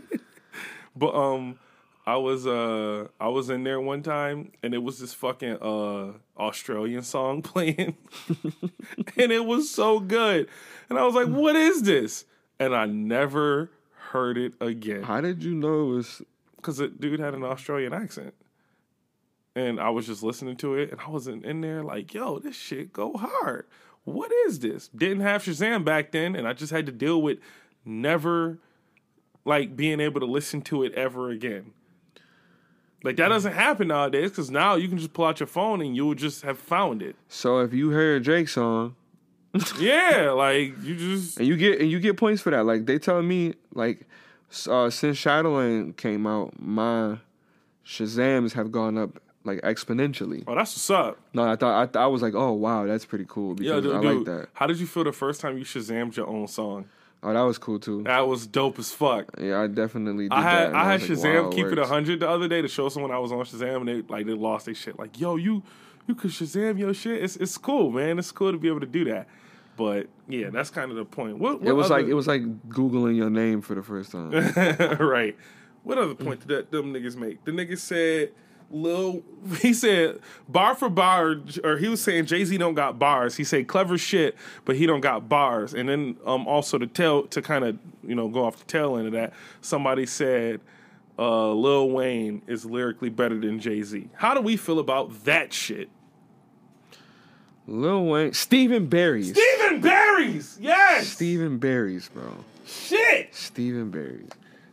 but 0.96 1.14
um, 1.14 1.58
I 2.06 2.16
was 2.16 2.46
uh, 2.46 3.08
I 3.20 3.28
was 3.28 3.50
in 3.50 3.64
there 3.64 3.80
one 3.80 4.02
time, 4.02 4.52
and 4.62 4.74
it 4.74 4.82
was 4.82 4.98
this 5.00 5.12
fucking 5.12 5.58
uh 5.60 6.12
Australian 6.38 7.02
song 7.02 7.42
playing, 7.42 7.96
and 9.16 9.32
it 9.32 9.44
was 9.44 9.70
so 9.70 9.98
good, 9.98 10.48
and 10.88 10.98
I 10.98 11.04
was 11.04 11.14
like, 11.14 11.28
"What 11.28 11.56
is 11.56 11.82
this?" 11.82 12.24
And 12.58 12.74
I 12.74 12.86
never 12.86 13.70
heard 14.10 14.38
it 14.38 14.54
again 14.60 15.02
How 15.02 15.20
did 15.20 15.42
you 15.44 15.54
know 15.54 15.90
it 15.90 15.94
was? 15.96 16.22
because 16.56 16.78
the 16.78 16.88
dude 16.88 17.20
had 17.20 17.34
an 17.34 17.44
Australian 17.44 17.92
accent. 17.92 18.34
And 19.54 19.80
I 19.80 19.90
was 19.90 20.06
just 20.06 20.22
listening 20.22 20.56
to 20.56 20.74
it, 20.74 20.90
and 20.90 21.00
I 21.00 21.08
wasn't 21.08 21.44
in 21.44 21.60
there 21.60 21.82
like, 21.82 22.12
yo, 22.12 22.38
this 22.40 22.56
shit 22.56 22.92
go 22.92 23.12
hard. 23.16 23.66
What 24.04 24.30
is 24.46 24.58
this? 24.58 24.88
Didn't 24.88 25.20
have 25.20 25.42
Shazam 25.42 25.84
back 25.84 26.12
then, 26.12 26.34
and 26.34 26.46
I 26.46 26.52
just 26.52 26.72
had 26.72 26.86
to 26.86 26.92
deal 26.92 27.22
with 27.22 27.38
never 27.84 28.58
like 29.44 29.76
being 29.76 30.00
able 30.00 30.20
to 30.20 30.26
listen 30.26 30.60
to 30.62 30.82
it 30.82 30.92
ever 30.94 31.30
again. 31.30 31.72
Like 33.04 33.16
that 33.16 33.28
doesn't 33.28 33.52
happen 33.52 33.88
nowadays 33.88 34.30
because 34.30 34.50
now 34.50 34.74
you 34.74 34.88
can 34.88 34.98
just 34.98 35.12
pull 35.12 35.24
out 35.26 35.38
your 35.38 35.46
phone 35.46 35.80
and 35.80 35.94
you'll 35.94 36.14
just 36.14 36.42
have 36.42 36.58
found 36.58 37.00
it. 37.00 37.14
So 37.28 37.60
if 37.60 37.72
you 37.72 37.90
heard 37.90 38.20
a 38.20 38.24
Drake 38.24 38.48
song 38.48 38.96
Yeah, 39.80 40.30
like 40.30 40.74
you 40.82 40.96
just 40.96 41.38
and 41.38 41.46
you 41.46 41.56
get 41.56 41.80
and 41.80 41.90
you 41.90 42.00
get 42.00 42.16
points 42.16 42.42
for 42.42 42.50
that, 42.50 42.64
like 42.64 42.86
they 42.86 42.98
tell 42.98 43.22
me 43.22 43.54
like 43.74 44.06
uh, 44.68 44.90
since 44.90 45.16
Shadowland 45.18 45.96
came 45.96 46.26
out, 46.26 46.58
my 46.60 47.18
Shazams 47.84 48.52
have 48.54 48.72
gone 48.72 48.98
up 48.98 49.20
like 49.44 49.60
exponentially. 49.60 50.42
oh, 50.46 50.54
that's 50.54 50.72
what's 50.74 50.90
up. 50.90 51.18
No, 51.32 51.44
I 51.44 51.56
thought 51.56 51.80
I, 51.82 51.86
th- 51.86 51.96
I 51.96 52.06
was 52.06 52.22
like, 52.22 52.34
oh 52.34 52.52
wow, 52.52 52.86
that's 52.86 53.04
pretty 53.04 53.26
cool 53.28 53.54
Yeah, 53.60 53.80
dude, 53.80 53.94
I 53.94 53.98
like 54.00 54.24
that. 54.24 54.48
How 54.54 54.66
did 54.66 54.80
you 54.80 54.86
feel 54.86 55.04
the 55.04 55.12
first 55.12 55.40
time 55.40 55.56
you 55.56 55.64
Shazammed 55.64 56.16
your 56.16 56.26
own 56.26 56.48
song? 56.48 56.86
Oh, 57.22 57.32
that 57.32 57.40
was 57.42 57.58
cool 57.58 57.78
too. 57.78 58.02
That 58.02 58.26
was 58.26 58.46
dope 58.46 58.78
as 58.78 58.92
fuck. 58.92 59.26
Yeah, 59.38 59.60
I 59.60 59.66
definitely 59.68 60.28
did 60.28 60.32
I 60.32 60.42
had 60.42 60.66
and 60.68 60.76
I 60.76 60.92
had 60.92 61.00
was 61.00 61.10
like, 61.10 61.18
Shazam 61.32 61.44
wow, 61.44 61.50
keep 61.50 61.66
it 61.66 61.78
hundred 61.78 62.20
the 62.20 62.28
other 62.28 62.48
day 62.48 62.60
to 62.62 62.68
show 62.68 62.88
someone 62.88 63.10
I 63.10 63.18
was 63.18 63.32
on 63.32 63.38
Shazam 63.38 63.76
and 63.76 63.88
they 63.88 64.02
like 64.02 64.26
they 64.26 64.32
lost 64.32 64.66
their 64.66 64.74
shit. 64.74 64.98
Like, 64.98 65.18
yo, 65.18 65.36
you 65.36 65.62
you 66.06 66.14
could 66.14 66.30
Shazam 66.30 66.78
your 66.78 66.92
shit. 66.94 67.22
It's 67.22 67.36
it's 67.36 67.56
cool, 67.56 67.90
man. 67.90 68.18
It's 68.18 68.32
cool 68.32 68.52
to 68.52 68.58
be 68.58 68.68
able 68.68 68.80
to 68.80 68.86
do 68.86 69.04
that. 69.06 69.28
But 69.76 70.08
yeah, 70.28 70.50
that's 70.50 70.70
kind 70.70 70.90
of 70.90 70.96
the 70.96 71.04
point. 71.04 71.38
What, 71.38 71.60
what 71.60 71.68
It 71.68 71.72
was 71.72 71.90
other- 71.90 72.02
like 72.02 72.10
it 72.10 72.14
was 72.14 72.26
like 72.26 72.42
googling 72.68 73.16
your 73.16 73.30
name 73.30 73.60
for 73.60 73.74
the 73.74 73.82
first 73.82 74.12
time. 74.12 74.30
right. 74.98 75.36
What 75.82 75.98
other 75.98 76.14
point 76.14 76.40
did 76.40 76.48
that 76.48 76.70
them 76.70 76.92
niggas 76.92 77.14
make? 77.16 77.44
The 77.44 77.52
nigga 77.52 77.78
said 77.78 78.32
Lil 78.70 79.22
he 79.60 79.72
said 79.72 80.18
bar 80.48 80.74
for 80.74 80.88
bar 80.88 81.36
or 81.62 81.76
he 81.76 81.88
was 81.88 82.02
saying 82.02 82.26
Jay-Z 82.26 82.56
don't 82.58 82.74
got 82.74 82.98
bars. 82.98 83.36
He 83.36 83.44
said 83.44 83.68
clever 83.68 83.96
shit, 83.98 84.34
but 84.64 84.74
he 84.76 84.86
don't 84.86 85.00
got 85.02 85.28
bars. 85.28 85.74
And 85.74 85.88
then 85.88 86.16
um 86.24 86.48
also 86.48 86.78
to 86.78 86.86
tell 86.86 87.24
to 87.28 87.40
kind 87.42 87.64
of, 87.64 87.78
you 88.02 88.14
know, 88.14 88.28
go 88.28 88.44
off 88.44 88.56
the 88.56 88.64
tail 88.64 88.96
end 88.96 89.06
of 89.06 89.12
that, 89.12 89.32
somebody 89.60 90.06
said 90.06 90.60
uh 91.18 91.52
Lil 91.52 91.90
Wayne 91.90 92.42
is 92.46 92.64
lyrically 92.64 93.08
better 93.10 93.38
than 93.38 93.60
Jay-Z. 93.60 94.08
How 94.14 94.34
do 94.34 94.40
we 94.40 94.56
feel 94.56 94.78
about 94.80 95.24
that 95.24 95.52
shit? 95.52 95.88
Lil 97.66 98.04
Wayne, 98.06 98.32
Stephen 98.32 98.86
Barry's, 98.86 99.30
Stephen 99.30 99.80
Barry's. 99.80 100.56
Yes. 100.60 101.08
Stephen 101.08 101.58
Barry's, 101.58 102.08
bro. 102.08 102.32
Shit. 102.66 103.34
Stephen 103.34 103.90
Barry's. 103.90 104.30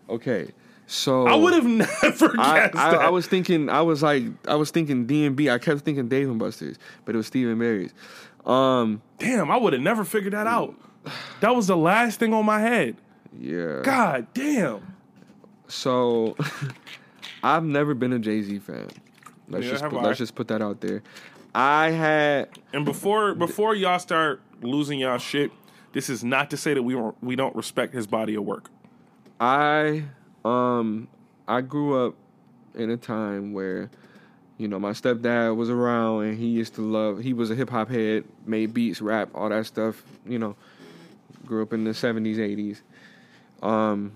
Okay, 0.10 0.52
so 0.86 1.26
I 1.28 1.36
would 1.36 1.54
have 1.54 1.66
never 2.04 2.36
I, 2.40 2.68
guessed 2.68 2.76
I, 2.76 2.92
that. 2.92 3.02
I 3.02 3.10
was 3.10 3.26
thinking, 3.28 3.70
I 3.70 3.82
was 3.82 4.04
like, 4.04 4.24
I 4.48 4.56
was 4.56 4.70
thinking 4.72 5.08
DMB. 5.08 5.52
I 5.52 5.58
kept 5.58 5.82
thinking 5.82 6.08
Dave 6.08 6.30
and 6.30 6.38
Buster's, 6.40 6.78
but 7.06 7.16
it 7.16 7.18
was 7.18 7.28
Stephen 7.28 7.58
Barry's. 7.58 7.94
Um, 8.46 9.02
Damn, 9.20 9.50
I 9.50 9.58
would 9.58 9.74
have 9.74 9.82
never 9.82 10.04
figured 10.04 10.34
that 10.34 10.48
out. 10.48 10.76
That 11.40 11.56
was 11.56 11.68
the 11.68 11.78
last 11.78 12.20
thing 12.20 12.34
on 12.34 12.46
my 12.46 12.60
head. 12.60 12.96
yeah. 13.38 13.82
God 13.84 14.28
damn. 14.34 14.96
So, 15.68 16.36
I've 17.44 17.64
never 17.64 17.94
been 17.94 18.14
a 18.14 18.20
Jay 18.20 18.42
Z 18.42 18.60
fan. 18.60 18.88
Let's 19.50 19.66
Yeah, 19.66 19.72
just 19.72 19.84
put, 19.86 19.94
I. 20.00 20.02
let's 20.04 20.18
just 20.20 20.36
put 20.36 20.48
that 20.50 20.62
out 20.62 20.82
there. 20.82 21.02
I 21.56 21.92
had 21.92 22.50
And 22.74 22.86
before 22.86 23.36
before 23.36 23.76
y'all 23.76 24.00
start 24.00 24.42
losing 24.62 25.00
y'all 25.00 25.18
shit, 25.18 25.52
this 25.92 26.10
is 26.10 26.24
not 26.24 26.50
to 26.50 26.58
say 26.58 26.74
that 26.74 26.84
we 26.84 26.94
don't 26.94 27.16
we 27.24 27.36
don't 27.36 27.56
respect 27.56 27.94
his 27.94 28.08
body 28.08 28.36
of 28.36 28.44
work. 28.44 28.70
I 29.40 30.06
um 30.44 31.08
I 31.48 31.62
grew 31.62 32.08
up 32.08 32.16
in 32.76 32.90
a 32.90 32.98
time 32.98 33.54
where 33.54 33.92
you 34.58 34.68
know 34.68 34.80
my 34.80 34.92
stepdad 34.92 35.56
was 35.56 35.70
around 35.70 36.24
and 36.26 36.38
he 36.38 36.48
used 36.48 36.76
to 36.76 36.82
love 36.82 37.20
he 37.20 37.34
was 37.34 37.52
a 37.52 37.56
hip 37.56 37.70
hop 37.70 37.90
head, 37.90 38.24
made 38.46 38.74
beats, 38.74 39.02
rap, 39.02 39.30
all 39.36 39.50
that 39.50 39.66
stuff, 39.66 40.04
you 40.26 40.40
know. 40.40 40.56
Grew 41.46 41.62
up 41.62 41.74
in 41.74 41.84
the 41.84 41.92
70s, 41.92 42.38
80s. 42.38 42.82
Um 43.68 44.14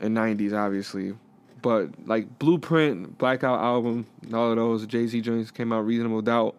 and 0.00 0.16
90s 0.16 0.52
obviously. 0.52 1.14
But 1.62 1.90
like 2.06 2.38
Blueprint, 2.38 3.18
Blackout 3.18 3.60
album, 3.60 4.06
all 4.32 4.50
of 4.50 4.56
those 4.56 4.86
Jay-Z 4.86 5.20
joints 5.20 5.50
came 5.50 5.72
out 5.72 5.80
Reasonable 5.80 6.22
Doubt. 6.22 6.56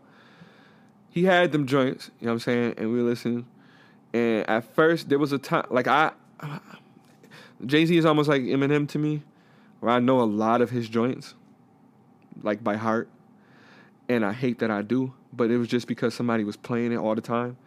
He 1.10 1.26
had 1.26 1.52
them 1.52 1.66
joints, 1.66 2.12
you 2.20 2.26
know 2.28 2.34
what 2.34 2.36
I'm 2.36 2.40
saying? 2.40 2.74
And 2.78 2.94
we 2.94 3.02
listened. 3.02 3.46
And 4.14 4.50
at 4.50 4.64
first 4.76 5.10
there 5.10 5.20
was 5.20 5.32
a 5.32 5.38
time 5.38 5.66
like 5.70 5.88
I 5.88 6.12
Jay 7.66 7.86
Z 7.86 7.96
is 7.96 8.06
almost 8.06 8.28
like 8.30 8.42
Eminem 8.42 8.88
to 8.90 9.00
me, 9.00 9.22
where 9.80 9.92
I 9.92 10.00
know 10.00 10.22
a 10.22 10.26
lot 10.26 10.62
of 10.62 10.70
his 10.70 10.90
joints, 10.90 11.36
like 12.42 12.64
by 12.64 12.76
heart, 12.76 13.10
and 14.10 14.26
I 14.26 14.34
hate 14.34 14.60
that 14.60 14.72
I 14.72 14.82
do. 14.82 15.14
But 15.34 15.52
it 15.52 15.58
was 15.58 15.68
just 15.68 15.88
because 15.88 16.14
somebody 16.14 16.44
was 16.44 16.58
playing 16.58 16.92
it 16.92 16.98
all 16.98 17.16
the 17.16 17.22
time. 17.22 17.58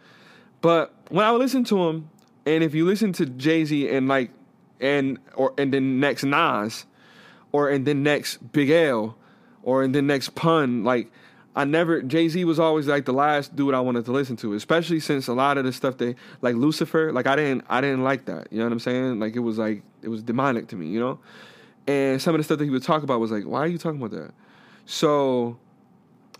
But 0.61 0.93
when 1.09 1.25
I 1.25 1.31
would 1.31 1.39
listen 1.39 1.63
to 1.65 1.87
him, 1.87 2.09
and 2.45 2.63
if 2.63 2.75
you 2.75 2.85
listen 2.85 3.13
to 3.13 3.25
Jay 3.25 3.65
Z 3.65 3.89
and 3.89 4.07
like, 4.07 4.31
and 4.79 5.17
or 5.35 5.53
and 5.57 5.73
then 5.73 5.99
next 5.99 6.23
Nas, 6.23 6.85
or 7.55 7.69
and 7.69 7.85
then 7.87 8.03
next 8.03 8.51
Big 8.51 8.69
L, 8.69 9.15
or 9.63 9.81
and 9.81 9.95
then 9.95 10.07
next 10.07 10.35
Pun, 10.35 10.83
like 10.83 11.09
I 11.55 11.63
never 11.63 12.01
Jay 12.01 12.27
Z 12.27 12.43
was 12.43 12.59
always 12.59 12.85
like 12.85 13.05
the 13.05 13.13
last 13.13 13.55
dude 13.55 13.73
I 13.73 13.79
wanted 13.79 14.03
to 14.05 14.11
listen 14.11 14.35
to, 14.37 14.53
especially 14.55 14.99
since 14.99 15.29
a 15.29 15.33
lot 15.33 15.57
of 15.57 15.63
the 15.63 15.71
stuff 15.71 15.97
they 15.97 16.15
like 16.41 16.55
Lucifer, 16.55 17.13
like 17.13 17.27
I 17.27 17.37
didn't 17.37 17.63
I 17.69 17.79
didn't 17.79 18.03
like 18.03 18.25
that. 18.25 18.51
You 18.51 18.59
know 18.59 18.65
what 18.65 18.73
I'm 18.73 18.79
saying? 18.79 19.21
Like 19.21 19.37
it 19.37 19.39
was 19.39 19.57
like 19.57 19.83
it 20.01 20.09
was 20.09 20.21
demonic 20.21 20.67
to 20.67 20.75
me, 20.75 20.87
you 20.87 20.99
know. 20.99 21.19
And 21.87 22.21
some 22.21 22.35
of 22.35 22.39
the 22.39 22.43
stuff 22.43 22.57
that 22.57 22.65
he 22.65 22.71
would 22.71 22.83
talk 22.83 23.03
about 23.03 23.21
was 23.21 23.31
like, 23.31 23.45
why 23.45 23.59
are 23.59 23.67
you 23.67 23.77
talking 23.77 24.01
about 24.01 24.11
that? 24.19 24.33
So 24.85 25.57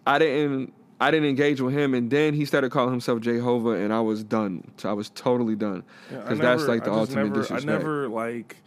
I 0.05 0.19
didn't 0.19 0.73
I 0.99 1.11
didn't 1.11 1.29
engage 1.29 1.61
with 1.61 1.73
him, 1.73 1.93
and 1.93 2.09
then 2.09 2.33
he 2.33 2.43
started 2.43 2.71
calling 2.71 2.91
himself 2.91 3.21
Jehovah, 3.21 3.71
and 3.71 3.93
I 3.93 4.01
was 4.01 4.21
done. 4.21 4.69
So 4.77 4.89
I 4.89 4.93
was 4.93 5.09
totally 5.11 5.55
done 5.55 5.83
Yeah, 6.11 6.19
because 6.21 6.39
that's 6.39 6.63
like 6.63 6.83
the 6.83 6.91
ultimate 6.91 7.27
never, 7.27 7.41
disrespect. 7.41 7.69
I 7.69 7.77
never 7.77 8.09
like. 8.09 8.57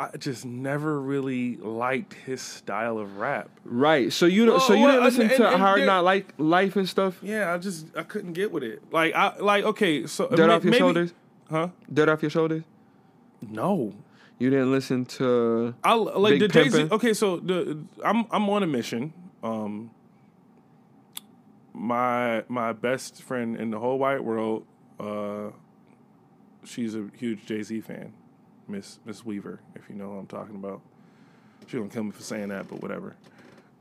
I 0.00 0.16
just 0.16 0.44
never 0.44 1.00
really 1.00 1.56
liked 1.56 2.14
his 2.14 2.40
style 2.40 2.98
of 2.98 3.16
rap. 3.16 3.50
Right. 3.64 4.12
So 4.12 4.26
you 4.26 4.46
don't. 4.46 4.60
so 4.62 4.72
you 4.74 4.82
well, 4.82 4.92
didn't 4.92 5.04
listen 5.04 5.22
and- 5.22 5.30
to 5.38 5.48
and- 5.48 5.60
Hard 5.60 5.84
Knock 5.84 6.04
Like 6.04 6.34
Life 6.38 6.76
and 6.76 6.88
stuff. 6.88 7.18
Yeah, 7.22 7.52
I 7.52 7.58
just 7.58 7.86
I 7.96 8.04
couldn't 8.04 8.34
get 8.34 8.52
with 8.52 8.62
it. 8.62 8.80
Like 8.92 9.14
I 9.14 9.36
like 9.38 9.64
okay, 9.64 10.06
so 10.06 10.28
Dirt 10.28 10.46
ma- 10.46 10.54
off 10.54 10.62
your 10.64 10.70
maybe- 10.70 10.78
shoulders. 10.78 11.12
huh? 11.50 11.68
Dirt 11.92 12.08
off 12.08 12.22
your 12.22 12.30
shoulders. 12.30 12.62
No, 13.42 13.92
You 14.38 14.50
didn't 14.50 14.70
listen 14.70 15.04
to. 15.18 15.74
I 15.82 15.94
like 15.94 16.34
Big 16.34 16.40
the 16.42 16.48
Jay 16.48 16.68
Z. 16.68 16.88
Okay, 16.92 17.12
so 17.12 17.38
the 17.38 17.78
I'm 18.04 18.24
I'm 18.30 18.48
on 18.50 18.62
a 18.62 18.66
mission. 18.68 19.12
Um, 19.42 19.90
my 21.74 22.44
my 22.48 22.72
best 22.72 23.22
friend 23.22 23.56
in 23.56 23.70
the 23.70 23.78
whole 23.78 23.98
wide 23.98 24.20
world, 24.20 24.64
uh, 25.00 25.50
she's 26.64 26.94
a 26.94 27.06
huge 27.16 27.46
Jay 27.46 27.62
Z 27.62 27.80
fan, 27.80 28.12
Miss 28.68 28.98
Miss 29.04 29.24
Weaver, 29.24 29.60
if 29.74 29.88
you 29.88 29.94
know 29.94 30.10
who 30.10 30.18
I'm 30.18 30.26
talking 30.26 30.54
about. 30.54 30.80
She 31.66 31.76
gonna 31.76 31.88
kill 31.88 32.04
me 32.04 32.10
for 32.12 32.22
saying 32.22 32.48
that, 32.48 32.68
but 32.68 32.80
whatever. 32.80 33.14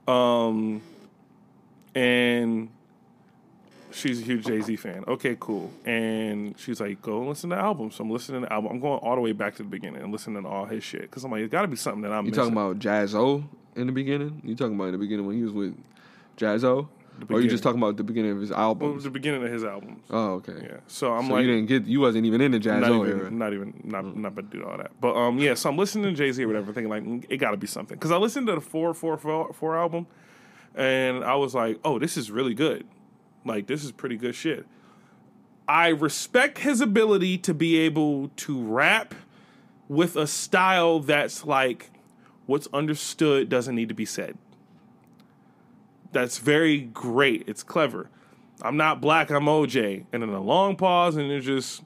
Um, 0.08 0.82
and 1.96 2.70
she's 3.92 4.22
a 4.22 4.24
huge 4.24 4.46
Jay 4.46 4.62
Z 4.62 4.76
fan. 4.78 5.04
Okay, 5.08 5.38
cool. 5.40 5.72
And 5.86 6.58
she's 6.60 6.80
like, 6.80 7.02
go 7.02 7.22
listen 7.28 7.50
to 7.50 7.56
the 7.56 7.62
album. 7.62 7.92
So 7.92 8.04
I'm 8.04 8.12
listening 8.12 8.42
to 8.42 8.48
the 8.48 8.54
album. 8.54 8.72
I'm 8.72 8.80
going 8.80 9.00
all 9.00 9.16
the 9.16 9.22
way 9.22 9.32
back 9.32 9.56
to 9.56 9.64
the 9.64 9.70
beginning 9.70 10.02
and 10.02 10.12
listening 10.12 10.44
to 10.44 10.50
all 10.50 10.66
his 10.66 10.84
shit 10.84 11.02
because 11.02 11.24
I'm 11.24 11.32
like, 11.32 11.42
it's 11.42 11.52
got 11.52 11.64
to 11.64 11.68
be 11.68 11.78
something 11.78 12.02
that 12.04 12.12
I'm. 12.12 12.26
You 12.26 12.32
talking 12.32 12.54
about 12.54 12.80
Jaz-O 12.80 13.44
in 13.76 13.88
the 13.88 13.94
beginning? 13.94 14.42
You 14.44 14.56
talking 14.56 14.76
about 14.76 14.86
in 14.86 14.92
the 14.94 14.98
beginning 14.98 15.26
when 15.26 15.36
he 15.36 15.44
was 15.44 15.52
with 15.52 15.76
Jaz-O? 17.20 17.36
Or 17.36 17.42
you 17.42 17.50
just 17.50 17.64
talking 17.64 17.80
about 17.82 17.98
the 17.98 18.04
beginning 18.04 18.32
of 18.32 18.40
his 18.42 18.50
Well, 18.52 18.60
was 18.60 18.82
albums? 18.82 19.04
the 19.04 19.10
beginning 19.10 19.44
of 19.44 19.52
his 19.52 19.64
albums. 19.64 20.04
Oh, 20.10 20.34
okay. 20.36 20.54
Yeah. 20.62 20.78
So 20.88 21.14
I'm 21.14 21.28
so 21.28 21.34
like, 21.34 21.46
you 21.46 21.48
didn't 21.52 21.68
get. 21.68 21.86
You 21.86 22.00
wasn't 22.02 22.26
even 22.26 22.42
in 22.42 22.52
the 22.52 22.60
not 22.60 22.84
Jaz-O 22.84 23.06
even, 23.06 23.20
era. 23.20 23.32
not 23.32 23.54
even, 23.54 23.82
not, 23.84 24.16
not 24.18 24.28
about 24.30 24.52
to 24.52 24.58
do 24.58 24.64
all 24.66 24.78
that. 24.78 24.92
But 25.02 25.16
um, 25.16 25.38
yeah. 25.40 25.54
So 25.54 25.70
I'm 25.70 25.78
listening 25.78 26.06
to 26.06 26.14
Jay 26.14 26.32
Z 26.32 26.44
or 26.44 26.48
whatever, 26.48 26.72
thinking 26.74 26.90
like 26.90 27.04
mm, 27.04 27.26
it 27.30 27.38
got 27.38 27.52
to 27.52 27.58
be 27.58 27.68
something 27.68 27.96
because 27.98 28.12
I 28.12 28.18
listened 28.18 28.48
to 28.48 28.56
the 28.56 28.62
four 28.62 28.94
four 28.94 29.18
four 29.18 29.54
four 29.54 29.78
album, 29.78 30.08
and 30.76 31.24
I 31.24 31.36
was 31.36 31.54
like, 31.56 31.80
oh, 31.84 32.00
this 32.00 32.18
is 32.18 32.30
really 32.32 32.54
good. 32.54 32.86
Like 33.46 33.68
this 33.68 33.84
is 33.84 33.92
pretty 33.92 34.18
good 34.18 34.36
shit. 34.36 34.66
I 35.68 35.90
respect 35.90 36.60
his 36.60 36.80
ability 36.82 37.38
to 37.40 37.54
be 37.54 37.78
able 37.80 38.30
to 38.30 38.62
rap 38.62 39.14
with 39.90 40.16
a 40.16 40.26
style 40.28 41.00
that's 41.00 41.46
like 41.46 41.90
what's 42.46 42.68
understood 42.74 43.50
doesn't 43.50 43.76
need 43.76 43.90
to 43.90 43.96
be 43.96 44.06
said. 44.06 44.38
That's 46.12 46.38
very 46.38 46.80
great. 46.82 47.44
It's 47.48 47.64
clever. 47.64 48.10
I'm 48.62 48.78
not 48.78 49.02
black, 49.02 49.30
I'm 49.30 49.46
OJ. 49.46 50.06
And 50.12 50.24
then 50.24 50.30
a 50.30 50.42
long 50.42 50.76
pause 50.76 51.16
and 51.16 51.32
it's 51.32 51.46
just 51.46 51.84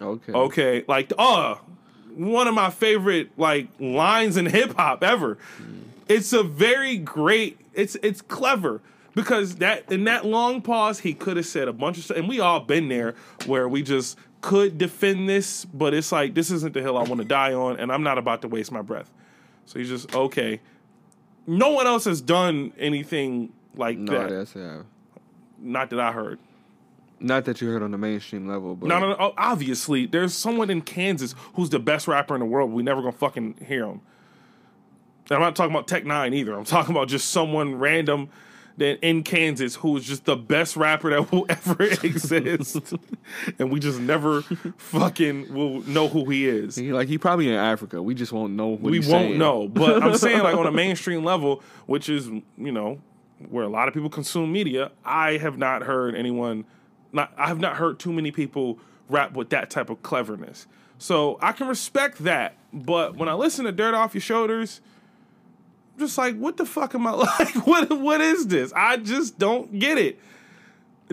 Okay. 0.00 0.32
okay, 0.32 0.84
like 0.88 1.12
oh, 1.18 1.60
one 2.14 2.48
of 2.48 2.54
my 2.54 2.70
favorite 2.70 3.30
like 3.36 3.68
lines 3.78 4.36
in 4.36 4.46
hip 4.46 4.74
hop 4.76 5.04
ever. 5.04 5.36
Hmm. 5.58 5.80
It's 6.08 6.32
a 6.32 6.42
very 6.42 6.96
great. 6.96 7.60
It's 7.74 7.96
it's 8.02 8.22
clever 8.22 8.80
because 9.14 9.56
that 9.56 9.90
in 9.92 10.04
that 10.04 10.24
long 10.24 10.62
pause 10.62 11.00
he 11.00 11.12
could 11.12 11.36
have 11.36 11.46
said 11.46 11.68
a 11.68 11.72
bunch 11.72 11.98
of 11.98 12.04
stuff, 12.04 12.16
and 12.16 12.28
we 12.28 12.40
all 12.40 12.60
been 12.60 12.88
there 12.88 13.14
where 13.46 13.68
we 13.68 13.82
just 13.82 14.16
could 14.40 14.78
defend 14.78 15.28
this, 15.28 15.66
but 15.66 15.92
it's 15.92 16.10
like 16.12 16.34
this 16.34 16.50
isn't 16.50 16.72
the 16.72 16.80
hill 16.80 16.96
I 16.96 17.02
want 17.02 17.20
to 17.20 17.26
die 17.26 17.52
on, 17.52 17.78
and 17.78 17.92
I'm 17.92 18.02
not 18.02 18.16
about 18.16 18.40
to 18.42 18.48
waste 18.48 18.72
my 18.72 18.82
breath. 18.82 19.12
So 19.66 19.78
he's 19.78 19.88
just 19.88 20.14
okay. 20.14 20.60
No 21.46 21.70
one 21.70 21.86
else 21.86 22.04
has 22.04 22.20
done 22.20 22.72
anything 22.78 23.52
like 23.76 23.98
No, 23.98 24.12
that. 24.12 24.30
that's 24.30 24.54
yeah. 24.54 24.82
Not 25.58 25.90
that 25.90 26.00
I 26.00 26.12
heard. 26.12 26.38
Not 27.18 27.44
that 27.44 27.60
you 27.60 27.68
heard 27.68 27.82
on 27.82 27.90
the 27.90 27.98
mainstream 27.98 28.48
level, 28.48 28.74
but 28.76 28.86
No, 28.86 28.98
no, 28.98 29.10
no. 29.10 29.16
oh, 29.18 29.34
Obviously, 29.36 30.06
there's 30.06 30.32
someone 30.32 30.70
in 30.70 30.80
Kansas 30.80 31.34
who's 31.54 31.68
the 31.70 31.78
best 31.78 32.08
rapper 32.08 32.34
in 32.34 32.40
the 32.40 32.46
world. 32.46 32.72
We 32.72 32.82
never 32.82 33.00
gonna 33.02 33.12
fucking 33.12 33.56
hear 33.66 33.84
him. 33.84 34.00
And 35.28 35.36
I'm 35.36 35.40
not 35.40 35.54
talking 35.54 35.70
about 35.72 35.86
Tech 35.86 36.04
N9ne 36.04 36.34
either. 36.34 36.54
I'm 36.54 36.64
talking 36.64 36.94
about 36.94 37.08
just 37.08 37.30
someone 37.30 37.74
random 37.76 38.30
that 38.80 38.98
in 39.06 39.22
Kansas 39.22 39.76
who 39.76 39.94
is 39.98 40.04
just 40.04 40.24
the 40.24 40.36
best 40.36 40.74
rapper 40.74 41.10
that 41.10 41.30
will 41.30 41.44
ever 41.50 41.84
exist, 41.84 42.94
and 43.58 43.70
we 43.70 43.78
just 43.78 44.00
never 44.00 44.40
fucking 44.78 45.52
will 45.54 45.82
know 45.82 46.08
who 46.08 46.28
he 46.30 46.48
is. 46.48 46.76
he, 46.76 46.92
like 46.92 47.06
he 47.06 47.18
probably 47.18 47.48
in 47.48 47.54
Africa. 47.54 48.02
We 48.02 48.14
just 48.14 48.32
won't 48.32 48.54
know. 48.54 48.70
We 48.70 48.98
won't 48.98 49.04
saying. 49.04 49.38
know. 49.38 49.68
But 49.68 50.02
I'm 50.02 50.16
saying 50.18 50.42
like 50.42 50.56
on 50.56 50.66
a 50.66 50.72
mainstream 50.72 51.22
level, 51.22 51.62
which 51.86 52.08
is 52.08 52.28
you 52.28 52.72
know 52.72 53.00
where 53.48 53.64
a 53.64 53.68
lot 53.68 53.86
of 53.86 53.94
people 53.94 54.10
consume 54.10 54.50
media, 54.50 54.90
I 55.04 55.36
have 55.36 55.58
not 55.58 55.82
heard 55.82 56.14
anyone. 56.16 56.64
Not 57.12 57.32
I 57.36 57.48
have 57.48 57.60
not 57.60 57.76
heard 57.76 57.98
too 57.98 58.12
many 58.12 58.30
people 58.30 58.78
rap 59.10 59.34
with 59.34 59.50
that 59.50 59.68
type 59.68 59.90
of 59.90 60.02
cleverness. 60.02 60.66
So 60.96 61.38
I 61.42 61.52
can 61.52 61.68
respect 61.68 62.24
that. 62.24 62.56
But 62.72 63.16
when 63.16 63.28
I 63.28 63.34
listen 63.34 63.66
to 63.66 63.72
Dirt 63.72 63.94
Off 63.94 64.14
Your 64.14 64.20
Shoulders, 64.22 64.80
just 66.00 66.18
like, 66.18 66.36
what 66.36 66.56
the 66.56 66.66
fuck 66.66 66.94
am 66.94 67.06
I 67.06 67.10
like? 67.38 67.66
What 67.66 67.90
what 67.98 68.20
is 68.20 68.48
this? 68.48 68.72
I 68.74 68.96
just 68.96 69.38
don't 69.38 69.78
get 69.78 69.98
it. 69.98 70.18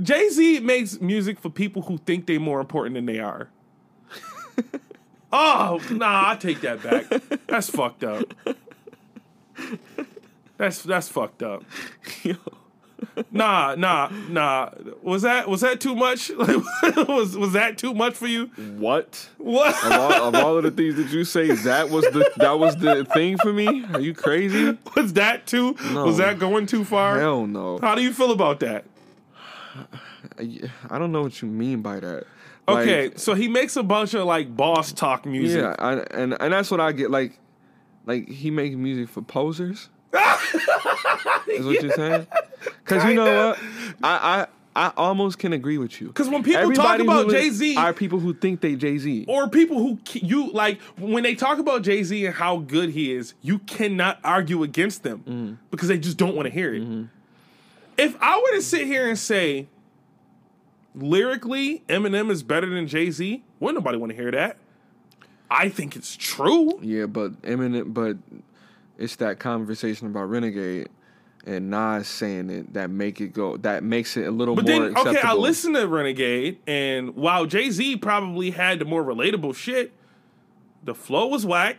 Jay 0.02 0.30
Z 0.30 0.60
makes 0.62 1.00
music 1.02 1.40
for 1.40 1.50
people 1.50 1.84
who 1.84 1.98
think 2.00 2.26
they're 2.26 2.40
more 2.40 2.60
important 2.60 2.96
than 2.96 3.06
they 3.06 3.20
are. 3.20 3.50
oh, 5.32 5.80
nah, 5.92 6.32
I 6.32 6.36
take 6.36 6.62
that 6.62 6.84
back. 6.84 7.06
That's 7.48 7.70
fucked 7.70 8.04
up. 8.04 8.34
That's 10.58 10.82
that's 10.82 11.08
fucked 11.08 11.44
up. 11.44 11.64
Nah, 13.32 13.76
nah, 13.76 14.10
nah. 14.30 14.70
Was 15.02 15.22
that 15.22 15.48
was 15.48 15.62
that 15.62 15.80
too 15.80 15.95
much? 15.95 16.32
Like, 16.38 17.08
was 17.08 17.38
was 17.38 17.54
that 17.54 17.78
too 17.78 17.93
much 17.93 18.16
for 18.16 18.28
you? 18.28 18.48
What? 18.78 19.30
What? 19.38 19.76
Of 19.86 19.91
all, 19.91 20.12
of 20.30 20.36
all 20.36 20.58
of 20.58 20.64
the 20.64 20.72
things 20.72 20.95
that 20.95 21.10
you 21.10 21.24
say, 21.24 21.52
that 21.52 21.89
was 21.89 22.06
the 22.06 22.32
that 22.38 22.58
was 22.58 22.76
the 22.78 23.06
thing 23.06 23.38
for 23.38 23.54
me. 23.54 23.86
Are 23.93 24.00
you 24.00 24.14
crazy? 24.14 24.78
Was 24.95 25.14
that 25.14 25.45
too? 25.45 25.76
No. 25.93 26.06
Was 26.06 26.18
that 26.18 26.39
going 26.39 26.66
too 26.66 26.84
far? 26.84 27.20
Hell 27.20 27.45
no. 27.48 27.80
How 27.80 27.95
do 27.95 28.02
you 28.02 28.14
feel 28.14 28.32
about 28.32 28.60
that? 28.62 28.86
I 30.89 30.98
don't 30.98 31.12
know 31.12 31.22
what 31.24 31.41
you 31.41 31.48
mean 31.48 31.82
by 31.82 32.00
that. 32.00 32.26
Like, 32.68 32.78
Okay, 32.80 33.12
so 33.16 33.34
he 33.34 33.48
makes 33.48 33.76
a 33.78 33.84
bunch 33.84 34.14
of 34.14 34.26
like 34.26 34.56
boss 34.56 34.91
talk 34.91 35.26
music. 35.26 35.62
Yeah, 35.62 35.76
I, 35.80 35.93
and 36.12 36.36
and 36.39 36.54
that's 36.54 36.70
what 36.70 36.82
I 36.82 36.91
get. 36.91 37.10
Like, 37.12 37.39
like 38.06 38.28
he 38.28 38.52
makes 38.52 38.76
music 38.76 39.10
for 39.10 39.22
posers. 39.22 39.89
Is 41.47 41.66
what 41.66 41.82
you're 41.82 41.91
saying? 41.91 42.28
Because 42.84 43.03
you 43.05 43.14
know 43.16 43.49
what, 43.49 43.60
I, 44.03 44.47
I 44.76 44.88
I 44.88 44.93
almost 44.95 45.39
can 45.39 45.53
agree 45.53 45.78
with 45.80 45.99
you. 45.99 46.08
Because 46.08 46.30
when 46.30 46.43
people 46.43 46.72
talk 46.74 46.99
about 46.99 47.30
Jay-Z- 47.32 47.76
are 47.78 47.93
people 47.93 48.20
who 48.20 48.34
think 48.34 48.62
they 48.62 48.76
Jay 48.76 48.97
Z. 48.99 49.26
or 49.28 49.49
people 49.49 49.80
who 49.80 49.97
you 50.14 50.51
like 50.51 50.80
when 50.99 51.24
they 51.24 51.34
talk 51.36 51.58
about 51.58 51.82
Jay 51.82 52.03
Z 52.03 52.26
and 52.28 52.36
how 52.36 52.58
good 52.58 52.91
he 52.91 53.12
is, 53.12 53.34
you 53.41 53.58
cannot 53.60 54.20
argue 54.24 54.62
against 54.64 55.01
them 55.03 55.20
Mm-hmm. 55.28 55.53
because 55.72 55.88
they 55.88 55.97
just 55.97 56.18
don't 56.18 56.36
want 56.36 56.45
to 56.45 56.53
hear 56.53 56.74
it. 56.76 56.84
If 57.97 58.16
I 58.22 58.38
were 58.39 58.55
to 58.58 58.62
sit 58.62 58.86
here 58.86 59.10
and 59.10 59.18
say 59.18 59.68
lyrically 60.95 61.84
Eminem 61.89 62.30
is 62.32 62.43
better 62.43 62.70
than 62.70 62.88
Jay 62.88 63.10
Z, 63.12 63.43
wouldn't 63.60 63.80
nobody 63.84 63.97
want 63.97 64.12
to 64.12 64.16
hear 64.16 64.32
that. 64.32 64.58
I 65.49 65.70
think 65.70 65.95
it's 65.95 66.16
true. 66.16 66.78
Yeah, 66.82 67.05
but 67.05 67.41
Eminem, 67.43 67.93
but 67.93 68.18
it's 68.98 69.16
that 69.18 69.39
conversation 69.39 70.08
about 70.08 70.30
Renegade 70.30 70.89
and 71.45 71.70
Nas 71.70 72.08
saying 72.08 72.50
it 72.50 72.74
that 72.74 72.89
make 72.89 73.22
it 73.22 73.34
go 73.34 73.58
that 73.58 73.84
makes 73.84 74.18
it 74.18 74.28
a 74.28 74.32
little 74.32 74.56
But 74.56 74.66
more 74.68 74.74
then, 74.80 74.91
acceptable. 74.91 75.18
okay, 75.18 75.28
I 75.28 75.34
listened 75.34 75.76
to 75.76 75.88
Renegade, 75.88 76.60
and 76.68 77.16
while 77.16 77.45
Jay 77.45 77.70
Z 77.70 77.98
probably 77.98 78.52
had 78.52 78.80
the 78.80 78.86
more 78.86 79.04
relatable 79.04 79.56
shit, 79.56 79.91
the 80.84 80.93
flow 80.95 81.28
was 81.28 81.45
whack, 81.45 81.78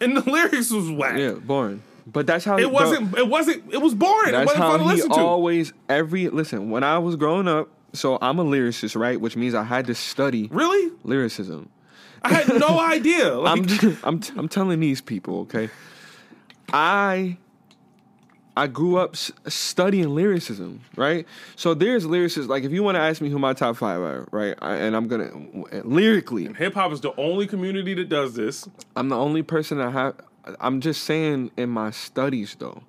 and 0.00 0.16
the 0.16 0.22
lyrics 0.30 0.70
was 0.70 0.90
whack. 0.90 1.18
Yeah, 1.18 1.32
boring. 1.32 1.82
But 2.06 2.26
that's 2.26 2.44
how 2.44 2.58
It 2.58 2.70
wasn't. 2.72 3.16
It 3.16 3.28
wasn't. 3.28 3.72
It 3.72 3.78
was 3.80 3.94
boring. 3.94 4.30
it 4.30 4.32
That's 4.32 4.46
wasn't 4.46 4.64
how 4.64 4.70
fun 4.72 4.78
to 4.80 4.84
he 4.86 4.90
listen 4.94 5.10
to. 5.10 5.20
always 5.20 5.72
every 5.88 6.28
listen. 6.30 6.70
When 6.70 6.82
I 6.82 6.98
was 6.98 7.14
growing 7.16 7.46
up, 7.46 7.68
so 7.92 8.18
I'm 8.20 8.38
a 8.40 8.44
lyricist, 8.44 8.98
right? 8.98 9.20
Which 9.20 9.36
means 9.36 9.54
I 9.54 9.62
had 9.62 9.86
to 9.86 9.94
study 9.94 10.48
really, 10.50 10.90
lyricism. 11.04 11.68
I 12.22 12.32
had 12.34 12.48
no 12.58 12.80
idea. 12.80 13.34
Like, 13.34 13.58
I'm 13.82 13.98
I'm 14.04 14.20
I'm 14.36 14.48
telling 14.48 14.80
these 14.80 15.00
people, 15.00 15.40
okay. 15.42 15.70
I 16.72 17.36
I 18.56 18.66
grew 18.66 18.98
up 18.98 19.14
s- 19.14 19.32
studying 19.46 20.14
lyricism, 20.14 20.80
right? 20.96 21.26
So 21.56 21.72
there's 21.74 22.04
lyricists 22.04 22.48
like 22.48 22.64
if 22.64 22.72
you 22.72 22.82
want 22.82 22.96
to 22.96 23.00
ask 23.00 23.20
me 23.20 23.30
who 23.30 23.38
my 23.38 23.54
top 23.54 23.76
five 23.76 24.00
are, 24.00 24.28
right? 24.30 24.54
I, 24.60 24.76
and 24.76 24.94
I'm 24.94 25.08
gonna 25.08 25.30
lyrically, 25.84 26.52
hip 26.52 26.74
hop 26.74 26.92
is 26.92 27.00
the 27.00 27.18
only 27.18 27.46
community 27.46 27.94
that 27.94 28.08
does 28.08 28.34
this. 28.34 28.68
I'm 28.96 29.08
the 29.08 29.16
only 29.16 29.42
person 29.42 29.78
that 29.78 29.90
have. 29.90 30.14
I'm 30.60 30.80
just 30.80 31.04
saying 31.04 31.50
in 31.56 31.70
my 31.70 31.90
studies 31.90 32.56
though. 32.58 32.82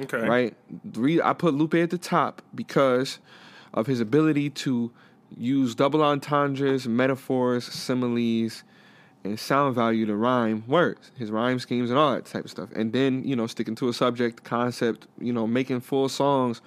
Okay. 0.00 0.18
Right. 0.26 0.56
I 1.22 1.32
put 1.34 1.54
Lupe 1.54 1.74
at 1.74 1.90
the 1.90 1.98
top 1.98 2.40
because 2.54 3.18
of 3.74 3.86
his 3.86 4.00
ability 4.00 4.50
to 4.50 4.90
use 5.36 5.74
double 5.74 6.02
entendres, 6.02 6.86
metaphors, 6.86 7.64
similes, 7.64 8.62
and 9.24 9.38
sound 9.38 9.74
value 9.74 10.06
to 10.06 10.16
rhyme 10.16 10.64
words, 10.66 11.10
his 11.16 11.30
rhyme 11.30 11.58
schemes 11.58 11.90
and 11.90 11.98
all 11.98 12.14
that 12.14 12.26
type 12.26 12.44
of 12.44 12.50
stuff. 12.50 12.70
And 12.74 12.92
then, 12.92 13.22
you 13.24 13.36
know, 13.36 13.46
sticking 13.46 13.74
to 13.76 13.88
a 13.88 13.92
subject, 13.92 14.44
concept, 14.44 15.06
you 15.18 15.32
know, 15.32 15.46
making 15.46 15.80
full 15.80 16.08
songs 16.08 16.60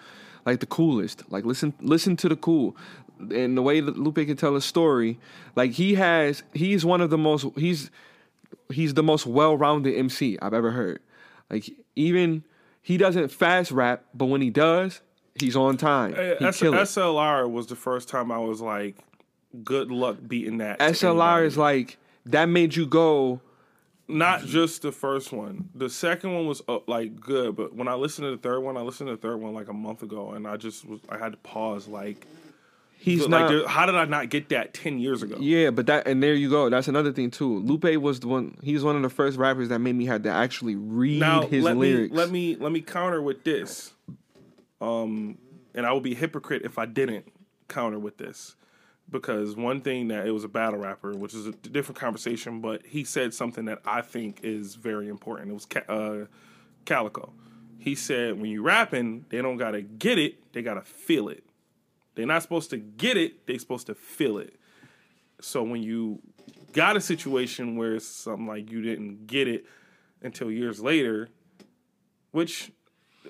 like 0.46 0.60
the 0.60 0.66
coolest. 0.66 1.30
Like 1.32 1.46
listen 1.46 1.74
listen 1.82 2.16
to 2.18 2.30
the 2.30 2.36
cool. 2.36 2.76
And 3.20 3.58
the 3.58 3.62
way 3.62 3.80
that 3.80 3.98
Lupe 3.98 4.16
can 4.16 4.36
tell 4.36 4.56
a 4.56 4.62
story, 4.62 5.20
like 5.56 5.72
he 5.72 5.96
has 5.96 6.44
he's 6.54 6.86
one 6.86 7.02
of 7.02 7.10
the 7.10 7.18
most 7.18 7.46
he's 7.58 7.92
he's 8.70 8.94
the 8.94 9.04
most 9.04 9.26
well-rounded 9.26 9.96
MC 9.96 10.38
I've 10.42 10.54
ever 10.54 10.72
heard. 10.72 11.00
Like 11.50 11.70
even 11.96 12.44
he 12.82 12.98
doesn't 12.98 13.30
fast 13.32 13.72
rap, 13.72 14.04
but 14.14 14.26
when 14.26 14.42
he 14.42 14.50
does, 14.50 15.02
he's 15.36 15.56
on 15.56 15.78
time. 15.78 16.14
He 16.14 16.46
S-. 16.46 16.62
SLR 16.62 17.50
was 17.50 17.68
the 17.68 17.76
first 17.76 18.10
time 18.10 18.32
I 18.32 18.38
was 18.38 18.62
like, 18.62 18.98
good 19.64 19.92
luck 19.92 20.18
beating 20.26 20.60
that. 20.60 20.80
SLR 20.80 21.46
is 21.46 21.58
like 21.58 21.98
that 22.26 22.46
made 22.46 22.76
you 22.76 22.86
go. 22.86 23.42
not 24.08 24.46
just 24.46 24.82
the 24.84 24.92
first 24.92 25.32
one. 25.32 25.70
The 25.74 25.90
second 25.90 26.34
one 26.34 26.46
was 26.48 26.62
uh, 26.68 26.80
like 26.88 27.20
good, 27.20 27.56
but 27.56 27.74
when 27.76 27.88
I 27.88 27.94
listened 27.96 28.26
to 28.28 28.32
the 28.32 28.38
third 28.38 28.60
one, 28.62 28.78
I 28.78 28.82
listened 28.82 29.08
to 29.10 29.16
the 29.16 29.22
third 29.22 29.38
one 29.38 29.54
like 29.54 29.68
a 29.68 29.74
month 29.74 30.04
ago, 30.04 30.32
and 30.32 30.48
I 30.48 30.58
just 30.58 30.86
was 30.86 31.00
I 31.10 31.18
had 31.18 31.32
to 31.32 31.38
pause. 31.40 31.88
Like, 31.88 32.28
He's 32.98 33.28
like, 33.28 33.52
not. 33.52 33.68
how 33.68 33.86
did 33.86 33.96
I 33.96 34.06
not 34.06 34.30
get 34.30 34.50
that 34.50 34.74
ten 34.74 34.98
years 35.00 35.22
ago? 35.22 35.38
Yeah, 35.40 35.70
but 35.72 35.86
that 35.88 36.08
and 36.08 36.24
there 36.24 36.34
you 36.34 36.50
go. 36.50 36.70
That's 36.70 36.88
another 36.88 37.12
thing 37.12 37.30
too. 37.32 37.60
Lupe 37.60 37.96
was 38.02 38.20
the 38.20 38.28
one. 38.28 38.58
He's 38.64 38.84
one 38.84 38.96
of 38.96 39.02
the 39.02 39.10
first 39.10 39.38
rappers 39.38 39.70
that 39.70 39.80
made 39.80 39.96
me 39.96 40.06
have 40.06 40.24
to 40.24 40.30
actually 40.30 40.76
read 40.76 41.20
Now 41.20 41.46
his 41.46 41.64
let 41.64 41.78
lyrics. 41.78 42.12
me 42.12 42.18
let 42.18 42.30
me 42.32 42.56
let 42.56 42.72
me 42.72 42.82
counter 42.82 43.22
with 43.22 43.44
this. 43.44 43.92
Um, 44.82 45.38
and 45.74 45.86
I 45.86 45.94
would 45.94 46.04
be 46.04 46.14
a 46.14 46.16
hypocrite 46.16 46.64
if 46.64 46.78
I 46.78 46.86
didn't 46.86 47.32
counter 47.68 48.00
with 48.00 48.18
this, 48.18 48.56
because 49.10 49.56
one 49.56 49.82
thing 49.82 50.08
that 50.10 50.26
it 50.28 50.32
was 50.32 50.44
a 50.44 50.48
battle 50.48 50.80
rapper, 50.80 51.12
which 51.12 51.34
is 51.34 51.46
a 51.48 51.52
different 51.52 52.00
conversation, 52.00 52.62
but 52.62 52.86
he 52.86 53.04
said 53.04 53.34
something 53.34 53.66
that 53.66 53.80
I 53.86 54.02
think 54.02 54.40
is 54.44 54.76
very 54.76 55.08
important. 55.08 55.52
It 55.52 55.54
was 55.54 55.66
Ca- 55.66 55.92
uh, 55.94 56.26
Calicoe. 56.86 57.32
He 57.78 57.94
said, 57.96 58.40
"When 58.40 58.50
you 58.50 58.64
rapping, 58.64 59.26
they 59.30 59.42
don't 59.42 59.58
gotta 59.58 59.82
get 59.82 60.18
it; 60.18 60.54
they 60.54 60.62
gotta 60.62 60.82
feel 60.82 61.30
it. 61.30 61.44
They're 62.16 62.26
not 62.26 62.42
supposed 62.42 62.72
to 62.72 62.78
get 62.78 63.16
it; 63.18 63.46
they're 63.46 63.60
supposed 63.60 63.88
to 63.88 63.96
feel 63.96 64.38
it. 64.40 64.56
So 65.40 65.62
when 65.62 65.84
you 65.84 66.20
got 66.74 66.98
a 66.98 67.02
situation 67.02 67.76
where 67.78 67.96
it's 67.96 68.08
something 68.08 68.48
like 68.48 68.72
you 68.72 68.82
didn't 68.82 69.28
get 69.28 69.48
it 69.48 69.66
until 70.22 70.50
years 70.50 70.82
later, 70.82 71.30
which 72.32 72.72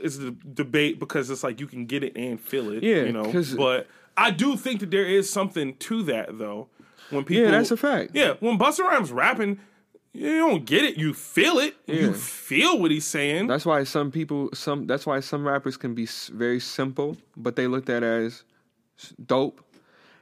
is 0.01 0.19
the 0.19 0.32
debate 0.32 0.99
because 0.99 1.30
it's 1.30 1.43
like 1.43 1.59
you 1.59 1.67
can 1.67 1.86
get 1.86 2.03
it 2.03 2.15
and 2.15 2.39
feel 2.39 2.71
it, 2.71 2.84
Yeah, 2.84 3.03
you 3.03 3.11
know, 3.11 3.32
But 3.57 3.88
I 4.18 4.32
do 4.32 4.55
think 4.57 4.80
that 4.80 4.91
there 4.91 5.05
is 5.05 5.30
something 5.30 5.76
to 5.78 6.03
that 6.03 6.38
though. 6.38 6.70
When 7.09 7.24
people, 7.24 7.43
yeah, 7.45 7.51
that's 7.51 7.72
a 7.72 7.78
fact. 7.78 8.11
yeah, 8.13 8.34
when 8.39 8.57
Busta 8.57 8.80
Rhymes 8.80 9.11
rapping, 9.11 9.59
you 10.13 10.38
don't 10.39 10.66
get 10.66 10.84
it, 10.84 10.95
you 10.97 11.13
feel 11.13 11.59
it, 11.59 11.76
Yeah. 11.86 11.95
you 11.95 12.13
feel 12.13 12.80
what 12.80 12.89
he's 12.89 13.05
saying. 13.05 13.47
That's 13.47 13.66
why 13.66 13.84
some 13.84 14.11
people, 14.11 14.49
some 14.53 14.88
that's 14.88 15.05
why 15.05 15.20
some 15.20 15.45
rappers 15.47 15.78
can 15.78 15.93
be 15.93 16.07
very 16.32 16.59
simple, 16.59 17.18
but 17.38 17.55
they 17.55 17.68
looked 17.68 17.89
at 17.89 18.01
as 18.01 18.43
dope, 19.24 19.61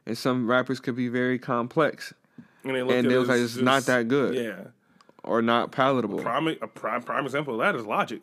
and 0.06 0.18
some 0.18 0.50
rappers 0.50 0.80
could 0.80 0.96
be 0.96 1.08
very 1.08 1.40
complex 1.40 2.14
and 2.66 2.76
they 2.76 2.82
look 2.82 2.92
and 2.96 3.08
at 3.08 3.14
it 3.14 3.20
like 3.28 3.40
it's 3.40 3.58
not 3.58 3.84
that 3.86 4.08
good. 4.08 4.36
Yeah, 4.36 4.68
or 5.24 5.42
not 5.42 5.72
palatable. 5.72 6.20
prime 6.20 6.48
a 6.48 6.68
prime 6.68 7.02
prime 7.04 7.24
example 7.26 7.54
of 7.54 7.60
that 7.62 7.80
is 7.80 7.86
Logic. 7.86 8.22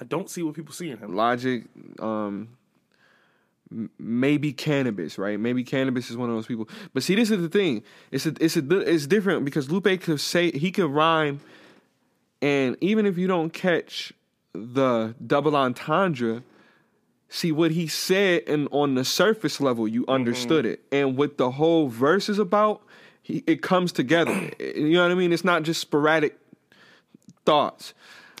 I 0.00 0.04
don't 0.04 0.28
see 0.28 0.42
what 0.42 0.54
people 0.54 0.74
see 0.74 0.90
in 0.90 0.98
him. 0.98 1.14
Logic, 1.14 1.64
um, 2.00 2.48
maybe 3.98 4.52
Canibus, 4.52 5.18
right? 5.18 5.38
Maybe 5.38 5.64
Canibus 5.64 6.10
is 6.10 6.16
one 6.16 6.28
of 6.28 6.36
those 6.36 6.46
people. 6.46 6.68
But 6.92 7.02
see, 7.02 7.14
this 7.14 7.30
is 7.30 7.40
the 7.40 7.48
thing. 7.48 7.82
It's 8.10 8.26
a, 8.26 8.34
it's 8.40 8.56
a, 8.56 8.80
it's 8.80 9.06
different 9.06 9.44
because 9.44 9.70
Lupe 9.70 10.00
could 10.00 10.20
say 10.20 10.50
he 10.50 10.70
could 10.70 10.90
rhyme, 10.90 11.40
and 12.40 12.76
even 12.80 13.06
if 13.06 13.18
you 13.18 13.26
don't 13.26 13.52
catch 13.52 14.12
the 14.52 15.14
double 15.26 15.56
entendre, 15.56 16.42
see 17.28 17.52
what 17.52 17.72
he 17.72 17.86
said, 17.88 18.42
and 18.46 18.68
on 18.70 18.94
the 18.94 19.04
surface 19.04 19.60
level, 19.60 19.88
you 19.88 20.04
understood 20.06 20.64
mm-hmm. 20.64 20.74
it, 20.74 20.84
and 20.92 21.16
what 21.16 21.36
the 21.36 21.50
whole 21.52 21.88
verse 21.88 22.28
is 22.28 22.38
about, 22.38 22.82
he, 23.22 23.42
it 23.46 23.62
comes 23.62 23.90
together. 23.90 24.50
you 24.60 24.92
know 24.92 25.02
what 25.02 25.10
I 25.10 25.14
mean? 25.14 25.32
It's 25.32 25.44
not 25.44 25.62
just 25.64 25.80
sporadic 25.80 26.38
thoughts. 27.44 27.94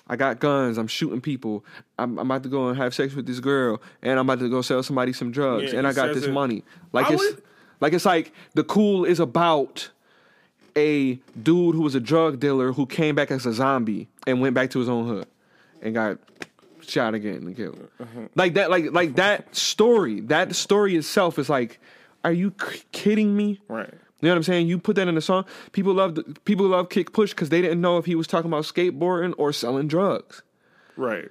I 0.06 0.16
got 0.16 0.38
guns. 0.38 0.76
I'm 0.76 0.86
shooting 0.86 1.20
people. 1.20 1.64
I'm, 1.98 2.18
I'm 2.18 2.30
about 2.30 2.42
to 2.42 2.48
go 2.50 2.68
and 2.68 2.76
have 2.76 2.94
sex 2.94 3.14
with 3.14 3.26
this 3.26 3.40
girl, 3.40 3.80
and 4.02 4.18
I'm 4.18 4.28
about 4.28 4.40
to 4.40 4.50
go 4.50 4.60
sell 4.62 4.82
somebody 4.82 5.12
some 5.14 5.30
drugs, 5.30 5.72
Yeah, 5.72 5.78
and 5.78 5.86
I 5.86 5.92
got 5.94 6.12
this 6.14 6.24
it- 6.24 6.32
money. 6.32 6.62
Like 6.92 7.06
I 7.10 7.14
it's 7.14 7.22
would- 7.22 7.42
like 7.80 7.92
it's 7.92 8.04
like 8.04 8.32
the 8.54 8.64
cool 8.64 9.04
is 9.04 9.18
about 9.20 9.90
a 10.76 11.14
dude 11.42 11.74
who 11.74 11.82
was 11.82 11.94
a 11.94 12.00
drug 12.00 12.40
dealer 12.40 12.72
who 12.72 12.86
came 12.86 13.14
back 13.14 13.30
as 13.30 13.46
a 13.46 13.52
zombie 13.52 14.08
and 14.26 14.40
went 14.40 14.54
back 14.54 14.70
to 14.70 14.78
his 14.78 14.88
own 14.88 15.06
hood 15.06 15.26
and 15.82 15.94
got 15.94 16.18
shot 16.80 17.14
again 17.14 17.36
and 17.36 17.56
killed. 17.56 17.88
Uh-huh. 18.00 18.20
Like 18.34 18.54
that, 18.54 18.70
like 18.70 18.92
like 18.92 19.16
that 19.16 19.54
story. 19.54 20.20
That 20.20 20.54
story 20.54 20.96
itself 20.96 21.38
is 21.38 21.48
like, 21.48 21.78
are 22.24 22.32
you 22.32 22.50
k- 22.52 22.82
kidding 22.92 23.36
me? 23.36 23.60
Right. 23.68 23.92
You 24.24 24.30
know 24.30 24.36
what 24.36 24.38
I'm 24.38 24.42
saying? 24.44 24.68
You 24.68 24.78
put 24.78 24.96
that 24.96 25.06
in 25.06 25.16
a 25.16 25.20
song. 25.20 25.44
People 25.72 25.92
love 25.92 26.18
people 26.44 26.66
love 26.66 26.88
Kick 26.88 27.12
Push 27.12 27.30
because 27.30 27.50
they 27.50 27.60
didn't 27.60 27.80
know 27.80 27.98
if 27.98 28.06
he 28.06 28.14
was 28.14 28.26
talking 28.26 28.50
about 28.50 28.64
skateboarding 28.64 29.34
or 29.36 29.52
selling 29.52 29.86
drugs. 29.86 30.42
Right. 30.96 31.30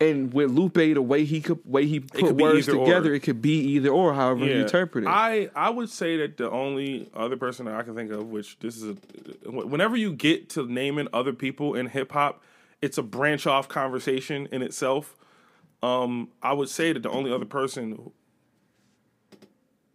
And 0.00 0.34
with 0.34 0.50
Lupe, 0.50 0.74
the 0.74 1.00
way 1.00 1.24
he 1.24 1.40
could 1.40 1.60
way 1.64 1.86
he 1.86 2.00
put 2.00 2.34
words 2.34 2.68
either 2.68 2.78
or. 2.78 2.84
together, 2.84 3.14
it 3.14 3.20
could 3.20 3.40
be 3.40 3.60
either 3.60 3.90
or. 3.90 4.12
However 4.12 4.44
you 4.44 4.52
interpret 4.60 5.04
it. 5.04 5.08
I 5.08 5.48
I 5.54 5.70
would 5.70 5.88
say 5.88 6.16
that 6.16 6.36
the 6.36 6.50
only 6.50 7.08
other 7.14 7.36
person 7.36 7.66
that 7.66 7.76
I 7.76 7.82
can 7.82 7.94
think 7.94 8.10
of, 8.10 8.26
which 8.26 8.58
this 8.58 8.76
is 8.76 8.90
a, 8.90 9.50
whenever 9.50 9.96
you 9.96 10.12
get 10.12 10.50
to 10.50 10.66
naming 10.66 11.06
other 11.12 11.32
people 11.32 11.74
in 11.74 11.86
hip 11.86 12.12
hop, 12.12 12.42
it's 12.82 12.98
a 12.98 13.02
branch 13.02 13.46
off 13.46 13.68
conversation 13.68 14.48
in 14.50 14.62
itself. 14.62 15.16
Um, 15.82 16.30
I 16.42 16.52
would 16.52 16.68
say 16.68 16.92
that 16.92 17.02
the 17.02 17.10
only 17.10 17.32
other 17.32 17.44
person, 17.44 18.10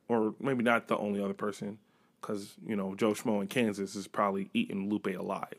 or 0.08 0.34
maybe 0.40 0.64
not 0.64 0.88
the 0.88 0.98
only 0.98 1.22
other 1.22 1.34
person, 1.34 1.78
because 2.22 2.54
you 2.66 2.76
know 2.76 2.96
Joe 2.96 3.12
Schmo 3.12 3.42
in 3.42 3.48
Kansas 3.48 3.96
is 3.96 4.08
probably 4.08 4.50
eating 4.54 4.90
Lupe 4.90 5.08
alive, 5.08 5.56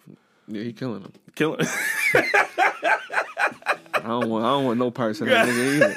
yeah, 0.47 0.63
he 0.63 0.73
killing 0.73 1.03
him. 1.03 1.13
killing. 1.35 1.67
I 3.95 4.09
don't 4.09 4.29
want. 4.29 4.45
I 4.45 4.49
don't 4.51 4.65
want 4.65 4.79
no 4.79 4.91
parts 4.91 5.21
of 5.21 5.29
that 5.29 5.49
nigga 5.49 5.77
either. 5.77 5.97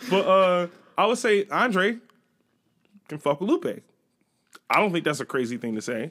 but 0.10 0.26
uh, 0.26 0.66
I 0.96 1.06
would 1.06 1.18
say 1.18 1.46
Andre 1.50 1.98
can 3.08 3.18
fuck 3.18 3.40
with 3.40 3.50
Lupe. 3.50 3.82
I 4.70 4.80
don't 4.80 4.92
think 4.92 5.04
that's 5.04 5.20
a 5.20 5.24
crazy 5.24 5.56
thing 5.56 5.74
to 5.74 5.82
say. 5.82 6.10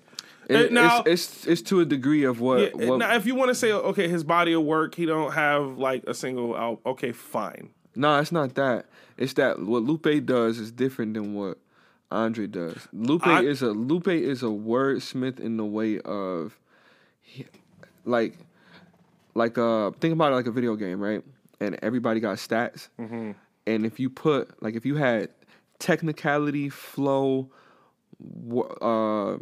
It- 0.49 0.73
now, 0.73 1.03
it's, 1.05 1.45
it's 1.45 1.47
it's 1.47 1.61
to 1.69 1.79
a 1.79 1.85
degree 1.85 2.23
of 2.23 2.41
what. 2.41 2.59
Yeah, 2.59 2.89
what 2.89 2.97
now, 2.99 3.15
if 3.15 3.25
you 3.25 3.35
want 3.35 3.49
to 3.49 3.55
say, 3.55 3.71
okay, 3.71 4.07
his 4.09 4.23
body 4.23 4.53
of 4.53 4.63
work, 4.63 4.95
he 4.95 5.05
don't 5.05 5.31
have 5.31 5.77
like 5.77 6.03
a 6.05 6.13
single 6.13 6.55
out. 6.55 6.81
Okay, 6.85 7.11
fine. 7.13 7.69
No, 7.95 8.19
it's 8.19 8.31
not 8.31 8.55
that. 8.55 8.87
It's 9.17 9.33
that 9.33 9.59
what 9.61 9.83
Lupe 9.83 10.25
does 10.25 10.59
is 10.59 10.71
different 10.71 11.13
than 11.13 11.33
what 11.35 11.59
Andre 12.13 12.47
does. 12.47 12.87
Lupe 12.93 13.25
I- 13.27 13.43
is 13.43 13.61
a 13.61 13.71
Lupe 13.71 14.07
is 14.07 14.43
a 14.43 14.47
wordsmith 14.47 15.39
in 15.39 15.57
the 15.57 15.65
way 15.65 15.99
of 15.99 16.57
he- 17.21 17.47
like 18.05 18.37
like 19.33 19.57
uh 19.57 19.91
think 19.99 20.13
about 20.13 20.31
it 20.31 20.35
like 20.35 20.47
a 20.47 20.51
video 20.51 20.75
game, 20.75 20.99
right? 20.99 21.23
And 21.59 21.77
everybody 21.81 22.19
got 22.19 22.37
stats. 22.37 22.89
Mm-hmm. 22.99 23.31
And 23.65 23.85
if 23.85 23.99
you 23.99 24.09
put 24.09 24.61
like 24.61 24.75
if 24.75 24.85
you 24.85 24.95
had 24.95 25.29
technicality, 25.79 26.69
flow, 26.69 27.49
uh 28.81 29.37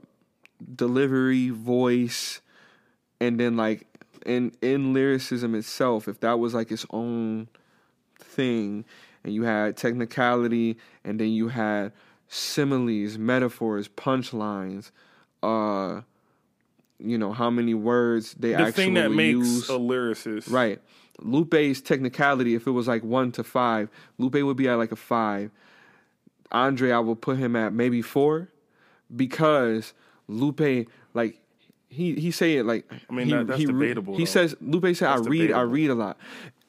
delivery, 0.75 1.49
voice, 1.49 2.41
and 3.19 3.39
then 3.39 3.57
like 3.57 3.87
in 4.25 4.51
in 4.61 4.93
lyricism 4.93 5.55
itself, 5.55 6.07
if 6.07 6.19
that 6.21 6.39
was 6.39 6.53
like 6.53 6.71
its 6.71 6.85
own 6.91 7.47
thing, 8.19 8.85
and 9.23 9.33
you 9.33 9.43
had 9.43 9.75
technicality, 9.77 10.77
and 11.03 11.19
then 11.19 11.29
you 11.29 11.47
had 11.49 11.91
similes, 12.33 13.17
metaphors, 13.17 13.89
punchlines, 13.89 14.91
uh, 15.43 15.99
you 16.97 17.17
know 17.17 17.33
how 17.33 17.49
many 17.49 17.73
words 17.73 18.33
they 18.39 18.49
The 18.49 18.55
actually 18.55 18.71
thing 18.85 18.93
that 18.93 19.11
makes 19.11 19.35
use. 19.37 19.69
a 19.69 19.73
lyricist, 19.73 20.49
Right. 20.51 20.79
Lupe's 21.19 21.81
technicality, 21.81 22.55
if 22.55 22.65
it 22.65 22.71
was 22.71 22.87
like 22.87 23.03
one 23.03 23.31
to 23.33 23.43
five, 23.43 23.89
Lupe 24.17 24.35
would 24.35 24.55
be 24.57 24.67
at 24.69 24.75
like 24.75 24.91
a 24.91 24.95
five. 24.95 25.51
Andre, 26.51 26.91
I 26.91 26.99
would 26.99 27.21
put 27.21 27.37
him 27.37 27.55
at 27.55 27.73
maybe 27.73 28.01
four 28.01 28.47
because 29.15 29.93
Lupe, 30.27 30.87
like, 31.13 31.37
he 31.89 32.15
he 32.15 32.31
say 32.31 32.55
it 32.55 32.65
like 32.65 32.89
I 33.09 33.13
mean, 33.13 33.25
he, 33.27 33.33
that- 33.33 33.47
that's 33.47 33.59
he 33.59 33.65
debatable, 33.65 34.13
He 34.15 34.21
though. 34.21 34.25
says 34.31 34.55
Lupe 34.61 34.95
said 34.95 35.09
I 35.09 35.17
That's 35.17 35.27
read 35.27 35.51
I 35.51 35.61
read 35.61 35.89
a 35.89 35.95
lot. 35.95 36.17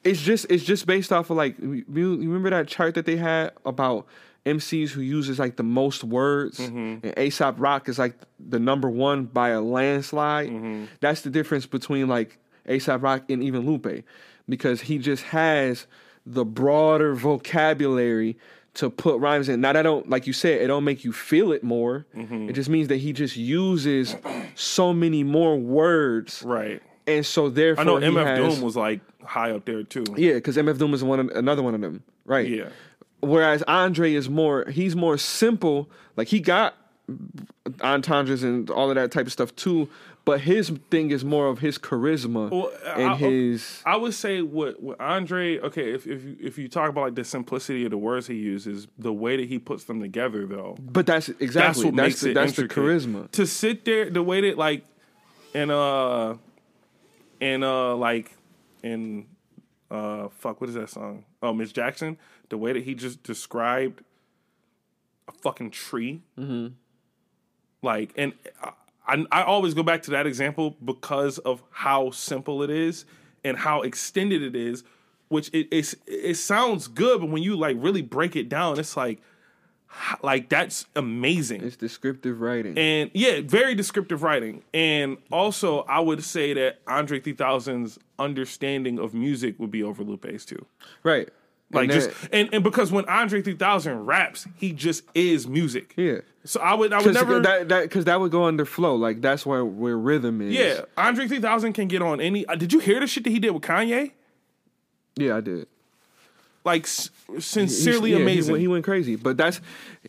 It's 0.03 0.21
just 0.21 0.45
it's 0.49 0.65
just 0.65 0.85
based 0.85 1.13
off 1.13 1.29
of 1.29 1.37
like 1.37 1.57
you 1.59 1.85
remember 1.87 2.49
that 2.49 2.67
chart 2.67 2.95
that 2.95 3.05
they 3.05 3.15
had 3.15 3.53
about 3.65 4.05
MCs 4.45 4.89
who 4.89 5.01
uses 5.01 5.39
like 5.39 5.55
the 5.55 5.63
most 5.63 6.03
words 6.03 6.59
Mm-hmm. 6.59 7.07
and 7.07 7.19
Aesop 7.19 7.55
Rock 7.59 7.87
is 7.87 7.97
like 7.97 8.15
the 8.39 8.59
number 8.59 8.89
one 8.89 9.25
by 9.25 9.49
a 9.49 9.61
landslide. 9.61 10.49
Mm-hmm. 10.49 10.85
That's 10.99 11.21
the 11.21 11.29
difference 11.29 11.65
between 11.65 12.07
like 12.07 12.37
Aesop 12.69 13.01
Rock, 13.01 13.29
and 13.29 13.43
even 13.43 13.65
Lupe, 13.65 14.03
because 14.49 14.81
he 14.81 14.97
just 14.97 15.23
has 15.25 15.87
the 16.25 16.45
broader 16.45 17.13
vocabulary 17.15 18.37
to 18.75 18.89
put 18.89 19.19
rhymes 19.19 19.49
in. 19.49 19.61
Now 19.61 19.73
that 19.73 19.83
don't, 19.83 20.09
like 20.09 20.25
you 20.27 20.33
said, 20.33 20.61
it 20.61 20.67
don't 20.67 20.83
make 20.83 21.03
you 21.03 21.13
feel 21.13 21.51
it 21.51 21.63
more. 21.63 22.05
Mm-hmm. 22.15 22.49
It 22.49 22.53
just 22.53 22.69
means 22.69 22.87
that 22.87 22.97
he 22.97 23.13
just 23.13 23.37
uses 23.37 24.15
so 24.55 24.93
many 24.93 25.23
more 25.23 25.57
words, 25.57 26.41
Right. 26.43 26.81
and 27.05 27.25
so 27.25 27.49
therefore 27.49 27.81
I 27.83 27.85
know 27.85 27.95
MF 27.97 28.25
has- 28.25 28.55
Doom 28.55 28.61
was 28.63 28.75
like 28.75 29.01
high 29.23 29.51
up 29.51 29.65
there 29.65 29.83
too. 29.83 30.03
yeah, 30.17 30.33
because 30.33 30.57
MF 30.57 30.77
Doom 30.77 30.93
is 30.93 31.03
one 31.03 31.19
of, 31.19 31.29
another 31.29 31.61
one 31.61 31.75
of 31.75 31.81
them, 31.81 32.03
right? 32.25 32.47
Yeah. 32.47 32.69
Whereas 33.23 33.63
Andre 33.63 34.13
is 34.13 34.29
more, 34.29 34.69
he's 34.69 34.95
more 34.95 35.17
simple. 35.17 35.89
Like 36.17 36.27
he 36.27 36.39
got 36.39 36.75
entendres 37.81 38.43
and 38.43 38.69
all 38.69 38.89
of 38.89 38.95
that 38.95 39.11
type 39.11 39.25
of 39.27 39.31
stuff 39.31 39.55
too, 39.55 39.89
but 40.25 40.39
his 40.41 40.69
thing 40.89 41.11
is 41.11 41.25
more 41.25 41.47
of 41.47 41.59
his 41.59 41.77
charisma 41.77 42.49
Well, 42.49 42.71
and 42.95 43.11
I- 43.11 43.15
his. 43.17 43.81
I 43.85 43.97
would 43.97 44.13
say 44.13 44.41
what, 44.41 44.81
what 44.81 44.99
Andre. 45.01 45.59
Okay, 45.59 45.93
if 45.93 46.07
if 46.07 46.23
you, 46.23 46.37
if 46.39 46.57
you 46.57 46.67
talk 46.69 46.89
about 46.89 47.01
like 47.01 47.15
the 47.15 47.23
simplicity 47.25 47.83
of 47.85 47.91
the 47.91 47.97
words 47.97 48.27
he 48.27 48.35
uses, 48.35 48.87
the 48.97 49.11
way 49.11 49.35
that 49.37 49.49
he 49.49 49.59
puts 49.59 49.83
them 49.83 49.99
together, 49.99 50.45
though, 50.45 50.77
But 50.79 51.05
that's 51.05 51.27
that's 51.27 51.41
exactly 51.41 51.85
what 51.85 51.95
that's 51.95 52.07
makes 52.07 52.21
the, 52.21 52.31
it 52.31 52.33
that's 52.35 52.53
the 52.53 52.63
charisma. 52.69 53.29
To 53.31 53.45
sit 53.45 53.83
there, 53.85 54.09
the 54.09 54.23
way 54.23 54.41
that 54.41 54.57
like, 54.57 54.85
and 55.53 55.71
uh, 55.71 56.35
and 57.41 57.63
uh, 57.65 57.95
like, 57.97 58.31
in 58.81 59.25
uh, 59.93 60.29
fuck, 60.29 60.59
what 60.59 60.69
is 60.69 60.75
that 60.75 60.89
song? 60.89 61.23
Oh, 61.41 61.53
Miss 61.53 61.71
Jackson. 61.71 62.17
The 62.49 62.57
way 62.57 62.73
that 62.73 62.83
he 62.83 62.95
just 62.95 63.23
described 63.23 64.03
a 65.27 65.31
fucking 65.31 65.71
tree, 65.71 66.21
Mm-hmm. 66.37 66.73
like, 67.81 68.11
and 68.17 68.33
I, 69.07 69.25
I, 69.31 69.43
always 69.43 69.73
go 69.73 69.83
back 69.83 70.01
to 70.03 70.11
that 70.11 70.25
example 70.27 70.75
because 70.83 71.37
of 71.39 71.61
how 71.71 72.11
simple 72.11 72.63
it 72.63 72.69
is 72.69 73.05
and 73.43 73.57
how 73.57 73.81
extended 73.81 74.41
it 74.41 74.55
is. 74.55 74.83
Which 75.29 75.49
it 75.53 75.67
it's, 75.71 75.95
it 76.05 76.35
sounds 76.35 76.87
good, 76.87 77.21
but 77.21 77.29
when 77.29 77.41
you 77.41 77.55
like 77.55 77.77
really 77.79 78.01
break 78.01 78.35
it 78.35 78.49
down, 78.49 78.79
it's 78.79 78.95
like, 78.97 79.21
like 80.21 80.49
that's 80.49 80.85
amazing. 80.95 81.63
It's 81.63 81.75
descriptive 81.77 82.41
writing. 82.41 82.77
And 82.77 83.11
yeah, 83.13 83.41
very 83.43 83.75
descriptive 83.75 84.23
writing. 84.23 84.63
And 84.73 85.17
also, 85.31 85.81
I 85.81 85.99
would 85.99 86.23
say 86.23 86.53
that 86.53 86.79
Andre 86.87 87.19
3000's 87.19 87.99
understanding 88.19 88.99
of 88.99 89.13
music 89.13 89.59
would 89.59 89.71
be 89.71 89.83
over 89.83 90.03
Lupe's 90.03 90.45
too. 90.45 90.65
right. 91.03 91.29
Like 91.71 91.85
And 91.89 91.91
just 91.91 92.21
that- 92.21 92.29
and, 92.33 92.49
and 92.53 92.63
because 92.63 92.91
when 92.91 93.05
Andre 93.05 93.41
3000 93.41 94.05
raps, 94.05 94.45
he 94.57 94.73
just 94.73 95.03
is 95.15 95.47
music. 95.47 95.93
yeah. 95.97 96.19
So 96.45 96.59
I 96.59 96.73
would 96.75 96.93
I 96.93 97.01
would 97.01 97.13
never 97.15 97.39
that 97.39 97.69
that 97.69 97.83
because 97.83 98.05
that 98.05 98.19
would 98.19 98.31
go 98.31 98.43
under 98.43 98.65
flow. 98.65 98.95
Like 98.95 99.21
that's 99.21 99.43
where 99.45 99.63
where 99.65 99.97
rhythm 99.97 100.41
is. 100.41 100.53
Yeah, 100.53 100.81
Andre 100.97 101.27
3000 101.27 101.73
can 101.73 101.87
get 101.87 102.01
on 102.03 102.19
any 102.21 102.45
uh, 102.45 102.55
Did 102.55 102.73
you 102.73 102.79
hear 102.79 102.99
the 102.99 103.07
shit 103.07 103.23
that 103.23 103.29
he 103.31 103.39
did 103.39 103.51
with 103.51 103.63
Kanye? 103.63 104.11
yeah, 105.15 105.37
I 105.37 105.41
did. 105.41 105.67
Like 106.65 106.87
sincerely 106.87 108.11
yeah, 108.11 108.17
amazing. 108.17 108.53
went- 108.53 108.61
He, 108.61 108.67
went 108.67 108.85
crazy, 108.85 109.15
but 109.17 109.35
that's 109.37 109.59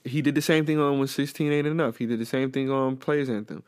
he 0.04 0.22
did 0.22 0.34
the 0.34 0.42
same 0.42 0.64
thing 0.66 0.78
on 0.78 0.98
when 0.98 1.08
sixteen 1.08 1.50
ain't 1.52 1.66
enough. 1.66 1.96
He 1.98 2.06
did 2.06 2.18
the 2.20 2.26
same 2.26 2.52
thing 2.52 2.70
on 2.70 2.96
Players 2.96 3.28
Anthem, 3.28 3.64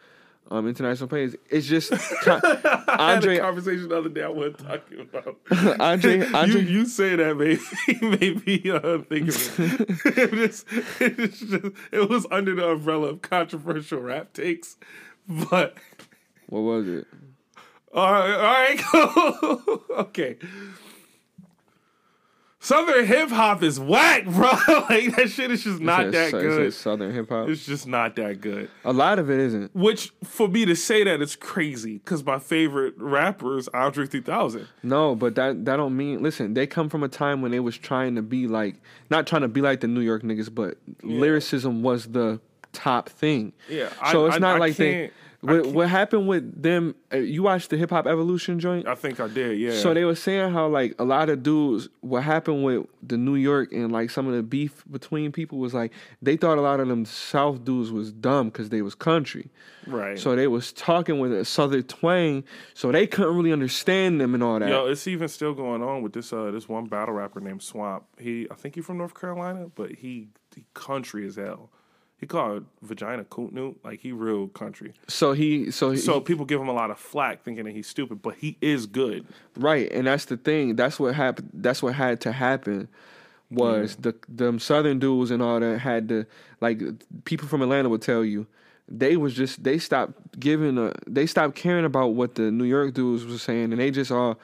um, 0.53 0.69
international 0.69 1.09
players. 1.09 1.35
It's 1.51 1.67
just 1.67 1.91
had 2.25 2.45
a 2.45 2.93
Andre. 3.03 3.39
conversation 3.39 3.89
the 3.89 3.99
other 3.99 4.09
day 4.09 4.23
I 4.23 4.29
wasn't 4.29 4.59
talking 4.61 5.01
about. 5.01 5.37
Andre, 5.81 6.27
Andre, 6.33 6.61
you, 6.61 6.67
you 6.69 6.87
say 6.87 7.17
that 7.17 7.37
maybe 7.37 7.61
maybe 8.03 8.71
uh, 8.71 8.99
think 9.09 9.29
of 9.31 9.61
it. 9.61 10.17
it, 10.19 10.31
just, 10.33 10.67
just, 11.41 11.65
it 11.91 12.09
was 12.09 12.25
under 12.31 12.55
the 12.55 12.69
umbrella 12.69 13.09
of 13.09 13.23
controversial 13.23 14.01
rap 14.01 14.33
takes, 14.33 14.77
but 15.29 15.77
what 16.49 16.61
was 16.61 16.87
it? 16.87 17.07
all 17.93 18.13
right, 18.13 18.35
all 18.35 18.53
right, 18.53 18.79
cool. 18.79 19.85
okay. 19.99 20.37
Southern 22.67 23.07
hip 23.07 23.29
hop 23.29 23.63
is 23.63 23.79
whack, 23.79 24.25
bro. 24.27 24.51
like 24.91 25.15
that 25.15 25.31
shit 25.31 25.53
is 25.53 25.63
just 25.63 25.81
not 25.81 26.11
that 26.11 26.33
says- 26.33 26.43
good. 26.43 26.75
Southern 26.75 27.15
hip 27.15 27.29
hop. 27.29 27.49
It's 27.49 27.65
just 27.65 27.87
not 27.87 28.17
that 28.17 28.41
good. 28.41 28.69
A 28.85 28.93
lot 28.93 29.21
of 29.21 29.31
it 29.31 29.39
isn't. 29.39 29.73
Which 29.73 30.13
for 30.25 30.49
me 30.49 30.65
to 30.65 30.75
say 30.75 31.05
that 31.05 31.23
is 31.23 31.37
crazy 31.37 31.99
because 31.99 32.25
my 32.25 32.41
favorite 32.41 32.95
rapper 32.99 33.57
is 33.57 33.69
Andre 33.69 34.07
3000. 34.07 34.67
No, 34.83 35.15
but 35.15 35.37
that 35.37 35.65
that 35.65 35.77
don't 35.77 35.97
mean. 35.97 36.25
Listen, 36.25 36.55
they 36.55 36.67
come 36.67 36.89
from 36.89 37.05
a 37.05 37.09
time 37.09 37.41
when 37.41 37.53
they 37.53 37.61
was 37.61 37.79
trying 37.79 38.17
to 38.17 38.23
be 38.23 38.49
like, 38.49 38.75
not 39.11 39.29
trying 39.29 39.43
to 39.43 39.49
be 39.49 39.61
like 39.61 39.79
the 39.81 39.87
New 39.89 40.01
York 40.01 40.25
niggas, 40.25 40.53
but 40.53 40.77
lyricism 41.05 41.83
was 41.85 42.07
the 42.07 42.41
top 42.73 43.09
thing. 43.09 43.53
Yeah, 43.69 43.91
So 44.11 44.25
I- 44.25 44.27
it's 44.27 44.37
I- 44.37 44.39
not 44.41 44.57
I 44.57 44.59
like 44.59 44.77
they. 44.77 45.11
What, 45.41 45.67
what 45.67 45.89
happened 45.89 46.29
with 46.29 46.63
them? 46.63 46.95
Uh, 47.13 47.19
you 47.19 47.43
watched 47.43 47.71
the 47.71 47.77
Hip 47.77 47.91
Hop 47.91 48.07
Evolution 48.07 48.59
joint. 48.59 48.87
I 48.89 48.95
think 48.95 49.21
I 49.21 49.29
did. 49.29 49.59
Yeah. 49.59 49.73
So 49.73 49.95
they 49.95 50.05
were 50.05 50.15
saying 50.15 50.53
how 50.53 50.69
like 50.69 50.95
a 50.99 51.05
lot 51.05 51.29
of 51.29 51.43
dudes, 51.43 51.89
what 52.01 52.23
happened 52.23 52.65
with 52.65 52.87
the 53.03 53.17
New 53.17 53.37
York 53.37 53.73
and 53.73 53.93
like 53.93 54.11
some 54.11 54.27
of 54.27 54.35
the 54.35 54.43
beef 54.43 54.85
between 54.91 55.33
people 55.33 55.59
was 55.59 55.75
like 55.75 55.93
they 56.23 56.37
thought 56.37 56.59
a 56.59 56.61
lot 56.63 56.81
of 56.81 56.89
them 56.89 57.05
South 57.05 57.65
dudes 57.65 57.93
was 57.93 58.13
dumb 58.13 58.49
because 58.49 58.71
they 58.71 58.83
was 58.83 58.95
country. 58.95 59.51
right. 59.87 60.19
So 60.19 60.35
they 60.35 60.49
was 60.49 60.73
talking 60.73 61.19
with 61.21 61.33
a 61.33 61.45
Southern 61.45 61.85
twang, 61.85 62.45
so 62.75 62.91
they 62.91 63.07
couldn't 63.07 63.37
really 63.37 63.53
understand 63.53 64.21
them 64.21 64.35
and 64.35 64.43
all 64.43 64.59
that. 64.59 64.69
Yo, 64.69 64.87
it's 64.87 65.07
even 65.07 65.29
still 65.29 65.55
going 65.55 65.83
on 65.83 66.03
with 66.03 66.13
this 66.13 66.33
uh 66.33 66.51
this 66.51 66.69
one 66.69 66.87
battle 66.87 67.15
rapper 67.15 67.41
named 67.41 67.63
Swamp. 67.63 68.05
He 68.19 68.47
I 68.51 68.55
think 68.55 68.75
he's 68.75 68.85
from 68.85 68.99
North 68.99 69.19
Carolina, 69.19 69.71
but 69.75 69.93
he, 69.93 70.29
he 70.55 70.65
country 70.75 71.27
as 71.27 71.37
hell. 71.37 71.71
He 72.19 72.27
called 72.27 72.65
vagina 72.81 73.25
Kootnoot, 73.25 73.77
like 73.85 74.01
he 74.01 74.11
real 74.11 74.49
country. 74.49 74.95
So 75.07 75.33
he, 75.33 75.71
so 75.71 75.91
he, 75.91 75.99
So 75.99 76.21
people 76.21 76.47
give 76.47 76.61
him 76.61 76.69
a 76.69 76.73
lot 76.73 76.91
of 76.91 76.99
flack 76.99 77.43
thinking 77.43 77.65
that 77.65 77.73
he's 77.73 77.87
stupid, 77.87 78.23
but 78.23 78.37
he 78.37 78.57
is 78.63 78.87
good. 78.87 79.27
right, 79.57 79.91
and 79.93 80.07
that's 80.07 80.25
the 80.25 80.39
thing. 80.39 80.77
That's 80.77 80.99
what 80.99 81.15
happened. 81.15 81.51
That's 81.53 81.83
what 81.83 81.95
had 81.95 82.21
to 82.23 82.33
happen. 82.33 82.89
Was 83.49 83.97
mm. 83.97 84.03
the 84.03 84.15
them 84.29 84.59
Southern 84.59 84.99
dudes 84.99 85.31
and 85.31 85.41
all 85.41 85.61
that 85.61 85.79
had 85.79 86.09
to 86.09 86.27
like 86.61 86.83
people 87.25 87.47
from 87.47 87.63
Atlanta 87.63 87.89
would 87.89 88.03
tell 88.03 88.25
you 88.25 88.47
they 88.89 89.17
was 89.17 89.35
just 89.35 89.63
they 89.63 89.79
stopped 89.79 90.15
giving 90.39 90.79
a 90.79 90.93
they 91.07 91.27
stopped 91.27 91.55
caring 91.55 91.85
about 91.85 92.09
what 92.09 92.35
the 92.35 92.51
New 92.51 92.65
York 92.65 92.95
dudes 92.95 93.25
was 93.25 93.43
saying 93.43 93.73
and 93.73 93.81
they 93.81 93.91
just 93.91 94.11
all 94.11 94.39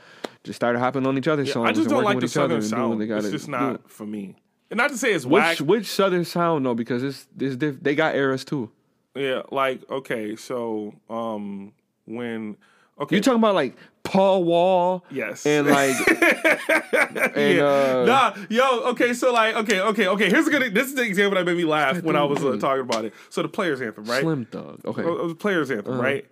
just 0.44 0.56
started 0.56 0.78
hopping 0.78 1.06
on 1.06 1.16
each 1.16 1.28
other's 1.28 1.52
songs. 1.52 1.68
I 1.68 1.72
just 1.72 1.88
don't 1.88 2.02
like 2.02 2.18
the 2.18 2.28
southern 2.28 2.62
and 2.62 2.70
doing 2.70 2.98
what 2.98 3.08
sound. 3.08 3.24
It's 3.24 3.30
just 3.30 3.46
do. 3.46 3.52
not 3.52 3.90
for 3.90 4.06
me. 4.06 4.36
And 4.72 4.78
not 4.78 4.90
to 4.90 4.96
say 4.96 5.12
it's 5.12 5.26
whack. 5.26 5.58
Which 5.58 5.60
which 5.68 5.86
Southern 5.86 6.24
sound 6.24 6.64
though 6.66 6.74
because 6.74 7.02
it's, 7.02 7.28
it's 7.38 7.56
diff- 7.56 7.80
they 7.82 7.94
got 7.94 8.14
eras 8.14 8.44
too. 8.44 8.70
Yeah, 9.14 9.42
like 9.52 9.88
okay, 9.90 10.34
so 10.36 10.94
um 11.10 11.72
when 12.06 12.56
okay 12.98 13.16
You 13.16 13.22
talking 13.22 13.38
about 13.38 13.54
like 13.54 13.76
Paul 14.02 14.44
Wall? 14.44 15.04
Yes. 15.10 15.44
And 15.44 15.66
like 15.68 15.94
and 17.36 17.56
yeah. 17.58 17.64
uh 17.64 18.04
nah, 18.06 18.34
yo, 18.48 18.84
okay, 18.92 19.12
so 19.12 19.30
like, 19.32 19.54
okay, 19.56 19.80
okay, 19.80 20.06
okay. 20.08 20.30
Here's 20.30 20.46
a 20.46 20.50
good. 20.50 20.74
This 20.74 20.86
is 20.88 20.94
the 20.94 21.02
example 21.02 21.36
that 21.38 21.44
made 21.44 21.58
me 21.58 21.64
laugh 21.64 22.02
when 22.02 22.16
I 22.16 22.24
was 22.24 22.42
uh, 22.42 22.56
talking 22.56 22.80
about 22.82 23.04
it. 23.04 23.12
So 23.28 23.42
the 23.42 23.48
players 23.48 23.80
anthem, 23.82 24.04
right? 24.06 24.22
Slim 24.22 24.46
Thug. 24.46 24.80
Okay. 24.86 25.02
Uh, 25.04 25.28
the 25.28 25.34
players 25.34 25.70
anthem, 25.70 25.92
Uh-huh. 25.94 26.02
right? 26.02 26.26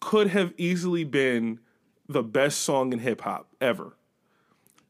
Could 0.00 0.28
have 0.28 0.52
easily 0.56 1.04
been 1.04 1.58
the 2.08 2.22
best 2.22 2.60
song 2.60 2.92
in 2.92 2.98
hip 3.00 3.20
hop 3.20 3.48
ever, 3.60 3.96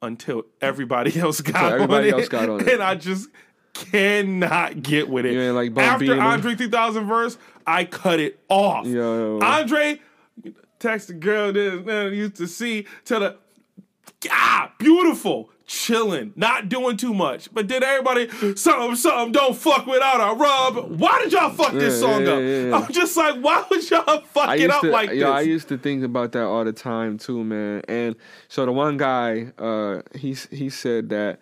until 0.03 0.45
everybody 0.61 1.19
else 1.21 1.41
got 1.41 1.73
everybody 1.73 2.13
on 2.13 2.19
else 2.19 2.27
it, 2.27 2.31
got 2.31 2.49
on 2.49 2.61
it. 2.61 2.69
and 2.69 2.83
I 2.83 2.95
just 2.97 3.29
cannot 3.73 4.83
get 4.83 5.09
with 5.09 5.25
it. 5.25 5.37
Ain't 5.37 5.55
like 5.55 5.71
After 5.79 6.07
Bambino? 6.07 6.21
Andre 6.21 6.55
3000 6.55 7.07
verse, 7.07 7.39
I 7.67 7.85
cut 7.85 8.21
it 8.21 8.39
off. 8.49 8.87
Yo. 8.87 9.39
Andre, 9.41 10.01
text 10.79 11.09
the 11.09 11.15
girl 11.15 11.53
that 11.53 11.85
that 11.87 12.07
I 12.07 12.09
used 12.11 12.37
to 12.37 12.47
see, 12.47 12.87
tell 13.05 13.21
her, 13.23 13.37
ah, 14.31 14.73
beautiful, 14.79 15.51
chilling, 15.67 16.33
not 16.37 16.69
doing 16.69 16.97
too 16.97 17.15
much. 17.15 17.53
But 17.53 17.67
did 17.67 17.83
everybody, 17.83 18.29
something, 18.57 18.97
something, 18.97 19.33
don't 19.33 19.57
fuck 19.57 19.87
without 19.87 20.33
a 20.33 20.35
rub. 20.37 21.01
Why 21.01 21.21
did 21.23 21.33
y'all 21.33 21.51
fuck 21.51 21.73
this 21.73 21.95
Yeah, 21.95 22.01
song 22.01 22.23
yeah, 22.27 22.33
up? 22.33 22.41
yeah. 22.43 22.77
I'm 22.77 22.93
just 22.93 23.17
like, 23.17 23.37
why 23.41 23.65
would 23.71 23.91
y'all 23.91 24.21
fuck 24.23 24.59
it 24.59 24.71
up 24.71 24.81
to, 24.83 24.91
like 24.91 25.11
yo, 25.13 25.31
I 25.31 25.41
used 25.43 25.69
to 25.69 25.79
think 25.79 26.05
about 26.05 26.33
that 26.33 26.45
all 26.45 26.65
the 26.65 26.73
time 26.73 27.19
too, 27.19 27.43
man. 27.45 27.83
And 27.89 28.17
so 28.49 28.67
the 28.67 28.73
one 28.73 28.97
guy, 28.97 29.53
uh, 29.59 30.03
he 30.15 30.37
he 30.51 30.69
said 30.71 31.09
that 31.11 31.41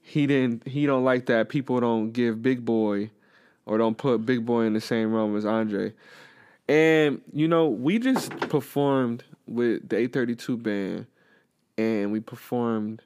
he 0.00 0.26
didn't, 0.26 0.66
he 0.66 0.86
don't 0.86 1.04
like 1.04 1.26
that 1.26 1.48
people 1.48 1.80
don't 1.80 2.12
give 2.12 2.42
Big 2.42 2.64
Boi 2.64 3.10
or 3.66 3.78
don't 3.78 3.96
put 3.96 4.26
Big 4.26 4.44
Boi 4.44 4.62
in 4.62 4.72
the 4.74 4.80
same 4.80 5.12
room 5.12 5.36
as 5.36 5.44
Andre. 5.44 5.92
And 6.68 7.20
you 7.32 7.48
know, 7.48 7.68
we 7.68 7.98
just 7.98 8.30
performed 8.48 9.24
with 9.46 9.88
the 9.88 9.96
832 9.96 10.56
band, 10.56 11.06
and 11.78 12.12
we 12.12 12.20
performed. 12.20 13.02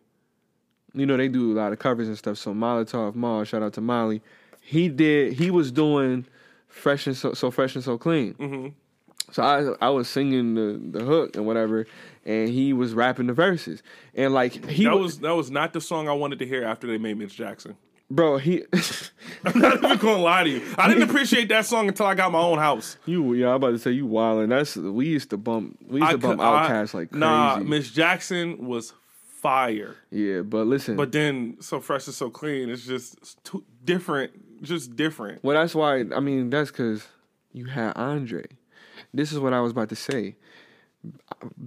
You 0.95 1.05
know, 1.05 1.17
they 1.17 1.29
do 1.29 1.53
a 1.53 1.57
lot 1.57 1.73
of 1.73 1.79
covers 1.79 2.09
and 2.09 2.17
stuff. 2.17 2.39
So 2.39 2.55
Molotov 2.55 3.15
Mall, 3.15 3.45
shout 3.45 3.63
out 3.63 3.75
to 3.75 3.81
Molly. 3.83 4.23
He 4.63 4.89
did. 4.89 5.35
He 5.35 5.51
was 5.51 5.71
doing 5.71 6.27
fresh 6.69 7.07
and 7.07 7.17
so, 7.17 7.35
so 7.35 7.51
fresh 7.51 7.75
and 7.75 7.85
so 7.85 7.99
clean. 7.99 8.35
Mm-hmm. 8.35 8.69
So 9.33 9.43
I 9.43 9.87
I 9.87 9.91
was 9.91 10.09
singing 10.09 10.55
the 10.55 10.99
the 10.99 11.05
hook 11.05 11.37
and 11.37 11.47
whatever, 11.47 11.87
and 12.25 12.49
he 12.49 12.73
was 12.73 12.95
rapping 12.95 13.27
the 13.27 13.33
verses, 13.33 13.83
and 14.15 14.33
like 14.33 14.65
he 14.69 14.85
that 14.85 14.95
wa- 14.95 15.01
was 15.01 15.19
that 15.19 15.35
was 15.35 15.51
not 15.51 15.73
the 15.73 15.81
song 15.81 16.09
I 16.09 16.13
wanted 16.13 16.39
to 16.39 16.47
hear 16.47 16.65
after 16.65 16.87
they 16.87 16.99
made 16.99 17.19
Miss 17.19 17.35
Jackson. 17.35 17.77
Bro, 18.09 18.39
he 18.39 18.63
I'm 19.45 19.59
not 19.59 19.83
even 19.83 19.99
gonna 19.99 20.19
lie 20.23 20.45
to 20.45 20.51
you. 20.51 20.63
I 20.79 20.87
didn't 20.89 21.09
appreciate 21.11 21.49
that 21.49 21.67
song 21.67 21.89
until 21.89 22.07
I 22.07 22.15
got 22.15 22.31
my 22.31 22.39
own 22.39 22.59
house. 22.59 22.97
you 23.05 23.35
yeah, 23.35 23.49
I'm 23.49 23.55
about 23.57 23.71
to 23.71 23.79
say 23.79 23.91
you 23.91 24.07
wildin'. 24.07 24.49
That's 24.49 24.77
we 24.77 25.07
used 25.07 25.31
to 25.31 25.37
bump 25.37 25.79
we 25.89 26.01
used 26.01 26.09
I 26.11 26.13
to 26.13 26.19
bump 26.19 26.41
Outkast 26.41 26.95
like 26.95 27.11
crazy. 27.11 27.19
Nah, 27.21 27.59
Miss 27.59 27.91
Jackson 27.91 28.65
was 28.67 28.93
fire. 29.41 29.97
yeah, 30.11 30.43
but 30.43 30.67
listen, 30.67 30.97
But 30.97 31.11
then 31.13 31.57
so 31.61 31.81
fresh 31.81 32.07
and 32.07 32.15
so 32.15 32.31
clean. 32.31 32.69
It's 32.71 32.87
just 32.87 33.17
it's 33.19 33.35
too 33.43 33.65
different. 33.85 34.63
Just 34.63 34.95
different. 34.97 35.43
Well, 35.45 35.57
that's 35.61 35.75
why. 35.75 36.05
I 36.15 36.21
mean, 36.21 36.49
that's 36.49 36.71
because 36.71 37.07
you 37.53 37.67
had 37.67 37.93
Andre. 37.97 38.45
This 39.13 39.33
is 39.33 39.39
what 39.41 39.53
I 39.53 39.61
was 39.61 39.73
about 39.73 39.89
to 39.91 39.97
say. 39.97 40.37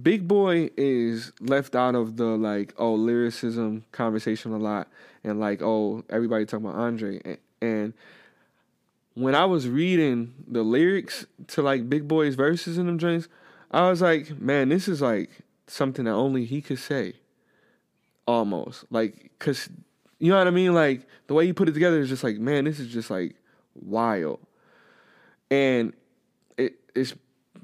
Big 0.02 0.26
Boi 0.28 0.70
is 0.76 1.32
left 1.40 1.74
out 1.74 1.94
of 1.94 2.16
the 2.16 2.24
like 2.24 2.74
oh 2.78 2.94
lyricism 2.94 3.84
conversation 3.92 4.52
a 4.52 4.58
lot, 4.58 4.88
and 5.24 5.40
like 5.40 5.62
oh 5.62 6.04
everybody 6.08 6.46
talking 6.46 6.66
about 6.66 6.78
Andre, 6.78 7.20
and, 7.24 7.38
and 7.60 7.94
when 9.14 9.34
I 9.34 9.44
was 9.44 9.68
reading 9.68 10.34
the 10.46 10.62
lyrics 10.62 11.26
to 11.48 11.62
like 11.62 11.88
Big 11.88 12.08
Boi's 12.08 12.34
verses 12.34 12.78
in 12.78 12.86
them 12.86 12.98
joints, 12.98 13.28
I 13.70 13.88
was 13.88 14.00
like, 14.00 14.40
man, 14.40 14.68
this 14.68 14.88
is 14.88 15.02
like 15.02 15.30
something 15.66 16.04
that 16.04 16.12
only 16.12 16.44
he 16.44 16.60
could 16.60 16.78
say. 16.78 17.14
Almost 18.26 18.84
like, 18.90 19.30
cause 19.38 19.68
you 20.18 20.30
know 20.30 20.38
what 20.38 20.46
I 20.46 20.50
mean. 20.50 20.72
Like 20.72 21.06
the 21.26 21.34
way 21.34 21.46
he 21.46 21.52
put 21.52 21.68
it 21.68 21.72
together 21.72 22.00
is 22.00 22.08
just 22.08 22.22
like, 22.22 22.38
man, 22.38 22.64
this 22.64 22.78
is 22.78 22.88
just 22.88 23.10
like 23.10 23.34
wild, 23.74 24.38
and 25.50 25.92
it, 26.56 26.74
it's 26.94 27.14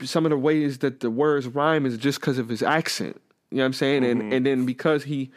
some 0.03 0.27
of 0.27 0.31
the 0.31 0.37
ways 0.37 0.78
that 0.78 1.01
the 1.01 1.11
words 1.11 1.47
rhyme 1.47 1.87
is 1.87 1.97
just 1.97 2.20
because 2.20 2.39
of 2.39 2.49
his 2.49 2.62
accent. 2.62 3.20
You 3.51 3.59
know 3.59 3.62
what 3.62 3.66
I'm 3.66 3.73
saying? 3.74 4.05
And 4.05 4.23
mm-hmm. 4.23 4.33
and 4.33 4.47
then 4.47 4.66
because 4.66 5.05
he 5.05 5.31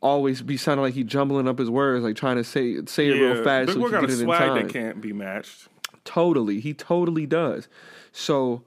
always 0.00 0.42
be 0.42 0.56
sounding 0.56 0.82
like 0.82 0.94
he 0.94 1.04
jumbling 1.04 1.48
up 1.48 1.58
his 1.58 1.70
words, 1.70 2.04
like 2.04 2.16
trying 2.16 2.36
to 2.36 2.44
say 2.44 2.84
say 2.86 3.08
it 3.08 3.12
real 3.12 3.42
fast 3.42 3.66
Big 3.66 3.74
so 3.74 3.80
Boy 3.80 3.90
got 3.90 4.04
a 4.04 4.06
get 4.06 4.10
it 4.10 4.20
in 4.20 4.26
swag 4.26 4.62
that 4.62 4.72
can't 4.72 5.00
be 5.00 5.12
matched. 5.12 5.68
Totally, 6.04 6.60
he 6.60 6.74
totally 6.74 7.26
does. 7.26 7.68
So, 8.12 8.62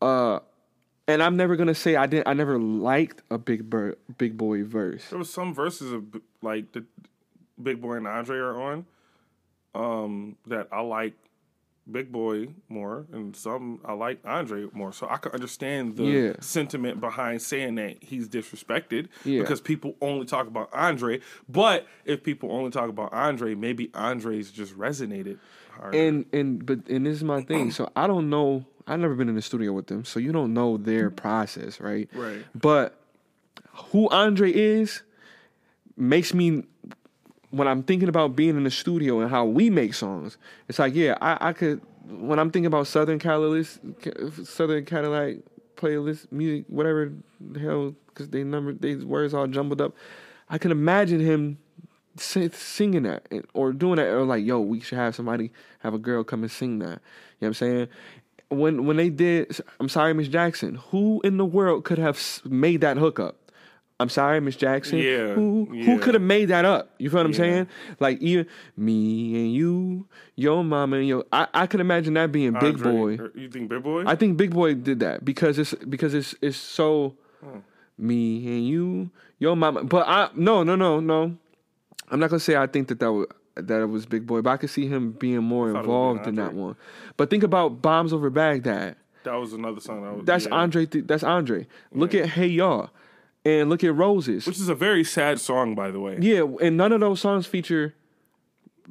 uh, 0.00 0.40
and 1.06 1.22
I'm 1.22 1.36
never 1.36 1.56
gonna 1.56 1.74
say 1.74 1.96
I 1.96 2.06
didn't. 2.06 2.28
I 2.28 2.32
never 2.32 2.58
liked 2.58 3.22
a 3.30 3.38
big 3.38 3.68
bird, 3.68 3.98
big 4.18 4.36
boy 4.36 4.64
verse. 4.64 5.08
There 5.10 5.18
was 5.18 5.32
some 5.32 5.54
verses 5.54 5.92
of 5.92 6.04
like 6.40 6.72
the 6.72 6.84
Big 7.62 7.80
Boi 7.80 7.96
and 7.96 8.06
Andre 8.06 8.38
are 8.38 8.60
on 8.60 8.86
um, 9.74 10.36
that 10.46 10.68
I 10.72 10.80
like 10.80 11.14
Big 11.90 12.12
Boi 12.12 12.48
more, 12.68 13.06
and 13.12 13.34
some 13.34 13.80
I 13.84 13.92
like 13.92 14.20
Andre 14.24 14.66
more. 14.72 14.92
So 14.92 15.08
I 15.10 15.16
can 15.16 15.32
understand 15.32 15.96
the 15.96 16.04
Yeah. 16.04 16.32
sentiment 16.40 17.00
behind 17.00 17.42
saying 17.42 17.74
that 17.74 18.02
he's 18.02 18.28
disrespected 18.28 19.08
Yeah. 19.24 19.40
because 19.40 19.60
people 19.60 19.96
only 20.00 20.24
talk 20.24 20.46
about 20.46 20.68
Andre. 20.72 21.20
But 21.48 21.86
if 22.04 22.22
people 22.22 22.52
only 22.52 22.70
talk 22.70 22.88
about 22.88 23.12
Andre, 23.12 23.54
maybe 23.56 23.90
Andre's 23.94 24.52
just 24.52 24.78
resonated. 24.78 25.38
Harder. 25.70 25.98
And 25.98 26.26
and 26.32 26.64
but 26.64 26.86
and 26.88 27.04
this 27.06 27.16
is 27.16 27.24
my 27.24 27.42
thing. 27.42 27.70
So 27.72 27.90
I 27.96 28.06
don't 28.06 28.30
know. 28.30 28.64
I've 28.86 29.00
never 29.00 29.14
been 29.14 29.28
in 29.28 29.34
the 29.34 29.42
studio 29.42 29.72
with 29.72 29.86
them, 29.88 30.04
so 30.04 30.20
you 30.20 30.30
don't 30.32 30.52
know 30.54 30.76
their 30.76 31.10
process, 31.10 31.80
right? 31.80 32.08
Right. 32.14 32.44
But 32.54 32.98
who 33.90 34.08
Andre 34.10 34.52
is 34.52 35.02
makes 35.96 36.32
me 36.34 36.64
when 37.52 37.68
I'm 37.68 37.82
thinking 37.82 38.08
about 38.08 38.34
being 38.34 38.56
in 38.56 38.64
the 38.64 38.70
studio 38.70 39.20
and 39.20 39.30
how 39.30 39.44
we 39.44 39.70
make 39.70 39.94
songs. 39.94 40.38
It's 40.68 40.78
like 40.78 40.94
yeah, 40.94 41.16
I, 41.20 41.48
I 41.48 41.52
could 41.52 41.80
when 42.08 42.38
I'm 42.38 42.50
thinking 42.50 42.66
about 42.66 42.86
Southern 42.88 43.18
Cadillac, 43.18 43.66
Southern 44.44 44.84
Cadillac 44.84 45.36
playlist 45.76 46.32
music, 46.32 46.64
whatever 46.68 47.12
the 47.40 47.60
hell, 47.60 47.94
because 48.06 48.30
they 48.30 48.42
number 48.42 48.72
these 48.72 49.04
words 49.04 49.34
all 49.34 49.46
jumbled 49.46 49.80
up. 49.80 49.94
I 50.48 50.58
can 50.58 50.70
imagine 50.70 51.20
him 51.20 51.58
singing 52.16 53.04
that 53.04 53.26
or 53.54 53.72
doing 53.72 53.96
that 53.96 54.08
or 54.08 54.24
like 54.24 54.44
yo 54.44 54.60
we 54.60 54.80
should 54.80 54.98
have 54.98 55.14
somebody 55.14 55.50
have 55.78 55.94
a 55.94 55.98
girl 55.98 56.22
come 56.22 56.42
and 56.42 56.52
sing 56.52 56.78
that 56.78 56.84
you 56.84 56.88
know 56.90 56.98
what 57.38 57.48
i'm 57.48 57.54
saying 57.54 57.88
when 58.50 58.84
when 58.84 58.98
they 58.98 59.08
did 59.08 59.58
i'm 59.80 59.88
sorry 59.88 60.12
miss 60.12 60.28
jackson 60.28 60.74
who 60.90 61.22
in 61.24 61.38
the 61.38 61.44
world 61.46 61.84
could 61.84 61.96
have 61.96 62.42
made 62.44 62.82
that 62.82 62.98
hookup 62.98 63.41
i'm 64.02 64.08
sorry 64.08 64.40
miss 64.40 64.56
jackson 64.56 64.98
Yeah, 64.98 65.34
who 65.34 65.66
who 65.70 65.76
yeah. 65.76 65.98
could 65.98 66.14
have 66.14 66.22
made 66.22 66.46
that 66.46 66.64
up 66.64 66.90
you 66.98 67.08
feel 67.10 67.20
what 67.20 67.26
i'm 67.26 67.32
Yeah. 67.32 67.38
saying 67.38 67.68
like 68.00 68.20
even 68.20 68.46
me 68.76 69.34
and 69.36 69.54
you 69.54 70.06
your 70.36 70.62
mama 70.64 70.96
and 70.98 71.06
your 71.08 71.24
i, 71.32 71.46
I 71.54 71.66
could 71.66 71.80
imagine 71.80 72.14
that 72.14 72.30
being 72.32 72.52
big 72.52 72.82
boy 72.82 73.18
You 73.34 73.48
think 73.50 73.68
Big 73.70 73.82
Boi? 73.82 74.04
I 74.06 74.14
think 74.16 74.36
Big 74.36 74.50
Boi 74.52 74.74
did 74.74 75.00
that 75.00 75.24
because 75.24 75.58
it's 75.58 75.74
because 75.88 76.12
it's 76.14 76.34
it's 76.42 76.56
so 76.56 77.14
Hmm. 77.42 77.58
me 77.98 78.46
and 78.46 78.66
you, 78.68 79.10
your 79.40 79.56
mama. 79.56 79.82
But 79.82 80.06
I 80.06 80.28
no 80.36 80.62
no 80.62 80.76
no 80.76 81.00
no. 81.00 81.36
I'm 82.10 82.20
not 82.20 82.30
gonna 82.30 82.38
say 82.40 82.54
I 82.56 82.66
think 82.68 82.86
that 82.88 83.00
that 83.00 83.10
was 83.12 83.26
that 83.56 83.80
it 83.82 83.86
was 83.86 84.06
Big 84.06 84.26
Boi, 84.28 84.42
but 84.42 84.50
I 84.50 84.56
could 84.58 84.70
see 84.70 84.86
him 84.86 85.10
being 85.12 85.42
more 85.42 85.66
thought 85.66 85.70
it 85.70 85.72
would've 85.78 85.84
involved 85.84 86.26
in 86.28 86.34
that 86.36 86.54
one. 86.54 86.76
But 87.16 87.30
think 87.30 87.42
about 87.42 87.82
Bombs 87.82 88.12
Over 88.12 88.30
Baghdad. 88.30 88.94
that 89.24 89.34
was 89.34 89.52
another 89.52 89.80
song. 89.80 90.02
That 90.04 90.16
was, 90.16 90.24
That's 90.24 90.46
yeah. 90.46 90.54
Andre. 90.54 90.86
Th- 90.86 91.04
that's 91.04 91.24
Andre. 91.24 91.66
Look 91.92 92.14
at 92.14 92.28
Hey 92.30 92.46
Y'all, 92.46 92.90
and 93.44 93.68
look 93.70 93.82
at 93.84 93.94
Roses. 93.94 94.46
which 94.46 94.58
is 94.58 94.68
a 94.68 94.74
very 94.74 95.04
sad 95.04 95.40
song, 95.40 95.74
by 95.74 95.90
the 95.90 96.00
way. 96.00 96.18
yeah, 96.20 96.44
and 96.60 96.76
none 96.76 96.92
of 96.92 97.00
those 97.00 97.20
songs 97.20 97.46
feature 97.46 97.94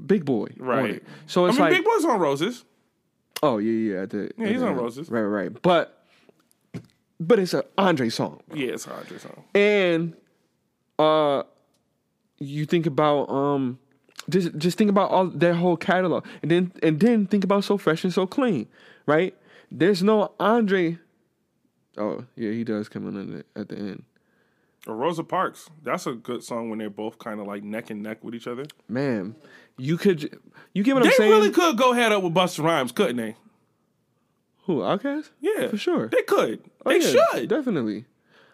Big 0.05 0.25
Boi. 0.25 0.47
Right. 0.57 1.03
So 1.27 1.45
I 1.45 1.49
it's 1.49 1.57
mean, 1.57 1.69
like 1.69 1.73
Big 1.77 1.85
Boi's 1.85 2.05
on 2.05 2.19
Roses. 2.19 2.65
oh 3.43 3.57
yeah 3.57 3.93
yeah. 3.99 4.05
the- 4.05 4.31
Yeah, 4.37 4.47
he's 4.47 4.61
the 4.61 4.67
on. 4.67 4.75
Roses. 4.75 5.09
Right 5.09 5.21
right. 5.21 5.61
But 5.61 6.05
but 7.19 7.37
it's 7.39 7.53
an 7.53 7.61
Andre 7.77 8.09
song. 8.09 8.41
Yeah, 8.53 8.69
it's 8.69 8.85
an 8.87 8.93
Andre 8.93 9.17
song. 9.17 9.43
and 9.53 10.15
uh 10.99 11.43
you 12.39 12.65
think 12.65 12.85
about 12.87 13.29
um 13.29 13.79
just 14.29 14.55
just 14.57 14.77
think 14.77 14.89
about 14.89 15.09
all 15.11 15.25
their 15.27 15.53
whole 15.53 15.77
catalog 15.77 16.25
and 16.41 16.49
then 16.51 16.71
and 16.83 16.99
then 16.99 17.25
think 17.27 17.43
about 17.43 17.63
so 17.63 17.77
fresh 17.77 18.03
and 18.03 18.13
so 18.13 18.25
clean 18.27 18.67
right 19.07 19.35
there's 19.71 20.03
no 20.03 20.31
andre 20.39 20.97
oh 21.97 22.23
yeah 22.35 22.51
he 22.51 22.63
does 22.63 22.87
come 22.87 23.07
in 23.07 23.17
at 23.19 23.27
the, 23.55 23.59
at 23.61 23.69
the 23.69 23.75
end 23.77 24.03
Or 24.87 24.95
Rosa 24.95 25.23
Parks. 25.23 25.69
That's 25.83 26.07
a 26.07 26.13
good 26.13 26.43
song 26.43 26.69
when 26.69 26.79
they're 26.79 26.89
both 26.89 27.19
kind 27.19 27.39
of 27.39 27.45
like 27.47 27.63
neck 27.63 27.89
and 27.91 28.01
neck 28.01 28.23
with 28.23 28.33
each 28.33 28.47
other. 28.47 28.65
man 28.87 29.35
you 29.77 29.97
could 29.97 30.39
you 30.73 30.83
get 30.83 30.93
what 30.95 31.03
They 31.03 31.09
i'm 31.09 31.15
saying 31.15 31.31
really 31.31 31.49
could 31.51 31.77
go 31.77 31.93
head 31.93 32.11
up 32.11 32.23
with 32.23 32.33
Busta 32.33 32.63
Rhymes, 32.63 32.91
couldn't 32.91 33.17
they? 33.17 33.35
who 34.65 34.79
Outkast 34.79 35.29
Yeah, 35.39 35.67
for 35.69 35.77
sure 35.77 36.07
They 36.07 36.21
could. 36.23 36.61
Oh, 36.85 36.89
they 36.91 36.99
yeah, 36.99 37.25
should. 37.33 37.49
definitely 37.49 38.05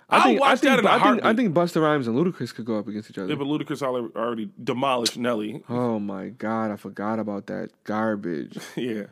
I'll 0.10 0.22
I 0.22 0.24
think, 0.24 0.42
I 0.42 0.56
think, 0.56 0.62
that 0.62 0.80
in 0.80 0.86
a 0.86 0.90
I 0.90 1.00
think, 1.12 1.26
I 1.26 1.34
think 1.34 1.54
Busta 1.54 1.82
Rhymes 1.82 2.08
and 2.08 2.16
Ludacris 2.18 2.56
could 2.56 2.64
go 2.66 2.80
up 2.80 2.88
against 2.88 3.10
each 3.10 3.18
other. 3.18 3.28
Yeah, 3.28 3.36
but 3.36 3.48
Ludacris 3.48 3.82
already 3.82 4.50
demolished 4.64 5.18
Nelly. 5.18 5.64
oh 5.68 6.00
my 6.00 6.30
god, 6.30 6.72
I 6.72 6.78
forgot 6.78 7.20
about 7.20 7.48
that 7.48 7.72
garbage. 7.84 8.58
yeah. 8.78 9.04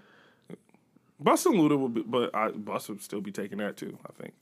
Busta 1.21 1.47
and 1.47 1.55
Luda 1.55 1.77
would 1.77 1.93
be, 1.93 2.01
but 2.01 2.33
I, 2.35 2.49
Busta 2.49 2.89
would 2.89 3.01
still 3.01 3.19
be 3.21 3.31
taking 3.31 3.57
that 3.57 3.75
too, 3.77 3.97
I 4.05 4.13
think. 4.21 4.33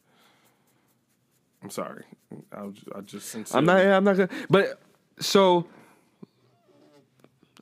I'm 1.63 1.69
sorry. 1.69 2.03
I, 2.51 2.69
I 2.95 3.01
just 3.01 3.29
sincerely, 3.29 3.59
I'm 3.59 3.65
not. 3.65 3.85
I'm 3.85 4.03
not 4.03 4.17
gonna. 4.17 4.29
But 4.49 4.79
so 5.19 5.65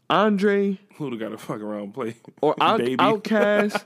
Andre 0.09 0.77
Luda 0.97 1.17
got 1.19 1.29
to 1.29 1.37
fuck 1.37 1.61
around 1.61 1.93
play. 1.93 2.15
or 2.41 2.53
Out. 2.61 2.79
Outkast, 2.81 3.83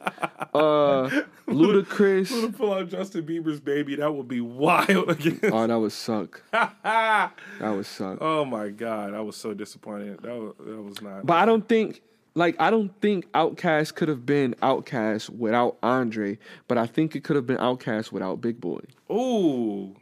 uh, 0.53 1.09
Ludacris. 1.47 2.31
Luda 2.31 2.57
pull 2.57 2.73
out 2.73 2.89
Justin 2.89 3.25
Bieber's 3.25 3.59
baby. 3.59 3.95
That 3.95 4.13
would 4.13 4.27
be 4.27 4.41
wild 4.41 5.09
again. 5.09 5.39
Oh, 5.43 5.67
that 5.67 5.79
would 5.79 5.91
suck. 5.91 6.41
That 6.83 7.31
would 7.61 7.85
suck. 7.85 8.17
oh 8.21 8.43
my 8.43 8.69
god, 8.69 9.13
I 9.13 9.21
was 9.21 9.35
so 9.35 9.53
disappointed. 9.53 10.21
That 10.23 10.35
was, 10.35 10.53
that 10.59 10.81
was 10.81 11.01
not. 11.01 11.25
But 11.25 11.37
I 11.37 11.45
don't 11.45 11.67
think. 11.67 12.01
Like 12.37 12.57
I 12.59 12.69
don't 12.69 12.91
think 12.99 13.31
Outkast 13.31 13.95
could 13.95 14.09
have 14.09 14.25
been 14.25 14.55
Outkast 14.55 15.29
without 15.29 15.77
Andre, 15.81 16.37
but 16.67 16.77
I 16.77 16.85
think 16.85 17.15
it 17.15 17.23
could 17.23 17.37
have 17.37 17.47
been 17.47 17.55
Outkast 17.59 18.11
without 18.11 18.41
Big 18.41 18.59
Boi. 18.59 18.81
Ooh, 19.09 19.95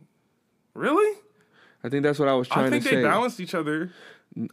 really? 0.74 1.18
I 1.84 1.90
think 1.90 2.04
that's 2.04 2.20
what 2.20 2.28
I 2.30 2.34
was 2.34 2.48
trying. 2.48 2.68
I 2.68 2.70
think 2.70 2.84
to 2.84 2.90
they 2.90 2.96
say. 2.98 3.04
balanced 3.04 3.40
each 3.40 3.54
other. 3.56 3.92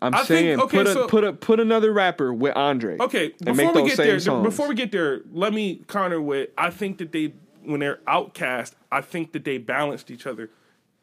I'm 0.02 0.14
I 0.14 0.18
think- 0.18 0.26
saying 0.28 0.60
okay, 0.60 0.76
put 0.78 0.86
a 0.86 0.92
so- 0.92 1.06
put 1.08 1.24
a 1.24 1.32
put 1.32 1.60
another 1.60 1.92
rapper 1.92 2.34
with 2.34 2.54
Andre. 2.56 2.98
Okay, 2.98 3.32
and 3.46 3.56
make 3.56 3.68
before 3.68 3.72
we 3.74 3.80
those 3.80 3.88
get 3.90 3.96
same 3.96 4.06
there, 4.08 4.20
songs. 4.20 4.44
before 4.44 4.68
we 4.68 4.74
get 4.74 4.92
there, 4.92 5.22
let 5.32 5.54
me 5.54 5.82
counter 5.88 6.20
with 6.20 6.50
I 6.58 6.70
think 6.70 6.98
that 6.98 7.12
they 7.12 7.32
when 7.62 7.80
they're 7.80 8.00
Outkast, 8.06 8.72
I 8.92 9.00
think 9.00 9.32
that 9.32 9.44
they 9.44 9.58
balanced 9.58 10.10
each 10.10 10.26
other 10.26 10.50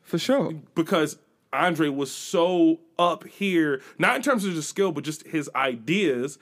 for 0.04 0.18
sure. 0.20 0.54
because 0.76 1.18
Andre 1.54 1.88
was 1.90 2.12
so 2.12 2.80
up 3.00 3.26
here, 3.28 3.82
not 3.98 4.16
in 4.18 4.22
terms 4.22 4.44
of 4.46 4.54
just 4.54 4.70
skill, 4.70 4.92
but 4.92 5.04
just 5.04 5.26
his 5.28 5.50
ideas. 5.56 6.38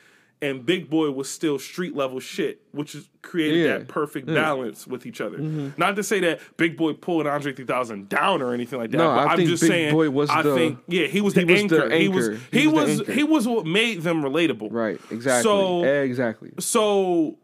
And 0.45 0.65
Big 0.65 0.89
Boi 0.89 1.09
was 1.11 1.29
still 1.29 1.57
street 1.59 1.95
level 1.95 2.19
shit, 2.19 2.61
which 2.71 2.93
is 2.95 3.09
created 3.21 3.65
Yeah. 3.65 3.77
that 3.79 3.87
perfect 3.87 4.27
balance 4.27 4.85
with 4.85 5.05
each 5.05 5.19
other. 5.21 5.37
Not 5.39 5.95
to 5.95 6.03
say 6.03 6.19
that 6.19 6.39
Big 6.57 6.77
Boi 6.77 6.93
pulled 6.93 7.25
Andre 7.27 7.53
3000 7.53 8.07
down 8.09 8.41
or 8.41 8.53
anything 8.53 8.77
like 8.79 8.91
that. 8.91 8.97
No, 8.97 9.07
but 9.07 9.17
I 9.27 9.31
I'm 9.31 9.37
think 9.37 9.49
just 9.49 9.61
Big 9.63 9.69
saying. 9.71 9.93
Boy 9.93 10.09
was 10.09 10.29
I 10.29 10.41
the- 10.41 10.55
think 10.55 10.79
yeah, 10.87 11.07
he 11.07 11.21
was 11.21 11.33
the, 11.33 11.41
he 11.41 11.45
was 11.45 11.69
the 11.69 11.83
anchor. 11.83 11.95
He 11.95 12.07
was 12.07 12.27
he, 12.51 12.59
He 12.61 12.67
was 12.67 12.97
the 12.99 13.03
was 13.05 13.15
he 13.15 13.23
was 13.23 13.47
what 13.47 13.65
made 13.65 14.01
them 14.03 14.21
relatable. 14.23 14.67
Right. 14.71 14.99
Exactly. 15.11 15.43
So 15.43 15.83
exactly. 15.83 16.51
so 16.59 17.37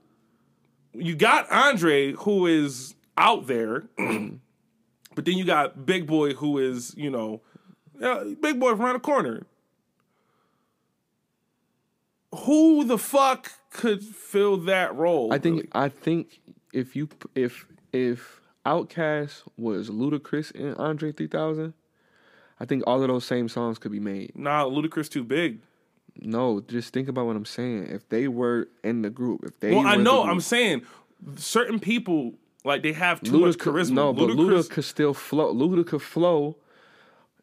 you 0.93 1.15
got 1.15 1.49
Andre 1.51 2.11
who 2.13 2.45
is 2.47 2.95
out 3.17 3.47
there, 3.47 3.85
but 3.97 5.25
then 5.25 5.37
you 5.37 5.45
got 5.45 5.85
Big 5.85 6.07
Boi 6.07 6.33
who 6.33 6.57
is 6.57 6.93
you 6.97 7.09
know, 7.09 7.41
uh, 8.01 8.23
Big 8.41 8.59
Boi 8.59 8.71
from 8.71 8.81
around 8.81 8.93
the 8.93 8.99
corner. 8.99 9.43
Who 12.35 12.83
the 12.83 12.97
fuck 12.97 13.51
could 13.71 14.03
fill 14.03 14.57
that 14.57 14.95
role? 14.95 15.33
I 15.33 15.37
think 15.37 15.55
really? 15.57 15.69
I 15.73 15.89
think 15.89 16.39
if 16.73 16.95
you 16.95 17.09
if 17.35 17.65
if 17.93 18.41
Outkast 18.65 19.43
was 19.57 19.89
Ludacris 19.89 20.53
and 20.55 20.75
Andre 20.77 21.11
3000, 21.11 21.73
I 22.59 22.65
think 22.65 22.83
all 22.85 23.01
of 23.01 23.07
those 23.07 23.25
same 23.25 23.49
songs 23.49 23.77
could 23.79 23.91
be 23.91 23.99
made. 23.99 24.33
nah, 24.35 24.63
Ludacris 24.65 25.09
too 25.09 25.23
big. 25.23 25.59
No, 26.19 26.59
just 26.61 26.93
think 26.93 27.07
about 27.07 27.25
what 27.25 27.35
I'm 27.35 27.45
saying. 27.45 27.87
If 27.87 28.07
they 28.09 28.27
were 28.27 28.67
in 28.83 29.01
the 29.01 29.09
group, 29.09 29.43
if 29.45 29.59
they 29.59 29.71
Well, 29.73 29.87
I 29.87 29.95
know. 29.95 30.21
group- 30.23 30.31
I'm 30.33 30.41
saying 30.41 30.81
certain 31.37 31.79
people 31.79 32.33
like 32.63 32.83
they 32.83 32.91
have 32.93 33.21
too 33.23 33.39
much 33.39 33.55
Luda 33.55 33.59
could- 33.59 33.73
charisma. 33.73 33.91
No, 33.93 34.13
but 34.13 34.29
Luda 34.29 34.35
Ludacris, 34.35 34.69
could 34.69 34.83
still 34.83 35.13
flow. 35.13 35.53
Luda 35.53 35.85
could 35.87 36.01
flow. 36.01 36.57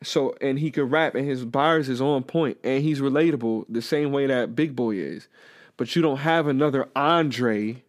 So 0.03 0.37
and 0.41 0.59
he 0.59 0.71
could 0.71 0.91
rap, 0.91 1.15
and 1.15 1.27
his 1.27 1.45
bars 1.45 1.89
is 1.89 2.01
on 2.01 2.23
point, 2.23 2.59
and 2.63 2.83
he's 2.83 3.01
relatable 3.01 3.65
the 3.69 3.83
same 3.83 4.13
way 4.13 4.27
that 4.27 4.55
Big 4.55 4.77
Boi 4.77 4.97
is. 4.97 5.29
But 5.77 5.95
you 5.97 6.03
don't 6.03 6.19
have 6.19 6.47
another 6.47 6.89
Andre. 6.95 7.83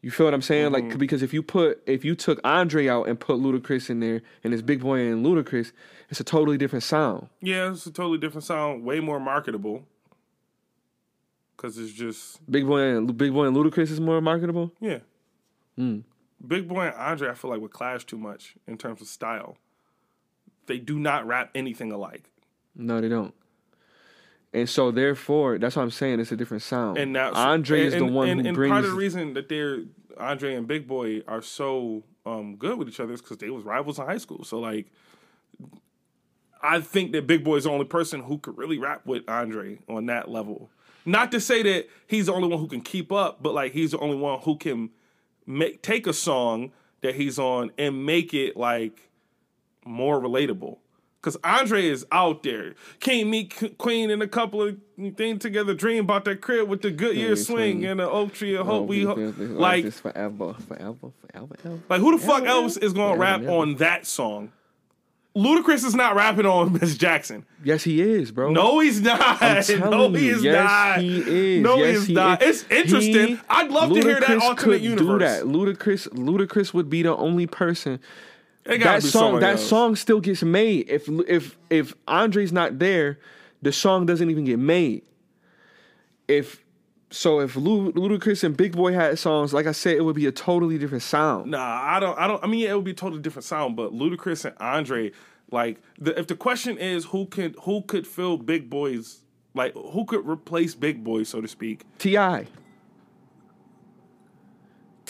You 0.00 0.10
feel 0.10 0.26
what 0.26 0.34
I'm 0.34 0.42
saying? 0.42 0.72
Mm-hmm. 0.72 0.88
Like 0.88 0.98
because 0.98 1.22
if 1.22 1.32
you 1.34 1.42
put 1.42 1.82
if 1.86 2.04
you 2.04 2.14
took 2.14 2.40
Andre 2.44 2.88
out 2.88 3.08
and 3.08 3.20
put 3.20 3.36
Ludacris 3.36 3.90
in 3.90 4.00
there, 4.00 4.22
and 4.42 4.52
it's 4.52 4.62
Big 4.62 4.80
Boi 4.80 5.00
and 5.00 5.24
Ludacris, 5.24 5.72
it's 6.08 6.20
a 6.20 6.24
totally 6.24 6.56
different 6.58 6.82
sound. 6.82 7.28
yeah, 7.40 7.70
it's 7.70 7.86
a 7.86 7.92
totally 7.92 8.18
different 8.18 8.44
sound, 8.44 8.84
way 8.84 9.00
more 9.00 9.20
marketable. 9.20 9.84
Cause 11.56 11.78
it's 11.78 11.92
just 11.92 12.50
Big 12.50 12.66
Boi 12.66 12.96
and 12.96 13.16
Big 13.16 13.32
Boi 13.32 13.46
and 13.46 13.56
Ludacris 13.56 13.90
is 13.90 14.00
more 14.00 14.20
marketable. 14.20 14.72
yeah. 14.80 14.98
Hmm. 15.76 16.00
Big 16.44 16.66
Boi 16.66 16.86
and 16.86 16.96
Andre, 16.96 17.30
I 17.30 17.34
feel 17.34 17.50
like 17.50 17.60
would 17.60 17.70
clash 17.70 18.04
too 18.04 18.18
much 18.18 18.56
in 18.66 18.76
terms 18.76 19.00
of 19.00 19.06
style. 19.06 19.56
They 20.72 20.78
do 20.78 20.98
not 20.98 21.26
rap 21.26 21.50
anything 21.54 21.92
alike. 21.92 22.30
No, 22.74 23.02
they 23.02 23.10
don't. 23.10 23.34
And 24.54 24.66
so 24.66 24.90
therefore, 24.90 25.58
that's 25.58 25.76
what 25.76 25.82
I'm 25.82 25.90
saying. 25.90 26.18
It's 26.18 26.32
a 26.32 26.36
different 26.36 26.62
sound. 26.62 26.96
And 26.96 27.12
now 27.12 27.30
Andre 27.34 27.80
and, 27.80 27.86
is 27.88 27.92
the 27.92 28.04
and- 28.06 28.14
one 28.14 28.28
and, 28.30 28.40
who 28.40 28.46
and 28.48 28.56
brings. 28.56 28.70
part 28.72 28.84
of 28.84 28.90
the 28.90 28.96
reason 28.96 29.34
that 29.34 29.50
they're 29.50 29.80
Andre 30.16 30.54
and 30.54 30.66
Big 30.66 30.88
Boi 30.88 31.20
are 31.28 31.42
so 31.42 32.04
um, 32.24 32.56
good 32.56 32.78
with 32.78 32.88
each 32.88 33.00
other 33.00 33.12
is 33.12 33.20
because 33.20 33.36
they 33.36 33.50
was 33.50 33.64
rivals 33.64 33.98
in 33.98 34.06
high 34.06 34.16
school. 34.16 34.44
So 34.44 34.60
like, 34.60 34.86
I 36.62 36.80
think 36.80 37.12
that 37.12 37.26
Big 37.26 37.44
Boi 37.44 37.56
is 37.56 37.64
the 37.64 37.70
only 37.70 37.84
person 37.84 38.22
who 38.22 38.38
could 38.38 38.56
really 38.56 38.78
rap 38.78 39.04
with 39.04 39.28
Andre 39.28 39.78
on 39.90 40.06
that 40.06 40.30
level. 40.30 40.70
Not 41.04 41.32
to 41.32 41.40
say 41.40 41.62
that 41.64 41.90
he's 42.06 42.26
the 42.26 42.32
only 42.32 42.48
one 42.48 42.60
who 42.60 42.66
can 42.66 42.80
keep 42.80 43.12
up, 43.12 43.42
but 43.42 43.52
like 43.52 43.72
he's 43.72 43.90
the 43.90 43.98
only 43.98 44.16
one 44.16 44.40
who 44.40 44.56
can 44.56 44.88
make 45.44 45.82
take 45.82 46.06
a 46.06 46.14
song 46.14 46.72
that 47.02 47.16
he's 47.16 47.38
on 47.38 47.72
and 47.76 48.06
make 48.06 48.32
it 48.32 48.56
like 48.56 49.10
more 49.84 50.20
relatable. 50.20 50.78
Cause 51.22 51.36
Andre 51.44 51.86
is 51.86 52.04
out 52.10 52.42
there. 52.42 52.74
Can't 52.98 53.28
meet 53.28 53.78
Queen 53.78 54.10
and 54.10 54.20
a 54.24 54.26
couple 54.26 54.60
of 54.60 54.76
things 55.16 55.40
together. 55.40 55.72
Dream 55.72 56.00
about 56.04 56.24
that 56.24 56.40
crib 56.40 56.68
with 56.68 56.82
the 56.82 56.90
Goodyear 56.90 57.28
Yeah, 57.28 57.34
swing 57.36 57.44
swing. 57.78 57.84
and 57.84 58.00
the 58.00 58.10
oak 58.10 58.32
tree 58.32 58.56
Oh, 58.56 58.64
hope. 58.64 58.88
We 58.88 59.04
ho- 59.04 59.14
like, 59.38 59.84
this 59.84 60.00
forever, 60.00 60.54
forever, 60.66 61.12
forever, 61.20 61.54
forever. 61.62 61.78
like 61.88 62.00
who 62.00 62.18
the 62.18 62.24
fuck 62.26 62.42
Yeah, 62.42 62.50
else 62.50 62.76
is 62.76 62.92
gonna 62.92 63.14
yeah, 63.14 63.20
rap 63.22 63.42
yeah. 63.42 63.50
on 63.50 63.76
that 63.76 64.04
song? 64.04 64.50
Ludacris 65.36 65.84
is 65.84 65.94
not 65.94 66.14
rapping 66.16 66.44
on 66.44 66.72
Miss 66.80 66.96
Jackson. 66.96 67.46
Yes, 67.64 67.84
he 67.84 68.02
is, 68.02 68.32
bro. 68.32 68.50
No, 68.50 68.80
he's 68.80 69.00
not. 69.00 69.40
No, 69.78 70.10
he 70.10 70.26
you, 70.26 70.34
is 70.36 70.42
yes, 70.44 70.64
not. 70.64 71.00
he 71.00 71.56
is. 71.56 71.62
No, 71.62 71.76
yes, 71.76 71.86
he 71.86 71.92
is 71.94 72.06
he 72.08 72.14
not. 72.14 72.42
is. 72.42 72.62
It's 72.68 72.70
interesting. 72.70 73.28
He- 73.28 73.40
I'd 73.48 73.70
love 73.70 73.90
to 73.94 74.00
hear 74.00 74.20
that 74.20 74.42
alternate 74.42 74.56
could 74.56 74.82
universe. 74.82 75.06
Do 75.06 75.18
that. 75.20 75.44
Ludacris, 75.44 76.08
Ludacris 76.08 76.74
would 76.74 76.90
be 76.90 77.02
the 77.02 77.16
only 77.16 77.46
person. 77.46 78.00
That 78.64 79.02
song, 79.02 79.40
that 79.40 79.52
else. 79.52 79.66
song 79.66 79.96
still 79.96 80.20
gets 80.20 80.42
made. 80.42 80.88
If 80.88 81.08
if 81.28 81.58
if 81.68 81.94
Andre's 82.06 82.52
not 82.52 82.78
there, 82.78 83.18
the 83.60 83.72
song 83.72 84.06
doesn't 84.06 84.30
even 84.30 84.44
get 84.44 84.58
made. 84.58 85.02
If 86.28 86.62
so, 87.10 87.40
if 87.40 87.56
Lu- 87.56 87.92
Ludacris 87.92 88.42
and 88.42 88.56
Big 88.56 88.74
Boi 88.74 88.92
had 88.92 89.18
songs, 89.18 89.52
like 89.52 89.66
I 89.66 89.72
said, 89.72 89.96
it 89.96 90.02
would 90.02 90.16
be 90.16 90.26
a 90.26 90.32
totally 90.32 90.78
different 90.78 91.02
sound. 91.02 91.50
Nah, 91.50 91.82
I 91.82 92.00
don't. 92.00 92.18
I 92.18 92.26
don't. 92.26 92.42
I 92.42 92.46
mean, 92.46 92.60
yeah, 92.60 92.70
it 92.70 92.74
would 92.76 92.84
be 92.84 92.92
a 92.92 92.94
totally 92.94 93.20
different 93.20 93.44
sound. 93.44 93.76
But 93.76 93.92
Ludacris 93.92 94.44
and 94.44 94.54
Andre, 94.58 95.12
like, 95.50 95.78
the, 95.98 96.18
if 96.18 96.26
the 96.26 96.36
question 96.36 96.78
is 96.78 97.06
who 97.06 97.26
could 97.26 97.56
who 97.62 97.82
could 97.82 98.06
fill 98.06 98.38
Big 98.38 98.70
Boi's, 98.70 99.20
like, 99.54 99.74
who 99.74 100.04
could 100.04 100.26
replace 100.26 100.74
Big 100.74 101.04
Boy, 101.04 101.24
so 101.24 101.40
to 101.40 101.48
speak. 101.48 101.84
Ti. 101.98 102.46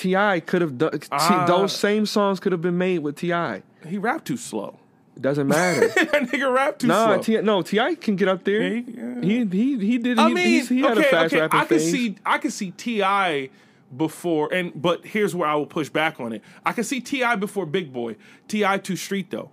T.I. 0.02 0.40
could 0.40 0.62
have 0.62 0.78
done. 0.78 0.98
Ah. 1.12 1.44
those 1.46 1.72
same 1.76 2.06
songs 2.06 2.40
could 2.40 2.50
have 2.50 2.60
been 2.60 2.76
made 2.76 2.98
with 2.98 3.14
Ti. 3.14 3.62
He 3.86 3.98
rapped 3.98 4.24
too 4.24 4.36
slow. 4.36 4.80
It 5.14 5.22
doesn't 5.22 5.46
matter. 5.46 5.86
that 5.94 6.10
nigga 6.10 6.52
rapped 6.52 6.80
too 6.80 6.88
nah, 6.88 7.06
slow. 7.06 7.22
T.I., 7.22 7.40
no, 7.42 7.62
T.I. 7.62 7.94
can 7.94 8.16
get 8.16 8.26
up 8.26 8.42
there. 8.42 8.62
Yeah, 8.62 8.82
yeah. 8.84 9.20
He 9.20 9.44
he 9.44 9.78
he 9.78 9.98
did. 9.98 10.18
I 10.18 10.28
he, 10.28 10.34
mean, 10.34 10.66
he 10.66 10.80
had 10.80 10.98
okay, 10.98 11.06
a 11.06 11.10
fast 11.10 11.34
okay. 11.34 11.44
I 11.44 11.64
can 11.64 11.78
phase. 11.78 11.92
see, 11.92 12.16
I 12.26 12.38
can 12.38 12.50
see 12.50 12.72
T.I. 12.72 13.50
before, 13.96 14.52
and 14.52 14.72
but 14.74 15.06
here's 15.06 15.36
where 15.36 15.48
I 15.48 15.54
will 15.54 15.66
push 15.66 15.88
back 15.88 16.18
on 16.18 16.32
it. 16.32 16.42
I 16.66 16.72
can 16.72 16.82
see 16.82 17.00
T.I. 17.00 17.36
before 17.36 17.64
Big 17.64 17.92
Boi. 17.92 18.16
T.I. 18.48 18.78
too 18.78 18.96
street 18.96 19.30
though. 19.30 19.50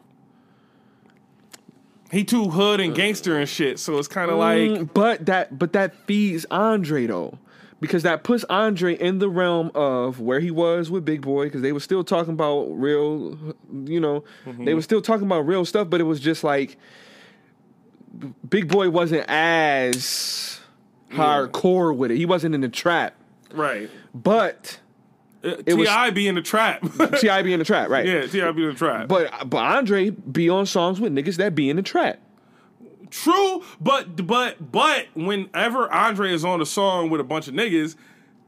He 2.11 2.23
too 2.23 2.49
hood 2.49 2.79
and 2.79 2.95
gangster 2.95 3.37
and 3.37 3.47
shit. 3.47 3.77
So 3.77 3.99
it's 3.99 4.07
kind 4.07 4.31
of 4.31 4.39
like 4.39 4.57
Mm, 4.57 4.93
but 4.95 5.27
that 5.27 5.59
but 5.59 5.73
that 5.73 5.93
feeds 6.07 6.47
Andre 6.49 7.05
though. 7.05 7.37
Because 7.81 8.03
that 8.03 8.23
puts 8.23 8.43
Andre 8.49 8.95
in 8.97 9.19
the 9.19 9.29
realm 9.29 9.71
of 9.73 10.19
where 10.19 10.41
he 10.41 10.51
was 10.51 10.91
with 10.91 11.05
Big 11.05 11.21
Boi, 11.21 11.45
because 11.45 11.61
they 11.61 11.71
were 11.71 11.79
still 11.79 12.03
talking 12.03 12.33
about 12.33 12.65
real, 12.71 13.37
you 13.85 13.99
know, 14.01 14.23
Mm-hmm. 14.45 14.65
they 14.65 14.73
were 14.73 14.81
still 14.81 15.01
talking 15.01 15.25
about 15.25 15.47
real 15.47 15.63
stuff, 15.63 15.89
but 15.89 16.01
it 16.01 16.03
was 16.03 16.19
just 16.19 16.43
like 16.43 16.77
Big 18.49 18.67
Boi 18.67 18.89
wasn't 18.89 19.25
as 19.29 20.59
hardcore 21.11 21.95
with 21.95 22.11
it. 22.11 22.17
He 22.17 22.25
wasn't 22.25 22.53
in 22.55 22.61
the 22.61 22.69
trap. 22.69 23.15
right. 23.53 23.89
But 24.13 24.79
Uh, 25.43 25.55
T.I. 25.65 26.09
be 26.09 26.27
in 26.27 26.35
the 26.35 26.41
trap. 26.41 26.83
T.I. 27.19 27.41
be 27.43 27.53
in 27.53 27.59
the 27.59 27.65
trap, 27.65 27.89
right? 27.89 28.05
yeah, 28.05 28.25
T.I. 28.27 28.51
be 28.51 28.63
in 28.63 28.69
the 28.69 28.75
trap. 28.75 29.07
But 29.07 29.31
but 29.49 29.57
Andre 29.59 30.09
be 30.09 30.49
on 30.49 30.65
songs 30.65 30.99
with 30.99 31.13
niggas 31.13 31.37
that 31.37 31.55
be 31.55 31.69
in 31.69 31.77
the 31.77 31.81
trap. 31.81 32.19
True, 33.11 33.63
but 33.81 34.25
but 34.27 34.71
but 34.71 35.07
whenever 35.15 35.91
Andre 35.91 36.31
is 36.33 36.45
on 36.45 36.61
a 36.61 36.65
song 36.65 37.09
with 37.09 37.19
a 37.19 37.23
bunch 37.23 37.47
of 37.47 37.53
niggas, 37.53 37.95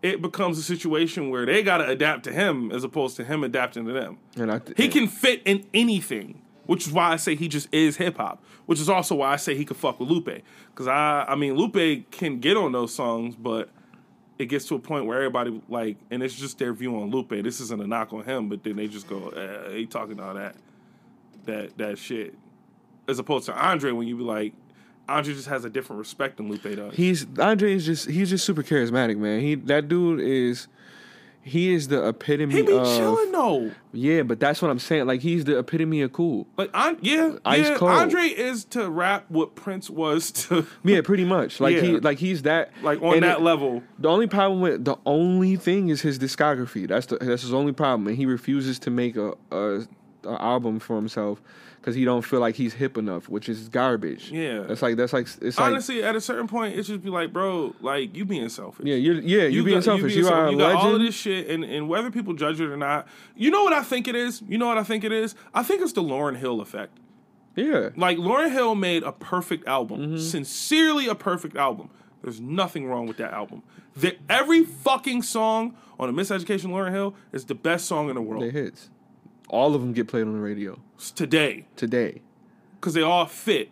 it 0.01 0.21
becomes 0.21 0.57
a 0.57 0.63
situation 0.63 1.29
where 1.29 1.45
they 1.45 1.63
gotta 1.63 1.87
adapt 1.87 2.23
to 2.25 2.31
him 2.31 2.71
as 2.71 2.83
opposed 2.83 3.15
to 3.17 3.23
him 3.23 3.43
adapting 3.43 3.85
to 3.85 3.93
them. 3.93 4.17
Th- 4.65 4.77
He 4.77 4.87
can 4.87 5.07
fit 5.07 5.41
in 5.45 5.65
anything, 5.73 6.41
which 6.65 6.85
is 6.87 6.93
why 6.93 7.11
I 7.11 7.15
say 7.17 7.35
he 7.35 7.47
just 7.47 7.67
is 7.73 7.97
hip 7.97 8.17
hop. 8.17 8.43
Which 8.67 8.79
is 8.79 8.87
also 8.89 9.15
why 9.15 9.33
I 9.33 9.35
say 9.37 9.55
he 9.55 9.65
could 9.65 9.77
fuck 9.77 9.99
with 9.99 10.09
Lupe, 10.09 10.43
because 10.69 10.87
I 10.87 11.25
I 11.27 11.35
mean 11.35 11.55
Lupe 11.55 12.09
can 12.11 12.39
get 12.39 12.55
on 12.55 12.71
those 12.71 12.93
songs, 12.93 13.35
but 13.35 13.69
it 14.39 14.45
gets 14.45 14.65
to 14.65 14.75
a 14.75 14.79
point 14.79 15.05
where 15.05 15.17
everybody 15.17 15.61
like, 15.69 15.97
and 16.09 16.23
it's 16.23 16.35
just 16.35 16.57
their 16.57 16.73
view 16.73 16.95
on 17.01 17.09
Lupe. 17.11 17.29
This 17.29 17.59
isn't 17.61 17.81
a 17.81 17.85
knock 17.87 18.13
on 18.13 18.23
him, 18.23 18.47
but 18.49 18.63
then 18.63 18.75
they 18.75 18.87
just 18.87 19.07
go, 19.07 19.29
eh, 19.29 19.75
he 19.77 19.85
talking 19.87 20.19
all 20.19 20.33
that 20.35 20.55
that 21.45 21.77
that 21.77 21.97
shit, 21.97 22.35
as 23.11 23.19
opposed 23.19 23.45
to 23.45 23.53
Andre 23.53 23.91
when 23.91 24.07
you 24.07 24.17
be 24.17 24.23
like. 24.23 24.53
Andre 25.09 25.33
just 25.33 25.47
has 25.47 25.65
a 25.65 25.69
different 25.69 25.99
respect 25.99 26.37
than 26.37 26.47
Lupe 26.47 26.63
does. 26.63 26.95
He's 26.95 27.25
Andre 27.37 27.73
is 27.73 27.85
just 27.85 28.09
he's 28.09 28.29
just 28.29 28.45
super 28.45 28.63
charismatic, 28.63 29.17
man. 29.17 29.41
He 29.41 29.55
that 29.55 29.89
dude 29.89 30.21
is 30.21 30.67
he 31.41 31.73
is 31.73 31.89
the 31.89 32.07
epitome 32.07 32.53
He 32.53 32.61
be 32.61 32.71
of 32.71 32.85
chilling 32.85 33.31
though. 33.33 33.71
yeah, 33.91 34.21
but 34.21 34.39
that's 34.39 34.61
what 34.61 34.71
I'm 34.71 34.79
saying. 34.79 35.07
Like 35.07 35.19
he's 35.21 35.43
the 35.43 35.57
epitome 35.57 36.01
of 36.03 36.13
cool. 36.13 36.47
Like, 36.55 36.69
on, 36.73 36.97
yeah, 37.01 37.33
Ice 37.43 37.67
yeah. 37.69 37.75
cold. 37.77 37.91
Andre 37.91 38.21
is 38.27 38.63
to 38.65 38.89
rap 38.89 39.25
what 39.27 39.55
Prince 39.55 39.89
was 39.89 40.31
to, 40.43 40.65
Yeah, 40.83 41.01
pretty 41.01 41.25
much. 41.25 41.59
Like 41.59 41.77
he 41.77 41.99
like 41.99 42.19
he's 42.19 42.43
that 42.43 42.71
like 42.81 43.01
on 43.01 43.19
that 43.21 43.39
it- 43.39 43.43
level. 43.43 43.83
The 43.99 44.07
only 44.07 44.27
problem 44.27 44.61
with 44.61 44.85
the 44.85 44.95
only 45.05 45.57
thing 45.57 45.89
is 45.89 46.01
his 46.01 46.19
discography. 46.19 46.87
That's 46.87 47.07
the 47.07 47.17
that's 47.17 47.41
his 47.41 47.53
only 47.53 47.73
problem, 47.73 48.07
and 48.07 48.15
he 48.15 48.25
refuses 48.27 48.79
to 48.79 48.91
make 48.91 49.17
a 49.17 49.33
a, 49.51 49.81
a 50.25 50.41
album 50.41 50.79
for 50.79 50.95
himself 50.95 51.41
because 51.81 51.95
he 51.95 52.05
don't 52.05 52.21
feel 52.21 52.39
like 52.39 52.55
he's 52.55 52.75
hip 52.75 52.95
enough, 52.95 53.27
which 53.27 53.49
is 53.49 53.67
garbage. 53.67 54.29
Yeah. 54.31 54.59
that's 54.67 54.81
like 54.83 54.97
that's 54.97 55.13
like 55.13 55.27
it's 55.41 55.57
like 55.57 55.71
Honestly, 55.71 56.03
at 56.03 56.15
a 56.15 56.21
certain 56.21 56.47
point, 56.47 56.75
it 56.77 56.83
just 56.83 57.03
be 57.03 57.09
like, 57.09 57.33
bro, 57.33 57.73
like 57.81 58.15
you 58.15 58.23
being 58.23 58.47
selfish. 58.49 58.85
yeah, 58.85 58.95
you're 58.95 59.15
yeah 59.15 59.43
you, 59.45 59.63
being 59.63 59.77
got- 59.77 59.83
selfish. 59.85 60.15
You, 60.15 60.21
being 60.23 60.33
are 60.33 60.37
selfish. 60.47 60.49
a 60.49 60.51
You 60.53 60.57
got 60.73 60.75
all 60.75 60.95
of 60.95 61.01
this 61.01 61.15
shit, 61.15 61.49
and, 61.49 61.63
and 61.63 61.89
whether 61.89 62.11
people 62.11 62.33
judge 62.33 62.61
it 62.61 62.69
or 62.69 62.77
not, 62.77 63.07
you 63.35 63.49
know 63.49 63.63
what 63.63 63.73
I 63.73 63.83
think 63.83 64.07
it 64.07 64.15
is. 64.15 64.41
You 64.47 64.57
know 64.59 64.67
what 64.67 64.77
I 64.77 64.83
think 64.83 65.03
it 65.03 65.11
is. 65.11 65.33
I 65.53 65.63
think 65.63 65.81
it's 65.81 65.93
the 65.93 66.03
Lauryn 66.03 66.37
Hill 66.37 66.61
effect. 66.61 66.97
Yeah, 67.55 67.89
Like 67.97 68.17
Lauryn 68.17 68.51
Hill 68.51 68.75
made 68.75 69.03
a 69.03 69.11
perfect 69.11 69.67
album, 69.67 69.99
Mm-hmm. 70.01 70.17
sincerely 70.17 71.07
a 71.07 71.15
perfect 71.15 71.57
album. 71.57 71.89
There's 72.23 72.39
nothing 72.39 72.85
wrong 72.87 73.07
with 73.07 73.17
that 73.17 73.33
album. 73.33 73.63
The, 73.95 74.15
every 74.29 74.63
fucking 74.63 75.23
song 75.23 75.75
on 75.99 76.07
a 76.07 76.13
Miseducation 76.13 76.67
Lauryn 76.67 76.91
Hill 76.91 77.13
is 77.33 77.45
the 77.45 77.55
best 77.55 77.85
song 77.87 78.07
in 78.09 78.15
the 78.15 78.21
world 78.21 78.43
they 78.43 78.51
hits. 78.51 78.89
All 79.51 79.75
of 79.75 79.81
them 79.81 79.91
get 79.93 80.07
played 80.07 80.23
on 80.25 80.33
the 80.33 80.39
radio 80.39 80.79
today 81.15 81.65
today. 81.75 82.21
because 82.79 82.93
they 82.93 83.01
all 83.01 83.25
fit 83.25 83.69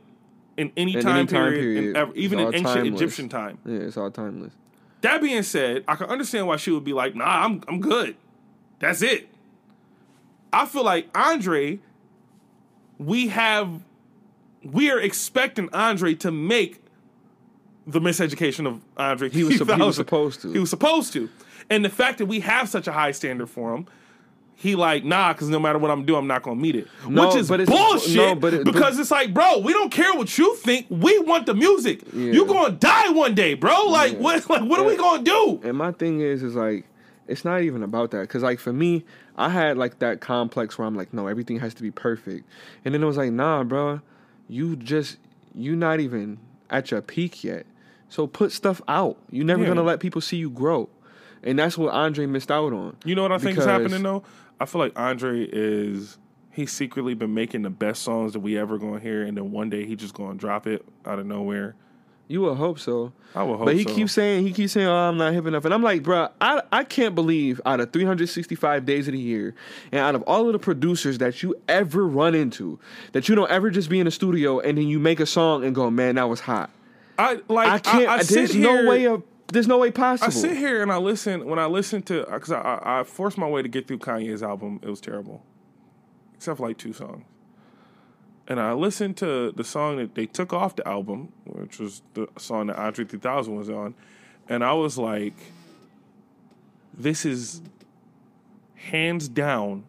in 0.57 0.71
any 0.75 0.93
In 0.95 1.01
time, 1.01 1.17
any 1.19 1.27
time 1.27 1.51
period, 1.53 1.73
period. 1.75 1.95
ever, 1.95 2.13
even 2.15 2.37
in 2.39 2.47
ancient 2.47 2.65
timeless. 2.67 3.01
Egyptian 3.01 3.29
time. 3.29 3.57
Yeah, 3.65 3.77
it's 3.79 3.95
all 3.97 4.11
timeless. 4.11 4.51
That 5.01 5.21
being 5.21 5.41
said, 5.43 5.85
I 5.87 5.95
can 5.95 6.07
understand 6.07 6.47
why 6.47 6.57
she 6.57 6.71
would 6.71 6.83
be 6.83 6.91
like, 6.91 7.15
"Nah, 7.15 7.45
I'm 7.45 7.63
I'm 7.69 7.79
good. 7.79 8.17
That's 8.79 9.01
it." 9.01 9.29
I 10.51 10.65
feel 10.65 10.83
like 10.83 11.07
Andre, 11.15 11.79
we 12.97 13.29
have, 13.29 13.81
we 14.63 14.89
are 14.91 14.99
expecting 14.99 15.69
Andre 15.73 16.15
to 16.15 16.31
make 16.31 16.81
the 17.87 18.01
miseducation 18.01 18.67
of 18.67 18.81
Andre. 18.97 19.29
He 19.29 19.43
was 19.45 19.55
he 19.59 19.63
was 19.63 19.95
supposed 19.95 20.41
to. 20.41 20.51
He 20.51 20.59
was 20.59 20.69
supposed 20.69 21.13
to, 21.13 21.29
and 21.69 21.85
the 21.85 21.89
fact 21.89 22.17
that 22.17 22.25
we 22.25 22.41
have 22.41 22.67
such 22.67 22.87
a 22.87 22.91
high 22.91 23.11
standard 23.11 23.49
for 23.49 23.73
him. 23.73 23.87
He 24.61 24.75
like 24.75 25.05
nah, 25.05 25.31
because 25.31 25.47
no 25.47 25.57
matter 25.57 25.79
what 25.79 25.89
I'm 25.89 26.03
doing, 26.05 26.19
I'm 26.19 26.27
not 26.27 26.43
gonna 26.43 26.59
meet 26.59 26.75
it. 26.75 26.87
No, 27.07 27.27
Which 27.27 27.37
is 27.37 27.47
but 27.47 27.61
it's- 27.61 27.73
bullshit. 27.75 28.15
no, 28.17 28.35
but 28.35 28.53
it- 28.53 28.65
because 28.65 28.99
it's 28.99 29.09
like, 29.09 29.33
bro, 29.33 29.59
we 29.59 29.71
don't 29.71 29.89
care 29.89 30.13
what 30.13 30.37
you 30.37 30.53
think. 30.57 30.85
We 30.89 31.17
want 31.19 31.45
the 31.45 31.53
music. 31.53 32.01
Yeah. 32.13 32.33
You 32.33 32.45
gonna 32.45 32.71
die 32.73 33.09
one 33.11 33.33
day, 33.35 33.53
bro. 33.53 33.85
Like 33.87 34.13
Yeah. 34.13 34.19
what? 34.19 34.49
Like 34.49 34.63
what 34.63 34.79
are 34.81 34.85
we 34.85 34.97
gonna 34.97 35.23
do? 35.23 35.61
And 35.63 35.77
my 35.77 35.93
thing 35.93 36.19
is, 36.19 36.43
is 36.43 36.55
like, 36.55 36.85
it's 37.27 37.45
not 37.45 37.61
even 37.61 37.83
about 37.83 38.11
that. 38.11 38.27
Cause 38.27 38.43
like 38.43 38.59
for 38.59 38.73
me, 38.73 39.05
I 39.37 39.47
had 39.47 39.77
like 39.77 39.99
that 39.99 40.19
complex 40.19 40.77
where 40.77 40.85
I'm 40.85 40.95
like, 40.95 41.13
no, 41.13 41.27
everything 41.27 41.59
has 41.61 41.73
to 41.75 41.81
be 41.81 41.91
perfect. 41.91 42.45
And 42.83 42.93
then 42.93 43.01
it 43.01 43.05
was 43.05 43.15
like, 43.15 43.31
nah, 43.31 43.63
bro, 43.63 44.01
you 44.49 44.75
just 44.75 45.17
you're 45.55 45.77
not 45.77 46.01
even 46.01 46.37
at 46.69 46.91
your 46.91 47.01
peak 47.01 47.45
yet. 47.45 47.65
So 48.09 48.27
put 48.27 48.51
stuff 48.51 48.81
out. 48.89 49.15
You're 49.31 49.45
never 49.45 49.61
Yeah. 49.61 49.69
gonna 49.69 49.83
let 49.83 50.01
people 50.01 50.19
see 50.19 50.35
you 50.35 50.49
grow. 50.49 50.89
And 51.43 51.57
that's 51.57 51.77
what 51.77 51.93
Andre 51.93 52.25
missed 52.25 52.51
out 52.51 52.73
on. 52.73 52.97
You 53.05 53.15
know 53.15 53.21
what 53.21 53.31
I 53.31 53.37
think 53.37 53.57
is 53.57 53.63
happening 53.63 54.03
though? 54.03 54.23
I 54.59 54.65
feel 54.65 54.79
like 54.81 54.97
Andre 54.99 55.47
is 55.51 56.17
he's 56.51 56.71
secretly 56.71 57.13
been 57.13 57.33
making 57.33 57.61
the 57.61 57.69
best 57.69 58.01
songs 58.03 58.33
that 58.33 58.39
we 58.39 58.57
ever 58.57 58.77
gonna 58.77 58.99
hear, 58.99 59.23
and 59.23 59.35
then 59.37 59.51
one 59.51 59.69
day 59.69 59.85
he 59.85 59.95
just 59.95 60.13
gonna 60.13 60.35
drop 60.35 60.67
it 60.67 60.85
out 61.05 61.19
of 61.19 61.25
nowhere. 61.25 61.75
You 62.27 62.41
would 62.41 62.57
hope 62.57 62.77
so. 62.77 63.11
I 63.33 63.41
would 63.41 63.57
hope 63.57 63.65
But 63.65 63.75
he 63.75 63.83
so. 63.83 63.95
keeps 63.95 64.13
saying 64.13 64.45
he 64.45 64.53
keeps 64.53 64.73
saying, 64.73 64.85
"Oh, 64.85 64.93
I'm 64.93 65.17
not 65.17 65.33
hip 65.33 65.47
enough," 65.47 65.65
and 65.65 65.73
I'm 65.73 65.81
like, 65.81 66.03
bro, 66.03 66.27
I 66.39 66.61
I 66.71 66.83
can't 66.83 67.15
believe 67.15 67.59
out 67.65 67.79
of 67.79 67.91
365 67.91 68.85
days 68.85 69.07
of 69.07 69.13
the 69.13 69.19
year, 69.19 69.55
and 69.91 69.99
out 69.99 70.13
of 70.13 70.21
all 70.23 70.45
of 70.45 70.53
the 70.53 70.59
producers 70.59 71.17
that 71.19 71.41
you 71.41 71.55
ever 71.67 72.05
run 72.05 72.35
into, 72.35 72.77
that 73.13 73.29
you 73.29 73.35
don't 73.35 73.49
ever 73.49 73.71
just 73.71 73.89
be 73.89 73.99
in 73.99 74.05
a 74.05 74.11
studio 74.11 74.59
and 74.59 74.77
then 74.77 74.87
you 74.87 74.99
make 74.99 75.19
a 75.19 75.25
song 75.25 75.63
and 75.63 75.73
go, 75.73 75.89
"Man, 75.89 76.15
that 76.15 76.29
was 76.29 76.41
hot." 76.41 76.69
I 77.17 77.39
like. 77.47 77.67
I 77.67 77.79
can't. 77.79 78.07
I, 78.07 78.15
I 78.17 78.23
there's 78.23 78.55
no 78.55 78.87
way 78.87 79.05
of. 79.07 79.23
There's 79.51 79.67
no 79.67 79.77
way 79.77 79.91
possible. 79.91 80.27
I 80.27 80.29
sit 80.29 80.57
here 80.57 80.81
and 80.81 80.91
I 80.91 80.97
listen 80.97 81.45
when 81.45 81.59
I 81.59 81.65
listen 81.65 82.01
to 82.03 82.25
because 82.31 82.51
I, 82.51 82.59
I 82.61 82.99
I 82.99 83.03
forced 83.03 83.37
my 83.37 83.47
way 83.47 83.61
to 83.61 83.67
get 83.67 83.87
through 83.87 83.99
Kanye's 83.99 84.43
album. 84.43 84.79
It 84.83 84.89
was 84.89 85.01
terrible, 85.01 85.43
except 86.35 86.57
for 86.57 86.67
like 86.67 86.77
two 86.77 86.93
songs. 86.93 87.23
And 88.47 88.59
I 88.59 88.73
listened 88.73 89.17
to 89.17 89.51
the 89.51 89.63
song 89.63 89.97
that 89.97 90.15
they 90.15 90.25
took 90.25 90.53
off 90.53 90.75
the 90.75 90.87
album, 90.87 91.31
which 91.45 91.79
was 91.79 92.01
the 92.15 92.27
song 92.37 92.67
that 92.67 92.77
Andre 92.77 93.05
3000 93.05 93.55
was 93.55 93.69
on, 93.69 93.93
and 94.47 94.63
I 94.63 94.73
was 94.73 94.97
like, 94.97 95.35
"This 96.93 97.25
is 97.25 97.61
hands 98.75 99.27
down 99.27 99.83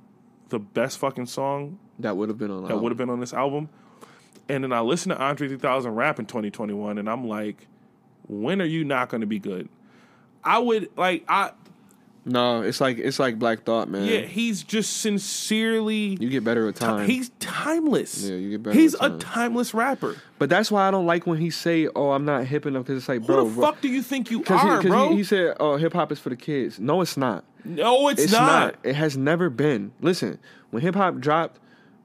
the 0.49 0.59
best 0.59 0.99
fucking 0.99 1.27
song 1.27 1.78
that 1.99 2.16
would 2.16 2.28
have 2.28 2.39
been 2.39 2.51
on. 2.51 2.66
that 2.69 2.78
would 2.81 2.91
have 2.91 2.99
been 2.99 3.11
on 3.11 3.20
this 3.20 3.32
album. 3.32 3.69
And 4.49 4.65
then 4.65 4.73
I 4.73 4.81
listened 4.81 5.15
to 5.15 5.23
Andre 5.23 5.49
3000 5.49 5.95
rap 5.95 6.19
in 6.19 6.27
2021, 6.27 6.99
and 6.99 7.09
I'm 7.09 7.27
like, 7.27 7.66
when 8.31 8.62
are 8.62 8.66
you 8.66 8.85
not 8.85 9.09
going 9.09 9.20
to 9.23 9.27
be 9.27 9.39
good? 9.39 9.69
I 10.44 10.59
would 10.59 10.89
like 10.97 11.24
I 11.28 11.51
No, 12.24 12.62
it's 12.62 12.81
like 12.81 12.98
it's 12.98 13.19
like 13.19 13.39
Black 13.39 13.65
Thought, 13.65 13.89
man. 13.89 14.05
yeah. 14.07 14.20
He's 14.20 14.62
just 14.62 14.98
sincerely. 14.98 16.16
You 16.20 16.28
get 16.31 16.44
better 16.44 16.65
with 16.66 16.77
time. 16.77 17.07
He's 17.07 17.31
timeless. 17.40 18.24
Yeah, 18.24 18.36
you 18.36 18.51
get 18.51 18.62
better 18.62 18.78
He's 18.78 18.93
with 18.93 19.02
a 19.12 19.19
timeless 19.19 19.74
rapper. 19.74 20.16
but 20.39 20.48
that's 20.48 20.70
why 20.70 20.86
I 20.89 20.90
don't 20.90 21.07
like 21.07 21.27
when 21.27 21.39
he 21.39 21.51
say, 21.51 21.89
"Oh, 21.94 22.11
I'm 22.12 22.24
not 22.24 22.44
hip 22.47 22.66
enough," 22.66 22.85
because 22.85 22.98
it's 23.02 23.09
like, 23.09 23.20
Who 23.20 23.27
bro, 23.27 23.44
the 23.48 23.55
bro- 23.55 23.65
fuck 23.66 23.81
do 23.81 23.89
you 23.89 24.02
think 24.02 24.31
you 24.31 24.43
are, 24.48 24.81
he, 24.82 24.89
bro? 24.89 25.11
he, 25.11 25.16
he 25.16 25.24
said, 25.24 25.57
"Oh, 25.61 25.77
hip 25.77 25.93
hop 25.93 26.12
is 26.12 26.19
for 26.19 26.28
the 26.31 26.36
kids." 26.36 26.78
No, 26.78 27.01
it's 27.01 27.16
not. 27.16 27.44
no, 27.65 28.09
it's, 28.09 28.23
It's 28.23 28.32
not. 28.32 28.47
not. 28.47 28.74
It 28.85 28.94
has 28.94 29.16
never 29.16 29.51
been. 29.51 29.93
Listen, 30.01 30.39
when 30.70 30.82
hip 30.82 30.94
hop 30.94 31.19
dropped 31.19 31.59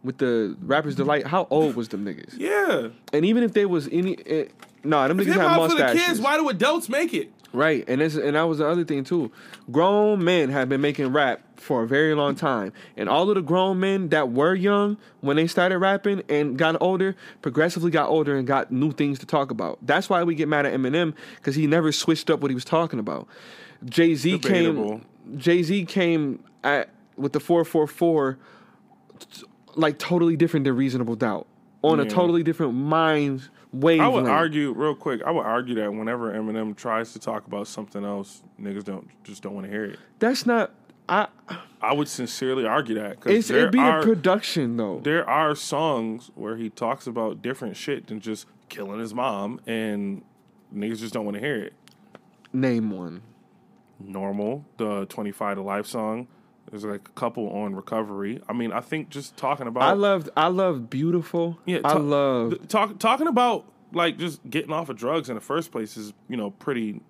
with 0.04 0.18
the 0.20 0.56
Rappers 0.62 0.96
Delight, 0.96 1.26
how 1.28 1.48
old 1.50 1.76
was 1.76 1.88
them 1.90 2.06
niggas? 2.06 2.36
Yeah, 2.38 2.90
And 3.14 3.26
even 3.26 3.44
if 3.44 3.54
they 3.54 3.66
was 3.66 3.88
any, 3.92 4.18
eh, 4.28 4.46
nah, 4.86 5.08
them 5.08 5.18
niggas 5.18 5.26
hip 5.26 5.36
had 5.36 5.48
hop 5.48 5.70
for 5.70 5.76
the 5.76 5.84
mustaches. 5.84 6.06
kids. 6.06 6.22
Why 6.22 6.38
do 6.38 6.50
adults 6.50 6.90
make 6.90 7.14
it? 7.14 7.32
Right, 7.54 7.86
and 7.88 8.02
this, 8.02 8.16
and 8.16 8.36
that 8.36 8.44
was 8.44 8.58
the 8.58 8.68
other 8.68 8.84
thing 8.84 9.06
too. 9.06 9.32
Grown 9.72 10.24
men 10.24 10.50
have 10.50 10.68
been 10.68 10.82
making 10.82 11.08
rap 11.14 11.42
for 11.56 11.84
a 11.84 11.88
very 11.88 12.14
long 12.14 12.36
time, 12.36 12.74
and 12.98 13.08
all 13.08 13.30
of 13.30 13.36
the 13.36 13.42
grown 13.42 13.80
men 13.80 14.10
that 14.10 14.32
were 14.32 14.54
young 14.54 14.98
when 15.22 15.38
they 15.38 15.48
started 15.48 15.78
rapping 15.80 16.22
and 16.28 16.58
got 16.58 16.76
older, 16.82 17.16
progressively 17.42 17.92
got 17.92 18.10
older 18.10 18.36
and 18.36 18.46
got 18.46 18.72
new 18.72 18.92
things 18.92 19.20
to 19.20 19.26
talk 19.26 19.52
about. 19.52 19.80
That's 19.82 20.10
why 20.10 20.24
we 20.24 20.36
get 20.36 20.50
mad 20.50 20.66
at 20.66 20.74
Eminem 20.74 21.14
because 21.38 21.56
he 21.56 21.66
never 21.66 21.92
switched 21.94 22.30
up 22.30 22.42
what 22.42 22.52
he 22.52 22.56
was 22.56 22.66
talking 22.66 23.00
about. 23.00 23.28
Jay 23.86 24.16
Z 24.16 24.40
came. 24.40 25.06
Jay 25.38 25.64
Z 25.64 25.86
came 25.86 26.44
at 26.64 26.90
with 27.16 27.32
the 27.32 27.40
four 27.40 27.64
four 27.64 27.88
four, 27.88 28.38
like 29.76 29.98
totally 29.98 30.36
different 30.36 30.66
than 30.66 30.76
Reasonable 30.76 31.16
Doubt 31.16 31.48
on 31.84 32.00
a 32.00 32.06
totally 32.06 32.44
different 32.44 32.74
mind 32.74 33.48
wavelength. 33.80 34.02
I 34.02 34.22
would 34.22 34.30
argue 34.30 34.74
real 34.74 34.96
quick. 34.96 35.22
I 35.24 35.32
would 35.32 35.46
argue 35.46 35.76
that 35.76 35.92
whenever 35.94 36.32
Eminem 36.34 36.76
tries 36.76 37.14
to 37.14 37.20
talk 37.20 37.46
about 37.48 37.68
something 37.68 38.04
else, 38.04 38.44
niggas 38.60 38.84
don't 38.84 39.08
just 39.24 39.42
don't 39.44 39.54
want 39.54 39.66
to 39.66 39.72
hear 39.72 39.86
it. 39.86 40.00
That's 40.20 40.46
not. 40.46 40.72
I. 41.08 41.28
I 41.82 41.94
would 41.94 42.08
sincerely 42.08 42.66
argue 42.66 42.96
that 42.96 43.20
because 43.20 43.52
it'd 43.52 43.72
be 43.72 43.78
are 43.78 44.00
the 44.02 44.08
production 44.08 44.76
though. 44.78 45.02
there 45.04 45.28
are 45.30 45.54
songs 45.54 46.32
where 46.34 46.58
he 46.58 46.72
talks 46.72 47.06
about 47.06 47.44
different 47.44 47.78
shit 47.78 48.08
than 48.08 48.20
just 48.20 48.48
killing 48.70 49.00
his 49.00 49.14
mom, 49.14 49.62
and 49.68 50.24
niggas 50.76 51.00
just 51.00 51.14
don't 51.14 51.26
want 51.26 51.36
to 51.36 51.42
hear 51.42 51.56
it. 51.56 51.74
Name 52.54 52.90
one. 52.90 53.22
Normal, 54.00 54.66
the 54.78 55.06
twenty 55.06 55.32
five 55.32 55.58
to 55.58 55.62
life 55.62 55.86
song. 55.86 56.28
There's 56.70 56.84
like 56.84 57.08
a 57.08 57.12
couple 57.12 57.48
on 57.50 57.76
recovery. 57.76 58.42
I 58.50 58.54
mean, 58.54 58.72
I 58.72 58.82
think 58.82 59.10
just 59.10 59.38
talking 59.38 59.68
about 59.68 59.84
I 59.84 59.94
loved. 59.94 60.30
I 60.36 60.48
loved 60.48 60.90
beautiful. 60.90 61.60
Yeah, 61.66 61.80
I 61.86 61.94
love. 61.94 62.68
talk, 62.68 62.98
talking 63.00 63.28
about 63.28 63.66
like 63.94 64.18
just 64.18 64.48
getting 64.50 64.74
off 64.74 64.90
of 64.90 64.98
drugs 64.98 65.30
in 65.30 65.36
the 65.36 65.42
first 65.42 65.72
place 65.72 65.96
is 65.96 66.14
you 66.28 66.38
know 66.38 66.52
pretty. 66.52 67.02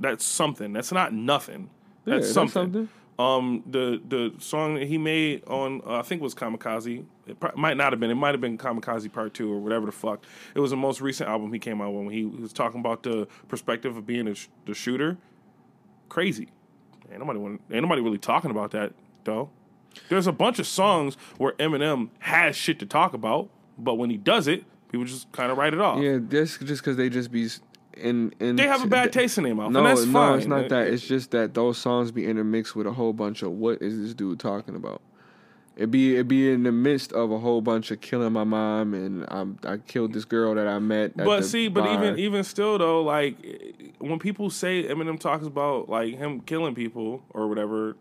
That's 0.00 0.24
something. 0.24 0.72
That's 0.72 0.92
not 0.92 1.12
nothing. 1.12 1.70
Yeah, 2.04 2.14
That's 2.14 2.26
that's 2.26 2.34
something. 2.34 2.62
something. 2.72 2.88
Um, 3.20 3.64
the 3.66 4.00
the 4.06 4.32
song 4.38 4.74
that 4.74 4.86
he 4.86 4.96
made 4.98 5.44
on 5.46 5.82
uh, 5.86 5.94
I 5.98 6.02
think 6.02 6.20
it 6.20 6.24
was 6.24 6.34
Kamikaze. 6.36 7.04
It 7.26 7.40
pro- 7.40 7.50
might 7.56 7.76
not 7.76 7.92
have 7.92 7.98
been. 7.98 8.10
It 8.10 8.14
might 8.14 8.32
have 8.32 8.40
been 8.40 8.58
Kamikaze 8.58 9.12
Part 9.12 9.34
Two 9.34 9.52
or 9.52 9.58
whatever 9.58 9.86
the 9.86 9.92
fuck. 9.92 10.24
It 10.54 10.60
was 10.60 10.70
the 10.70 10.76
most 10.76 11.00
recent 11.00 11.28
album 11.28 11.52
he 11.52 11.58
came 11.58 11.80
out 11.80 11.92
with 11.92 12.04
when 12.06 12.14
he 12.14 12.24
was 12.24 12.52
talking 12.52 12.80
about 12.80 13.02
the 13.02 13.26
perspective 13.48 13.96
of 13.96 14.06
being 14.06 14.28
a 14.28 14.34
sh- 14.34 14.48
the 14.66 14.74
shooter. 14.74 15.18
Crazy. 16.08 16.48
Ain't 17.10 17.20
nobody 17.20 17.38
want, 17.38 17.60
ain't 17.70 17.82
nobody 17.82 18.02
really 18.02 18.18
talking 18.18 18.50
about 18.50 18.72
that 18.72 18.92
though. 19.24 19.50
There's 20.08 20.26
a 20.26 20.32
bunch 20.32 20.58
of 20.58 20.66
songs 20.66 21.16
where 21.38 21.52
Eminem 21.52 22.10
has 22.20 22.54
shit 22.56 22.78
to 22.80 22.86
talk 22.86 23.14
about, 23.14 23.48
but 23.78 23.94
when 23.94 24.10
he 24.10 24.16
does 24.16 24.46
it, 24.46 24.64
people 24.90 25.06
just 25.06 25.30
kind 25.32 25.50
of 25.50 25.58
write 25.58 25.74
it 25.74 25.80
off. 25.80 26.00
Yeah, 26.00 26.18
that's 26.20 26.58
just 26.58 26.82
because 26.82 26.96
they 26.96 27.08
just 27.08 27.32
be 27.32 27.48
in. 27.94 28.32
in 28.38 28.56
They 28.56 28.66
have 28.66 28.84
a 28.84 28.86
bad 28.86 29.12
taste 29.12 29.38
in 29.38 29.44
their 29.44 29.54
mouth, 29.54 29.72
No, 29.72 29.82
no, 29.82 29.96
fine. 30.12 30.38
it's 30.38 30.46
not 30.46 30.68
that. 30.68 30.88
It's 30.88 31.06
just 31.06 31.30
that 31.32 31.54
those 31.54 31.78
songs 31.78 32.10
be 32.10 32.26
intermixed 32.26 32.76
with 32.76 32.86
a 32.86 32.92
whole 32.92 33.12
bunch 33.12 33.42
of 33.42 33.52
what 33.52 33.82
is 33.82 33.98
this 33.98 34.14
dude 34.14 34.38
talking 34.38 34.76
about? 34.76 35.00
It 35.76 35.92
be 35.92 36.16
it 36.16 36.26
be 36.26 36.50
in 36.52 36.64
the 36.64 36.72
midst 36.72 37.12
of 37.12 37.30
a 37.30 37.38
whole 37.38 37.60
bunch 37.60 37.92
of 37.92 38.00
killing 38.00 38.32
my 38.32 38.42
mom 38.42 38.94
and 38.94 39.24
I'm, 39.28 39.58
I 39.62 39.76
killed 39.76 40.12
this 40.12 40.24
girl 40.24 40.56
that 40.56 40.66
I 40.66 40.80
met. 40.80 41.16
But 41.16 41.44
see, 41.44 41.68
but 41.68 41.84
bar. 41.84 41.94
even 41.94 42.18
even 42.18 42.42
still 42.42 42.78
though, 42.78 43.02
like 43.02 43.36
when 43.98 44.18
people 44.18 44.50
say 44.50 44.84
Eminem 44.84 45.18
talks 45.18 45.46
about 45.46 45.88
like 45.88 46.16
him 46.16 46.40
killing 46.40 46.74
people 46.74 47.22
or 47.30 47.48
whatever, 47.48 47.96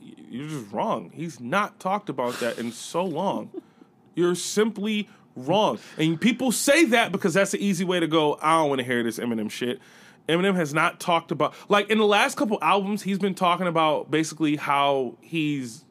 you're 0.00 0.48
just 0.48 0.70
wrong. 0.72 1.10
He's 1.14 1.40
not 1.40 1.80
talked 1.80 2.08
about 2.08 2.40
that 2.40 2.58
in 2.58 2.72
so 2.72 3.04
long. 3.04 3.50
You're 4.16 4.36
simply 4.36 5.08
wrong. 5.34 5.80
And 5.98 6.20
people 6.20 6.52
say 6.52 6.84
that 6.84 7.10
because 7.10 7.34
that's 7.34 7.50
the 7.50 7.64
easy 7.64 7.84
way 7.84 7.98
to 7.98 8.06
go. 8.06 8.38
I 8.40 8.58
don't 8.58 8.68
want 8.68 8.78
to 8.78 8.84
hear 8.84 9.02
this 9.02 9.18
Eminem 9.18 9.50
shit. 9.50 9.80
Eminem 10.28 10.54
has 10.54 10.72
not 10.72 11.00
talked 11.00 11.32
about 11.32 11.52
like 11.68 11.90
in 11.90 11.98
the 11.98 12.06
last 12.06 12.36
couple 12.36 12.58
albums, 12.62 13.02
he's 13.02 13.18
been 13.18 13.34
talking 13.34 13.66
about 13.66 14.10
basically 14.10 14.54
how 14.56 15.16
he's 15.20 15.84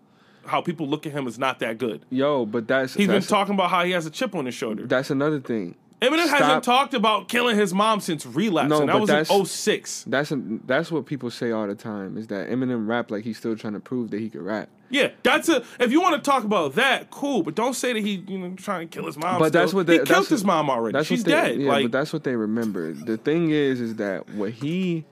how 0.46 0.62
people 0.62 0.88
look 0.88 1.06
at 1.06 1.12
him 1.12 1.28
as 1.28 1.38
not 1.38 1.60
that 1.60 1.78
good. 1.78 2.06
yo, 2.10 2.46
but 2.46 2.68
that's 2.68 2.94
He's 2.94 3.08
that's, 3.08 3.26
been 3.26 3.30
talking 3.30 3.54
about 3.54 3.70
how 3.70 3.84
he 3.84 3.92
has 3.92 4.06
a 4.06 4.10
chip 4.10 4.36
on 4.36 4.46
his 4.46 4.56
shoulder. 4.56 4.86
that's 4.88 5.10
another 5.10 5.40
thing. 5.40 5.76
Eminem 6.02 6.26
Stop. 6.28 6.40
hasn't 6.40 6.64
talked 6.66 6.94
about 6.94 7.30
killing 7.30 7.56
his 7.56 7.74
mom 7.74 8.02
since 8.02 8.26
relapse, 8.26 8.70
No, 8.70 8.82
and 8.82 8.90
that 8.90 8.94
but 8.94 9.02
was 9.02 9.10
in 9.10 9.16
that's- 9.16 9.52
06. 9.52 10.04
That's 10.08 10.32
a, 10.34 10.42
that's 10.66 10.92
what 10.92 11.06
people 11.06 11.32
say 11.32 11.52
all 11.52 11.66
the 11.68 11.76
time 11.76 12.18
is 12.18 12.28
that 12.28 12.50
Eminem 12.50 12.88
rap 12.88 13.10
like 13.10 13.24
he's 13.24 13.38
still 13.38 13.56
trying 13.56 13.74
to 13.74 13.80
prove 13.80 14.12
that 14.12 14.20
he 14.20 14.30
could 14.30 14.42
rap. 14.42 14.68
Yeah, 14.90 15.10
that's 15.24 15.50
a. 15.50 15.64
If 15.80 15.92
you 15.92 16.02
want 16.02 16.22
to 16.24 16.30
talk 16.30 16.44
about 16.44 16.76
that, 16.76 17.10
cool, 17.10 17.42
but 17.42 17.56
don't 17.56 17.74
say 17.74 17.94
that 17.94 18.00
he, 18.04 18.24
you 18.28 18.38
know, 18.38 18.54
trying 18.56 18.88
to 18.90 18.96
kill 18.96 19.08
his 19.08 19.18
mom. 19.18 19.40
But 19.40 19.52
that's 19.54 19.74
what 19.74 19.88
they, 19.88 19.94
he 19.94 19.98
that's 20.00 20.10
killed 20.10 20.24
what- 20.26 20.30
his 20.30 20.44
mom 20.46 20.70
already. 20.70 20.94
That's 20.94 21.08
She's 21.08 21.24
they, 21.24 21.32
dead. 21.32 21.60
Yeah, 21.62 21.70
like 21.70 21.86
but 21.86 21.92
that's 21.94 22.14
what 22.14 22.24
they 22.26 22.36
remember. 22.36 22.94
The 22.94 23.18
thing 23.18 23.50
is, 23.50 23.80
is 23.82 23.96
that 23.96 24.30
what 24.32 24.52
he, 24.52 25.06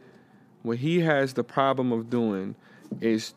what 0.61 0.77
he 0.77 0.99
has 0.99 1.33
the 1.33 1.43
problem 1.43 1.91
of 1.91 2.09
doing, 2.11 2.55
is 2.99 3.33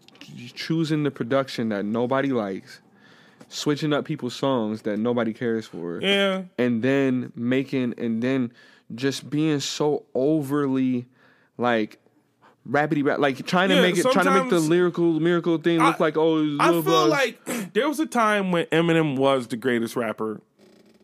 choosing 0.55 1.05
the 1.05 1.11
production 1.11 1.69
that 1.71 1.85
nobody 1.85 2.31
likes, 2.31 2.81
switching 3.55 3.93
up 3.93 4.05
people's 4.05 4.35
songs 4.35 4.83
that 4.83 4.99
nobody 4.99 5.33
cares 5.33 5.67
for, 5.67 6.01
yeah, 6.01 6.43
and 6.59 6.83
then 6.83 7.33
making 7.37 7.95
and 7.99 8.23
then 8.23 8.53
just 8.95 9.31
being 9.31 9.61
so 9.61 10.05
overly, 10.15 11.07
like. 11.59 11.99
Rapidy 12.67 13.05
rap, 13.05 13.19
like 13.19 13.45
trying 13.45 13.69
to 13.69 13.83
make 13.83 13.99
it, 13.99 14.07
trying 14.11 14.25
to 14.25 14.41
make 14.41 14.49
the 14.49 14.59
lyrical 14.59 15.21
miracle 15.21 15.59
thing 15.59 15.81
look 15.81 16.01
I- 16.01 16.05
like 16.05 16.17
oh. 16.17 16.57
I 16.59 16.71
feel 16.71 16.83
Buzz. 16.83 17.11
like 17.11 17.45
there 17.75 17.87
was 17.87 18.01
a 18.01 18.07
time 18.07 18.53
when 18.53 18.65
Eminem 18.69 19.19
was 19.19 19.49
the 19.49 19.59
greatest 19.59 19.97
rapper 19.97 20.41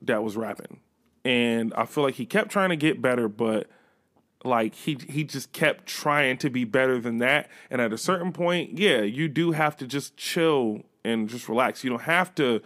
that 0.01 0.23
was 0.25 0.39
rapping. 0.39 0.81
and 1.23 1.75
I 1.75 1.85
feel 1.85 2.03
like 2.03 2.15
he 2.15 2.25
kept 2.25 2.51
trying 2.51 2.71
to 2.71 2.77
get 2.77 3.03
better, 3.03 3.29
but 3.29 3.67
like 4.43 4.75
he 4.75 4.97
he 5.07 5.23
just 5.23 5.53
kept 5.53 5.85
trying 5.85 6.39
to 6.39 6.49
be 6.49 6.65
better 6.65 6.99
than 6.99 7.19
that. 7.19 7.51
And 7.71 7.83
at 7.83 7.93
a 7.93 7.99
certain 7.99 8.33
point, 8.33 8.79
yeah, 8.79 9.03
you 9.03 9.29
do 9.29 9.53
have 9.53 9.77
to 9.79 9.87
just 9.87 10.17
chill 10.17 10.85
and 11.05 11.29
just 11.29 11.49
relax. 11.49 11.83
You 11.85 11.91
don't 11.91 12.03
have 12.03 12.35
to 12.37 12.61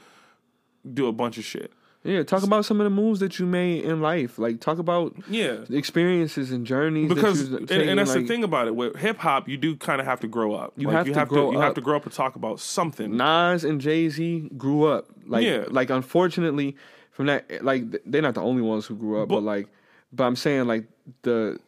do 0.93 1.07
a 1.07 1.13
bunch 1.13 1.39
of 1.39 1.45
shit. 1.45 1.73
Yeah, 2.07 2.23
talk 2.23 2.43
about 2.43 2.67
some 2.67 2.81
of 2.83 2.85
the 2.85 2.91
moves 2.91 3.21
that 3.21 3.39
you 3.39 3.47
made 3.47 3.83
in 3.85 4.03
life. 4.03 4.39
Like 4.39 4.61
talk 4.61 4.77
about 4.79 5.15
Yeah. 5.27 5.61
experiences 5.71 6.51
and 6.53 6.67
journeys. 6.67 7.09
Because 7.09 7.49
that 7.49 7.71
and, 7.71 7.89
and 7.89 7.99
that's 7.99 8.11
taken, 8.11 8.27
the 8.27 8.29
thing 8.29 8.45
about 8.45 8.67
it. 8.67 8.77
With 8.77 8.97
hip 8.97 9.17
hop, 9.17 9.49
you 9.49 9.57
do 9.57 9.75
kind 9.75 10.01
of 10.03 10.07
have 10.07 10.21
to 10.21 10.29
grow 10.29 10.53
up. 10.55 10.75
You 10.77 10.89
Like, 10.89 10.97
have 10.97 11.07
you 11.09 11.15
to 11.15 11.19
have 11.21 11.29
grow 11.29 11.47
to 11.47 11.53
you 11.57 11.61
have 11.61 11.71
up. 11.71 11.75
to 11.77 11.81
grow 11.81 11.97
up 11.97 12.05
and 12.05 12.13
talk 12.13 12.37
about 12.37 12.61
something. 12.61 13.17
Nas 13.17 13.65
and 13.65 13.81
Jay 13.81 14.11
Z 14.11 14.51
grew 14.59 14.85
up. 14.85 15.07
Like, 15.27 15.45
Yeah. 15.47 15.65
like 15.71 15.89
unfortunately, 15.89 16.77
from 17.11 17.25
that, 17.27 17.65
like 17.65 17.85
they're 18.05 18.21
not 18.21 18.35
the 18.35 18.43
only 18.43 18.61
ones 18.61 18.85
who 18.85 18.97
grew 18.97 19.23
up, 19.23 19.29
but, 19.29 19.37
But- 19.37 19.45
like, 19.45 19.69
but 20.13 20.25
I'm 20.25 20.37
saying 20.37 20.67
like 20.67 20.85
the, 21.23 21.59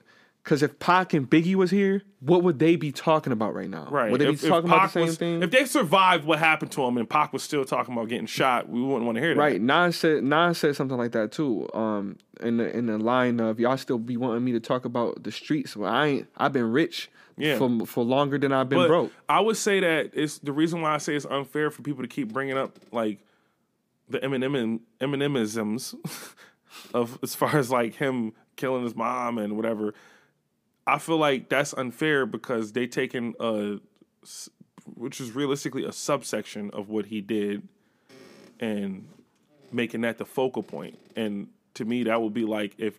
because 0.47 0.63
if 0.63 0.79
Pac 0.79 1.13
and 1.13 1.29
Biggie 1.29 1.57
was 1.57 1.73
here, 1.73 2.03
what 2.21 2.45
would 2.45 2.61
they 2.61 2.77
be 2.77 2.93
talking 2.93 3.33
about 3.33 3.53
right 3.53 3.69
now? 3.69 3.89
Right. 3.91 4.13
Would 4.13 4.21
they 4.21 4.29
if, 4.29 4.43
be 4.43 4.49
talking 4.49 4.71
about 4.71 4.79
Pac 4.83 4.89
the 4.91 5.01
same 5.01 5.07
was- 5.07 5.17
thing? 5.17 5.43
If 5.43 5.51
they 5.51 5.65
survived 5.65 6.25
what 6.25 6.39
happened 6.39 6.71
to 6.73 6.85
him 6.85 6.99
and 6.99 7.11
Pac 7.11 7.33
was 7.33 7.43
still 7.43 7.65
talking 7.65 7.93
about 7.93 8.09
getting 8.09 8.27
shot, 8.27 8.69
we 8.69 8.81
wouldn't 8.81 9.07
want 9.07 9.17
to 9.17 9.23
hear 9.23 9.35
that. 9.35 9.41
Right, 9.41 9.61
Nas 9.61 9.97
said 9.97 10.23
Nas 10.23 10.59
said 10.59 10.77
something 10.77 10.97
like 10.97 11.11
that 11.13 11.33
too. 11.33 11.69
Um, 11.75 12.19
in 12.41 12.59
the 12.59 12.71
in 12.77 12.87
the 12.87 12.97
line 12.97 13.41
of 13.41 13.59
y'all 13.59 13.77
still 13.77 13.99
be 13.99 14.17
wanting 14.17 14.45
me 14.45 14.53
to 14.53 14.61
talk 14.61 14.85
about 14.85 15.25
the 15.25 15.33
streets. 15.33 15.77
Well, 15.77 15.93
I 15.93 16.07
ain't. 16.07 16.29
I've 16.37 16.53
been 16.53 16.71
rich 16.71 17.11
Yeah. 17.37 17.59
for 17.59 17.85
for 17.85 18.05
longer 18.05 18.39
than 18.39 18.53
I've 18.53 18.69
been 18.69 18.79
But 18.79 18.87
broke. 18.87 19.13
I 19.29 19.41
would 19.41 19.57
say 19.57 19.81
that 19.81 20.11
it's 20.15 20.39
the 20.39 20.53
reason 20.53 20.81
why 20.81 20.95
I 20.95 20.99
say 20.99 21.17
it's 21.17 21.27
unfair 21.27 21.73
for 21.73 21.83
people 21.83 22.05
to 22.05 22.09
keep 22.09 22.33
bringing 22.33 22.57
up 22.57 22.79
like 22.93 23.19
the 24.09 24.21
Eminem 24.21 24.79
Eminemisms 25.01 25.97
of 26.95 27.19
as 27.25 27.35
far 27.35 27.57
as 27.57 27.69
like 27.73 27.97
him 27.97 28.33
killing 28.55 28.85
his 28.85 28.95
mom 28.95 29.39
and 29.39 29.57
whatever. 29.57 29.93
I 30.87 30.99
feel 30.99 31.19
like 31.19 31.49
that's 31.49 31.73
unfair 31.75 32.27
because 32.27 32.73
they 32.73 32.87
taken 32.87 33.35
a 33.41 33.79
which 34.95 35.21
is 35.21 35.33
realistically 35.33 35.85
a 35.85 35.93
subsection 35.93 36.71
of 36.73 36.89
what 36.89 37.07
he 37.07 37.21
did 37.21 37.67
and 38.61 39.09
making 39.73 40.03
that 40.03 40.17
the 40.19 40.25
focal 40.25 40.63
point. 40.63 40.97
And 41.17 41.49
to 41.75 41.85
me 41.85 42.05
that 42.05 42.23
would 42.23 42.33
be 42.35 42.45
like 42.45 42.75
if 42.79 42.99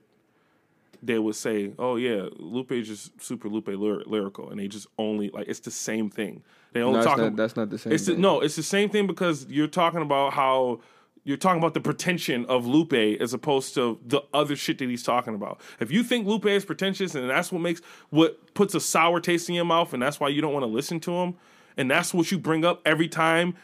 they 1.04 1.20
would 1.20 1.36
say, 1.36 1.74
"Oh 1.78 1.96
yeah, 1.96 2.28
Lupe 2.38 2.72
is 2.72 2.88
just 2.88 3.22
super 3.22 3.48
Lupe 3.48 3.68
lyr- 3.68 4.04
lyrical," 4.06 4.50
and 4.50 4.60
they 4.60 4.68
just 4.68 4.88
only 4.98 5.30
like 5.30 5.48
it's 5.48 5.60
the 5.60 5.72
same 5.72 6.10
thing. 6.10 6.44
They 6.74 6.82
only 6.82 6.94
No, 6.94 7.04
that's 7.04 7.08
talk. 7.08 7.18
not, 7.20 7.28
about, 7.28 7.38
that's 7.38 7.56
not 7.56 7.70
the 7.70 7.78
same. 7.78 7.94
it's 7.94 8.06
the, 8.08 8.16
no, 8.18 8.42
it's 8.42 8.56
the 8.56 8.64
same 8.64 8.90
thing 8.90 9.06
because 9.08 9.46
you're 9.48 9.68
talking 9.68 10.02
about 10.02 10.34
how 10.34 10.82
you're 11.28 11.36
talking 11.36 11.60
about 11.60 11.74
the 11.74 11.82
pretension 11.82 12.46
of 12.46 12.66
Lupe 12.66 12.94
as 12.94 13.34
opposed 13.34 13.74
to 13.74 14.00
the 14.06 14.22
other 14.34 14.56
shit 14.56 14.78
that 14.78 14.88
he's 14.88 15.04
talking 15.04 15.36
about. 15.36 15.60
If 15.82 15.92
you 15.92 16.02
think 16.02 16.26
Lupe 16.26 16.46
is 16.46 16.64
pretentious 16.64 17.16
and 17.16 17.30
that's 17.30 17.52
what 17.52 17.62
makes 17.62 17.82
what 18.12 18.54
puts 18.54 18.74
a 18.76 18.80
sour 18.80 19.20
taste 19.20 19.50
in 19.50 19.56
your 19.56 19.66
mouth, 19.66 19.92
and 19.92 20.02
that's 20.02 20.22
why 20.22 20.30
you 20.30 20.40
don't 20.40 20.54
want 20.54 20.64
to 20.64 20.72
listen 20.72 21.02
to 21.02 21.12
him, 21.12 21.36
and 21.76 21.92
that's 21.92 22.14
what 22.14 22.32
you 22.32 22.40
bring 22.40 22.64
up 22.64 22.82
every 22.86 23.10
time 23.10 23.56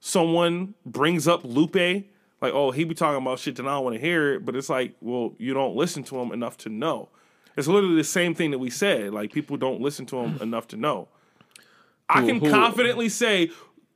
someone 0.00 0.74
brings 0.84 1.28
up 1.28 1.44
Lupe. 1.44 1.76
Like, 1.76 2.52
oh, 2.52 2.72
he 2.72 2.82
be 2.82 2.96
talking 2.96 3.22
about 3.22 3.38
shit 3.38 3.54
that 3.54 3.66
I 3.68 3.70
don't 3.70 3.84
want 3.84 3.94
to 3.94 4.00
hear 4.00 4.34
it, 4.34 4.44
but 4.44 4.56
it's 4.56 4.68
like, 4.68 4.96
well, 5.00 5.36
you 5.38 5.54
don't 5.54 5.76
listen 5.76 6.02
to 6.02 6.18
him 6.18 6.32
enough 6.32 6.56
to 6.58 6.68
know. 6.68 7.08
It's 7.56 7.68
literally 7.68 7.94
the 7.94 8.02
same 8.02 8.34
thing 8.34 8.50
that 8.50 8.58
we 8.58 8.68
said. 8.68 9.14
Like, 9.14 9.32
people 9.32 9.56
don't 9.56 9.80
listen 9.80 10.06
to 10.06 10.18
him 10.18 10.38
enough 10.42 10.66
to 10.68 10.76
know. 10.76 11.06
I 12.08 12.26
can 12.26 12.40
who- 12.40 12.50
confidently 12.50 13.08
say 13.08 13.52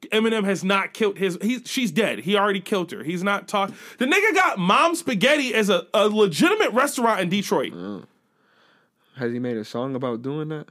Eminem 0.09 0.45
has 0.45 0.65
not 0.65 0.93
killed 0.93 1.19
his. 1.19 1.39
He's 1.41 1.62
she's 1.65 1.91
dead. 1.91 2.20
He 2.20 2.37
already 2.37 2.61
killed 2.61 2.91
her. 2.93 3.03
He's 3.03 3.23
not 3.23 3.49
talk. 3.49 3.73
The 3.99 4.07
nigga 4.07 4.35
got 4.35 4.59
Mom 4.59 4.95
Spaghetti 4.95 5.55
as 5.55 5.69
a, 5.69 5.87
a 5.95 6.09
legitimate 6.09 6.73
restaurant 6.73 7.20
in 7.20 7.28
Detroit. 7.28 7.73
Uh, 7.74 8.01
has 9.16 9.33
he 9.33 9.39
made 9.39 9.57
a 9.57 9.65
song 9.65 9.95
about 9.95 10.23
doing 10.23 10.49
that? 10.49 10.66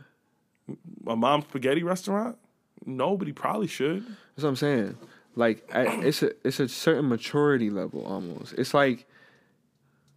A 1.07 1.15
Mom 1.15 1.41
Spaghetti 1.41 1.83
restaurant? 1.83 2.37
No, 2.85 3.17
but 3.17 3.27
he 3.27 3.33
probably 3.33 3.67
should. 3.67 4.05
That's 4.05 4.43
what 4.43 4.49
I'm 4.49 4.55
saying. 4.55 4.97
Like 5.35 5.67
I, 5.73 5.85
it's 6.03 6.23
a 6.23 6.31
it's 6.45 6.59
a 6.59 6.67
certain 6.67 7.09
maturity 7.09 7.69
level 7.69 8.05
almost. 8.05 8.53
It's 8.53 8.73
like 8.73 9.05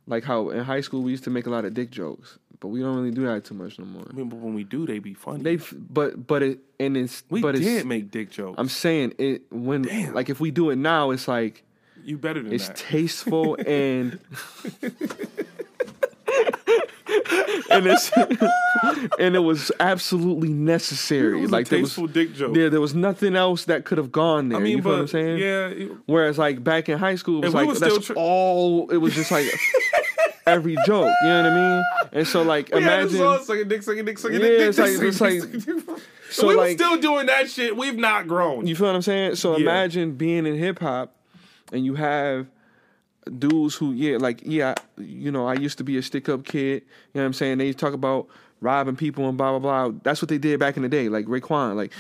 like 0.06 0.24
how 0.24 0.50
in 0.50 0.64
high 0.64 0.80
school 0.80 1.02
we 1.02 1.10
used 1.10 1.24
to 1.24 1.30
make 1.30 1.46
a 1.46 1.50
lot 1.50 1.64
of 1.64 1.74
dick 1.74 1.90
jokes, 1.90 2.38
but 2.60 2.68
we 2.68 2.80
don't 2.80 2.96
really 2.96 3.10
do 3.10 3.24
that 3.26 3.44
too 3.44 3.54
much 3.54 3.78
no 3.78 3.84
more. 3.84 4.04
I 4.08 4.12
mean, 4.12 4.28
but 4.28 4.36
when 4.38 4.54
we 4.54 4.64
do, 4.64 4.86
they 4.86 4.98
be 4.98 5.14
funny. 5.14 5.42
They 5.42 5.54
f- 5.56 5.74
but 5.76 6.26
but 6.26 6.42
it 6.42 6.58
and 6.80 6.96
it's 6.96 7.22
we 7.30 7.40
but 7.40 7.52
did 7.54 7.64
it's 7.66 7.84
make 7.84 8.10
dick 8.10 8.30
jokes. 8.30 8.56
I'm 8.58 8.68
saying 8.68 9.14
it 9.18 9.42
when 9.50 9.82
Damn. 9.82 10.14
like 10.14 10.28
if 10.28 10.40
we 10.40 10.50
do 10.50 10.70
it 10.70 10.76
now, 10.76 11.10
it's 11.10 11.28
like 11.28 11.62
you 12.04 12.16
better 12.18 12.42
than 12.42 12.52
it's 12.52 12.68
that. 12.68 12.76
tasteful 12.76 13.56
and 13.66 14.18
and 17.70 17.86
it's 17.86 18.10
and 19.18 19.34
it 19.36 19.40
was 19.42 19.72
absolutely 19.80 20.50
necessary. 20.52 21.40
Was 21.40 21.50
like 21.50 21.66
a 21.68 21.70
there 21.70 21.80
was 21.80 21.96
dick 22.12 22.34
joke. 22.34 22.54
there 22.54 22.70
there 22.70 22.80
was 22.80 22.94
nothing 22.94 23.36
else 23.36 23.64
that 23.66 23.84
could 23.84 23.98
have 23.98 24.12
gone 24.12 24.50
there. 24.50 24.58
I 24.58 24.62
mean, 24.62 24.76
you 24.78 24.82
but 24.82 24.88
know 24.90 24.94
what 24.96 25.00
I'm 25.02 25.08
saying? 25.08 25.38
yeah, 25.38 25.66
it- 25.68 25.90
Whereas 26.06 26.38
like 26.38 26.62
back 26.62 26.88
in 26.88 26.98
high 26.98 27.14
school, 27.16 27.38
it 27.44 27.46
was 27.46 27.54
If 27.54 27.60
we 27.60 27.66
like 27.66 27.78
that's 27.78 28.10
all. 28.10 28.90
It 28.90 28.98
was 28.98 29.14
just 29.14 29.30
like 29.30 29.46
every 30.48 30.76
joke. 30.86 31.12
You 31.22 31.28
know 31.28 31.42
what 31.42 31.52
I 31.52 31.54
mean? 31.54 31.84
And 32.12 32.26
so 32.26 32.42
like 32.42 32.70
We 32.74 32.82
had 32.82 33.00
imagine. 33.00 33.18
song, 33.18 33.44
suck 33.44 33.56
a 33.58 33.64
dick, 33.64 33.82
suck 33.82 33.96
a 33.96 34.02
dick, 34.02 34.18
suck 34.18 34.30
a 34.30 34.34
Yeah, 34.34 34.38
dick, 34.40 34.60
it's 34.68 34.78
like- 34.78 34.90
it's 35.00 35.20
like- 35.20 35.40
suck 35.40 35.54
a 35.54 35.58
dick. 35.58 36.00
so, 36.30 36.48
we 36.48 36.54
were 36.56 36.62
like- 36.62 36.76
still 36.78 36.96
doing 36.98 37.26
that 37.26 37.50
shit. 37.50 37.76
We've 37.76 37.96
not 37.96 38.26
grown. 38.28 38.66
You 38.66 38.74
feel 38.76 38.86
what 38.88 38.96
I'm 38.96 39.02
saying? 39.02 39.36
So 39.36 39.52
Yeah. 39.56 39.62
imagine 39.62 40.12
being 40.12 40.46
in 40.46 40.56
hip 40.56 40.78
hop, 40.80 41.14
and 41.72 41.84
you 41.84 41.94
have 41.96 42.46
dudes 43.38 43.74
who, 43.74 43.92
yeah, 43.92 44.16
like 44.16 44.40
yeah, 44.44 44.74
you 44.96 45.30
know, 45.30 45.46
I 45.46 45.54
used 45.54 45.78
to 45.78 45.84
be 45.84 45.96
a 45.98 46.02
stick 46.02 46.28
up 46.28 46.44
kid. 46.44 46.82
You 47.12 47.16
know 47.16 47.20
what 47.22 47.26
I'm 47.26 47.32
saying? 47.34 47.58
They 47.58 47.72
talk 47.72 47.92
about 47.92 48.26
robbing 48.60 48.96
people 48.96 49.28
and 49.28 49.36
blah 49.36 49.58
blah 49.58 49.88
blah. 49.88 49.98
That's 50.02 50.22
what 50.22 50.28
they 50.30 50.38
did 50.38 50.58
back 50.58 50.76
in 50.76 50.82
the 50.82 50.88
day. 50.88 51.08
Like 51.08 51.26
Raekwon, 51.26 51.76
like 51.76 51.92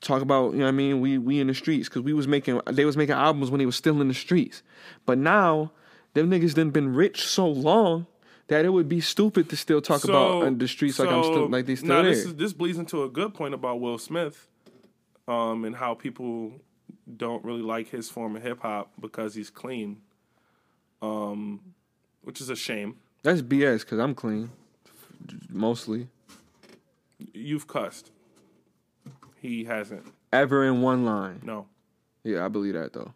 talk 0.00 0.20
about 0.20 0.52
you 0.52 0.58
know 0.58 0.64
what 0.66 0.68
I 0.68 0.72
mean. 0.72 1.00
We 1.00 1.16
we 1.18 1.40
in 1.40 1.46
the 1.46 1.54
streets 1.54 1.88
because 1.88 2.02
we 2.02 2.12
was 2.12 2.28
making 2.28 2.60
they 2.70 2.84
was 2.84 2.96
making 2.96 3.14
albums 3.14 3.50
when 3.50 3.58
they 3.58 3.66
was 3.66 3.76
still 3.76 4.00
in 4.02 4.08
the 4.08 4.14
streets. 4.14 4.62
But 5.06 5.16
now 5.18 5.72
them 6.14 6.30
niggas 6.30 6.54
done 6.54 6.70
been 6.70 6.94
rich 6.94 7.26
so 7.26 7.46
long. 7.46 8.06
That 8.48 8.66
it 8.66 8.68
would 8.68 8.90
be 8.90 9.00
stupid 9.00 9.48
to 9.50 9.56
still 9.56 9.80
talk 9.80 10.04
about 10.04 10.42
uh, 10.42 10.50
the 10.50 10.68
streets 10.68 10.98
like 10.98 11.08
I'm 11.08 11.24
still 11.24 11.48
like 11.48 11.64
they 11.64 11.76
still 11.76 11.88
nah, 11.88 12.02
there. 12.02 12.10
This, 12.10 12.26
is, 12.26 12.34
this 12.34 12.52
bleeds 12.52 12.76
into 12.76 13.02
a 13.02 13.08
good 13.08 13.32
point 13.32 13.54
about 13.54 13.80
Will 13.80 13.96
Smith, 13.96 14.48
um, 15.26 15.64
and 15.64 15.74
how 15.74 15.94
people 15.94 16.52
don't 17.16 17.42
really 17.42 17.62
like 17.62 17.88
his 17.88 18.10
form 18.10 18.36
of 18.36 18.42
hip 18.42 18.60
hop 18.60 18.92
because 19.00 19.34
he's 19.34 19.48
clean, 19.48 20.02
um, 21.00 21.58
which 22.22 22.42
is 22.42 22.50
a 22.50 22.56
shame. 22.56 22.96
That's 23.22 23.40
BS 23.40 23.80
because 23.80 23.98
I'm 23.98 24.14
clean, 24.14 24.50
mostly. 25.48 26.08
You've 27.32 27.66
cussed. 27.66 28.10
He 29.40 29.64
hasn't. 29.64 30.04
Ever 30.32 30.64
in 30.64 30.82
one 30.82 31.06
line. 31.06 31.40
No. 31.42 31.66
Yeah, 32.24 32.44
I 32.44 32.48
believe 32.48 32.74
that 32.74 32.92
though. 32.92 33.12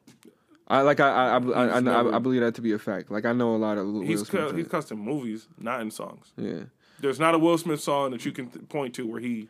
I 0.69 0.83
like 0.83 1.01
I 1.01 1.09
I 1.09 1.39
I, 1.39 1.79
I, 1.81 2.17
I, 2.17 2.19
believe 2.19 2.43
that 2.43 2.55
to 2.57 2.61
be 2.61 2.73
a 2.73 2.79
fact. 2.79 3.11
Like 3.11 3.25
I 3.25 3.33
know 3.33 3.55
a 3.55 3.57
lot 3.57 3.79
of 3.79 3.87
Will 3.87 4.03
He's 4.03 4.27
Smith 4.27 4.51
cu- 4.51 4.57
he's 4.57 4.69
cussed 4.69 4.93
in 4.93 4.99
movies, 4.99 5.49
not 5.59 5.81
in 5.81 5.91
songs. 5.91 6.33
yeah. 6.37 6.65
There's 7.01 7.19
not 7.21 7.35
a 7.35 7.39
Will 7.39 7.57
Smith 7.57 7.81
song 7.81 8.11
that 8.11 8.25
you 8.27 8.33
can 8.33 8.49
th- 8.51 8.69
point 8.69 8.95
to 8.97 9.07
where 9.07 9.21
he 9.21 9.49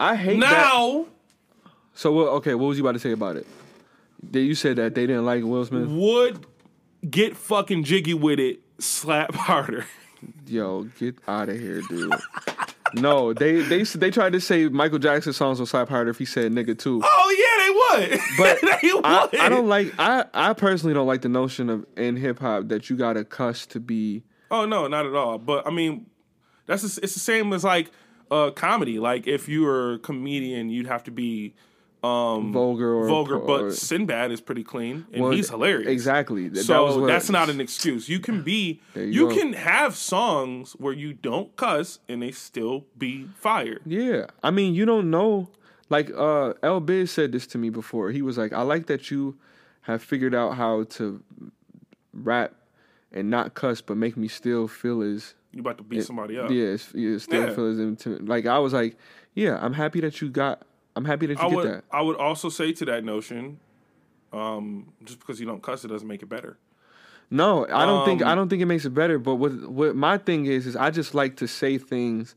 I 0.00 0.16
hate 0.16 0.40
that. 0.40 0.50
now 0.50 1.06
So 1.94 2.10
what? 2.12 2.28
Okay, 2.28 2.54
what 2.54 2.66
was 2.66 2.78
you 2.78 2.84
about 2.84 2.92
to 2.92 2.98
say 2.98 3.12
about 3.12 3.36
it? 3.36 3.46
That 4.30 4.40
you 4.40 4.54
said 4.54 4.76
that 4.76 4.94
they 4.94 5.06
didn't 5.06 5.24
like 5.26 5.44
Will 5.44 5.64
Smith. 5.64 5.88
would 5.88 6.46
get 7.08 7.36
fucking 7.36 7.84
jiggy 7.84 8.14
with 8.14 8.40
it, 8.40 8.60
slap 8.78 9.34
harder. 9.36 9.84
Yo, 10.46 10.84
get 10.98 11.16
out 11.28 11.48
of 11.48 11.58
here, 11.58 11.82
dude. 11.88 12.12
no, 12.94 13.32
they 13.32 13.62
they 13.62 13.82
they 13.82 14.10
tried 14.10 14.32
to 14.32 14.40
say 14.40 14.68
Michael 14.68 14.98
Jackson 14.98 15.32
songs 15.32 15.58
will 15.58 15.66
slap 15.66 15.88
harder 15.88 16.10
if 16.10 16.18
he 16.18 16.24
said 16.24 16.52
nigga 16.52 16.78
too. 16.78 17.00
Oh 17.04 17.36
yeah, 17.98 18.06
they 18.06 18.08
would. 18.10 18.20
But 18.38 18.60
they 18.82 18.92
would. 18.92 19.04
I, 19.04 19.28
I 19.46 19.48
don't 19.48 19.68
like 19.68 19.92
I 19.98 20.24
I 20.34 20.52
personally 20.52 20.94
don't 20.94 21.06
like 21.06 21.22
the 21.22 21.28
notion 21.28 21.68
of 21.70 21.86
in 21.96 22.16
hip 22.16 22.38
hop 22.38 22.68
that 22.68 22.90
you 22.90 22.96
gotta 22.96 23.24
cuss 23.24 23.66
to 23.66 23.80
be 23.80 24.22
Oh 24.50 24.66
no, 24.66 24.86
not 24.86 25.06
at 25.06 25.14
all. 25.14 25.38
But 25.38 25.66
I 25.66 25.70
mean, 25.70 26.06
that's 26.66 26.82
the- 26.82 27.02
it's 27.02 27.14
the 27.14 27.20
same 27.20 27.52
as 27.52 27.64
like 27.64 27.90
uh, 28.30 28.50
comedy. 28.50 28.98
Like 28.98 29.26
if 29.26 29.48
you 29.48 29.62
were 29.62 29.94
a 29.94 29.98
comedian, 29.98 30.68
you'd 30.70 30.86
have 30.86 31.04
to 31.04 31.10
be 31.10 31.54
um, 32.02 32.52
vulgar 32.52 32.94
or 32.94 33.06
vulgar. 33.06 33.36
or- 33.38 33.46
But 33.68 33.74
Sinbad 33.74 34.30
is 34.32 34.40
pretty 34.40 34.64
clean 34.64 35.06
and 35.12 35.22
Well, 35.22 35.30
he's 35.32 35.50
hilarious. 35.50 35.88
Exactly. 35.88 36.52
So 36.54 37.00
that 37.02 37.06
that's 37.06 37.30
not 37.30 37.48
an 37.48 37.60
excuse. 37.66 38.08
You 38.08 38.18
can 38.20 38.42
be, 38.42 38.80
you, 38.96 39.02
you 39.04 39.28
can 39.28 39.52
have 39.52 39.94
songs 39.96 40.72
where 40.72 40.92
you 40.92 41.12
don't 41.14 41.54
cuss 41.56 42.00
and 42.08 42.20
they 42.22 42.32
still 42.32 42.86
be 42.98 43.28
fired. 43.36 43.82
Yeah. 43.86 44.26
I 44.42 44.50
mean, 44.50 44.74
you 44.74 44.84
don't 44.84 45.10
know. 45.10 45.48
Like, 45.90 46.10
uh, 46.16 46.54
L 46.62 46.80
Biz 46.80 47.10
said 47.10 47.32
this 47.32 47.46
to 47.48 47.58
me 47.58 47.68
before. 47.70 48.10
He 48.10 48.22
was 48.22 48.36
like, 48.38 48.52
I 48.52 48.62
like 48.62 48.86
that 48.86 49.10
you 49.10 49.36
have 49.82 50.02
figured 50.02 50.34
out 50.34 50.56
how 50.56 50.84
to 50.84 51.22
rap 52.12 52.54
and 53.12 53.30
not 53.30 53.54
cuss, 53.54 53.80
but 53.80 53.96
make 53.96 54.16
me 54.16 54.28
still 54.28 54.66
feel 54.68 55.02
as, 55.02 55.34
You 55.52 55.60
about 55.60 55.76
to 55.78 55.84
beat 55.84 56.04
somebody 56.04 56.38
up. 56.38 56.50
yeah, 56.50 56.62
it's- 56.74 56.92
yeah, 56.94 57.18
still 57.18 57.46
Yeah. 57.48 57.54
feel 57.54 57.66
as 57.66 57.78
intimate. 57.78 58.26
Like, 58.26 58.46
I 58.46 58.58
was 58.58 58.72
like, 58.72 58.96
yeah, 59.34 59.58
I'm 59.62 59.74
happy 59.74 60.00
that 60.00 60.20
you 60.20 60.30
got, 60.30 60.62
I'm 60.94 61.04
happy 61.04 61.26
that 61.26 61.38
you 61.38 61.44
I 61.44 61.48
get 61.48 61.56
would, 61.56 61.68
that. 61.68 61.84
I 61.90 62.02
would 62.02 62.16
also 62.16 62.48
say 62.48 62.72
to 62.72 62.84
that 62.86 63.04
notion, 63.04 63.58
um, 64.32 64.92
just 65.04 65.18
because 65.18 65.40
you 65.40 65.46
don't 65.46 65.62
cuss, 65.62 65.84
it 65.84 65.88
doesn't 65.88 66.06
make 66.08 66.22
it 66.22 66.28
better. 66.28 66.58
No, 67.30 67.66
I 67.72 67.86
don't 67.86 68.04
think 68.04 68.20
Um, 68.20 68.28
I 68.28 68.34
don't 68.34 68.48
think 68.50 68.60
it 68.60 68.66
makes 68.66 68.84
it 68.84 68.90
better. 68.90 69.18
But 69.18 69.36
what 69.36 69.52
what 69.70 69.96
my 69.96 70.18
thing 70.18 70.46
is 70.46 70.66
is 70.66 70.76
I 70.76 70.90
just 70.90 71.14
like 71.14 71.36
to 71.36 71.48
say 71.48 71.78
things. 71.78 72.34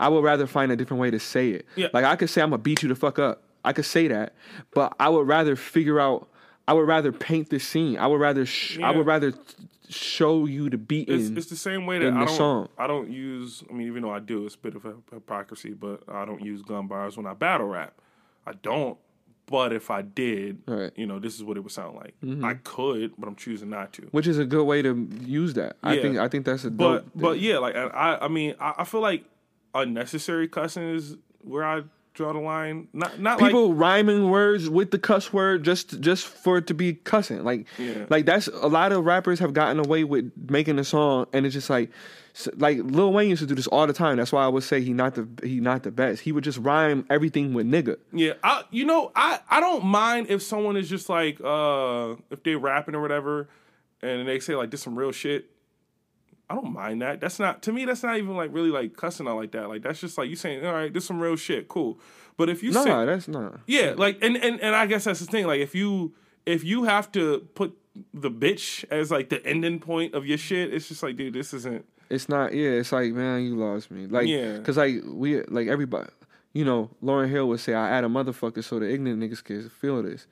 I 0.00 0.08
would 0.08 0.22
rather 0.24 0.46
find 0.46 0.70
a 0.70 0.76
different 0.76 1.00
way 1.00 1.10
to 1.10 1.18
say 1.20 1.50
it. 1.50 1.66
Yeah. 1.76 1.88
Like 1.92 2.04
I 2.04 2.16
could 2.16 2.30
say 2.30 2.42
I'm 2.42 2.50
gonna 2.50 2.62
beat 2.62 2.82
you 2.82 2.88
the 2.88 2.94
fuck 2.96 3.18
up. 3.18 3.42
I 3.64 3.72
could 3.72 3.84
say 3.84 4.08
that, 4.08 4.32
but 4.72 4.94
I 4.98 5.08
would 5.08 5.26
rather 5.26 5.54
figure 5.56 6.00
out. 6.00 6.28
I 6.66 6.72
would 6.74 6.86
rather 6.86 7.12
paint 7.12 7.48
the 7.50 7.58
scene. 7.60 7.96
I 7.98 8.06
would 8.06 8.20
rather. 8.20 8.44
Sh- 8.44 8.78
I 8.80 8.90
would 8.90 9.06
rather 9.06 9.32
show 9.90 10.44
you 10.46 10.68
the 10.70 10.78
beating. 10.78 11.18
It's, 11.18 11.28
it's 11.30 11.46
the 11.46 11.56
same 11.56 11.86
way 11.86 11.98
that 11.98 12.12
I 12.12 12.24
don't. 12.24 12.36
song. 12.36 12.68
I 12.78 12.86
don't 12.86 13.10
use. 13.10 13.62
I 13.68 13.72
mean, 13.72 13.86
even 13.86 14.02
though 14.02 14.10
I 14.12 14.18
do, 14.20 14.46
it's 14.46 14.54
a 14.54 14.58
bit 14.58 14.74
of 14.76 14.84
a 14.84 14.94
hypocrisy. 15.12 15.72
But 15.72 16.02
I 16.08 16.24
don't 16.24 16.42
use 16.42 16.62
gun 16.62 16.86
bars 16.86 17.16
when 17.16 17.26
I 17.26 17.34
battle 17.34 17.66
rap. 17.66 17.94
I 18.46 18.52
don't. 18.52 18.98
But 19.46 19.72
if 19.72 19.90
I 19.90 20.02
did, 20.02 20.58
Right. 20.66 20.92
you 20.94 21.06
know, 21.06 21.18
this 21.18 21.34
is 21.34 21.42
what 21.42 21.56
it 21.56 21.60
would 21.60 21.72
sound 21.72 21.96
like. 21.96 22.14
Mm-hmm. 22.22 22.44
I 22.44 22.54
could, 22.54 23.14
but 23.16 23.28
I'm 23.28 23.34
choosing 23.36 23.70
not 23.70 23.94
to. 23.94 24.02
which 24.10 24.26
is 24.26 24.38
a 24.38 24.44
good 24.44 24.64
way 24.64 24.82
to 24.82 25.08
use 25.22 25.54
that. 25.54 25.76
I 25.82 25.94
Yeah. 25.94 26.02
think. 26.02 26.18
I 26.18 26.28
think 26.28 26.44
that's 26.44 26.64
a 26.64 26.70
But 26.70 27.06
but 27.18 27.40
yeah, 27.40 27.56
like 27.56 27.74
I 27.74 28.18
I 28.20 28.28
mean 28.28 28.54
I, 28.60 28.74
I 28.78 28.84
feel 28.84 29.00
like 29.00 29.24
unnecessary 29.74 30.48
cussing 30.48 30.82
is 30.94 31.16
where 31.42 31.64
I 31.64 31.82
draw 32.18 32.32
the 32.34 32.40
line. 32.40 32.88
Not 32.92 33.18
not 33.20 33.38
people 33.38 33.70
like 33.70 33.80
rhyming 33.80 34.28
words 34.30 34.68
with 34.68 34.90
the 34.90 34.98
cuss 34.98 35.32
word 35.32 35.64
just 35.64 36.00
just 36.00 36.26
for 36.26 36.58
it 36.58 36.66
to 36.66 36.74
be 36.74 36.94
cussing 36.94 37.44
like 37.44 37.66
Yeah. 37.78 38.04
like 38.10 38.26
that's 38.26 38.48
a 38.48 38.66
lot 38.66 38.92
of 38.92 39.04
rappers 39.06 39.38
have 39.38 39.54
gotten 39.54 39.78
away 39.78 40.04
with 40.04 40.30
making 40.50 40.78
a 40.78 40.84
song 40.84 41.26
and 41.32 41.46
it's 41.46 41.54
just 41.54 41.70
like 41.70 41.90
like 42.56 42.78
Lil 42.78 43.12
Wayne 43.12 43.30
used 43.30 43.40
to 43.40 43.46
do 43.46 43.54
this 43.54 43.66
all 43.68 43.86
the 43.86 43.92
time 43.92 44.16
that's 44.16 44.32
why 44.32 44.44
I 44.44 44.48
would 44.48 44.62
say 44.64 44.80
he 44.80 44.92
not 44.92 45.14
the 45.14 45.28
he 45.42 45.60
not 45.60 45.84
the 45.84 45.90
best 45.90 46.22
he 46.22 46.32
would 46.32 46.44
just 46.44 46.58
rhyme 46.58 47.06
everything 47.08 47.54
with 47.54 47.66
nigga 47.66 47.96
yeah. 48.12 48.32
I 48.42 48.64
you 48.70 48.84
know 48.84 49.12
I 49.14 49.38
I 49.48 49.60
don't 49.60 49.84
mind 49.84 50.26
if 50.28 50.42
someone 50.42 50.76
is 50.76 50.88
just 50.88 51.08
like 51.08 51.40
uh 51.40 52.16
if 52.30 52.42
they 52.42 52.56
rapping 52.56 52.94
or 52.96 53.00
whatever, 53.00 53.48
and 54.02 54.26
they 54.28 54.40
say 54.40 54.54
like 54.56 54.70
this 54.70 54.82
some 54.82 54.98
real 54.98 55.12
shit. 55.12 55.50
I 56.50 56.54
don't 56.54 56.72
mind 56.72 57.02
that. 57.02 57.20
That's 57.20 57.38
not 57.38 57.62
to 57.62 57.72
me. 57.72 57.84
That's 57.84 58.02
not 58.02 58.16
even 58.16 58.36
like 58.36 58.52
really 58.52 58.70
like 58.70 58.96
cussing 58.96 59.28
out 59.28 59.36
like 59.36 59.52
that. 59.52 59.68
Like 59.68 59.82
that's 59.82 60.00
just 60.00 60.16
like 60.18 60.30
you 60.30 60.36
saying, 60.36 60.64
all 60.64 60.72
right, 60.72 60.92
this 60.92 61.04
some 61.04 61.20
real 61.20 61.36
shit, 61.36 61.68
cool. 61.68 61.98
But 62.36 62.48
if 62.48 62.62
you 62.62 62.70
no 62.72 62.84
say, 62.84 63.04
that's 63.06 63.28
not 63.28 63.60
Yeah, 63.66 63.94
like 63.96 64.18
and, 64.22 64.36
and 64.36 64.60
and 64.60 64.74
I 64.74 64.86
guess 64.86 65.04
that's 65.04 65.20
the 65.20 65.26
thing. 65.26 65.46
Like 65.46 65.60
if 65.60 65.74
you 65.74 66.14
if 66.46 66.64
you 66.64 66.84
have 66.84 67.12
to 67.12 67.40
put 67.54 67.76
the 68.14 68.30
bitch 68.30 68.84
as 68.90 69.10
like 69.10 69.28
the 69.28 69.44
ending 69.44 69.80
point 69.80 70.14
of 70.14 70.24
your 70.24 70.38
shit, 70.38 70.72
it's 70.72 70.88
just 70.88 71.02
like, 71.02 71.16
dude, 71.16 71.34
this 71.34 71.52
isn't. 71.52 71.84
it's 72.10 72.28
not 72.28 72.54
yeah 72.54 72.70
it's 72.70 72.92
like 72.92 73.12
man 73.12 73.42
you 73.42 73.54
lost 73.56 73.90
me 73.90 74.06
like 74.06 74.26
Yeah. 74.28 74.56
because 74.56 74.76
like 74.78 75.02
we 75.04 75.42
like 75.42 75.66
everybody 75.68 76.08
you 76.54 76.64
know 76.64 76.88
Lauryn 77.02 77.28
Hill 77.28 77.46
would 77.48 77.60
say 77.60 77.74
I 77.74 77.90
add 77.90 78.04
a 78.04 78.08
motherfucker 78.08 78.64
so 78.64 78.78
the 78.78 78.90
ignorant 78.90 79.20
niggas 79.20 79.44
can 79.44 79.68
feel 79.68 80.02
this 80.02 80.26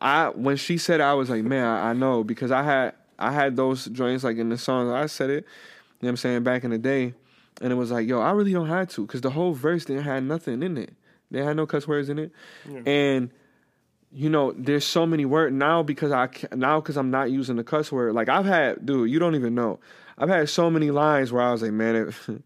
I 0.00 0.28
when 0.28 0.56
she 0.56 0.78
said 0.78 1.00
it, 1.00 1.04
I 1.04 1.14
was 1.14 1.30
like 1.30 1.42
man 1.42 1.66
I 1.66 1.92
know 1.94 2.22
because 2.22 2.50
I 2.52 2.62
had 2.62 2.94
I 3.22 3.32
had 3.32 3.56
those 3.56 3.86
joints 3.86 4.24
like 4.24 4.36
in 4.36 4.48
the 4.48 4.58
songs 4.58 4.90
I 4.90 5.06
said 5.06 5.30
it 5.30 5.34
you 5.34 5.40
know 5.40 5.44
what 6.00 6.08
I'm 6.10 6.16
saying 6.16 6.42
back 6.42 6.64
in 6.64 6.70
the 6.70 6.78
day 6.78 7.14
and 7.60 7.72
it 7.72 7.76
was 7.76 7.90
like 7.90 8.06
yo 8.08 8.20
I 8.20 8.32
really 8.32 8.52
don't 8.52 8.68
have 8.68 8.88
to 8.90 9.06
because 9.06 9.20
the 9.20 9.30
whole 9.30 9.52
verse 9.52 9.84
didn't 9.84 10.04
have 10.04 10.22
nothing 10.22 10.62
in 10.62 10.76
it 10.76 10.92
they 11.30 11.42
had 11.42 11.56
no 11.56 11.66
cuss 11.66 11.86
words 11.88 12.08
in 12.08 12.18
it 12.18 12.32
and 12.86 13.30
you 14.14 14.28
know, 14.28 14.52
there's 14.52 14.84
so 14.84 15.06
many 15.06 15.24
words 15.24 15.54
now 15.54 15.82
because 15.82 16.12
I 16.12 16.28
now 16.54 16.80
because 16.80 16.98
I'm 16.98 17.10
not 17.10 17.30
using 17.30 17.56
the 17.56 17.64
cuss 17.64 17.90
word. 17.90 18.12
Like 18.14 18.28
I've 18.28 18.44
had, 18.44 18.84
dude, 18.84 19.10
you 19.10 19.18
don't 19.18 19.34
even 19.34 19.54
know. 19.54 19.80
I've 20.18 20.28
had 20.28 20.50
so 20.50 20.70
many 20.70 20.90
lines 20.90 21.32
where 21.32 21.42
I 21.42 21.50
was 21.50 21.62
like, 21.62 21.72
man, 21.72 21.96
it, 21.96 22.14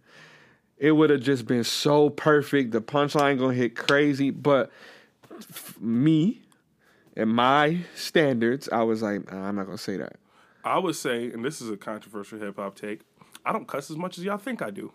it 0.79 0.93
would 0.93 1.11
have 1.11 1.21
just 1.21 1.45
been 1.47 1.65
so 1.65 2.09
perfect. 2.09 2.71
The 2.71 2.81
punchline 2.81 3.39
gonna 3.41 3.55
hit 3.55 3.75
crazy, 3.75 4.31
but 4.31 4.71
f- 5.41 5.75
me 5.81 6.41
and 7.17 7.31
my 7.31 7.79
standards, 7.97 8.69
I 8.71 8.85
was 8.85 9.03
like, 9.03 9.33
I'm 9.33 9.57
not 9.57 9.67
gonna 9.67 9.77
say 9.77 9.97
that. 9.97 10.17
I 10.67 10.79
would 10.79 10.97
say, 10.97 11.31
and 11.31 11.45
this 11.45 11.61
is 11.61 11.71
a 11.71 11.77
controversial 11.77 12.39
hip 12.39 12.57
hop 12.57 12.75
take. 12.75 13.03
I 13.45 13.53
don't 13.53 13.69
cuss 13.69 13.91
as 13.91 13.97
much 13.97 14.19
as 14.19 14.25
y'all 14.25 14.39
think 14.39 14.61
I 14.63 14.71
do. 14.71 14.93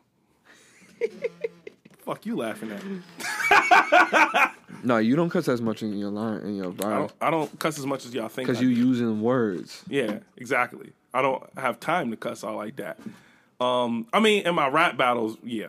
Fuck 1.99 2.25
you 2.25 2.35
laughing 2.35 2.71
at? 2.71 2.83
Me. 2.83 3.01
No, 4.83 4.97
you 4.97 5.15
don't 5.15 5.29
cuss 5.29 5.47
as 5.47 5.61
much 5.61 5.83
in 5.83 5.95
your 5.97 6.09
line 6.09 6.41
in 6.41 6.55
your 6.55 6.71
I 6.83 6.89
don't, 6.97 7.13
I 7.21 7.29
don't 7.29 7.59
cuss 7.59 7.77
as 7.77 7.85
much 7.85 8.05
as 8.05 8.13
y'all 8.13 8.29
think. 8.29 8.47
because 8.47 8.61
you 8.61 8.73
do. 8.73 8.87
using 8.87 9.21
words. 9.21 9.83
Yeah, 9.87 10.19
exactly. 10.37 10.93
I 11.13 11.21
don't 11.21 11.43
have 11.57 11.79
time 11.79 12.09
to 12.09 12.17
cuss 12.17 12.43
out 12.43 12.55
like 12.55 12.77
that. 12.77 12.99
Um, 13.59 14.07
I 14.11 14.19
mean, 14.19 14.47
in 14.47 14.55
my 14.55 14.67
rap 14.69 14.97
battles, 14.97 15.37
yeah, 15.43 15.67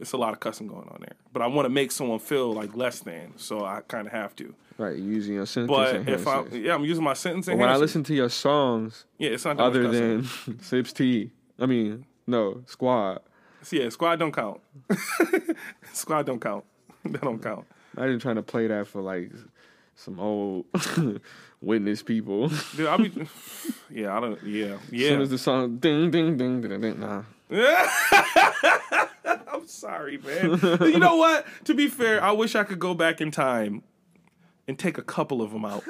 it's 0.00 0.12
a 0.12 0.16
lot 0.16 0.32
of 0.32 0.40
cussing 0.40 0.68
going 0.68 0.88
on 0.88 0.98
there. 1.00 1.16
But 1.32 1.42
I 1.42 1.48
want 1.48 1.66
to 1.66 1.70
make 1.70 1.92
someone 1.92 2.18
feel 2.18 2.52
like 2.52 2.74
less 2.74 3.00
than, 3.00 3.34
so 3.36 3.64
I 3.64 3.82
kind 3.86 4.06
of 4.06 4.12
have 4.12 4.34
to. 4.36 4.54
Right, 4.78 4.96
using 4.96 5.34
your 5.34 5.46
sentence. 5.46 5.76
But 5.76 6.08
if 6.08 6.24
I, 6.28 6.44
yeah, 6.52 6.74
I'm 6.74 6.84
using 6.84 7.02
my 7.02 7.14
sentence. 7.14 7.46
But 7.46 7.58
when 7.58 7.68
I 7.68 7.76
listen 7.76 8.04
to 8.04 8.14
your 8.14 8.28
songs, 8.28 9.06
yeah, 9.18 9.30
it's 9.30 9.44
not 9.44 9.58
other 9.58 9.88
than 9.88 10.24
Sips 10.62 10.92
Tea, 10.92 11.32
I 11.58 11.66
mean, 11.66 12.06
no 12.28 12.62
squad. 12.64 13.18
See 13.62 13.82
yeah, 13.82 13.88
squad 13.88 14.20
don't 14.20 14.30
count. 14.30 14.60
squad 15.92 16.26
don't 16.26 16.40
count. 16.40 16.64
that 17.06 17.20
don't 17.22 17.42
count. 17.42 17.66
I 17.96 18.02
didn't 18.02 18.20
trying 18.20 18.36
to 18.36 18.42
play 18.44 18.68
that 18.68 18.86
for 18.86 19.02
like 19.02 19.32
some 19.96 20.20
old 20.20 20.66
witness 21.60 22.04
people. 22.04 22.46
Dude, 22.76 22.86
I 22.86 22.96
be, 22.98 23.28
yeah, 23.90 24.16
I 24.16 24.20
don't, 24.20 24.40
yeah, 24.44 24.78
yeah. 24.92 25.06
As 25.06 25.08
soon 25.08 25.20
as 25.22 25.30
the 25.30 25.38
song 25.38 25.78
ding 25.78 26.12
ding 26.12 26.36
ding 26.36 26.60
ding 26.60 26.80
ding, 26.80 27.00
nah. 27.00 27.24
I'm 29.26 29.66
sorry, 29.66 30.18
man. 30.18 30.60
you 30.82 31.00
know 31.00 31.16
what? 31.16 31.46
To 31.64 31.74
be 31.74 31.88
fair, 31.88 32.22
I 32.22 32.30
wish 32.30 32.54
I 32.54 32.62
could 32.62 32.78
go 32.78 32.94
back 32.94 33.20
in 33.20 33.32
time 33.32 33.82
and 34.68 34.78
take 34.78 34.98
a 34.98 35.02
couple 35.02 35.42
of 35.42 35.50
them 35.50 35.64
out. 35.64 35.82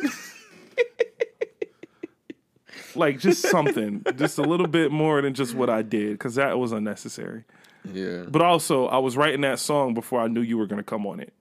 like 2.94 3.18
just 3.18 3.42
something, 3.42 4.04
just 4.16 4.38
a 4.38 4.42
little 4.42 4.68
bit 4.68 4.90
more 4.90 5.20
than 5.20 5.34
just 5.34 5.54
what 5.54 5.68
I 5.68 5.82
did, 5.82 6.12
because 6.12 6.36
that 6.36 6.58
was 6.58 6.72
unnecessary. 6.72 7.44
Yeah. 7.92 8.24
But 8.28 8.40
also, 8.42 8.86
I 8.86 8.98
was 8.98 9.16
writing 9.16 9.42
that 9.42 9.58
song 9.58 9.94
before 9.94 10.20
I 10.20 10.28
knew 10.28 10.40
you 10.40 10.56
were 10.56 10.66
gonna 10.66 10.82
come 10.82 11.06
on 11.06 11.20
it. 11.20 11.32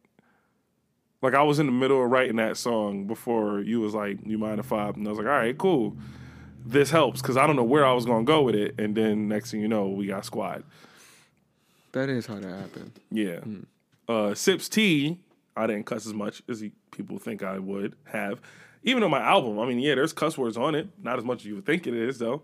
Like 1.22 1.34
I 1.34 1.44
was 1.44 1.60
in 1.60 1.66
the 1.66 1.72
middle 1.72 2.04
of 2.04 2.10
writing 2.12 2.36
that 2.38 2.58
song 2.58 3.06
before 3.06 3.62
you 3.62 3.80
was 3.80 3.94
like, 3.94 4.20
"You 4.26 4.38
mind 4.38 4.60
if 4.60 4.72
I?" 4.72 4.90
And 4.90 5.08
I 5.08 5.10
was 5.10 5.18
like, 5.18 5.28
"All 5.28 5.34
right, 5.34 5.58
cool. 5.58 5.98
This 6.66 6.92
helps 6.92 7.22
because 7.22 7.38
I 7.38 7.48
don't 7.48 7.56
know 7.56 7.64
where 7.64 7.86
I 7.86 7.94
was 7.94 8.06
gonna 8.06 8.24
go 8.24 8.44
with 8.44 8.56
it." 8.56 8.76
And 8.78 8.96
then 8.96 9.28
next 9.28 9.52
thing 9.52 9.62
you 9.62 9.68
know, 9.68 9.88
we 9.88 10.08
got 10.08 10.26
squad. 10.26 10.64
That 11.94 12.10
is 12.10 12.28
how 12.28 12.36
that 12.36 12.48
happened. 12.48 12.92
Yeah. 13.12 13.40
Uh, 14.08 14.36
Sips 14.36 14.70
Tea, 14.70 15.18
I 15.58 15.68
didn't 15.68 15.86
cuss 15.86 16.06
as 16.06 16.14
much 16.14 16.42
as 16.48 16.60
he, 16.60 16.72
people 16.92 17.18
think 17.20 17.44
I 17.44 17.60
would 17.60 17.96
have. 18.06 18.40
Even 18.84 19.04
on 19.04 19.12
my 19.12 19.20
album, 19.22 19.60
I 19.60 19.66
mean, 19.66 19.80
yeah, 19.80 19.96
there's 19.96 20.14
cuss 20.14 20.38
words 20.38 20.56
on 20.56 20.76
it. 20.76 20.88
Not 21.02 21.18
as 21.18 21.26
much 21.26 21.42
as 21.42 21.46
you 21.46 21.56
would 21.56 21.66
think 21.66 21.88
it 21.88 21.94
is, 21.94 22.20
though. 22.20 22.44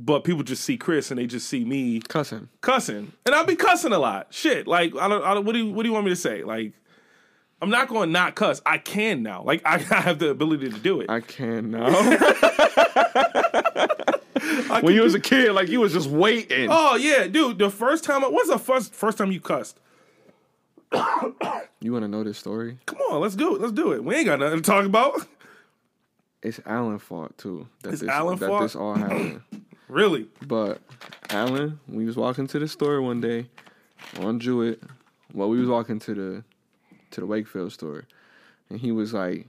But 0.00 0.24
people 0.24 0.42
just 0.42 0.64
see 0.64 0.76
Chris 0.76 1.12
and 1.12 1.20
they 1.20 1.26
just 1.26 1.46
see 1.46 1.64
me 1.64 2.00
Cussing. 2.00 2.48
cussing, 2.60 3.12
and 3.24 3.34
I'll 3.34 3.44
be 3.44 3.54
cussing 3.54 3.92
a 3.92 3.98
lot. 3.98 4.28
Shit, 4.30 4.66
like 4.66 4.96
I 4.96 5.06
don't, 5.06 5.22
I 5.22 5.34
don't. 5.34 5.44
What 5.44 5.52
do 5.52 5.60
you, 5.60 5.72
what 5.72 5.84
do 5.84 5.88
you 5.90 5.92
want 5.92 6.06
me 6.06 6.10
to 6.10 6.16
say? 6.16 6.42
Like, 6.42 6.72
I'm 7.60 7.70
not 7.70 7.86
going 7.86 8.08
to 8.08 8.12
not 8.12 8.34
cuss. 8.34 8.60
I 8.66 8.78
can 8.78 9.22
now. 9.22 9.44
Like 9.44 9.62
I, 9.64 9.74
I 9.90 10.00
have 10.00 10.18
the 10.18 10.30
ability 10.30 10.70
to 10.70 10.78
do 10.78 11.02
it. 11.02 11.10
I 11.10 11.20
can 11.20 11.70
now. 11.70 11.92
when 14.80 14.94
you 14.94 15.02
was 15.02 15.14
a 15.14 15.20
kid, 15.20 15.52
like 15.52 15.68
you 15.68 15.80
was 15.80 15.92
just 15.92 16.08
waiting. 16.08 16.68
oh 16.70 16.96
yeah, 16.96 17.28
dude. 17.28 17.58
The 17.58 17.70
first 17.70 18.02
time, 18.02 18.22
what's 18.22 18.48
the 18.48 18.58
first 18.58 18.94
first 18.94 19.18
time 19.18 19.30
you 19.30 19.40
cussed? 19.40 19.78
You 21.80 21.92
want 21.92 22.04
to 22.04 22.08
know 22.08 22.22
this 22.22 22.38
story? 22.38 22.78
Come 22.86 22.98
on, 23.10 23.20
let's 23.20 23.34
do 23.34 23.56
it. 23.56 23.60
Let's 23.60 23.72
do 23.72 23.92
it. 23.92 24.04
We 24.04 24.14
ain't 24.16 24.26
got 24.26 24.38
nothing 24.38 24.62
to 24.62 24.70
talk 24.70 24.84
about. 24.84 25.26
It's 26.42 26.60
Alan 26.66 26.98
fault 26.98 27.36
too. 27.38 27.66
That 27.82 27.92
It's 27.92 28.00
this, 28.02 28.10
Alan 28.10 28.38
that 28.38 28.46
fault? 28.48 28.62
this 28.62 28.76
all 28.76 28.94
happened. 28.94 29.42
Really? 29.88 30.26
But 30.46 30.80
Alan, 31.28 31.78
we 31.86 32.06
was 32.06 32.16
walking 32.16 32.46
to 32.46 32.58
the 32.58 32.66
store 32.66 33.02
one 33.02 33.20
day 33.20 33.48
on 34.20 34.40
Jewett. 34.40 34.82
Well, 35.34 35.50
we 35.50 35.60
was 35.60 35.68
walking 35.68 35.98
to 35.98 36.14
the 36.14 36.44
to 37.10 37.20
the 37.20 37.26
Wakefield 37.26 37.72
store, 37.74 38.04
and 38.70 38.80
he 38.80 38.90
was 38.90 39.12
like, 39.12 39.48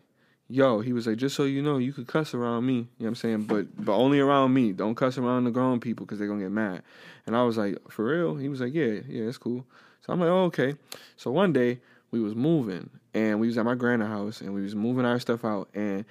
"Yo," 0.49 0.81
he 0.81 0.91
was 0.91 1.07
like, 1.07 1.15
"Just 1.15 1.37
so 1.37 1.45
you 1.45 1.61
know, 1.61 1.77
you 1.77 1.93
could 1.93 2.07
cuss 2.07 2.33
around 2.33 2.65
me. 2.65 2.73
You 2.73 2.79
know 2.81 2.87
what 2.97 3.07
I'm 3.07 3.15
saying? 3.15 3.43
But 3.43 3.85
but 3.85 3.95
only 3.95 4.19
around 4.19 4.53
me. 4.53 4.73
Don't 4.73 4.95
cuss 4.95 5.17
around 5.17 5.45
the 5.45 5.51
grown 5.51 5.79
people 5.79 6.05
because 6.05 6.19
they're 6.19 6.27
gonna 6.27 6.41
get 6.41 6.51
mad." 6.51 6.83
And 7.25 7.37
I 7.37 7.43
was 7.43 7.57
like, 7.57 7.77
"For 7.89 8.03
real?" 8.03 8.35
He 8.35 8.49
was 8.49 8.59
like, 8.59 8.73
"Yeah, 8.73 8.99
yeah, 9.07 9.23
it's 9.29 9.37
cool." 9.37 9.65
So 10.05 10.13
I'm 10.13 10.19
like, 10.19 10.29
"Oh, 10.29 10.43
okay." 10.45 10.75
So 11.17 11.31
one 11.31 11.53
day 11.53 11.79
we 12.11 12.19
was 12.19 12.35
moving, 12.35 12.89
and 13.13 13.39
we 13.39 13.47
was 13.47 13.57
at 13.57 13.65
my 13.65 13.75
grandma 13.75 14.07
house, 14.07 14.41
and 14.41 14.53
we 14.53 14.61
was 14.61 14.75
moving 14.75 15.05
our 15.05 15.19
stuff 15.19 15.45
out, 15.45 15.69
and 15.73 16.05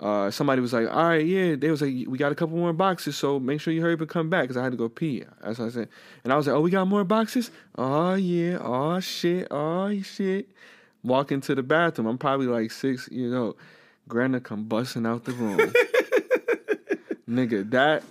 uh, 0.00 0.30
somebody 0.30 0.60
was 0.60 0.72
like, 0.72 0.88
"All 0.88 1.04
right, 1.04 1.24
yeah." 1.24 1.56
They 1.56 1.70
was 1.70 1.82
like, 1.82 1.92
"We 2.06 2.18
got 2.18 2.32
a 2.32 2.34
couple 2.34 2.56
more 2.56 2.72
boxes, 2.72 3.16
so 3.16 3.40
make 3.40 3.60
sure 3.60 3.72
you 3.72 3.80
hurry 3.82 3.94
up 3.94 4.00
and 4.00 4.08
come 4.08 4.28
back," 4.30 4.42
because 4.42 4.56
I 4.56 4.62
had 4.62 4.72
to 4.72 4.78
go 4.78 4.88
pee. 4.88 5.24
That's 5.42 5.58
what 5.58 5.66
I 5.66 5.70
said. 5.70 5.88
And 6.24 6.32
I 6.32 6.36
was 6.36 6.46
like, 6.46 6.56
"Oh, 6.56 6.60
we 6.60 6.70
got 6.70 6.86
more 6.86 7.04
boxes? 7.04 7.50
Oh 7.76 8.14
yeah, 8.14 8.58
oh 8.60 9.00
shit, 9.00 9.48
oh 9.50 10.00
shit." 10.02 10.48
Walk 11.02 11.32
into 11.32 11.54
the 11.54 11.62
bathroom. 11.62 12.06
I'm 12.08 12.18
probably 12.18 12.46
like 12.46 12.70
six 12.70 13.08
years 13.08 13.32
old. 13.32 13.56
Grandma 14.06 14.38
come 14.40 14.64
busting 14.64 15.06
out 15.06 15.24
the 15.24 15.32
room. 15.32 15.58
Nigga, 17.28 17.70
that 17.70 18.02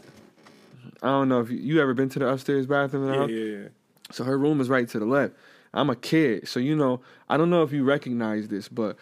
I 1.03 1.07
don't 1.07 1.29
know 1.29 1.41
if 1.41 1.51
you, 1.51 1.57
you 1.57 1.81
ever 1.81 1.93
been 1.93 2.09
to 2.09 2.19
the 2.19 2.27
upstairs 2.27 2.65
bathroom 2.65 3.09
in 3.09 3.11
the 3.11 3.33
Yeah, 3.33 3.43
yeah, 3.43 3.57
yeah. 3.63 3.67
So 4.11 4.23
her 4.23 4.37
room 4.37 4.59
is 4.61 4.69
right 4.69 4.87
to 4.89 4.99
the 4.99 5.05
left. 5.05 5.33
I'm 5.73 5.89
a 5.89 5.95
kid, 5.95 6.47
so 6.47 6.59
you 6.59 6.75
know, 6.75 7.01
I 7.29 7.37
don't 7.37 7.49
know 7.49 7.61
if 7.61 7.71
you 7.71 7.83
recognize 7.83 8.47
this, 8.47 8.67
but 8.67 8.97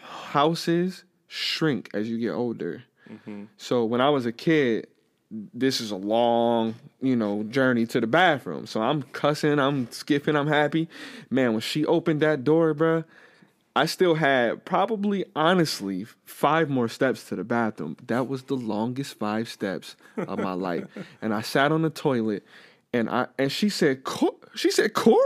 houses 0.00 1.04
shrink 1.26 1.90
as 1.92 2.08
you 2.08 2.18
get 2.18 2.30
older. 2.30 2.84
Mm-hmm. 3.10 3.44
So 3.56 3.84
when 3.84 4.00
I 4.00 4.10
was 4.10 4.26
a 4.26 4.32
kid, 4.32 4.86
this 5.30 5.80
is 5.80 5.90
a 5.90 5.96
long, 5.96 6.76
you 7.00 7.16
know, 7.16 7.42
journey 7.44 7.86
to 7.86 8.00
the 8.00 8.06
bathroom. 8.06 8.66
So 8.66 8.80
I'm 8.80 9.02
cussing, 9.02 9.58
I'm 9.58 9.90
skipping, 9.90 10.36
I'm 10.36 10.46
happy. 10.46 10.88
Man, 11.30 11.52
when 11.52 11.60
she 11.60 11.84
opened 11.84 12.20
that 12.20 12.44
door, 12.44 12.74
bruh, 12.74 13.04
I 13.74 13.86
still 13.86 14.14
had 14.14 14.64
probably, 14.64 15.24
honestly, 15.34 16.06
five 16.24 16.70
more 16.70 16.88
steps 16.88 17.24
to 17.28 17.36
the 17.36 17.44
bathroom. 17.44 17.96
That 18.06 18.28
was 18.28 18.44
the 18.44 18.54
longest 18.54 19.18
five 19.18 19.48
steps 19.48 19.96
of 20.16 20.38
my 20.38 20.52
life. 20.52 20.84
And 21.20 21.34
I 21.34 21.42
sat 21.42 21.72
on 21.72 21.82
the 21.82 21.90
toilet, 21.90 22.44
and 22.92 23.08
I 23.10 23.26
and 23.38 23.50
she 23.50 23.68
said, 23.68 24.04
"Co- 24.04 24.38
she 24.54 24.70
said, 24.70 24.94
Corey, 24.94 25.20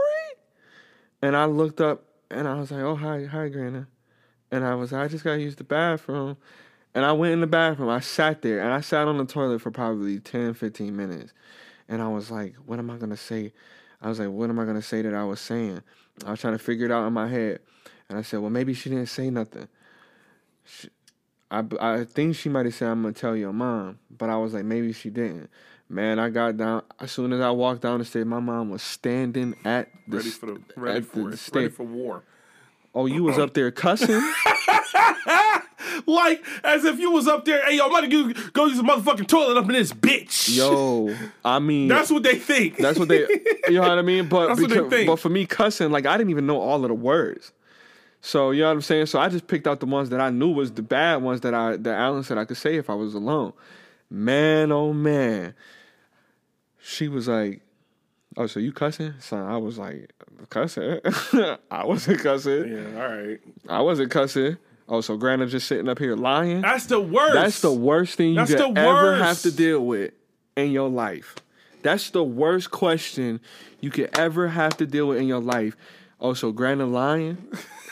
and 1.22 1.36
I 1.36 1.44
looked 1.46 1.80
up, 1.80 2.04
and 2.30 2.48
I 2.48 2.58
was 2.58 2.70
like, 2.70 2.82
oh 2.82 2.96
hi, 2.96 3.24
hi, 3.24 3.48
Grandma, 3.48 3.82
and 4.50 4.64
I 4.64 4.74
was, 4.74 4.92
I 4.92 5.08
just 5.08 5.24
gotta 5.24 5.40
use 5.40 5.56
the 5.56 5.64
bathroom. 5.64 6.36
And 6.94 7.04
I 7.04 7.12
went 7.12 7.32
in 7.32 7.40
the 7.40 7.46
bathroom. 7.46 7.88
I 7.88 8.00
sat 8.00 8.42
there 8.42 8.60
and 8.60 8.72
I 8.72 8.80
sat 8.80 9.06
on 9.06 9.16
the 9.16 9.24
toilet 9.24 9.60
for 9.60 9.70
probably 9.70 10.18
10, 10.18 10.54
15 10.54 10.96
minutes. 10.96 11.32
And 11.88 12.02
I 12.02 12.08
was 12.08 12.30
like, 12.30 12.54
what 12.66 12.78
am 12.78 12.90
I 12.90 12.98
to 12.98 13.16
say? 13.16 13.52
I 14.02 14.08
was 14.08 14.18
like, 14.18 14.28
what 14.28 14.50
am 14.50 14.58
I 14.58 14.64
to 14.64 14.82
say 14.82 15.02
that 15.02 15.14
I 15.14 15.24
was 15.24 15.40
saying? 15.40 15.82
I 16.26 16.30
was 16.32 16.40
trying 16.40 16.54
to 16.54 16.58
figure 16.58 16.86
it 16.86 16.92
out 16.92 17.06
in 17.06 17.12
my 17.12 17.28
head. 17.28 17.60
And 18.08 18.18
I 18.18 18.22
said, 18.22 18.40
well, 18.40 18.50
maybe 18.50 18.74
she 18.74 18.90
didn't 18.90 19.06
say 19.06 19.30
nothing. 19.30 19.68
She, 20.64 20.88
I, 21.50 21.64
I 21.80 22.04
think 22.04 22.36
she 22.36 22.48
might 22.48 22.66
have 22.66 22.74
said, 22.74 22.88
I'm 22.88 23.02
to 23.04 23.12
tell 23.12 23.36
your 23.36 23.52
mom. 23.52 23.98
But 24.10 24.30
I 24.30 24.36
was 24.36 24.54
like, 24.54 24.64
maybe 24.64 24.92
she 24.92 25.10
didn't. 25.10 25.50
Man, 25.90 26.20
I 26.20 26.30
got 26.30 26.56
down. 26.56 26.82
As 27.00 27.10
soon 27.10 27.32
as 27.32 27.40
I 27.40 27.50
walked 27.50 27.82
down 27.82 27.98
the 27.98 28.04
stairs, 28.04 28.24
my 28.24 28.38
mom 28.38 28.70
was 28.70 28.80
standing 28.80 29.56
at 29.64 29.88
the, 30.06 30.18
Ready 30.18 30.30
for 30.30 30.46
the 30.46 30.60
ready 30.76 31.00
for 31.00 31.30
the 31.30 31.50
Ready 31.52 31.68
for 31.68 31.82
war. 31.82 32.22
Oh, 32.94 33.06
you 33.06 33.24
was 33.24 33.38
up 33.38 33.54
there 33.54 33.70
cussing? 33.70 34.22
Like 36.06 36.44
as 36.64 36.84
if 36.84 36.98
you 36.98 37.10
was 37.10 37.26
up 37.28 37.44
there. 37.44 37.64
Hey, 37.64 37.76
yo, 37.76 37.84
I'm 37.84 37.90
about 37.90 38.00
to 38.02 38.08
go, 38.08 38.50
go 38.52 38.66
use 38.66 38.76
the 38.76 38.82
motherfucking 38.82 39.26
toilet 39.26 39.56
up 39.56 39.64
in 39.66 39.72
this 39.72 39.92
bitch. 39.92 40.54
Yo, 40.56 41.14
I 41.44 41.58
mean, 41.58 41.88
that's 41.88 42.10
what 42.10 42.22
they 42.22 42.38
think. 42.38 42.76
That's 42.76 42.98
what 42.98 43.08
they, 43.08 43.26
you 43.68 43.74
know 43.74 43.82
what 43.82 43.98
I 43.98 44.02
mean. 44.02 44.28
But 44.28 44.48
That's 44.48 44.60
what 44.60 44.70
they 44.70 44.76
because, 44.76 44.90
think. 44.90 45.06
but 45.06 45.16
for 45.16 45.28
me, 45.28 45.46
cussing 45.46 45.90
like 45.90 46.06
I 46.06 46.16
didn't 46.16 46.30
even 46.30 46.46
know 46.46 46.60
all 46.60 46.84
of 46.84 46.88
the 46.88 46.94
words. 46.94 47.52
So 48.20 48.50
you 48.50 48.60
know 48.60 48.68
what 48.68 48.72
I'm 48.72 48.82
saying. 48.82 49.06
So 49.06 49.18
I 49.18 49.28
just 49.28 49.46
picked 49.46 49.66
out 49.66 49.80
the 49.80 49.86
ones 49.86 50.10
that 50.10 50.20
I 50.20 50.30
knew 50.30 50.52
was 50.52 50.72
the 50.72 50.82
bad 50.82 51.16
ones 51.22 51.40
that 51.42 51.54
I 51.54 51.76
that 51.76 51.98
Alan 51.98 52.22
said 52.22 52.38
I 52.38 52.44
could 52.44 52.56
say 52.56 52.76
if 52.76 52.90
I 52.90 52.94
was 52.94 53.14
alone. 53.14 53.52
Man, 54.10 54.72
oh 54.72 54.92
man, 54.92 55.54
she 56.82 57.08
was 57.08 57.28
like, 57.28 57.62
"Oh, 58.36 58.46
so 58.46 58.60
you 58.60 58.72
cussing?" 58.72 59.14
So 59.20 59.36
I 59.36 59.56
was 59.56 59.78
like, 59.78 60.12
"Cussing? 60.48 61.00
I 61.70 61.84
wasn't 61.84 62.20
cussing. 62.20 62.72
yeah, 62.72 63.02
all 63.02 63.16
right. 63.16 63.40
I 63.68 63.80
wasn't 63.82 64.10
cussing." 64.10 64.56
Oh, 64.88 65.00
so 65.00 65.16
Grandma 65.16 65.46
just 65.46 65.68
sitting 65.68 65.88
up 65.88 66.00
here 66.00 66.16
lying. 66.16 66.62
That's 66.62 66.86
the 66.86 67.00
worst. 67.00 67.34
That's 67.34 67.60
the 67.60 67.72
worst 67.72 68.16
thing 68.16 68.30
you 68.30 68.36
That's 68.36 68.54
could 68.54 68.76
ever 68.76 69.14
have 69.14 69.40
to 69.42 69.52
deal 69.52 69.86
with 69.86 70.12
in 70.56 70.72
your 70.72 70.88
life. 70.88 71.36
That's 71.82 72.10
the 72.10 72.24
worst 72.24 72.72
question 72.72 73.40
you 73.80 73.90
could 73.90 74.18
ever 74.18 74.48
have 74.48 74.76
to 74.78 74.86
deal 74.86 75.08
with 75.08 75.18
in 75.18 75.28
your 75.28 75.40
life. 75.40 75.76
Oh, 76.20 76.34
so 76.34 76.52
Grandma 76.52 76.86
lying? 76.86 77.38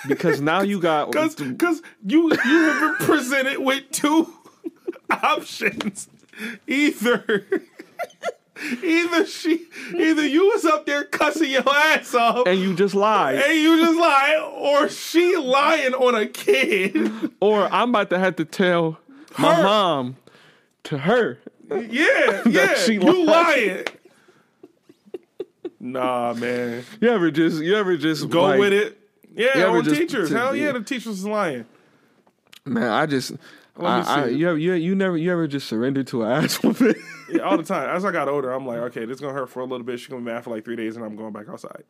Because 0.06 0.40
now 0.40 0.60
you 0.60 0.80
got 0.80 1.12
Cause, 1.12 1.34
cause 1.34 1.82
you 2.04 2.30
you 2.30 2.62
have 2.64 2.98
been 2.98 3.06
presented 3.06 3.58
with 3.60 3.90
two 3.90 4.32
options. 5.10 6.08
Either 6.66 7.46
either 8.82 9.26
she 9.26 9.66
either 9.96 10.26
you 10.26 10.46
was 10.48 10.64
up 10.64 10.86
there 10.86 11.04
cussing 11.04 11.50
your 11.50 11.68
ass 11.68 12.14
off 12.14 12.46
and 12.46 12.58
you 12.58 12.74
just 12.74 12.94
lied. 12.94 13.36
and 13.36 13.58
you 13.58 13.80
just 13.84 13.98
lying, 13.98 14.40
or 14.42 14.88
she 14.88 15.36
lying 15.36 15.94
on 15.94 16.14
a 16.14 16.26
kid. 16.26 17.30
Or 17.40 17.72
I'm 17.72 17.90
about 17.90 18.10
to 18.10 18.18
have 18.18 18.36
to 18.36 18.44
tell 18.44 18.98
my 19.38 19.54
Her. 19.54 19.62
mom 19.62 20.16
to 20.84 20.98
her. 20.98 21.38
Yeah, 21.70 22.42
yeah. 22.48 22.74
she 22.74 22.94
you 22.94 23.24
lied. 23.24 23.26
lying. 23.26 23.84
Nah, 25.80 26.34
man. 26.34 26.84
You 27.00 27.08
ever 27.10 27.30
just 27.30 27.62
you 27.62 27.76
ever 27.76 27.96
just 27.96 28.28
Go 28.28 28.42
like- 28.42 28.58
with 28.58 28.72
it. 28.72 28.98
Yeah, 29.34 29.58
You 29.58 29.64
on 29.66 29.84
teachers. 29.84 30.28
to- 30.30 30.36
Hell 30.36 30.56
yeah, 30.56 30.72
the 30.72 30.80
teachers 30.80 31.06
was 31.06 31.24
lying. 31.24 31.64
Man, 32.64 32.90
I 32.90 33.06
just 33.06 33.32
Let 33.78 34.00
me 34.00 34.04
I, 34.06 34.22
I, 34.24 34.28
see. 34.28 34.34
you, 34.36 34.48
ever, 34.48 34.58
you 34.58 34.72
you 34.74 34.94
never 34.94 35.16
you 35.16 35.30
ever 35.32 35.46
just 35.46 35.68
surrendered 35.68 36.06
to 36.08 36.22
an 36.24 36.30
ass 36.44 36.62
whooping? 36.62 36.94
Yeah, 37.30 37.42
all 37.42 37.56
the 37.56 37.62
time. 37.62 37.88
As 37.94 38.04
I 38.04 38.10
got 38.12 38.28
older, 38.28 38.50
I'm 38.52 38.66
like, 38.66 38.78
okay, 38.78 39.04
this 39.04 39.16
is 39.16 39.20
gonna 39.20 39.34
hurt 39.34 39.50
for 39.50 39.60
a 39.60 39.64
little 39.64 39.84
bit. 39.84 39.98
She's 40.00 40.08
gonna 40.08 40.20
be 40.22 40.26
mad 40.32 40.44
for 40.44 40.50
like 40.50 40.64
three 40.64 40.76
days, 40.76 40.96
and 40.96 41.04
I'm 41.04 41.16
going 41.16 41.32
back 41.32 41.48
outside. 41.48 41.84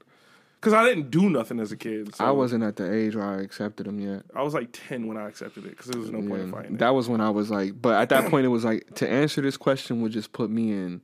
Cause 0.60 0.72
I 0.72 0.84
didn't 0.84 1.10
do 1.12 1.30
nothing 1.30 1.60
as 1.60 1.70
a 1.70 1.76
kid. 1.76 2.14
So 2.16 2.24
I 2.24 2.32
wasn't 2.32 2.64
at 2.64 2.74
the 2.74 2.92
age 2.92 3.14
where 3.14 3.24
I 3.24 3.42
accepted 3.42 3.86
them 3.86 4.00
yet. 4.00 4.24
I 4.34 4.42
was 4.42 4.54
like 4.54 4.68
ten 4.72 5.06
when 5.06 5.16
I 5.16 5.28
accepted 5.28 5.64
it 5.64 5.70
because 5.70 5.86
there 5.86 6.00
was 6.00 6.10
no 6.10 6.18
point 6.18 6.32
in 6.42 6.46
Yeah, 6.48 6.52
fighting. 6.52 6.74
it. 6.74 6.78
that 6.78 6.90
was 6.96 7.08
when 7.08 7.20
I 7.20 7.30
was 7.30 7.48
like, 7.48 7.80
but 7.80 7.94
at 7.94 8.08
that 8.08 8.28
point 8.28 8.44
it 8.44 8.48
was 8.48 8.64
like 8.64 8.92
to 8.96 9.08
answer 9.08 9.40
this 9.40 9.56
question 9.56 10.02
would 10.02 10.10
just 10.10 10.32
put 10.32 10.50
me 10.50 10.72
in 10.72 11.00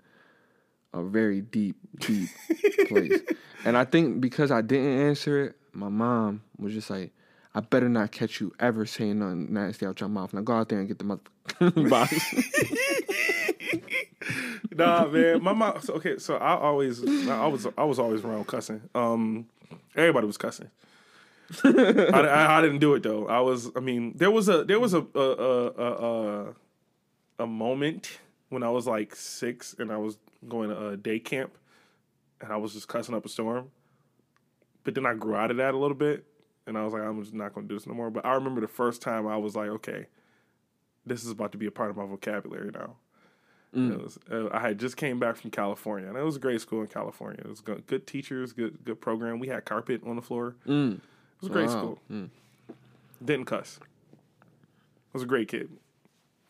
a 0.92 1.04
very 1.04 1.40
deep, 1.40 1.76
deep 2.00 2.28
place. 2.88 3.20
And 3.64 3.76
I 3.76 3.84
think 3.84 4.20
because 4.20 4.50
I 4.50 4.60
didn't 4.60 4.98
answer 5.06 5.44
it, 5.44 5.56
my 5.72 5.88
mom 5.88 6.42
was 6.58 6.74
just 6.74 6.90
like, 6.90 7.12
I 7.54 7.60
better 7.60 7.88
not 7.88 8.10
catch 8.10 8.40
you 8.40 8.52
ever 8.58 8.84
saying 8.84 9.20
nothing 9.20 9.52
nasty 9.52 9.86
out 9.86 10.00
your 10.00 10.08
mouth. 10.08 10.34
Now 10.34 10.40
go 10.40 10.54
out 10.54 10.68
there 10.68 10.80
and 10.80 10.88
get 10.88 10.98
the 10.98 11.04
motherfucking 11.04 11.88
box. 11.90 12.34
nah, 14.72 15.06
man. 15.06 15.42
My 15.42 15.52
mom. 15.52 15.80
So, 15.80 15.94
okay, 15.94 16.18
so 16.18 16.36
I 16.36 16.58
always, 16.58 17.04
I 17.28 17.46
was, 17.46 17.66
I 17.78 17.84
was 17.84 18.00
always 18.00 18.24
around 18.24 18.48
cussing. 18.48 18.82
Um, 18.94 19.46
everybody 19.94 20.26
was 20.26 20.36
cussing. 20.36 20.70
I, 21.62 21.68
I, 22.10 22.58
I 22.58 22.62
didn't 22.62 22.80
do 22.80 22.94
it 22.94 23.02
though. 23.04 23.28
I 23.28 23.38
was. 23.40 23.70
I 23.76 23.80
mean, 23.80 24.14
there 24.16 24.30
was 24.30 24.48
a, 24.48 24.64
there 24.64 24.80
was 24.80 24.94
a, 24.94 25.06
a, 25.14 25.20
a, 25.20 25.66
a, 25.68 26.46
a, 26.48 26.54
a 27.40 27.46
moment 27.46 28.18
when 28.48 28.62
I 28.62 28.70
was 28.70 28.86
like 28.86 29.14
six 29.14 29.76
and 29.78 29.92
I 29.92 29.96
was 29.96 30.16
going 30.48 30.70
to 30.70 30.88
a 30.88 30.96
day 30.96 31.20
camp, 31.20 31.56
and 32.40 32.52
I 32.52 32.56
was 32.56 32.72
just 32.72 32.88
cussing 32.88 33.14
up 33.14 33.24
a 33.24 33.28
storm. 33.28 33.70
But 34.82 34.94
then 34.94 35.06
I 35.06 35.14
grew 35.14 35.36
out 35.36 35.50
of 35.50 35.58
that 35.58 35.74
a 35.74 35.78
little 35.78 35.96
bit, 35.96 36.24
and 36.66 36.76
I 36.78 36.84
was 36.84 36.92
like, 36.92 37.02
I'm 37.02 37.20
just 37.20 37.34
not 37.34 37.54
going 37.54 37.66
to 37.66 37.72
do 37.72 37.78
this 37.78 37.86
no 37.86 37.94
more. 37.94 38.10
But 38.10 38.24
I 38.24 38.34
remember 38.34 38.60
the 38.60 38.68
first 38.68 39.02
time 39.02 39.26
I 39.26 39.36
was 39.36 39.54
like, 39.56 39.68
okay, 39.68 40.06
this 41.06 41.24
is 41.24 41.30
about 41.30 41.52
to 41.52 41.58
be 41.58 41.66
a 41.66 41.70
part 41.70 41.90
of 41.90 41.96
my 41.96 42.06
vocabulary 42.06 42.70
now. 42.72 42.96
It 43.92 44.02
was, 44.02 44.18
uh, 44.30 44.48
I 44.52 44.60
had 44.60 44.78
just 44.78 44.96
came 44.96 45.18
back 45.18 45.34
from 45.36 45.50
California, 45.50 46.08
and 46.08 46.16
it 46.16 46.22
was 46.22 46.36
a 46.36 46.38
great 46.38 46.60
school 46.60 46.80
in 46.82 46.86
California. 46.86 47.40
It 47.44 47.48
was 47.48 47.60
good, 47.60 47.84
good 47.88 48.06
teachers, 48.06 48.52
good 48.52 48.84
good 48.84 49.00
program. 49.00 49.40
We 49.40 49.48
had 49.48 49.64
carpet 49.64 50.00
on 50.06 50.14
the 50.14 50.22
floor. 50.22 50.54
It 50.96 51.40
was 51.40 51.50
a 51.50 51.52
great 51.52 51.66
Wow. 51.66 51.72
school. 51.78 51.98
Didn't 53.24 53.46
cuss. 53.46 53.80
I 53.82 53.86
Was 55.12 55.22
a 55.24 55.26
great 55.26 55.48
kid. 55.48 55.70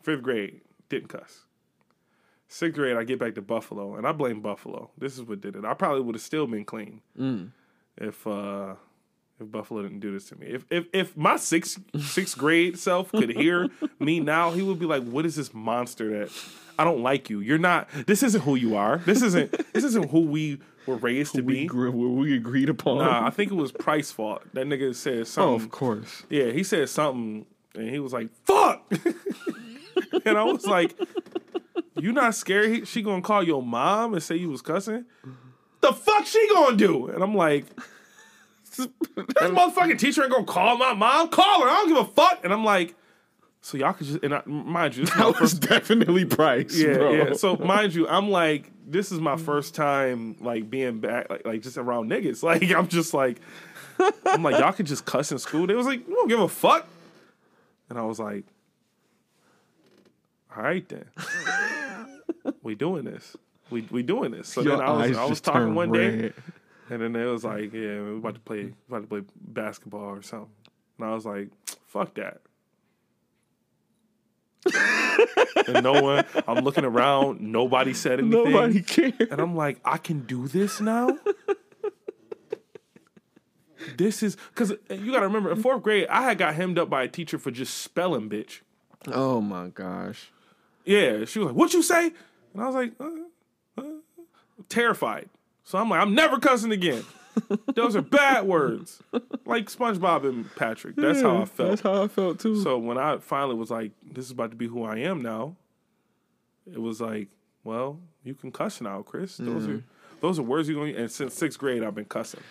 Fifth 0.03 0.21
grade, 0.21 0.61
didn't 0.87 1.07
cuss. 1.09 1.45
Sixth 2.47 2.75
grade, 2.77 2.95
I 2.95 3.03
get 3.03 3.17
back 3.17 3.33
to 3.35 3.41
Buffalo, 3.41 3.95
and 3.95 4.05
I 4.05 4.11
blame 4.11 4.39
Buffalo. 4.41 4.91
This 4.95 5.15
is 5.15 5.23
what 5.23 5.41
did 5.41 5.55
it. 5.55 5.65
I 5.65 5.73
probably 5.73 6.01
would 6.01 6.13
have 6.15 6.21
still 6.21 6.45
been 6.45 6.63
clean 6.63 7.01
if 7.97 8.27
uh, 8.27 8.75
if 9.39 9.51
Buffalo 9.51 9.81
didn't 9.81 9.99
do 9.99 10.13
this 10.13 10.29
to 10.29 10.35
me. 10.37 10.47
If 10.47 10.65
if 10.69 10.85
if 10.93 11.17
my 11.17 11.35
sixth 11.35 11.79
sixth 11.99 12.37
grade 12.37 12.79
self 12.79 13.11
could 13.11 13.31
hear 13.31 13.69
me 13.99 14.19
now, 14.19 14.51
he 14.51 14.61
would 14.61 14.79
be 14.79 14.85
like, 14.85 15.03
"What 15.03 15.25
is 15.25 15.35
this 15.35 15.53
monster 15.53 16.19
that 16.19 16.31
I 16.79 16.83
don't 16.83 17.01
like 17.01 17.29
you? 17.29 17.39
You're 17.39 17.57
not. 17.57 17.89
This 18.05 18.23
isn't 18.23 18.41
who 18.41 18.55
you 18.55 18.75
are. 18.75 18.99
This 18.99 19.21
isn't 19.21 19.51
this 19.73 19.83
isn't 19.83 20.09
who 20.09 20.21
we 20.21 20.59
were 20.85 20.95
raised 20.95 21.35
to 21.35 21.41
we, 21.41 21.61
be." 21.61 21.65
gr- 21.65 21.89
we 21.89 22.35
agreed 22.35 22.69
upon. 22.69 22.99
Nah, 22.99 23.27
I 23.27 23.29
think 23.29 23.51
it 23.51 23.55
was 23.55 23.71
Price 23.71 24.11
fault. 24.11 24.43
That 24.53 24.67
nigga 24.67 24.95
said 24.95 25.19
oh, 25.19 25.23
something. 25.23 25.65
of 25.65 25.71
course. 25.71 26.23
Yeah, 26.29 26.51
he 26.51 26.63
said 26.63 26.87
something, 26.87 27.45
and 27.75 27.89
he 27.89 27.99
was 27.99 28.13
like, 28.13 28.29
"Fuck," 28.45 28.89
and 30.25 30.37
I 30.37 30.43
was 30.43 30.65
like, 30.65 30.97
"You 31.95 32.13
not 32.13 32.35
scared? 32.35 32.71
He, 32.71 32.85
she 32.85 33.01
gonna 33.01 33.21
call 33.21 33.43
your 33.43 33.61
mom 33.61 34.13
and 34.13 34.23
say 34.23 34.35
you 34.37 34.49
was 34.49 34.61
cussing? 34.61 35.03
The 35.81 35.91
fuck 35.91 36.25
she 36.25 36.47
gonna 36.53 36.77
do?" 36.77 37.07
And 37.07 37.21
I'm 37.21 37.35
like, 37.35 37.65
"This 39.15 39.51
motherfucking 39.51 39.99
teacher 39.99 40.23
ain't 40.23 40.31
gonna 40.31 40.45
call 40.45 40.77
my 40.77 40.93
mom. 40.93 41.29
Call 41.29 41.61
her. 41.63 41.69
I 41.69 41.73
don't 41.75 41.87
give 41.89 41.97
a 41.97 42.05
fuck." 42.05 42.41
And 42.43 42.51
I'm 42.53 42.63
like, 42.63 42.95
"So 43.61 43.77
y'all 43.77 43.93
could 43.93 44.07
just 44.07 44.23
and 44.23 44.33
I, 44.35 44.41
mind 44.45 44.95
you, 44.95 45.05
That 45.05 45.39
was 45.39 45.53
definitely 45.53 46.25
Price. 46.25 46.77
yeah, 46.77 46.93
bro. 46.93 47.11
yeah. 47.13 47.33
So 47.33 47.55
mind 47.57 47.93
you, 47.95 48.07
I'm 48.07 48.29
like, 48.29 48.71
this 48.87 49.11
is 49.11 49.19
my 49.19 49.37
first 49.37 49.75
time 49.75 50.35
like 50.39 50.69
being 50.69 50.99
back, 50.99 51.29
like, 51.29 51.45
like 51.45 51.61
just 51.61 51.77
around 51.77 52.09
niggas. 52.09 52.43
Like 52.43 52.63
I'm 52.71 52.87
just 52.87 53.13
like, 53.13 53.41
I'm 54.25 54.43
like, 54.43 54.59
y'all 54.59 54.73
could 54.73 54.85
just 54.85 55.05
cuss 55.05 55.31
in 55.31 55.39
school. 55.39 55.67
They 55.67 55.73
was 55.73 55.85
like, 55.87 56.07
we 56.07 56.13
don't 56.13 56.27
give 56.27 56.39
a 56.39 56.47
fuck. 56.49 56.87
And 57.89 57.97
I 57.97 58.03
was 58.03 58.19
like, 58.19 58.43
all 60.55 60.63
right 60.63 60.87
then, 60.87 61.05
we 62.63 62.75
doing 62.75 63.03
this. 63.05 63.35
We 63.69 63.81
we 63.91 64.03
doing 64.03 64.31
this. 64.31 64.47
So 64.49 64.61
Your 64.61 64.77
then 64.77 64.85
I 64.85 64.91
was 65.07 65.17
I 65.17 65.25
was 65.25 65.41
talking 65.41 65.73
one 65.75 65.91
day, 65.91 66.17
red. 66.19 66.33
And 66.89 67.01
then 67.01 67.13
they 67.13 67.23
was 67.23 67.43
like, 67.43 67.73
yeah, 67.73 68.01
we 68.01 68.17
about 68.17 68.35
to 68.35 68.39
play, 68.39 68.73
about 68.87 69.01
to 69.01 69.07
play 69.07 69.21
basketball 69.35 70.01
or 70.01 70.21
something. 70.21 70.49
And 70.97 71.07
I 71.07 71.13
was 71.13 71.25
like, 71.25 71.49
fuck 71.87 72.15
that. 72.15 72.41
and 75.67 75.83
no 75.83 76.01
one, 76.01 76.25
I'm 76.47 76.63
looking 76.63 76.85
around, 76.85 77.41
nobody 77.41 77.93
said 77.93 78.19
anything. 78.19 78.51
Nobody 78.51 78.81
cared. 78.81 79.19
And 79.31 79.39
I'm 79.39 79.55
like, 79.55 79.79
I 79.85 79.97
can 79.97 80.21
do 80.21 80.47
this 80.47 80.81
now? 80.81 81.17
this 83.97 84.23
is, 84.23 84.37
because 84.53 84.73
you 84.89 85.11
got 85.11 85.19
to 85.19 85.27
remember, 85.27 85.51
in 85.51 85.61
fourth 85.61 85.83
grade, 85.83 86.07
I 86.09 86.23
had 86.23 86.37
got 86.37 86.55
hemmed 86.55 86.79
up 86.79 86.89
by 86.89 87.03
a 87.03 87.07
teacher 87.07 87.37
for 87.37 87.51
just 87.51 87.77
spelling 87.77 88.29
bitch. 88.29 88.61
Oh 89.07 89.41
my 89.41 89.67
gosh. 89.67 90.31
Yeah, 90.83 91.25
she 91.25 91.39
was 91.39 91.47
like, 91.47 91.55
"What 91.55 91.73
you 91.73 91.81
say?" 91.81 92.11
And 92.53 92.61
I 92.61 92.65
was 92.67 92.75
like, 92.75 92.93
uh, 92.99 93.09
uh, 93.77 93.83
terrified. 94.69 95.29
So 95.65 95.79
I'm 95.79 95.89
like, 95.89 95.99
I'm 95.99 96.13
never 96.13 96.39
cussing 96.39 96.71
again. 96.71 97.03
Those 97.73 97.95
are 97.95 98.01
bad 98.01 98.45
words, 98.45 99.01
like 99.45 99.65
SpongeBob 99.69 100.27
and 100.27 100.55
Patrick. 100.55 100.95
That's 100.95 101.21
how 101.21 101.41
I 101.41 101.45
felt. 101.45 101.69
That's 101.69 101.81
how 101.81 102.03
I 102.03 102.07
felt 102.07 102.39
too. 102.39 102.61
So 102.61 102.77
when 102.77 102.97
I 102.97 103.17
finally 103.17 103.55
was 103.55 103.71
like, 103.71 103.91
"This 104.01 104.25
is 104.25 104.31
about 104.31 104.51
to 104.51 104.55
be 104.55 104.67
who 104.67 104.83
I 104.83 104.99
am 104.99 105.21
now," 105.21 105.57
it 106.71 106.79
was 106.79 107.01
like, 107.01 107.27
"Well, 107.63 107.99
you 108.23 108.35
can 108.35 108.51
cuss 108.51 108.79
now, 108.79 109.01
Chris. 109.01 109.37
Those 109.37 109.67
are 109.67 109.77
mm. 109.77 109.83
those 110.21 110.39
are 110.39 110.43
words 110.43 110.69
you're 110.69 110.79
going." 110.79 110.95
And 110.95 111.11
since 111.11 111.33
sixth 111.33 111.59
grade, 111.59 111.83
I've 111.83 111.95
been 111.95 112.05
cussing. 112.05 112.41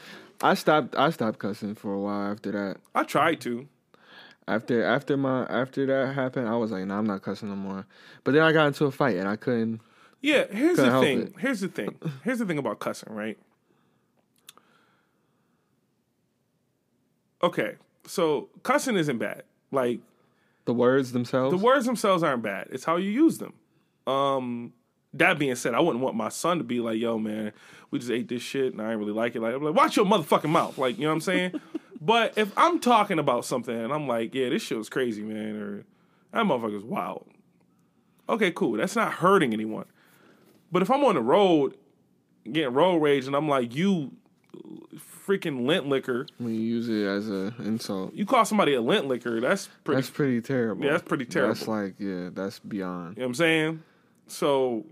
I 0.43 0.55
stopped. 0.55 0.95
I 0.97 1.11
stopped 1.11 1.39
cussing 1.39 1.75
for 1.75 1.95
a 1.95 1.99
while 1.99 2.33
after 2.33 2.53
that. 2.53 2.77
I 2.95 3.05
tried 3.05 3.41
to. 3.43 3.67
After 4.47 4.85
after 4.85 5.17
my 5.17 5.45
after 5.47 5.87
that 5.87 6.15
happened, 6.15 6.49
I 6.49 6.57
was 6.57 6.73
like, 6.73 6.85
"No, 6.85 6.95
nah, 6.95 6.99
I'm 6.99 7.07
not 7.07 7.23
cussing 7.23 7.49
no 7.49 7.57
more." 7.57 7.87
But 8.23 8.35
then 8.35 8.43
I 8.43 8.53
got 8.53 8.67
into 8.67 8.85
a 8.85 8.91
fight 8.91 9.17
and 9.17 9.29
I 9.29 9.37
couldn't. 9.37 9.81
Yeah, 10.25 10.47
here's 10.51 10.77
Couldn't 10.77 10.95
the 10.95 11.01
thing. 11.03 11.21
it. 11.21 11.35
Here's 11.39 11.61
the 11.61 11.69
thing. 11.69 11.97
Here's 12.25 12.39
the 12.39 12.47
thing 12.47 12.57
about 12.57 12.79
cussing, 12.79 13.13
right? 13.13 13.37
Okay, 17.43 17.75
so 18.07 18.49
cussing 18.63 18.97
isn't 18.97 19.19
bad. 19.19 19.43
Like 19.71 20.01
The 20.65 20.73
words 20.73 21.13
themselves. 21.13 21.55
the 21.55 21.63
words 21.63 21.85
themselves 21.85 22.23
aren't 22.23 22.43
bad. 22.43 22.69
It's 22.71 22.85
how 22.85 22.97
you 22.97 23.11
use 23.11 23.37
them. 23.37 23.53
Um, 24.07 24.73
that 25.13 25.39
being 25.39 25.55
said, 25.57 25.75
I 25.75 25.81
wouldn't 25.81 26.03
want 26.03 26.17
my 26.17 26.31
son 26.31 26.57
to 26.57 26.65
be 26.65 26.81
like, 26.81 26.99
"Yo, 26.99 27.19
man, 27.19 27.53
we 27.91 27.99
just 27.99 28.11
ate 28.11 28.29
this 28.29 28.41
shit 28.43 28.73
and 28.73 28.81
I 28.81 28.87
didn't 28.87 29.01
really 29.01 29.13
like 29.13 29.37
it." 29.37 29.43
Like, 29.43 29.55
I'm 29.55 29.63
like, 29.63 29.75
watch 29.75 29.95
your 29.97 30.07
motherfucking 30.07 30.49
mouth. 30.49 30.79
Like, 30.79 30.97
you 30.97 31.03
know 31.03 31.09
what 31.11 31.15
I'm 31.17 31.21
saying? 31.21 31.61
but 32.01 32.39
if 32.39 32.51
I'm 32.57 32.81
talking 32.81 33.19
about 33.19 33.45
something 33.45 33.77
and 33.79 33.93
I'm 33.93 34.09
like, 34.09 34.35
"Yeah, 34.35 34.49
this 34.49 34.63
shit 34.63 34.79
was 34.79 34.89
crazy, 34.89 35.23
man," 35.23 35.57
or 35.57 35.85
"That 36.33 36.47
motherfucker's 36.47 36.85
wild," 36.85 37.27
okay, 38.27 38.53
cool. 38.53 38.73
That's 38.79 38.97
not 38.97 39.13
hurting 39.13 39.53
anyone. 39.53 39.85
But 40.75 40.83
if 40.83 40.91
I'm 40.91 41.05
on 41.05 41.15
the 41.15 41.21
road 41.21 41.77
getting 42.51 42.75
road 42.75 42.97
rage 42.97 43.29
and 43.29 43.37
I'm 43.37 43.49
like, 43.49 43.77
"You 43.77 44.11
freaking 45.25 45.67
lint 45.67 45.89
liquor," 45.89 46.27
when 46.39 46.53
you 46.53 46.61
use 46.61 46.89
it 46.89 47.07
as 47.07 47.29
an 47.29 47.55
insult. 47.61 48.13
you 48.13 48.27
call 48.27 48.45
somebody 48.45 48.75
a 48.75 48.81
lint 48.81 49.07
liquor, 49.07 49.41
that's 49.41 49.69
pretty. 49.85 50.01
That's 50.01 50.11
pretty 50.11 50.41
terrible. 50.41 50.85
Yeah, 50.85 50.91
that's 50.91 51.05
pretty 51.05 51.27
terrible. 51.27 51.55
That's 51.55 51.69
like, 51.69 51.95
yeah, 52.01 52.31
that's 52.33 52.59
beyond 52.59 53.17
you 53.17 53.21
know 53.21 53.27
what 53.27 53.29
I'm 53.29 53.35
saying? 53.35 53.83
So 54.27 54.85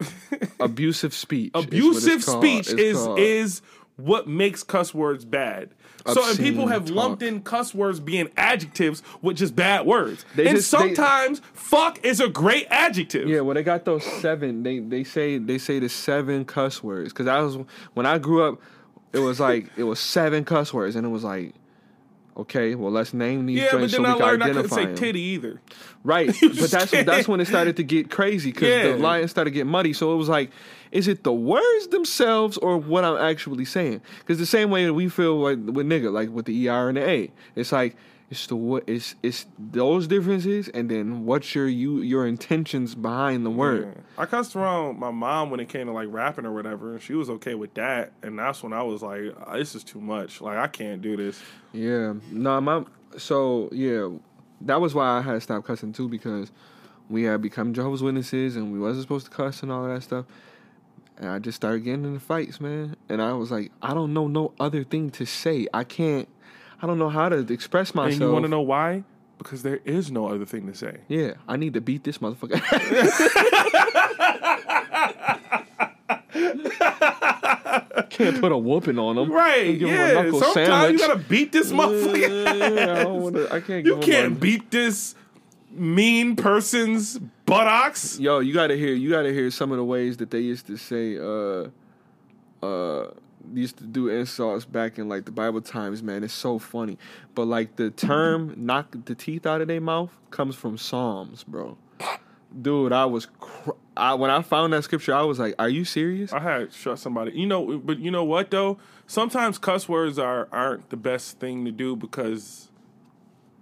abusive 0.60 1.12
speech. 1.12 1.52
is 1.54 1.64
abusive 1.64 2.24
called. 2.24 2.42
speech 2.42 2.72
is 2.72 3.06
is 3.18 3.60
what 3.98 4.26
makes 4.26 4.62
cuss 4.62 4.94
words 4.94 5.24
bad. 5.24 5.70
so 6.06 6.26
and 6.30 6.38
people 6.38 6.68
have 6.68 6.86
talk. 6.86 6.94
lumped 6.96 7.22
in 7.22 7.42
cuss 7.42 7.74
words 7.74 7.98
being 8.00 8.30
adjectives 8.36 9.02
with 9.22 9.36
just 9.36 9.54
bad 9.54 9.84
words. 9.86 10.24
They 10.36 10.46
and 10.46 10.56
just- 10.56 10.70
they- 10.70 10.78
sometimes 10.78 11.42
fuck 11.52 12.02
is 12.04 12.20
a 12.20 12.28
great 12.28 12.66
adjective. 12.70 13.28
Yeah, 13.28 13.40
well, 13.40 13.54
they 13.54 13.62
got 13.64 13.84
those 13.84 14.04
seven. 14.04 14.62
They 14.62 14.78
they 14.78 15.04
say 15.04 15.36
they 15.38 15.58
say 15.58 15.78
the 15.80 15.88
seven 15.88 16.44
cuss 16.44 16.82
words 16.82 17.12
because 17.12 17.26
I 17.26 17.40
was 17.40 17.58
when 17.94 18.06
I 18.06 18.18
grew 18.18 18.42
up, 18.44 18.60
it 19.12 19.18
was 19.18 19.40
like 19.40 19.68
it 19.76 19.82
was 19.82 19.98
seven 19.98 20.44
cuss 20.44 20.72
words, 20.72 20.94
and 20.96 21.04
it 21.04 21.10
was 21.10 21.24
like, 21.24 21.54
okay, 22.38 22.74
well, 22.74 22.92
let's 22.92 23.12
name 23.12 23.46
these 23.46 23.58
Yeah, 23.58 23.72
joints 23.72 23.94
so 23.94 24.02
we 24.02 24.08
I 24.08 24.12
can 24.12 24.20
learned 24.20 24.42
I 24.42 24.46
couldn't 24.46 24.64
identify 24.66 24.94
say 24.94 24.94
titty 24.94 25.20
either. 25.20 25.60
Right, 26.04 26.26
but 26.40 26.70
that's 26.70 26.92
can't. 26.92 27.06
that's 27.06 27.26
when 27.28 27.40
it 27.40 27.46
started 27.46 27.76
to 27.76 27.84
get 27.84 28.10
crazy 28.10 28.52
because 28.52 28.68
Yeah. 28.68 28.92
the 28.92 28.96
lines 28.96 29.30
started 29.30 29.50
to 29.50 29.54
get 29.54 29.66
muddy. 29.66 29.92
So 29.92 30.12
it 30.12 30.16
was 30.16 30.28
like, 30.28 30.50
is 30.92 31.08
it 31.08 31.24
the 31.24 31.32
words 31.32 31.88
themselves 31.88 32.56
or 32.58 32.76
what 32.78 33.04
I'm 33.04 33.16
actually 33.18 33.64
saying? 33.64 34.00
Because 34.20 34.38
the 34.38 34.46
same 34.46 34.70
way 34.70 34.84
that 34.86 34.94
we 34.94 35.08
feel 35.08 35.36
like 35.38 35.58
with 35.58 35.86
nigga, 35.86 36.12
like 36.12 36.30
with 36.30 36.46
the 36.46 36.68
er 36.68 36.88
and 36.88 36.96
the 36.96 37.08
a, 37.08 37.30
it's 37.56 37.72
like 37.72 37.96
it's 38.30 38.46
the 38.46 38.56
what 38.56 38.84
it's 38.86 39.14
it's 39.22 39.46
those 39.58 40.06
differences 40.06 40.68
and 40.68 40.90
then 40.90 41.24
what's 41.24 41.54
your 41.54 41.66
you 41.66 42.02
your 42.02 42.26
intentions 42.26 42.94
behind 42.94 43.46
the 43.46 43.50
word. 43.50 44.02
I 44.18 44.26
cussed 44.26 44.54
around 44.54 44.98
my 44.98 45.10
mom 45.10 45.50
when 45.50 45.60
it 45.60 45.68
came 45.68 45.86
to 45.86 45.92
like 45.92 46.08
rapping 46.10 46.44
or 46.44 46.52
whatever, 46.52 46.92
and 46.92 47.02
she 47.02 47.14
was 47.14 47.30
okay 47.30 47.54
with 47.54 47.72
that. 47.74 48.12
And 48.22 48.38
that's 48.38 48.62
when 48.62 48.72
I 48.72 48.82
was 48.82 49.00
like, 49.00 49.34
"Ah, 49.46 49.56
"This 49.56 49.74
is 49.74 49.82
too 49.82 50.00
much. 50.00 50.40
Like 50.40 50.58
I 50.58 50.66
can't 50.66 51.00
do 51.00 51.16
this." 51.16 51.40
Yeah. 51.72 52.14
No, 52.30 52.60
my 52.60 52.84
so 53.16 53.70
yeah, 53.72 54.08
that 54.62 54.80
was 54.80 54.94
why 54.94 55.18
I 55.18 55.22
had 55.22 55.32
to 55.32 55.40
stop 55.40 55.64
cussing 55.64 55.92
too 55.92 56.08
because 56.08 56.52
we 57.08 57.22
had 57.22 57.40
become 57.40 57.72
Jehovah's 57.72 58.02
Witnesses 58.02 58.56
and 58.56 58.72
we 58.72 58.78
wasn't 58.78 59.02
supposed 59.02 59.26
to 59.26 59.32
cuss 59.32 59.62
and 59.62 59.72
all 59.72 59.86
that 59.88 60.02
stuff. 60.02 60.26
And 61.16 61.30
I 61.30 61.38
just 61.38 61.56
started 61.56 61.80
getting 61.80 62.04
into 62.04 62.20
fights, 62.20 62.60
man. 62.60 62.96
And 63.08 63.20
I 63.20 63.32
was 63.32 63.50
like, 63.50 63.72
I 63.82 63.94
don't 63.94 64.12
know 64.12 64.28
no 64.28 64.52
other 64.60 64.84
thing 64.84 65.10
to 65.12 65.24
say. 65.24 65.66
I 65.72 65.84
can't. 65.84 66.28
I 66.80 66.86
don't 66.86 66.98
know 66.98 67.08
how 67.08 67.28
to 67.28 67.38
express 67.52 67.94
myself. 67.94 68.12
And 68.12 68.20
you 68.22 68.32
want 68.32 68.44
to 68.44 68.48
know 68.48 68.60
why? 68.60 69.04
Because 69.38 69.62
there 69.62 69.80
is 69.84 70.10
no 70.10 70.28
other 70.28 70.44
thing 70.44 70.66
to 70.66 70.74
say. 70.74 70.98
Yeah, 71.08 71.34
I 71.46 71.56
need 71.56 71.74
to 71.74 71.80
beat 71.80 72.04
this 72.04 72.18
motherfucker. 72.18 72.60
Can't 78.10 78.40
put 78.40 78.52
a 78.52 78.58
whooping 78.58 78.98
on 78.98 79.16
him. 79.18 79.30
Right? 79.30 79.78
Give 79.78 79.88
him 79.88 80.00
a 80.00 80.08
Yeah. 80.08 80.12
knuckle 80.22 80.40
Sometimes 80.40 80.68
sandwich. 80.68 81.00
you 81.00 81.06
gotta 81.06 81.18
beat 81.20 81.52
this 81.52 81.72
motherfucker. 81.72 82.76
Yeah, 82.76 83.00
I, 83.00 83.04
don't 83.04 83.22
wanna, 83.22 83.46
I 83.50 83.60
can't. 83.60 83.86
You 83.86 83.98
can't 83.98 84.38
beat 84.40 84.70
this 84.70 85.14
mean 85.70 86.36
person's 86.36 87.18
buttocks. 87.46 88.18
Yo, 88.18 88.38
you 88.40 88.52
gotta 88.54 88.76
hear. 88.76 88.94
You 88.94 89.10
gotta 89.10 89.32
hear 89.32 89.50
some 89.50 89.70
of 89.72 89.78
the 89.78 89.84
ways 89.84 90.16
that 90.18 90.30
they 90.30 90.40
used 90.40 90.66
to 90.66 90.76
say. 90.76 91.18
uh 91.18 91.68
uh 92.64 93.10
used 93.52 93.78
to 93.78 93.84
do 93.84 94.08
insults 94.08 94.64
back 94.64 94.98
in 94.98 95.08
like 95.08 95.24
the 95.24 95.32
Bible 95.32 95.60
times, 95.60 96.02
man. 96.02 96.24
It's 96.24 96.32
so 96.32 96.58
funny. 96.58 96.98
But 97.34 97.46
like 97.46 97.76
the 97.76 97.90
term 97.90 98.54
"knock 98.56 98.96
the 99.04 99.14
teeth 99.14 99.46
out 99.46 99.60
of 99.60 99.68
their 99.68 99.80
mouth" 99.80 100.10
comes 100.30 100.54
from 100.54 100.78
Psalms, 100.78 101.44
bro. 101.44 101.76
Dude, 102.62 102.92
I 102.92 103.04
was 103.04 103.26
cr- 103.40 103.72
I, 103.96 104.14
when 104.14 104.30
I 104.30 104.40
found 104.42 104.72
that 104.72 104.84
scripture, 104.84 105.14
I 105.14 105.22
was 105.22 105.38
like, 105.38 105.54
"Are 105.58 105.68
you 105.68 105.84
serious?" 105.84 106.32
I 106.32 106.40
had 106.40 106.72
shut 106.72 106.98
somebody. 106.98 107.32
You 107.32 107.46
know, 107.46 107.78
but 107.78 107.98
you 107.98 108.10
know 108.10 108.24
what 108.24 108.50
though? 108.50 108.78
Sometimes 109.06 109.58
cuss 109.58 109.88
words 109.88 110.18
are 110.18 110.48
aren't 110.52 110.90
the 110.90 110.96
best 110.96 111.38
thing 111.40 111.64
to 111.64 111.70
do 111.70 111.96
because, 111.96 112.70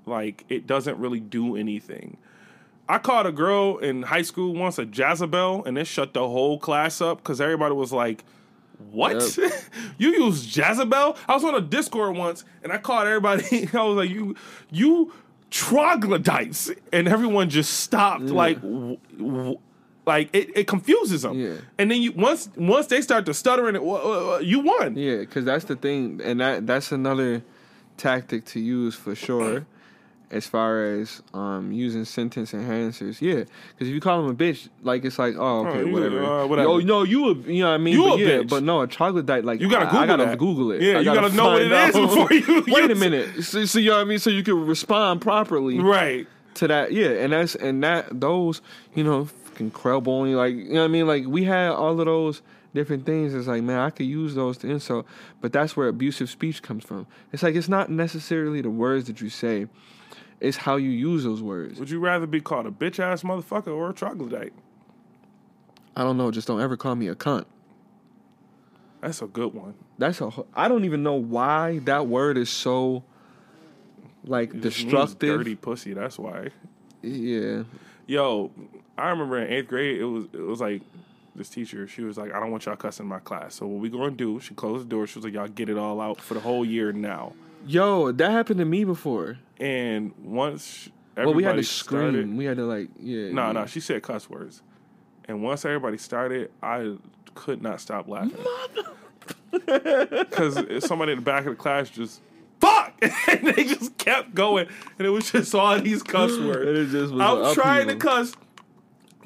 like, 0.05 0.45
it 0.49 0.67
doesn't 0.67 0.99
really 0.99 1.21
do 1.21 1.57
anything. 1.57 2.19
I 2.89 2.99
called 2.99 3.27
a 3.27 3.33
girl 3.33 3.79
in 3.79 4.03
high 4.03 4.23
school 4.23 4.55
once 4.55 4.79
a 4.79 4.85
Jezebel, 4.85 5.65
and 5.65 5.77
it 5.77 5.87
shut 5.87 6.15
the 6.15 6.29
whole 6.29 6.59
class 6.59 7.01
up 7.01 7.19
because 7.19 7.41
everybody 7.41 7.75
was 7.75 7.93
like, 7.93 8.25
"What? 8.91 9.39
you 9.99 10.11
use 10.11 10.57
Jezebel?" 10.57 11.17
I 11.29 11.35
was 11.35 11.45
on 11.45 11.55
a 11.55 11.61
Discord 11.61 12.17
once, 12.17 12.45
and 12.63 12.73
I 12.73 12.79
called 12.79 13.07
everybody. 13.07 13.69
I 13.75 13.83
was 13.83 13.97
like, 13.97 14.11
"You, 14.11 14.35
you 14.71 15.13
troglodytes," 15.51 16.71
and 16.93 17.09
everyone 17.09 17.51
just 17.51 17.81
stopped. 17.81 18.25
Like, 18.25 18.61
w- 18.61 18.99
w- 19.17 19.59
like 20.07 20.31
it, 20.35 20.57
it 20.57 20.67
confuses 20.67 21.23
them. 21.23 21.39
Yeah. 21.39 21.57
And 21.79 21.91
then 21.91 22.01
you 22.01 22.13
once 22.13 22.49
once 22.57 22.87
they 22.87 23.01
start 23.01 23.27
to 23.27 23.35
stutter 23.35 23.69
and 23.69 23.77
you 24.47 24.61
won. 24.61 24.97
Yeah, 24.97 25.19
because 25.19 25.45
that's 25.45 25.65
the 25.65 25.77
thing, 25.77 26.21
and 26.23 26.41
that 26.41 26.67
that's 26.67 26.93
another 26.93 27.43
tactic 27.97 28.45
to 28.47 28.61
use 28.61 28.95
for 28.95 29.15
sure. 29.15 29.67
As 30.29 30.45
far 30.45 30.85
as 30.85 31.23
um, 31.35 31.71
using 31.71 32.05
sentence 32.05 32.51
enhancers, 32.53 33.21
yeah, 33.21 33.45
because 33.45 33.87
if 33.89 33.95
you 33.95 34.01
call 34.01 34.21
them 34.23 34.31
a 34.33 34.35
bitch, 34.35 34.69
like 34.83 35.05
it's 35.05 35.21
like, 35.21 35.37
oh, 35.39 35.65
okay, 35.69 35.87
you- 35.87 35.93
whatever. 35.93 36.25
uh, 36.25 36.47
whatever. 36.49 36.69
Yo, 36.69 36.79
no, 36.81 37.03
you 37.05 37.29
a, 37.31 37.35
you 37.35 37.63
know 37.63 37.69
what 37.69 37.75
I 37.75 37.79
mean? 37.79 37.95
You 37.95 38.03
but 38.03 38.15
a 38.15 38.19
yeah, 38.19 38.29
bitch. 38.39 38.49
but 38.49 38.63
no, 38.65 38.81
a 38.81 38.89
troglodyte, 38.89 39.45
like 39.45 39.61
You 39.61 39.71
gotta 39.71 39.87
I- 39.87 39.91
Google 39.91 40.01
I, 40.03 40.07
gotta. 40.25 40.37
Google 40.37 40.73
it. 40.73 40.83
Yeah, 40.83 40.97
I 40.97 40.99
you 40.99 41.15
gotta 41.15 41.33
know 41.37 41.45
what 41.53 41.63
it 41.63 41.71
is 41.71 41.95
out. 41.95 42.09
before 42.09 42.33
you 42.33 42.65
Wait 42.67 42.91
a 42.91 42.97
minute, 42.97 43.45
so, 43.45 43.65
so 43.67 43.79
you 43.79 43.91
know 43.91 43.97
what 43.99 44.03
I 44.03 44.05
mean? 44.05 44.19
So 44.19 44.31
you 44.31 44.43
can 44.43 44.67
respond 44.67 45.21
properly 45.21 45.79
Right. 45.79 46.27
to 46.55 46.67
that, 46.67 46.91
yeah, 46.93 47.11
and 47.11 47.33
that's 47.33 47.55
and 47.55 47.85
that 47.85 48.21
those, 48.21 48.63
you 48.97 49.05
know, 49.05 49.27
fucking 49.27 49.71
crelbony, 49.71 50.35
like 50.35 50.57
you 50.57 50.71
know 50.73 50.81
what 50.81 50.87
I 50.87 50.89
mean. 50.89 51.07
Like 51.07 51.27
we 51.27 51.45
had 51.45 51.69
all 51.71 52.01
of 52.01 52.05
those 52.07 52.43
different 52.75 53.07
things. 53.07 53.33
It's 53.33 53.47
like, 53.47 53.63
man, 53.63 53.79
I 53.79 53.91
could 53.91 54.07
use 54.07 54.35
those 54.35 54.59
to 54.59 54.69
insult, 54.69 55.07
but 55.41 55.53
that's 55.53 55.77
where 55.77 55.87
abusive 55.87 56.29
speech 56.29 56.63
comes 56.63 56.83
from. 56.85 57.07
It's 57.33 57.45
like 57.45 57.55
it's 57.55 57.69
not 57.69 57.91
necessarily 57.91 58.61
the 58.61 58.71
words 58.71 59.07
that 59.07 59.21
you 59.21 59.31
say; 59.31 59.67
it's 60.41 60.57
how 60.57 60.77
you 60.77 60.91
use 60.91 61.25
those 61.25 61.43
words. 61.43 61.79
Would 61.79 61.91
you 61.91 61.99
rather 62.01 62.27
be 62.27 62.41
called 62.41 62.67
a 62.67 62.71
bitch 62.71 62.99
ass 62.99 63.23
motherfucker 63.23 63.69
or 63.75 63.91
a 63.91 63.95
troglodyte? 63.95 64.53
I 65.95 66.03
don't 66.03 66.17
know. 66.19 66.31
Just 66.31 66.47
don't 66.47 66.61
ever 66.61 66.77
call 66.77 66.95
me 66.95 67.09
a 67.09 67.15
cunt. 67.15 67.47
That's 69.01 69.23
a 69.23 69.27
good 69.27 69.55
one. 69.55 69.75
That's 69.99 70.21
a. 70.21 70.31
I 70.55 70.69
don't 70.69 70.85
even 70.85 71.03
know 71.03 71.15
why 71.15 71.79
that 71.85 72.07
word 72.07 72.37
is 72.37 72.51
so 72.51 73.05
like 74.25 74.53
It 74.55 74.61
destructive. 74.61 75.39
dirty 75.39 75.55
pussy. 75.55 75.93
That's 75.95 76.19
why. 76.19 76.49
Yeah, 77.03 77.63
Yo, 78.07 78.51
I 78.99 79.11
remember 79.11 79.39
in 79.39 79.53
eighth 79.53 79.69
grade, 79.69 80.01
it 80.01 80.05
was 80.05 80.25
it 80.33 80.41
was 80.41 80.61
like 80.61 80.83
this 81.35 81.49
teacher. 81.49 81.87
She 81.87 82.03
was 82.03 82.17
like, 82.19 82.33
"I 82.35 82.41
don't 82.41 82.51
want 82.51 82.67
y'all 82.67 82.75
cussing 82.77 83.05
in 83.05 83.09
my 83.09 83.21
class." 83.21 83.55
So 83.55 83.67
what 83.67 83.81
we 83.81 83.89
gonna 83.91 84.11
do? 84.11 84.41
She 84.41 84.55
closed 84.55 84.85
the 84.87 84.89
door. 84.89 85.07
She 85.07 85.19
was 85.19 85.25
like, 85.25 85.35
"Y'all 85.35 85.47
get 85.49 85.69
it 85.69 85.79
all 85.79 86.01
out 86.01 86.21
for 86.21 86.35
the 86.35 86.41
whole 86.41 86.65
year 86.65 86.93
now." 86.93 87.33
Yo, 87.67 88.13
that 88.13 88.31
happened 88.31 88.59
to 88.59 88.65
me 88.65 88.85
before. 88.85 89.39
And 89.59 90.13
once 90.23 90.89
Well, 91.17 91.35
we 91.35 91.43
had 91.45 91.57
to 91.57 91.63
scream. 91.65 92.11
started- 92.11 92.37
we 92.37 92.45
had 92.45 92.57
to 92.59 92.65
like, 92.67 92.89
yeah. 92.99 93.33
No, 93.33 93.47
yeah. 93.47 93.53
no, 93.53 93.67
she 93.67 93.81
said 93.81 94.03
cuss 94.03 94.29
words. 94.31 94.63
And 95.27 95.43
once 95.43 95.65
everybody 95.65 95.99
started, 95.99 96.51
I 96.63 96.97
could 97.35 97.61
not 97.63 97.81
stop 97.81 98.09
laughing. 98.09 98.37
Because 99.51 100.85
somebody 100.87 101.13
in 101.13 101.19
the 101.19 101.25
back 101.25 101.45
of 101.47 101.51
the 101.51 101.57
class 101.57 101.91
just, 101.91 102.21
fuck! 102.61 102.93
and 103.29 103.47
they 103.49 103.65
just 103.65 103.97
kept 103.99 104.35
going, 104.35 104.69
and 104.99 105.07
it 105.07 105.11
was 105.11 105.31
just 105.31 105.55
all 105.55 105.79
these 105.81 106.03
cuss 106.03 106.31
words. 106.39 106.93
Just 106.93 107.13
was 107.13 107.21
I'm 107.49 107.55
trying 107.55 107.89
to 107.89 107.97
cuss, 107.97 108.35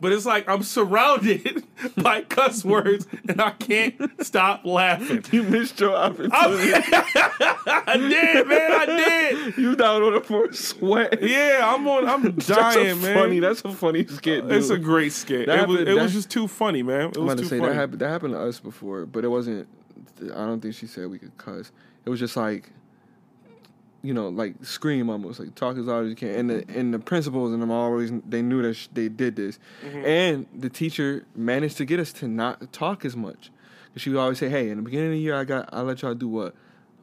but 0.01 0.12
it's 0.12 0.27
like 0.27 0.48
I'm 0.48 0.62
surrounded 0.62 1.64
by 1.97 2.22
cuss 2.22 2.64
words, 2.64 3.06
and 3.28 3.40
I 3.40 3.51
can't 3.51 3.94
stop 4.24 4.64
laughing. 4.64 5.24
You 5.31 5.43
missed 5.43 5.81
your 5.81 5.94
opportunity. 5.94 6.32
I 6.74 7.97
did, 7.97 8.47
man. 8.47 8.72
I 8.72 8.86
did. 8.86 9.59
you 9.59 9.77
down 9.77 10.02
on 10.02 10.12
the 10.14 10.44
a 10.51 10.52
sweat. 10.52 11.22
Yeah, 11.22 11.60
I'm 11.74 11.86
on. 11.89 12.09
I'm 12.09 12.22
That's 12.35 12.47
dying, 12.47 12.90
a 12.90 12.97
man. 12.97 13.14
funny. 13.16 13.40
That's 13.40 13.62
a 13.64 13.72
funny 13.72 14.06
skit. 14.06 14.43
Dude. 14.48 14.52
it's 14.56 14.70
a 14.70 14.78
great 14.78 15.12
skit. 15.12 15.47
That 15.47 15.60
It 15.60 15.68
was. 15.68 15.81
It 15.81 15.94
was 15.94 16.12
just 16.12 16.31
too 16.31 16.48
funny, 16.48 16.82
man. 16.82 17.10
It 17.10 17.16
I'm 17.16 17.24
was 17.24 17.32
about 17.35 17.39
too 17.39 17.43
to 17.44 17.48
say 17.48 17.59
funny. 17.59 17.70
that 17.72 17.74
happened. 17.78 18.01
That 18.01 18.09
happened 18.10 18.35
to 18.35 18.40
us 18.40 18.60
before, 18.60 19.06
but 19.06 19.24
it 19.24 19.28
wasn't. 19.28 19.68
I 20.22 20.47
don't 20.47 20.60
think 20.60 20.74
she 20.74 20.86
said 20.86 21.10
we 21.10 21.18
could 21.18 21.36
cuss. 21.39 21.72
It 22.05 22.10
was 22.10 22.18
just 22.20 22.36
like, 22.36 22.70
you 24.02 24.14
know, 24.14 24.28
like 24.28 24.55
scream 24.64 25.10
almost, 25.10 25.40
like 25.40 25.55
talk 25.55 25.77
as 25.77 25.86
loud 25.86 26.05
as 26.05 26.10
you 26.10 26.16
can. 26.16 26.28
And 26.31 26.51
the 26.51 26.64
and 26.74 26.94
the 26.94 26.98
principals 26.98 27.52
and 27.52 27.60
them 27.62 27.70
always 27.70 28.10
they 28.28 28.43
knew 28.43 28.62
that 28.62 28.74
sh- 28.74 28.89
they 28.93 29.09
did 29.09 29.36
this, 29.36 29.59
Mm-hmm. 29.85 30.05
and 30.06 30.47
the 30.56 30.70
teacher 30.70 31.27
managed 31.36 31.77
to 31.78 31.85
get 31.85 32.01
us 32.01 32.12
to 32.14 32.28
not 32.28 32.72
talk 32.72 33.05
as 33.05 33.16
much. 33.16 33.51
She 33.97 34.10
would 34.10 34.18
always 34.18 34.39
say, 34.39 34.48
"Hey, 34.48 34.70
in 34.70 34.77
the 34.77 34.82
beginning 34.82 35.09
of 35.09 35.12
the 35.12 35.18
year, 35.20 35.35
I 35.35 35.44
got 35.44 35.68
I 35.72 35.81
let 35.82 36.02
y'all 36.02 36.14
do 36.14 36.28
what." 36.28 36.55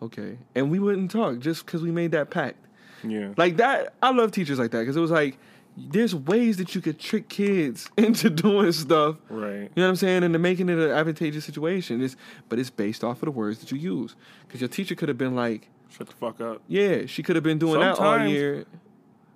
Okay, 0.02 0.38
and 0.56 0.70
we 0.72 0.80
wouldn't 0.80 1.12
talk 1.12 1.40
just 1.40 1.66
because 1.66 1.82
we 1.82 1.92
made 1.92 2.12
that 2.12 2.30
pact. 2.30 2.58
Yeah. 3.04 3.34
Like 3.38 3.58
that, 3.58 3.94
I 4.02 4.12
love 4.12 4.32
teachers 4.32 4.58
like 4.60 4.72
that 4.72 4.80
because 4.80 4.96
it 4.96 5.00
was 5.00 5.12
like, 5.12 5.38
there's 5.76 6.14
ways 6.16 6.58
that 6.58 6.74
you 6.76 6.82
could 6.82 7.00
trick 7.00 7.30
kids 7.30 7.90
into 7.98 8.30
doing 8.30 8.72
stuff. 8.72 9.18
Right. 9.30 9.54
You 9.54 9.60
know 9.76 9.84
what 9.84 9.90
I'm 9.90 9.96
saying? 9.96 10.24
And 10.24 10.34
to 10.34 10.40
making 10.40 10.70
it 10.70 10.78
an 10.80 10.90
advantageous 10.92 11.46
situation. 11.46 12.02
It's, 12.04 12.16
but 12.50 12.58
it's 12.60 12.70
based 12.72 13.04
off 13.04 13.18
of 13.22 13.26
the 13.26 13.32
words 13.32 13.60
that 13.60 13.72
you 13.72 13.78
use. 13.78 14.16
Because 14.48 14.62
your 14.62 14.68
teacher 14.68 14.96
could 14.96 15.10
have 15.10 15.18
been 15.18 15.36
like, 15.36 15.68
Shut 15.90 16.08
the 16.08 16.14
fuck 16.14 16.42
up. 16.42 16.62
yeah, 16.68 17.06
she 17.06 17.24
could 17.24 17.36
have 17.36 17.44
been 17.44 17.58
doing 17.60 17.80
that 17.80 17.98
all 18.00 18.26
year. 18.26 18.66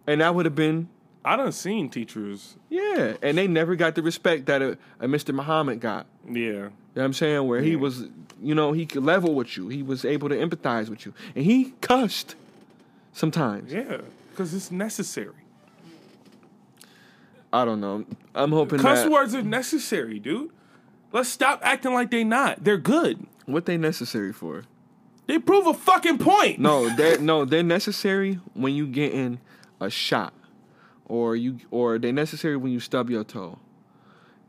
And 0.07 0.21
that 0.21 0.33
would 0.35 0.45
have 0.45 0.55
been, 0.55 0.89
I 1.23 1.35
done 1.37 1.51
seen 1.51 1.89
teachers. 1.89 2.55
yeah. 2.69 3.15
And 3.21 3.37
they 3.37 3.47
never 3.47 3.75
got 3.75 3.95
the 3.95 4.01
respect 4.01 4.47
that 4.47 4.61
a, 4.61 4.77
a 4.99 5.07
Mr. 5.07 5.33
Muhammad 5.33 5.79
got. 5.79 6.05
Yeah. 6.27 6.33
You 6.33 6.53
know 6.53 6.71
what 6.93 7.03
I'm 7.03 7.13
saying? 7.13 7.47
Where 7.47 7.61
he 7.61 7.75
was, 7.75 8.05
you 8.41 8.53
know, 8.55 8.73
he 8.73 8.85
could 8.85 9.03
level 9.03 9.33
with 9.33 9.55
you. 9.55 9.69
He 9.69 9.81
was 9.83 10.03
able 10.03 10.27
to 10.29 10.35
empathize 10.35 10.89
with 10.89 11.05
you. 11.05 11.13
And 11.35 11.45
he 11.45 11.73
cussed 11.81 12.35
sometimes. 13.13 13.71
Yeah. 13.71 14.01
Because 14.31 14.53
it's 14.53 14.71
necessary. 14.71 15.33
I 17.53 17.65
don't 17.65 17.81
know. 17.81 18.05
I'm 18.33 18.51
hoping 18.51 18.79
Cuss 18.79 19.03
that 19.03 19.11
words 19.11 19.35
are 19.35 19.41
necessary, 19.41 20.19
dude. 20.19 20.51
Let's 21.11 21.29
stop 21.29 21.59
acting 21.63 21.93
like 21.93 22.09
they're 22.09 22.23
not. 22.23 22.63
They're 22.63 22.77
good. 22.77 23.25
what 23.45 23.65
they 23.65 23.77
necessary 23.77 24.31
for. 24.31 24.63
They 25.27 25.39
prove 25.39 25.67
a 25.67 25.73
fucking 25.73 26.17
point. 26.17 26.59
No, 26.59 26.89
they're 26.95 27.19
no, 27.19 27.45
they're 27.45 27.63
necessary 27.63 28.39
when 28.53 28.73
you 28.75 28.87
get 28.87 29.13
in 29.13 29.39
a 29.79 29.89
shot, 29.89 30.33
or 31.05 31.35
you, 31.35 31.59
or 31.71 31.97
they're 31.99 32.11
necessary 32.13 32.57
when 32.57 32.71
you 32.71 32.79
stub 32.79 33.09
your 33.09 33.23
toe, 33.23 33.57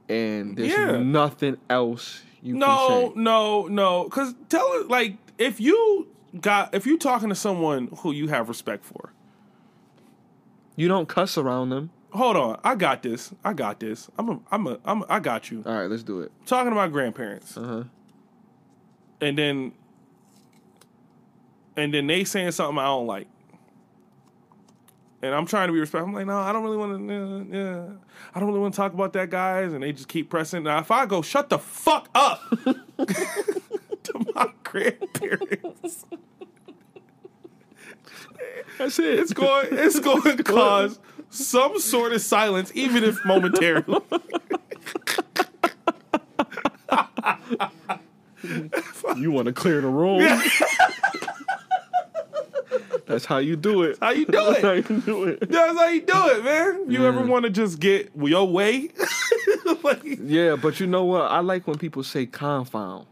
and 0.08 0.56
there's 0.56 0.72
Yeah. 0.72 0.98
nothing 0.98 1.56
else 1.70 2.22
you 2.42 2.54
no, 2.54 3.12
no, 3.14 3.66
no. 3.68 4.04
Because 4.04 4.34
tell 4.48 4.66
it 4.80 4.88
like 4.88 5.16
if 5.38 5.60
you 5.60 6.08
got 6.40 6.74
if 6.74 6.86
you're 6.86 6.98
talking 6.98 7.28
to 7.28 7.34
someone 7.36 7.88
who 7.98 8.10
you 8.12 8.28
have 8.28 8.48
respect 8.48 8.84
for. 8.84 9.12
You 10.74 10.88
don't 10.88 11.06
cuss 11.08 11.36
around 11.36 11.68
them. 11.68 11.90
Hold 12.12 12.36
on, 12.36 12.60
I 12.64 12.74
got 12.74 13.02
this. 13.02 13.32
I 13.44 13.52
got 13.52 13.78
this. 13.78 14.10
I'm 14.18 14.28
a, 14.28 14.40
I'm 14.50 14.66
a, 14.66 14.78
I'm 14.84 15.02
a, 15.02 15.06
I 15.08 15.20
got 15.20 15.50
you. 15.50 15.62
All 15.66 15.72
right, 15.78 15.88
let's 15.88 16.02
do 16.02 16.20
it. 16.22 16.32
talking 16.46 16.70
to 16.70 16.74
my 16.74 16.88
grandparents, 16.88 17.56
Uh-huh. 17.56 17.84
and 19.20 19.36
then 19.38 19.72
and 21.76 21.92
then 21.94 22.06
they 22.06 22.24
saying 22.24 22.50
something 22.52 22.78
I 22.78 22.84
don't 22.86 23.06
like, 23.06 23.26
and 25.22 25.34
I'm 25.34 25.46
trying 25.46 25.68
to 25.68 25.72
be 25.72 25.80
respectful. 25.80 26.08
I'm 26.08 26.14
like, 26.14 26.26
no, 26.26 26.36
I 26.38 26.52
don't 26.52 26.64
really 26.64 26.76
want 26.76 27.08
to. 27.08 27.14
Yeah, 27.52 27.58
yeah, 27.58 27.84
I 28.34 28.40
don't 28.40 28.48
really 28.48 28.60
want 28.60 28.74
to 28.74 28.76
talk 28.76 28.92
about 28.92 29.12
that, 29.14 29.30
guys. 29.30 29.72
And 29.72 29.82
they 29.82 29.92
just 29.92 30.08
keep 30.08 30.28
pressing. 30.30 30.64
Now, 30.64 30.78
if 30.78 30.90
I 30.90 31.06
go, 31.06 31.22
shut 31.22 31.48
the 31.48 31.58
fuck 31.58 32.08
up 32.14 32.40
to 32.66 34.26
my 34.34 34.50
grandparents, 34.64 36.04
That's 38.78 38.98
it. 38.98 39.18
it's 39.20 39.32
going, 39.32 39.68
it's 39.70 40.00
going 40.00 40.36
to 40.36 40.42
cause 40.42 40.98
some 41.30 41.78
sort 41.78 42.12
of 42.12 42.20
silence, 42.20 42.72
even 42.74 43.04
if 43.04 43.16
momentarily. 43.24 44.00
you 49.16 49.30
want 49.30 49.46
to 49.46 49.52
clear 49.52 49.80
the 49.80 49.86
room. 49.88 50.20
That's 53.12 53.26
how 53.26 53.38
you 53.38 53.56
do 53.56 53.82
it. 53.82 53.98
How 54.00 54.10
you 54.10 54.24
do 54.24 54.32
That's 54.32 54.58
it? 54.58 54.64
how 54.64 54.72
you 54.72 55.00
do 55.00 55.24
it. 55.24 55.40
That's 55.50 55.78
how 55.78 55.88
you 55.88 56.00
do 56.00 56.28
it, 56.30 56.44
man. 56.44 56.90
You 56.90 57.06
ever 57.06 57.20
want 57.24 57.44
to 57.44 57.50
just 57.50 57.78
get 57.78 58.10
your 58.16 58.48
way? 58.48 58.88
like, 59.82 60.02
Yeah, 60.02 60.56
but 60.56 60.80
you 60.80 60.86
know 60.86 61.04
what? 61.04 61.30
I 61.30 61.40
like 61.40 61.66
when 61.66 61.76
people 61.76 62.02
say 62.04 62.24
confound. 62.24 63.06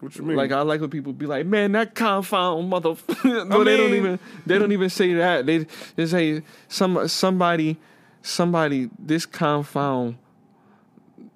what 0.00 0.14
you 0.16 0.24
mean? 0.24 0.36
Like 0.36 0.52
I 0.52 0.60
like 0.60 0.82
when 0.82 0.90
people 0.90 1.14
be 1.14 1.24
like, 1.24 1.46
"Man, 1.46 1.72
that 1.72 1.94
confound 1.94 2.70
motherfucker." 2.70 3.48
no, 3.48 3.62
I 3.62 3.64
they 3.64 3.76
don't 3.78 3.94
even. 3.94 4.18
They 4.44 4.58
don't 4.58 4.72
even 4.72 4.90
say 4.90 5.14
that. 5.14 5.46
They 5.46 5.66
they 5.96 6.04
say 6.06 6.42
some 6.68 7.08
somebody 7.08 7.78
somebody 8.20 8.90
this 8.98 9.24
confound 9.26 10.16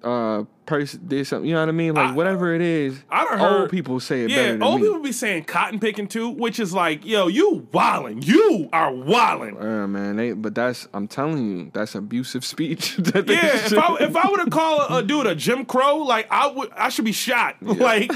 uh 0.03 0.43
person 0.69 1.01
did 1.07 1.25
something. 1.27 1.49
You 1.49 1.55
know 1.55 1.61
what 1.61 1.69
I 1.69 1.73
mean? 1.73 1.93
Like 1.95 2.11
I- 2.11 2.13
whatever 2.13 2.53
it 2.53 2.61
is. 2.61 3.01
I 3.09 3.25
done 3.25 3.39
heard- 3.39 3.61
old 3.61 3.69
people 3.71 3.99
say 3.99 4.23
it 4.23 4.29
yeah, 4.29 4.57
old 4.61 4.79
me. 4.81 4.87
people 4.87 5.01
be 5.01 5.11
saying 5.11 5.45
cotton 5.45 5.79
picking 5.79 6.07
too, 6.07 6.29
which 6.29 6.59
is 6.59 6.73
like, 6.73 7.05
yo, 7.05 7.27
you 7.27 7.67
wildin'. 7.73 8.25
You 8.25 8.69
are 8.71 8.91
wildin'. 8.91 9.61
Yeah, 9.61 9.85
man. 9.87 10.15
They, 10.17 10.33
but 10.33 10.55
that's 10.55 10.87
I'm 10.93 11.07
telling 11.07 11.57
you, 11.57 11.71
that's 11.73 11.95
abusive 11.95 12.45
speech. 12.53 12.95
that 12.97 13.27
Yeah, 13.27 13.55
if 13.65 13.73
I 13.77 13.95
if 13.99 14.15
I 14.15 14.29
were 14.29 14.43
to 14.45 14.49
call 14.51 14.81
a, 14.81 14.97
a 14.99 15.03
dude 15.03 15.25
a 15.27 15.35
Jim 15.35 15.65
Crow, 15.65 15.97
like 15.97 16.27
I 16.31 16.47
would, 16.47 16.71
I 16.73 16.89
should 16.89 17.05
be 17.05 17.11
shot. 17.11 17.55
Like 17.79 18.11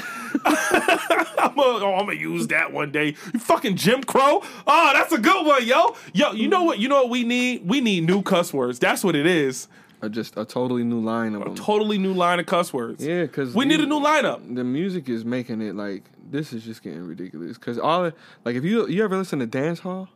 I'm 0.46 1.56
gonna, 1.56 1.86
oh, 1.86 1.96
I'm 2.00 2.06
gonna 2.06 2.14
use 2.20 2.48
that 2.48 2.72
one 2.74 2.92
day. 2.92 3.16
You 3.34 3.40
fucking 3.40 3.76
Jim 3.76 4.04
Crow. 4.04 4.42
Oh, 4.68 4.92
that's 4.94 5.12
a 5.12 5.18
good 5.18 5.46
one, 5.46 5.66
yo, 5.66 5.96
yo. 6.14 6.32
You 6.34 6.48
know 6.48 6.64
what? 6.64 6.80
You 6.80 6.88
know 6.90 7.02
what 7.04 7.10
we 7.10 7.24
need? 7.24 7.68
We 7.68 7.82
need 7.82 8.06
new 8.06 8.22
cuss 8.22 8.54
words. 8.54 8.80
That's 8.80 9.04
what 9.04 9.16
it 9.16 9.26
is. 9.26 9.68
Or 10.04 10.10
just 10.10 10.36
a 10.36 10.44
totally 10.44 10.84
new 10.84 11.00
line 11.00 11.34
of 11.34 11.46
them. 11.46 11.56
Totally 11.56 11.98
new 11.98 12.14
line 12.14 12.38
of 12.40 12.46
cuss 12.46 12.74
words. 12.74 13.06
Yeah, 13.06 13.22
because 13.22 13.56
we 13.56 13.64
need 13.64 13.80
a 13.80 13.86
new 13.86 14.02
lineup. 14.02 14.54
The 14.54 14.66
music 14.66 15.08
is 15.08 15.24
making 15.24 15.62
it 15.62 15.76
like 15.76 16.04
this 16.30 16.52
is 16.52 16.66
just 16.66 16.84
getting 16.84 17.06
ridiculous. 17.06 17.58
Because 17.58 17.80
all 17.80 18.12
like 18.44 18.56
if 18.58 18.66
you 18.66 18.86
you 18.88 19.02
ever 19.02 19.16
listen 19.16 19.40
to 19.40 19.46
dance 19.46 19.80
hall, 19.80 20.10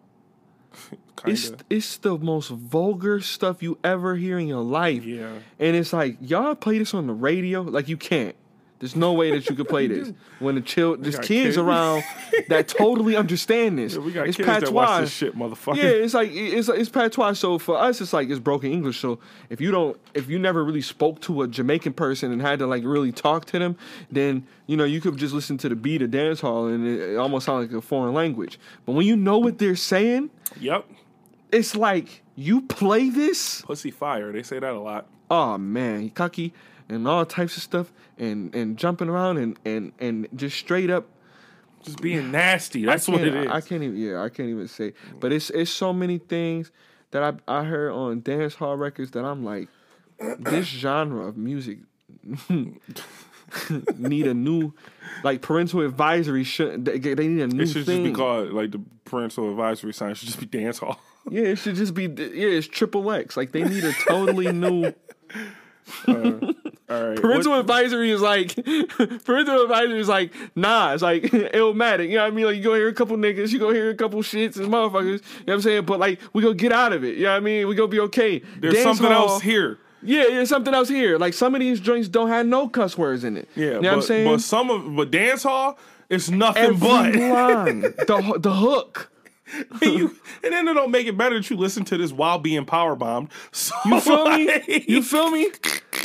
it's 1.26 1.54
it's 1.70 1.96
the 1.98 2.18
most 2.18 2.50
vulgar 2.50 3.22
stuff 3.22 3.64
you 3.64 3.78
ever 3.82 4.18
hear 4.18 4.38
in 4.38 4.48
your 4.48 4.64
life. 4.64 5.06
Yeah. 5.06 5.38
and 5.58 5.78
it's 5.78 5.94
like 5.94 6.18
y'all 6.20 6.54
play 6.56 6.80
this 6.80 6.94
on 6.94 7.08
the 7.08 7.14
radio. 7.14 7.62
Like 7.62 7.88
you 7.88 7.96
can't. 7.96 8.36
There's 8.80 8.96
no 8.96 9.14
way 9.14 9.32
that 9.32 9.50
you 9.50 9.56
could 9.56 9.68
play 9.68 9.88
this 9.94 10.14
when 10.40 10.56
the 10.56 10.62
chill. 10.62 10.98
There's 10.98 11.16
kids 11.18 11.28
kids. 11.28 11.58
around 11.58 12.04
that 12.50 12.68
totally 12.78 13.16
understand 13.16 13.80
this. 13.80 13.94
Yeah, 13.96 14.00
we 14.00 14.12
got 14.12 14.28
it's 14.28 14.38
kids 14.38 14.48
that 14.48 14.72
watch 14.72 15.02
this 15.02 15.12
shit, 15.12 15.36
motherfucker. 15.36 15.78
Yeah, 15.78 15.84
it's 15.86 16.14
like 16.14 16.30
it's 16.32 16.70
it's 16.70 16.90
patois. 16.90 17.34
So 17.34 17.58
for 17.58 17.78
us, 17.78 18.02
it's 18.02 18.14
like 18.14 18.30
it's 18.30 18.40
broken 18.40 18.72
English. 18.72 19.00
So 19.00 19.20
if 19.50 19.60
you 19.60 19.72
don't, 19.72 19.98
if 20.14 20.30
you 20.30 20.38
never 20.38 20.64
really 20.64 20.82
spoke 20.82 21.22
to 21.22 21.42
a 21.42 21.48
Jamaican 21.48 21.94
person 21.94 22.32
and 22.32 22.42
had 22.42 22.60
to 22.60 22.68
like 22.68 22.84
really 22.84 23.12
talk 23.12 23.46
to 23.46 23.60
them, 23.60 23.78
then 24.12 24.46
you 24.68 24.78
know 24.78 24.84
you 24.86 25.02
could 25.02 25.18
just 25.18 25.34
listen 25.34 25.58
to 25.60 25.70
the 25.70 25.76
beat 25.76 26.02
of 26.04 26.12
dance 26.12 26.40
hall 26.42 26.68
and 26.68 26.86
it, 26.88 27.14
it 27.14 27.16
almost 27.18 27.46
sound 27.48 27.62
like 27.62 27.78
a 27.78 27.82
foreign 27.82 28.14
language. 28.14 28.60
But 28.86 28.92
when 28.94 29.08
you 29.08 29.16
know 29.16 29.40
what 29.40 29.58
they're 29.58 29.76
saying, 29.76 30.30
Yep. 30.60 30.86
it's 31.52 31.76
like 31.76 32.22
you 32.36 32.62
play 32.62 33.10
this. 33.10 33.62
Pussy 33.64 33.90
fire. 33.92 34.32
They 34.32 34.44
say 34.44 34.60
that 34.60 34.74
a 34.74 34.80
lot. 34.80 35.08
Oh 35.32 35.58
man, 35.58 36.10
cocky 36.12 36.54
and 36.90 37.08
all 37.08 37.26
types 37.26 37.58
of 37.58 37.64
stuff 37.64 37.92
and 38.18 38.54
and 38.56 38.78
jumping 38.78 39.10
around 39.10 39.38
and 39.38 39.58
and 39.66 39.92
and 40.00 40.28
just 40.36 40.58
straight 40.58 40.90
up 40.90 41.06
Just 41.84 42.02
being 42.02 42.32
nasty. 42.32 42.86
That's 42.86 43.08
what 43.08 43.22
it 43.22 43.34
is. 43.34 43.48
I 43.48 43.62
can't 43.62 43.84
even. 43.84 43.98
Yeah, 43.98 44.22
I 44.22 44.30
can't 44.30 44.50
even 44.50 44.68
say. 44.68 44.94
But 45.20 45.32
it's 45.32 45.50
it's 45.50 45.72
so 45.72 45.94
many 45.94 46.18
things 46.18 46.72
that 47.12 47.24
I 47.24 47.60
I 47.60 47.64
heard 47.64 47.92
on 47.92 48.22
dance 48.22 48.56
hall 48.56 48.76
records 48.78 49.12
that 49.12 49.24
I'm 49.24 49.44
like, 49.46 49.70
this 50.40 50.66
genre 50.66 51.28
of 51.28 51.38
music 51.38 51.80
need 53.98 54.28
a 54.28 54.34
new, 54.34 54.74
like 55.24 55.42
parental 55.42 55.82
advisory. 55.82 56.44
Should 56.44 56.86
they, 56.86 56.98
they 57.00 57.28
need 57.28 57.42
a 57.42 57.48
new 57.48 57.64
it 57.64 57.68
should 57.68 57.86
thing? 57.86 58.04
just 58.04 58.14
be 58.14 58.18
called 58.18 58.52
like 58.52 58.72
the 58.72 58.82
parental 59.06 59.50
advisory 59.50 59.94
sign 59.94 60.14
should 60.16 60.28
just 60.28 60.40
be 60.40 60.46
dance 60.46 60.80
hall. 60.80 61.00
yeah, 61.30 61.44
it 61.44 61.58
should 61.58 61.76
just 61.76 61.94
be. 61.94 62.04
Yeah, 62.04 62.50
it's 62.58 62.68
triple 62.68 63.10
X. 63.12 63.38
Like 63.38 63.52
they 63.52 63.64
need 63.64 63.84
a 63.84 63.94
totally 64.08 64.52
new. 64.52 64.86
All 64.86 64.94
uh, 66.08 66.54
right. 66.90 67.16
Parental 67.22 67.52
What- 67.52 67.60
advisory 67.62 68.12
is 68.12 68.22
like 68.22 68.56
parental 69.26 69.62
advisory 69.64 70.00
is 70.00 70.08
like 70.08 70.32
nah, 70.56 70.94
it's 70.94 71.04
like 71.04 71.24
Illmatic. 71.54 72.10
You 72.10 72.16
know 72.16 72.24
what 72.24 72.32
I 72.34 72.36
mean? 72.36 72.46
Like 72.46 72.56
you 72.58 72.64
go 72.64 72.74
hear 72.76 72.88
a 72.88 72.94
couple 72.94 73.18
niggas, 73.18 73.52
you 73.52 73.60
go 73.60 73.72
hear 73.74 73.90
a 73.90 73.96
couple 73.96 74.22
shits 74.22 74.58
and 74.58 74.68
motherfuckers. 74.68 75.06
You 75.06 75.12
know 75.12 75.20
what 75.46 75.54
I'm 75.56 75.62
saying? 75.62 75.86
But 75.86 76.00
like 76.00 76.20
we 76.34 76.42
go 76.42 76.54
get 76.54 76.72
out 76.72 76.94
of 76.94 77.04
it. 77.04 77.18
You 77.18 77.24
know 77.24 77.32
what 77.32 77.38
I 77.38 77.40
mean? 77.42 77.68
We 77.68 77.76
go 77.76 77.88
be 77.88 78.00
okay. 78.02 78.40
there's 78.60 78.74
Dance 78.76 78.84
something 78.86 79.08
hall- 79.08 79.30
else 79.30 79.42
here. 79.42 79.80
Yeah, 80.04 80.24
there's 80.24 80.50
something 80.50 80.74
else 80.76 80.88
here. 80.90 81.18
Like 81.18 81.34
some 81.34 81.56
of 81.56 81.60
these 81.60 81.80
joints 81.80 82.08
don't 82.08 82.30
have 82.30 82.46
no 82.46 82.70
cuss 82.70 82.98
words 82.98 83.24
in 83.24 83.36
it. 83.36 83.50
Yeah, 83.56 83.66
you 83.66 83.72
know 83.72 83.80
but, 83.82 83.84
what 83.88 83.94
I'm 83.96 84.02
saying? 84.04 84.28
but 84.36 84.42
some 84.42 84.70
of 84.70 84.96
but 84.96 85.10
dance 85.12 85.44
hall, 85.44 85.78
it's 86.10 86.30
nothing 86.30 86.64
Every 86.64 86.78
but. 86.78 87.16
line, 87.16 87.82
the 87.82 88.38
the 88.40 88.54
hook. 88.54 89.12
and, 89.82 89.82
you, 89.94 90.16
and 90.44 90.54
then 90.54 90.68
it 90.68 90.74
don't 90.74 90.92
make 90.92 91.08
it 91.08 91.18
better 91.18 91.36
that 91.38 91.50
you 91.50 91.56
listen 91.58 91.84
to 91.86 91.98
this 91.98 92.12
while 92.12 92.38
being 92.38 92.64
power 92.66 92.96
bombed. 92.96 93.30
So 93.52 93.74
You 93.86 94.00
feel 94.02 94.30
me? 94.30 94.84
You 94.88 95.02
feel 95.02 95.32
me? 95.32 95.48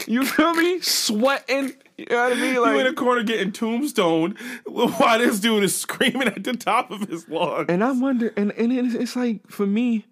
You 0.06 0.24
feel 0.24 0.54
me? 0.54 0.80
Sweating. 0.80 1.72
You 1.96 2.06
know 2.10 2.22
what 2.22 2.32
I 2.32 2.40
mean? 2.40 2.54
you 2.54 2.78
in 2.80 2.86
a 2.86 2.92
corner 2.94 3.22
getting 3.22 3.52
tombstoned 3.52 4.38
while 4.64 5.18
this 5.18 5.40
dude 5.40 5.62
is 5.62 5.78
screaming 5.78 6.28
at 6.28 6.42
the 6.42 6.54
top 6.54 6.90
of 6.90 7.08
his 7.08 7.28
lungs. 7.28 7.66
and 7.68 7.84
I 7.84 7.92
wonder, 7.92 8.32
and 8.36 8.52
and 8.52 8.72
it's, 8.72 8.94
it's 8.94 9.16
like 9.16 9.46
for 9.48 9.66
me, 9.66 10.06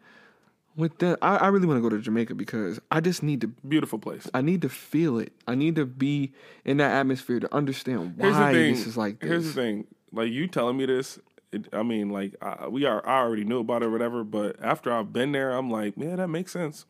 with 0.76 0.98
that, 0.98 1.18
I, 1.20 1.36
I 1.36 1.48
really 1.48 1.66
want 1.66 1.78
to 1.78 1.82
go 1.82 1.88
to 1.88 2.00
Jamaica 2.00 2.34
because 2.34 2.80
I 2.90 3.00
just 3.00 3.22
need 3.22 3.40
to. 3.40 3.48
Beautiful 3.48 3.98
place. 3.98 4.28
I 4.34 4.40
need 4.40 4.62
to 4.62 4.68
feel 4.68 5.18
it. 5.18 5.32
I 5.48 5.54
need 5.54 5.76
to 5.76 5.86
be 5.86 6.32
in 6.64 6.76
that 6.78 6.92
atmosphere 6.92 7.40
to 7.40 7.54
understand 7.54 8.16
why 8.16 8.52
this 8.52 8.86
is 8.86 8.96
like 8.96 9.20
this. 9.20 9.28
Here's 9.28 9.46
the 9.46 9.52
thing. 9.52 9.86
Like 10.12 10.30
you 10.30 10.46
telling 10.46 10.76
me 10.76 10.86
this, 10.86 11.18
it, 11.52 11.66
I 11.72 11.82
mean, 11.82 12.10
like 12.10 12.34
I, 12.40 12.68
we 12.68 12.84
are. 12.84 13.06
I 13.06 13.20
already 13.20 13.44
knew 13.44 13.60
about 13.60 13.82
it, 13.82 13.86
or 13.86 13.90
whatever. 13.90 14.24
But 14.24 14.56
after 14.62 14.92
I've 14.92 15.12
been 15.12 15.32
there, 15.32 15.52
I'm 15.52 15.70
like, 15.70 15.96
man, 15.96 16.16
that 16.16 16.28
makes 16.28 16.52
sense. 16.52 16.86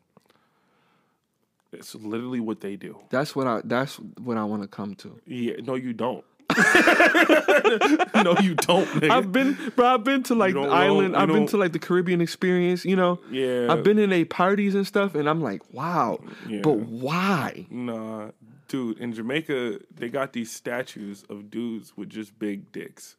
It's 1.73 1.95
literally 1.95 2.41
what 2.41 2.61
they 2.61 2.77
do. 2.77 2.99
That's 3.11 3.37
what 3.37 3.47
I. 3.47 3.61
That's 3.65 3.97
what 3.97 4.37
I 4.37 4.45
want 4.45 4.63
to 4.63 4.69
come 4.69 4.95
to. 4.97 5.21
Yeah, 5.27 5.55
no, 5.63 5.75
you 5.75 5.93
don't. 5.93 6.25
no, 6.57 8.35
you 8.41 8.57
don't. 8.57 8.89
Nigga. 8.89 9.11
I've 9.11 9.31
been, 9.31 9.57
bro. 9.77 9.87
I've 9.87 10.03
been 10.03 10.25
to 10.25 10.35
like 10.35 10.55
the 10.55 10.63
island. 10.63 11.17
I've 11.17 11.29
been 11.29 11.47
to 11.49 11.57
like 11.57 11.73
the 11.73 11.79
Caribbean 11.79 12.21
experience. 12.21 12.85
You 12.85 12.97
know. 12.97 13.21
Yeah. 13.31 13.69
I've 13.71 13.85
been 13.85 13.99
in 13.99 14.13
a 14.13 14.25
parties 14.25 14.75
and 14.75 14.87
stuff, 14.87 15.15
and 15.15 15.29
I'm 15.29 15.41
like, 15.41 15.63
wow. 15.73 16.19
Yeah. 16.49 16.61
But 16.63 16.79
why? 16.79 17.67
Nah, 17.71 18.31
dude. 18.67 18.99
In 18.99 19.13
Jamaica, 19.13 19.81
they 19.95 20.09
got 20.09 20.33
these 20.33 20.51
statues 20.51 21.25
of 21.31 21.51
dudes 21.51 21.97
with 21.97 22.11
just 22.11 22.37
big 22.39 22.73
dicks 22.73 23.17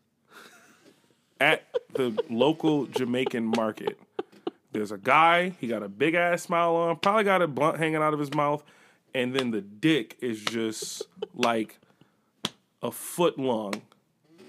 at 1.40 1.64
the 1.94 2.18
local 2.30 2.86
Jamaican 2.86 3.45
market. 3.45 3.98
There's 4.72 4.91
a 4.91 4.98
guy. 4.98 5.53
He 5.60 5.68
got 5.68 5.84
a 5.84 5.89
big 5.89 6.15
ass 6.15 6.43
smile 6.43 6.76
on. 6.76 6.98
Probably 6.98 7.23
got 7.23 7.41
a 7.41 7.48
blunt 7.48 7.77
hanging 7.77 7.98
out 7.98 8.14
of 8.14 8.19
his 8.19 8.34
mouth, 8.34 8.64
and 9.14 9.35
then 9.35 9.52
the 9.52 9.61
dick 9.61 10.18
is 10.22 10.41
just 10.41 11.03
like 11.34 11.77
a 12.81 12.91
foot 12.91 13.38
long. 13.38 13.81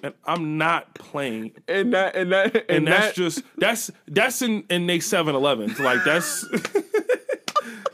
And 0.02 0.14
I'm 0.24 0.58
not 0.58 0.94
playing. 0.94 1.52
And 1.68 1.92
that, 1.94 2.16
and 2.16 2.32
that, 2.32 2.56
and, 2.56 2.64
And 2.68 2.86
that's 2.86 3.06
that, 3.08 3.14
just 3.14 3.42
that's 3.56 3.90
that's 4.08 4.42
in 4.42 4.64
in 4.68 4.86
they 4.86 4.98
7-Elevens. 4.98 5.78
Like 5.78 6.04
that's 6.04 6.44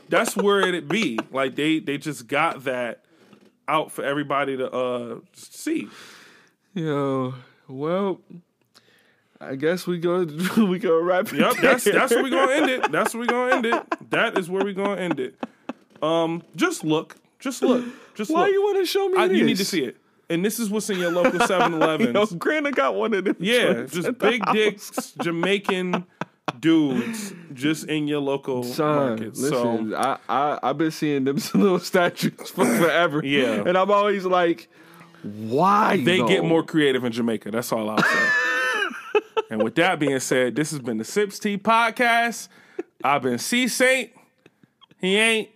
that's 0.09 0.35
where 0.35 0.61
it'd 0.61 0.87
be. 0.89 1.19
Like 1.31 1.55
they 1.55 1.79
they 1.79 1.97
just 1.97 2.27
got 2.27 2.63
that 2.63 3.03
out 3.67 3.91
for 3.91 4.03
everybody 4.03 4.57
to 4.57 4.71
uh 4.71 5.19
see. 5.33 5.87
Yo, 6.73 7.35
well, 7.67 8.21
I 9.41 9.55
guess 9.55 9.87
we 9.87 9.97
go. 9.99 10.25
We 10.57 10.79
go 10.79 11.01
wrap. 11.01 11.31
it 11.33 11.39
Yep, 11.39 11.53
that's 11.61 11.83
there. 11.85 11.93
that's 11.93 12.13
where 12.13 12.23
we 12.23 12.29
gonna 12.29 12.51
end 12.51 12.69
it. 12.69 12.91
That's 12.91 13.13
where 13.13 13.21
we 13.21 13.27
gonna 13.27 13.55
end 13.55 13.65
it. 13.65 14.09
That 14.11 14.37
is 14.37 14.49
where 14.49 14.63
we 14.65 14.73
gonna 14.73 14.99
end 14.99 15.19
it. 15.19 15.39
Um, 16.01 16.43
just 16.55 16.83
look, 16.83 17.15
just 17.39 17.61
look, 17.61 17.85
just 18.15 18.31
Why 18.31 18.43
look. 18.45 18.51
you 18.51 18.61
want 18.63 18.77
to 18.79 18.85
show 18.85 19.07
me 19.09 19.17
I, 19.17 19.25
you 19.25 19.43
need 19.45 19.57
to 19.57 19.65
see 19.65 19.83
it. 19.83 19.97
And 20.29 20.43
this 20.45 20.59
is 20.59 20.69
what's 20.69 20.89
in 20.89 20.99
your 20.99 21.11
local 21.19 21.39
Yo, 21.39 21.45
7-Elevens. 21.47 22.33
Grant 22.37 22.75
got 22.75 22.95
one 22.95 23.13
of 23.13 23.23
them. 23.25 23.35
Yeah, 23.39 23.83
just 23.85 24.17
big 24.19 24.43
dicks, 24.51 25.13
Jamaican 25.21 26.05
dudes, 26.59 27.33
just 27.53 27.85
in 27.87 28.07
your 28.07 28.19
local 28.19 28.63
Son, 28.63 28.95
market. 29.09 29.35
listen, 29.37 29.91
So 29.91 29.95
I, 29.97 30.17
I 30.27 30.59
I've 30.63 30.77
been 30.77 30.91
seeing 30.91 31.23
them 31.23 31.37
little 31.53 31.79
statues 31.79 32.49
for 32.49 32.65
forever. 32.65 33.21
Yeah. 33.23 33.63
and 33.65 33.77
I'm 33.77 33.89
always 33.89 34.25
like, 34.25 34.69
why? 35.23 35.97
they 36.03 36.17
get 36.27 36.43
more 36.45 36.63
creative 36.63 37.03
in 37.03 37.11
Jamaica. 37.11 37.51
That's 37.51 37.71
all 37.71 37.89
I'll 37.89 37.97
say. 38.03 38.29
and 39.49 39.63
with 39.63 39.75
that 39.75 39.99
being 39.99 40.19
said, 40.19 40.55
this 40.55 40.71
has 40.71 40.79
been 40.79 40.97
the 40.97 41.03
Sips 41.03 41.39
Tea 41.39 41.57
Podcast. 41.57 42.47
I've 43.03 43.21
been 43.21 43.37
C 43.37 43.67
Saint. 43.67 44.11
He 44.99 45.15
ain't. 45.17 45.49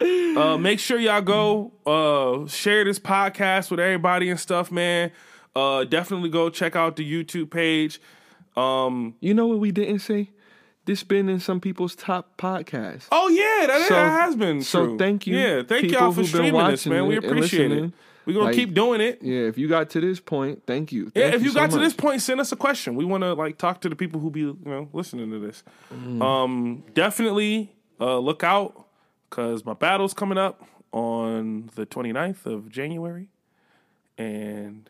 Uh, 0.00 0.56
make 0.56 0.80
sure 0.80 0.98
y'all 0.98 1.20
go 1.20 1.72
uh, 1.84 2.46
share 2.48 2.84
this 2.84 2.98
podcast 2.98 3.70
with 3.70 3.78
everybody 3.80 4.30
and 4.30 4.40
stuff, 4.40 4.72
man. 4.72 5.12
Uh, 5.54 5.84
definitely 5.84 6.30
go 6.30 6.48
check 6.48 6.74
out 6.74 6.96
the 6.96 7.04
YouTube 7.04 7.50
page. 7.50 8.00
Um, 8.56 9.14
You 9.20 9.34
know 9.34 9.46
what 9.46 9.58
we 9.58 9.70
didn't 9.72 9.98
say? 9.98 10.30
This 10.86 11.04
been 11.04 11.28
in 11.28 11.38
some 11.38 11.60
people's 11.60 11.94
top 11.94 12.36
podcasts. 12.38 13.06
oh 13.12 13.28
yeah, 13.28 13.66
that, 13.66 13.88
So- 13.88 13.94
that 13.94 14.20
has 14.22 14.34
been 14.36 14.62
so 14.62 14.96
thank 14.96 15.26
you, 15.26 15.36
Yeah, 15.36 15.62
thank 15.62 15.90
y'all 15.90 16.12
for 16.12 16.24
streaming 16.24 16.66
this, 16.68 16.86
man. 16.86 17.06
We 17.06 17.16
appreciate 17.16 17.70
it. 17.70 17.92
We're 18.30 18.34
gonna 18.34 18.46
Like, 18.46 18.54
keep 18.54 18.74
doing 18.74 19.00
it. 19.00 19.20
Yeah, 19.22 19.40
if 19.40 19.58
you 19.58 19.66
got 19.66 19.90
to 19.90 20.00
this 20.00 20.20
point, 20.20 20.62
thank 20.64 20.92
you. 20.92 21.10
Yeah, 21.16 21.34
if 21.34 21.42
you, 21.42 21.50
so 21.50 21.58
got 21.58 21.70
to 21.72 21.78
this 21.80 21.94
point, 21.94 22.22
send 22.22 22.40
us 22.40 22.52
a 22.52 22.56
question. 22.56 22.94
We 22.94 23.04
want 23.04 23.24
to 23.24 23.34
like 23.34 23.58
talk 23.58 23.80
to 23.80 23.88
the 23.88 23.96
people 23.96 24.20
who 24.20 24.30
be 24.30 24.40
you 24.40 24.58
know 24.64 24.88
listening 24.92 25.32
to 25.32 25.40
this. 25.40 25.64
Mm. 25.92 26.22
Um, 26.22 26.84
definitely 26.94 27.74
uh, 28.00 28.18
look 28.18 28.44
out 28.44 28.86
because 29.28 29.64
my 29.64 29.74
battle's 29.74 30.14
coming 30.14 30.38
up 30.38 30.62
on 30.92 31.70
the 31.74 31.86
29th 31.86 32.46
of 32.46 32.68
January, 32.68 33.26
and 34.16 34.88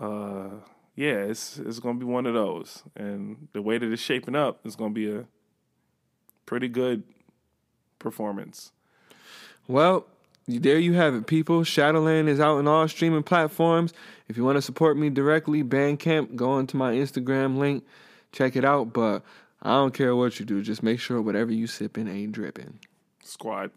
uh, 0.00 0.48
yeah, 0.96 1.16
it's 1.24 1.58
it's 1.58 1.80
gonna 1.80 1.98
be 1.98 2.06
one 2.06 2.24
of 2.24 2.32
those. 2.32 2.82
And 2.96 3.48
the 3.52 3.60
way 3.60 3.76
that 3.76 3.92
it's 3.92 4.00
shaping 4.00 4.34
up 4.34 4.66
is 4.66 4.74
gonna 4.74 4.94
be 4.94 5.12
a 5.12 5.26
pretty 6.46 6.68
good 6.68 7.02
performance. 7.98 8.72
Well, 9.68 9.94
you- 9.94 10.11
there 10.46 10.78
you 10.78 10.94
have 10.94 11.14
it, 11.14 11.26
people. 11.26 11.62
Shadowland 11.64 12.28
is 12.28 12.40
out 12.40 12.58
on 12.58 12.68
all 12.68 12.88
streaming 12.88 13.22
platforms. 13.22 13.92
If 14.28 14.36
you 14.36 14.44
want 14.44 14.56
to 14.56 14.62
support 14.62 14.96
me 14.96 15.10
directly, 15.10 15.62
Bandcamp, 15.62 16.34
go 16.34 16.58
into 16.58 16.76
my 16.76 16.92
Instagram 16.94 17.58
link, 17.58 17.84
check 18.32 18.56
it 18.56 18.64
out. 18.64 18.92
But 18.92 19.22
I 19.62 19.70
don't 19.70 19.94
care 19.94 20.16
what 20.16 20.40
you 20.40 20.46
do, 20.46 20.62
just 20.62 20.82
make 20.82 21.00
sure 21.00 21.22
whatever 21.22 21.52
you 21.52 21.66
sipping 21.66 22.08
ain't 22.08 22.32
dripping. 22.32 22.78
Squad. 23.22 23.70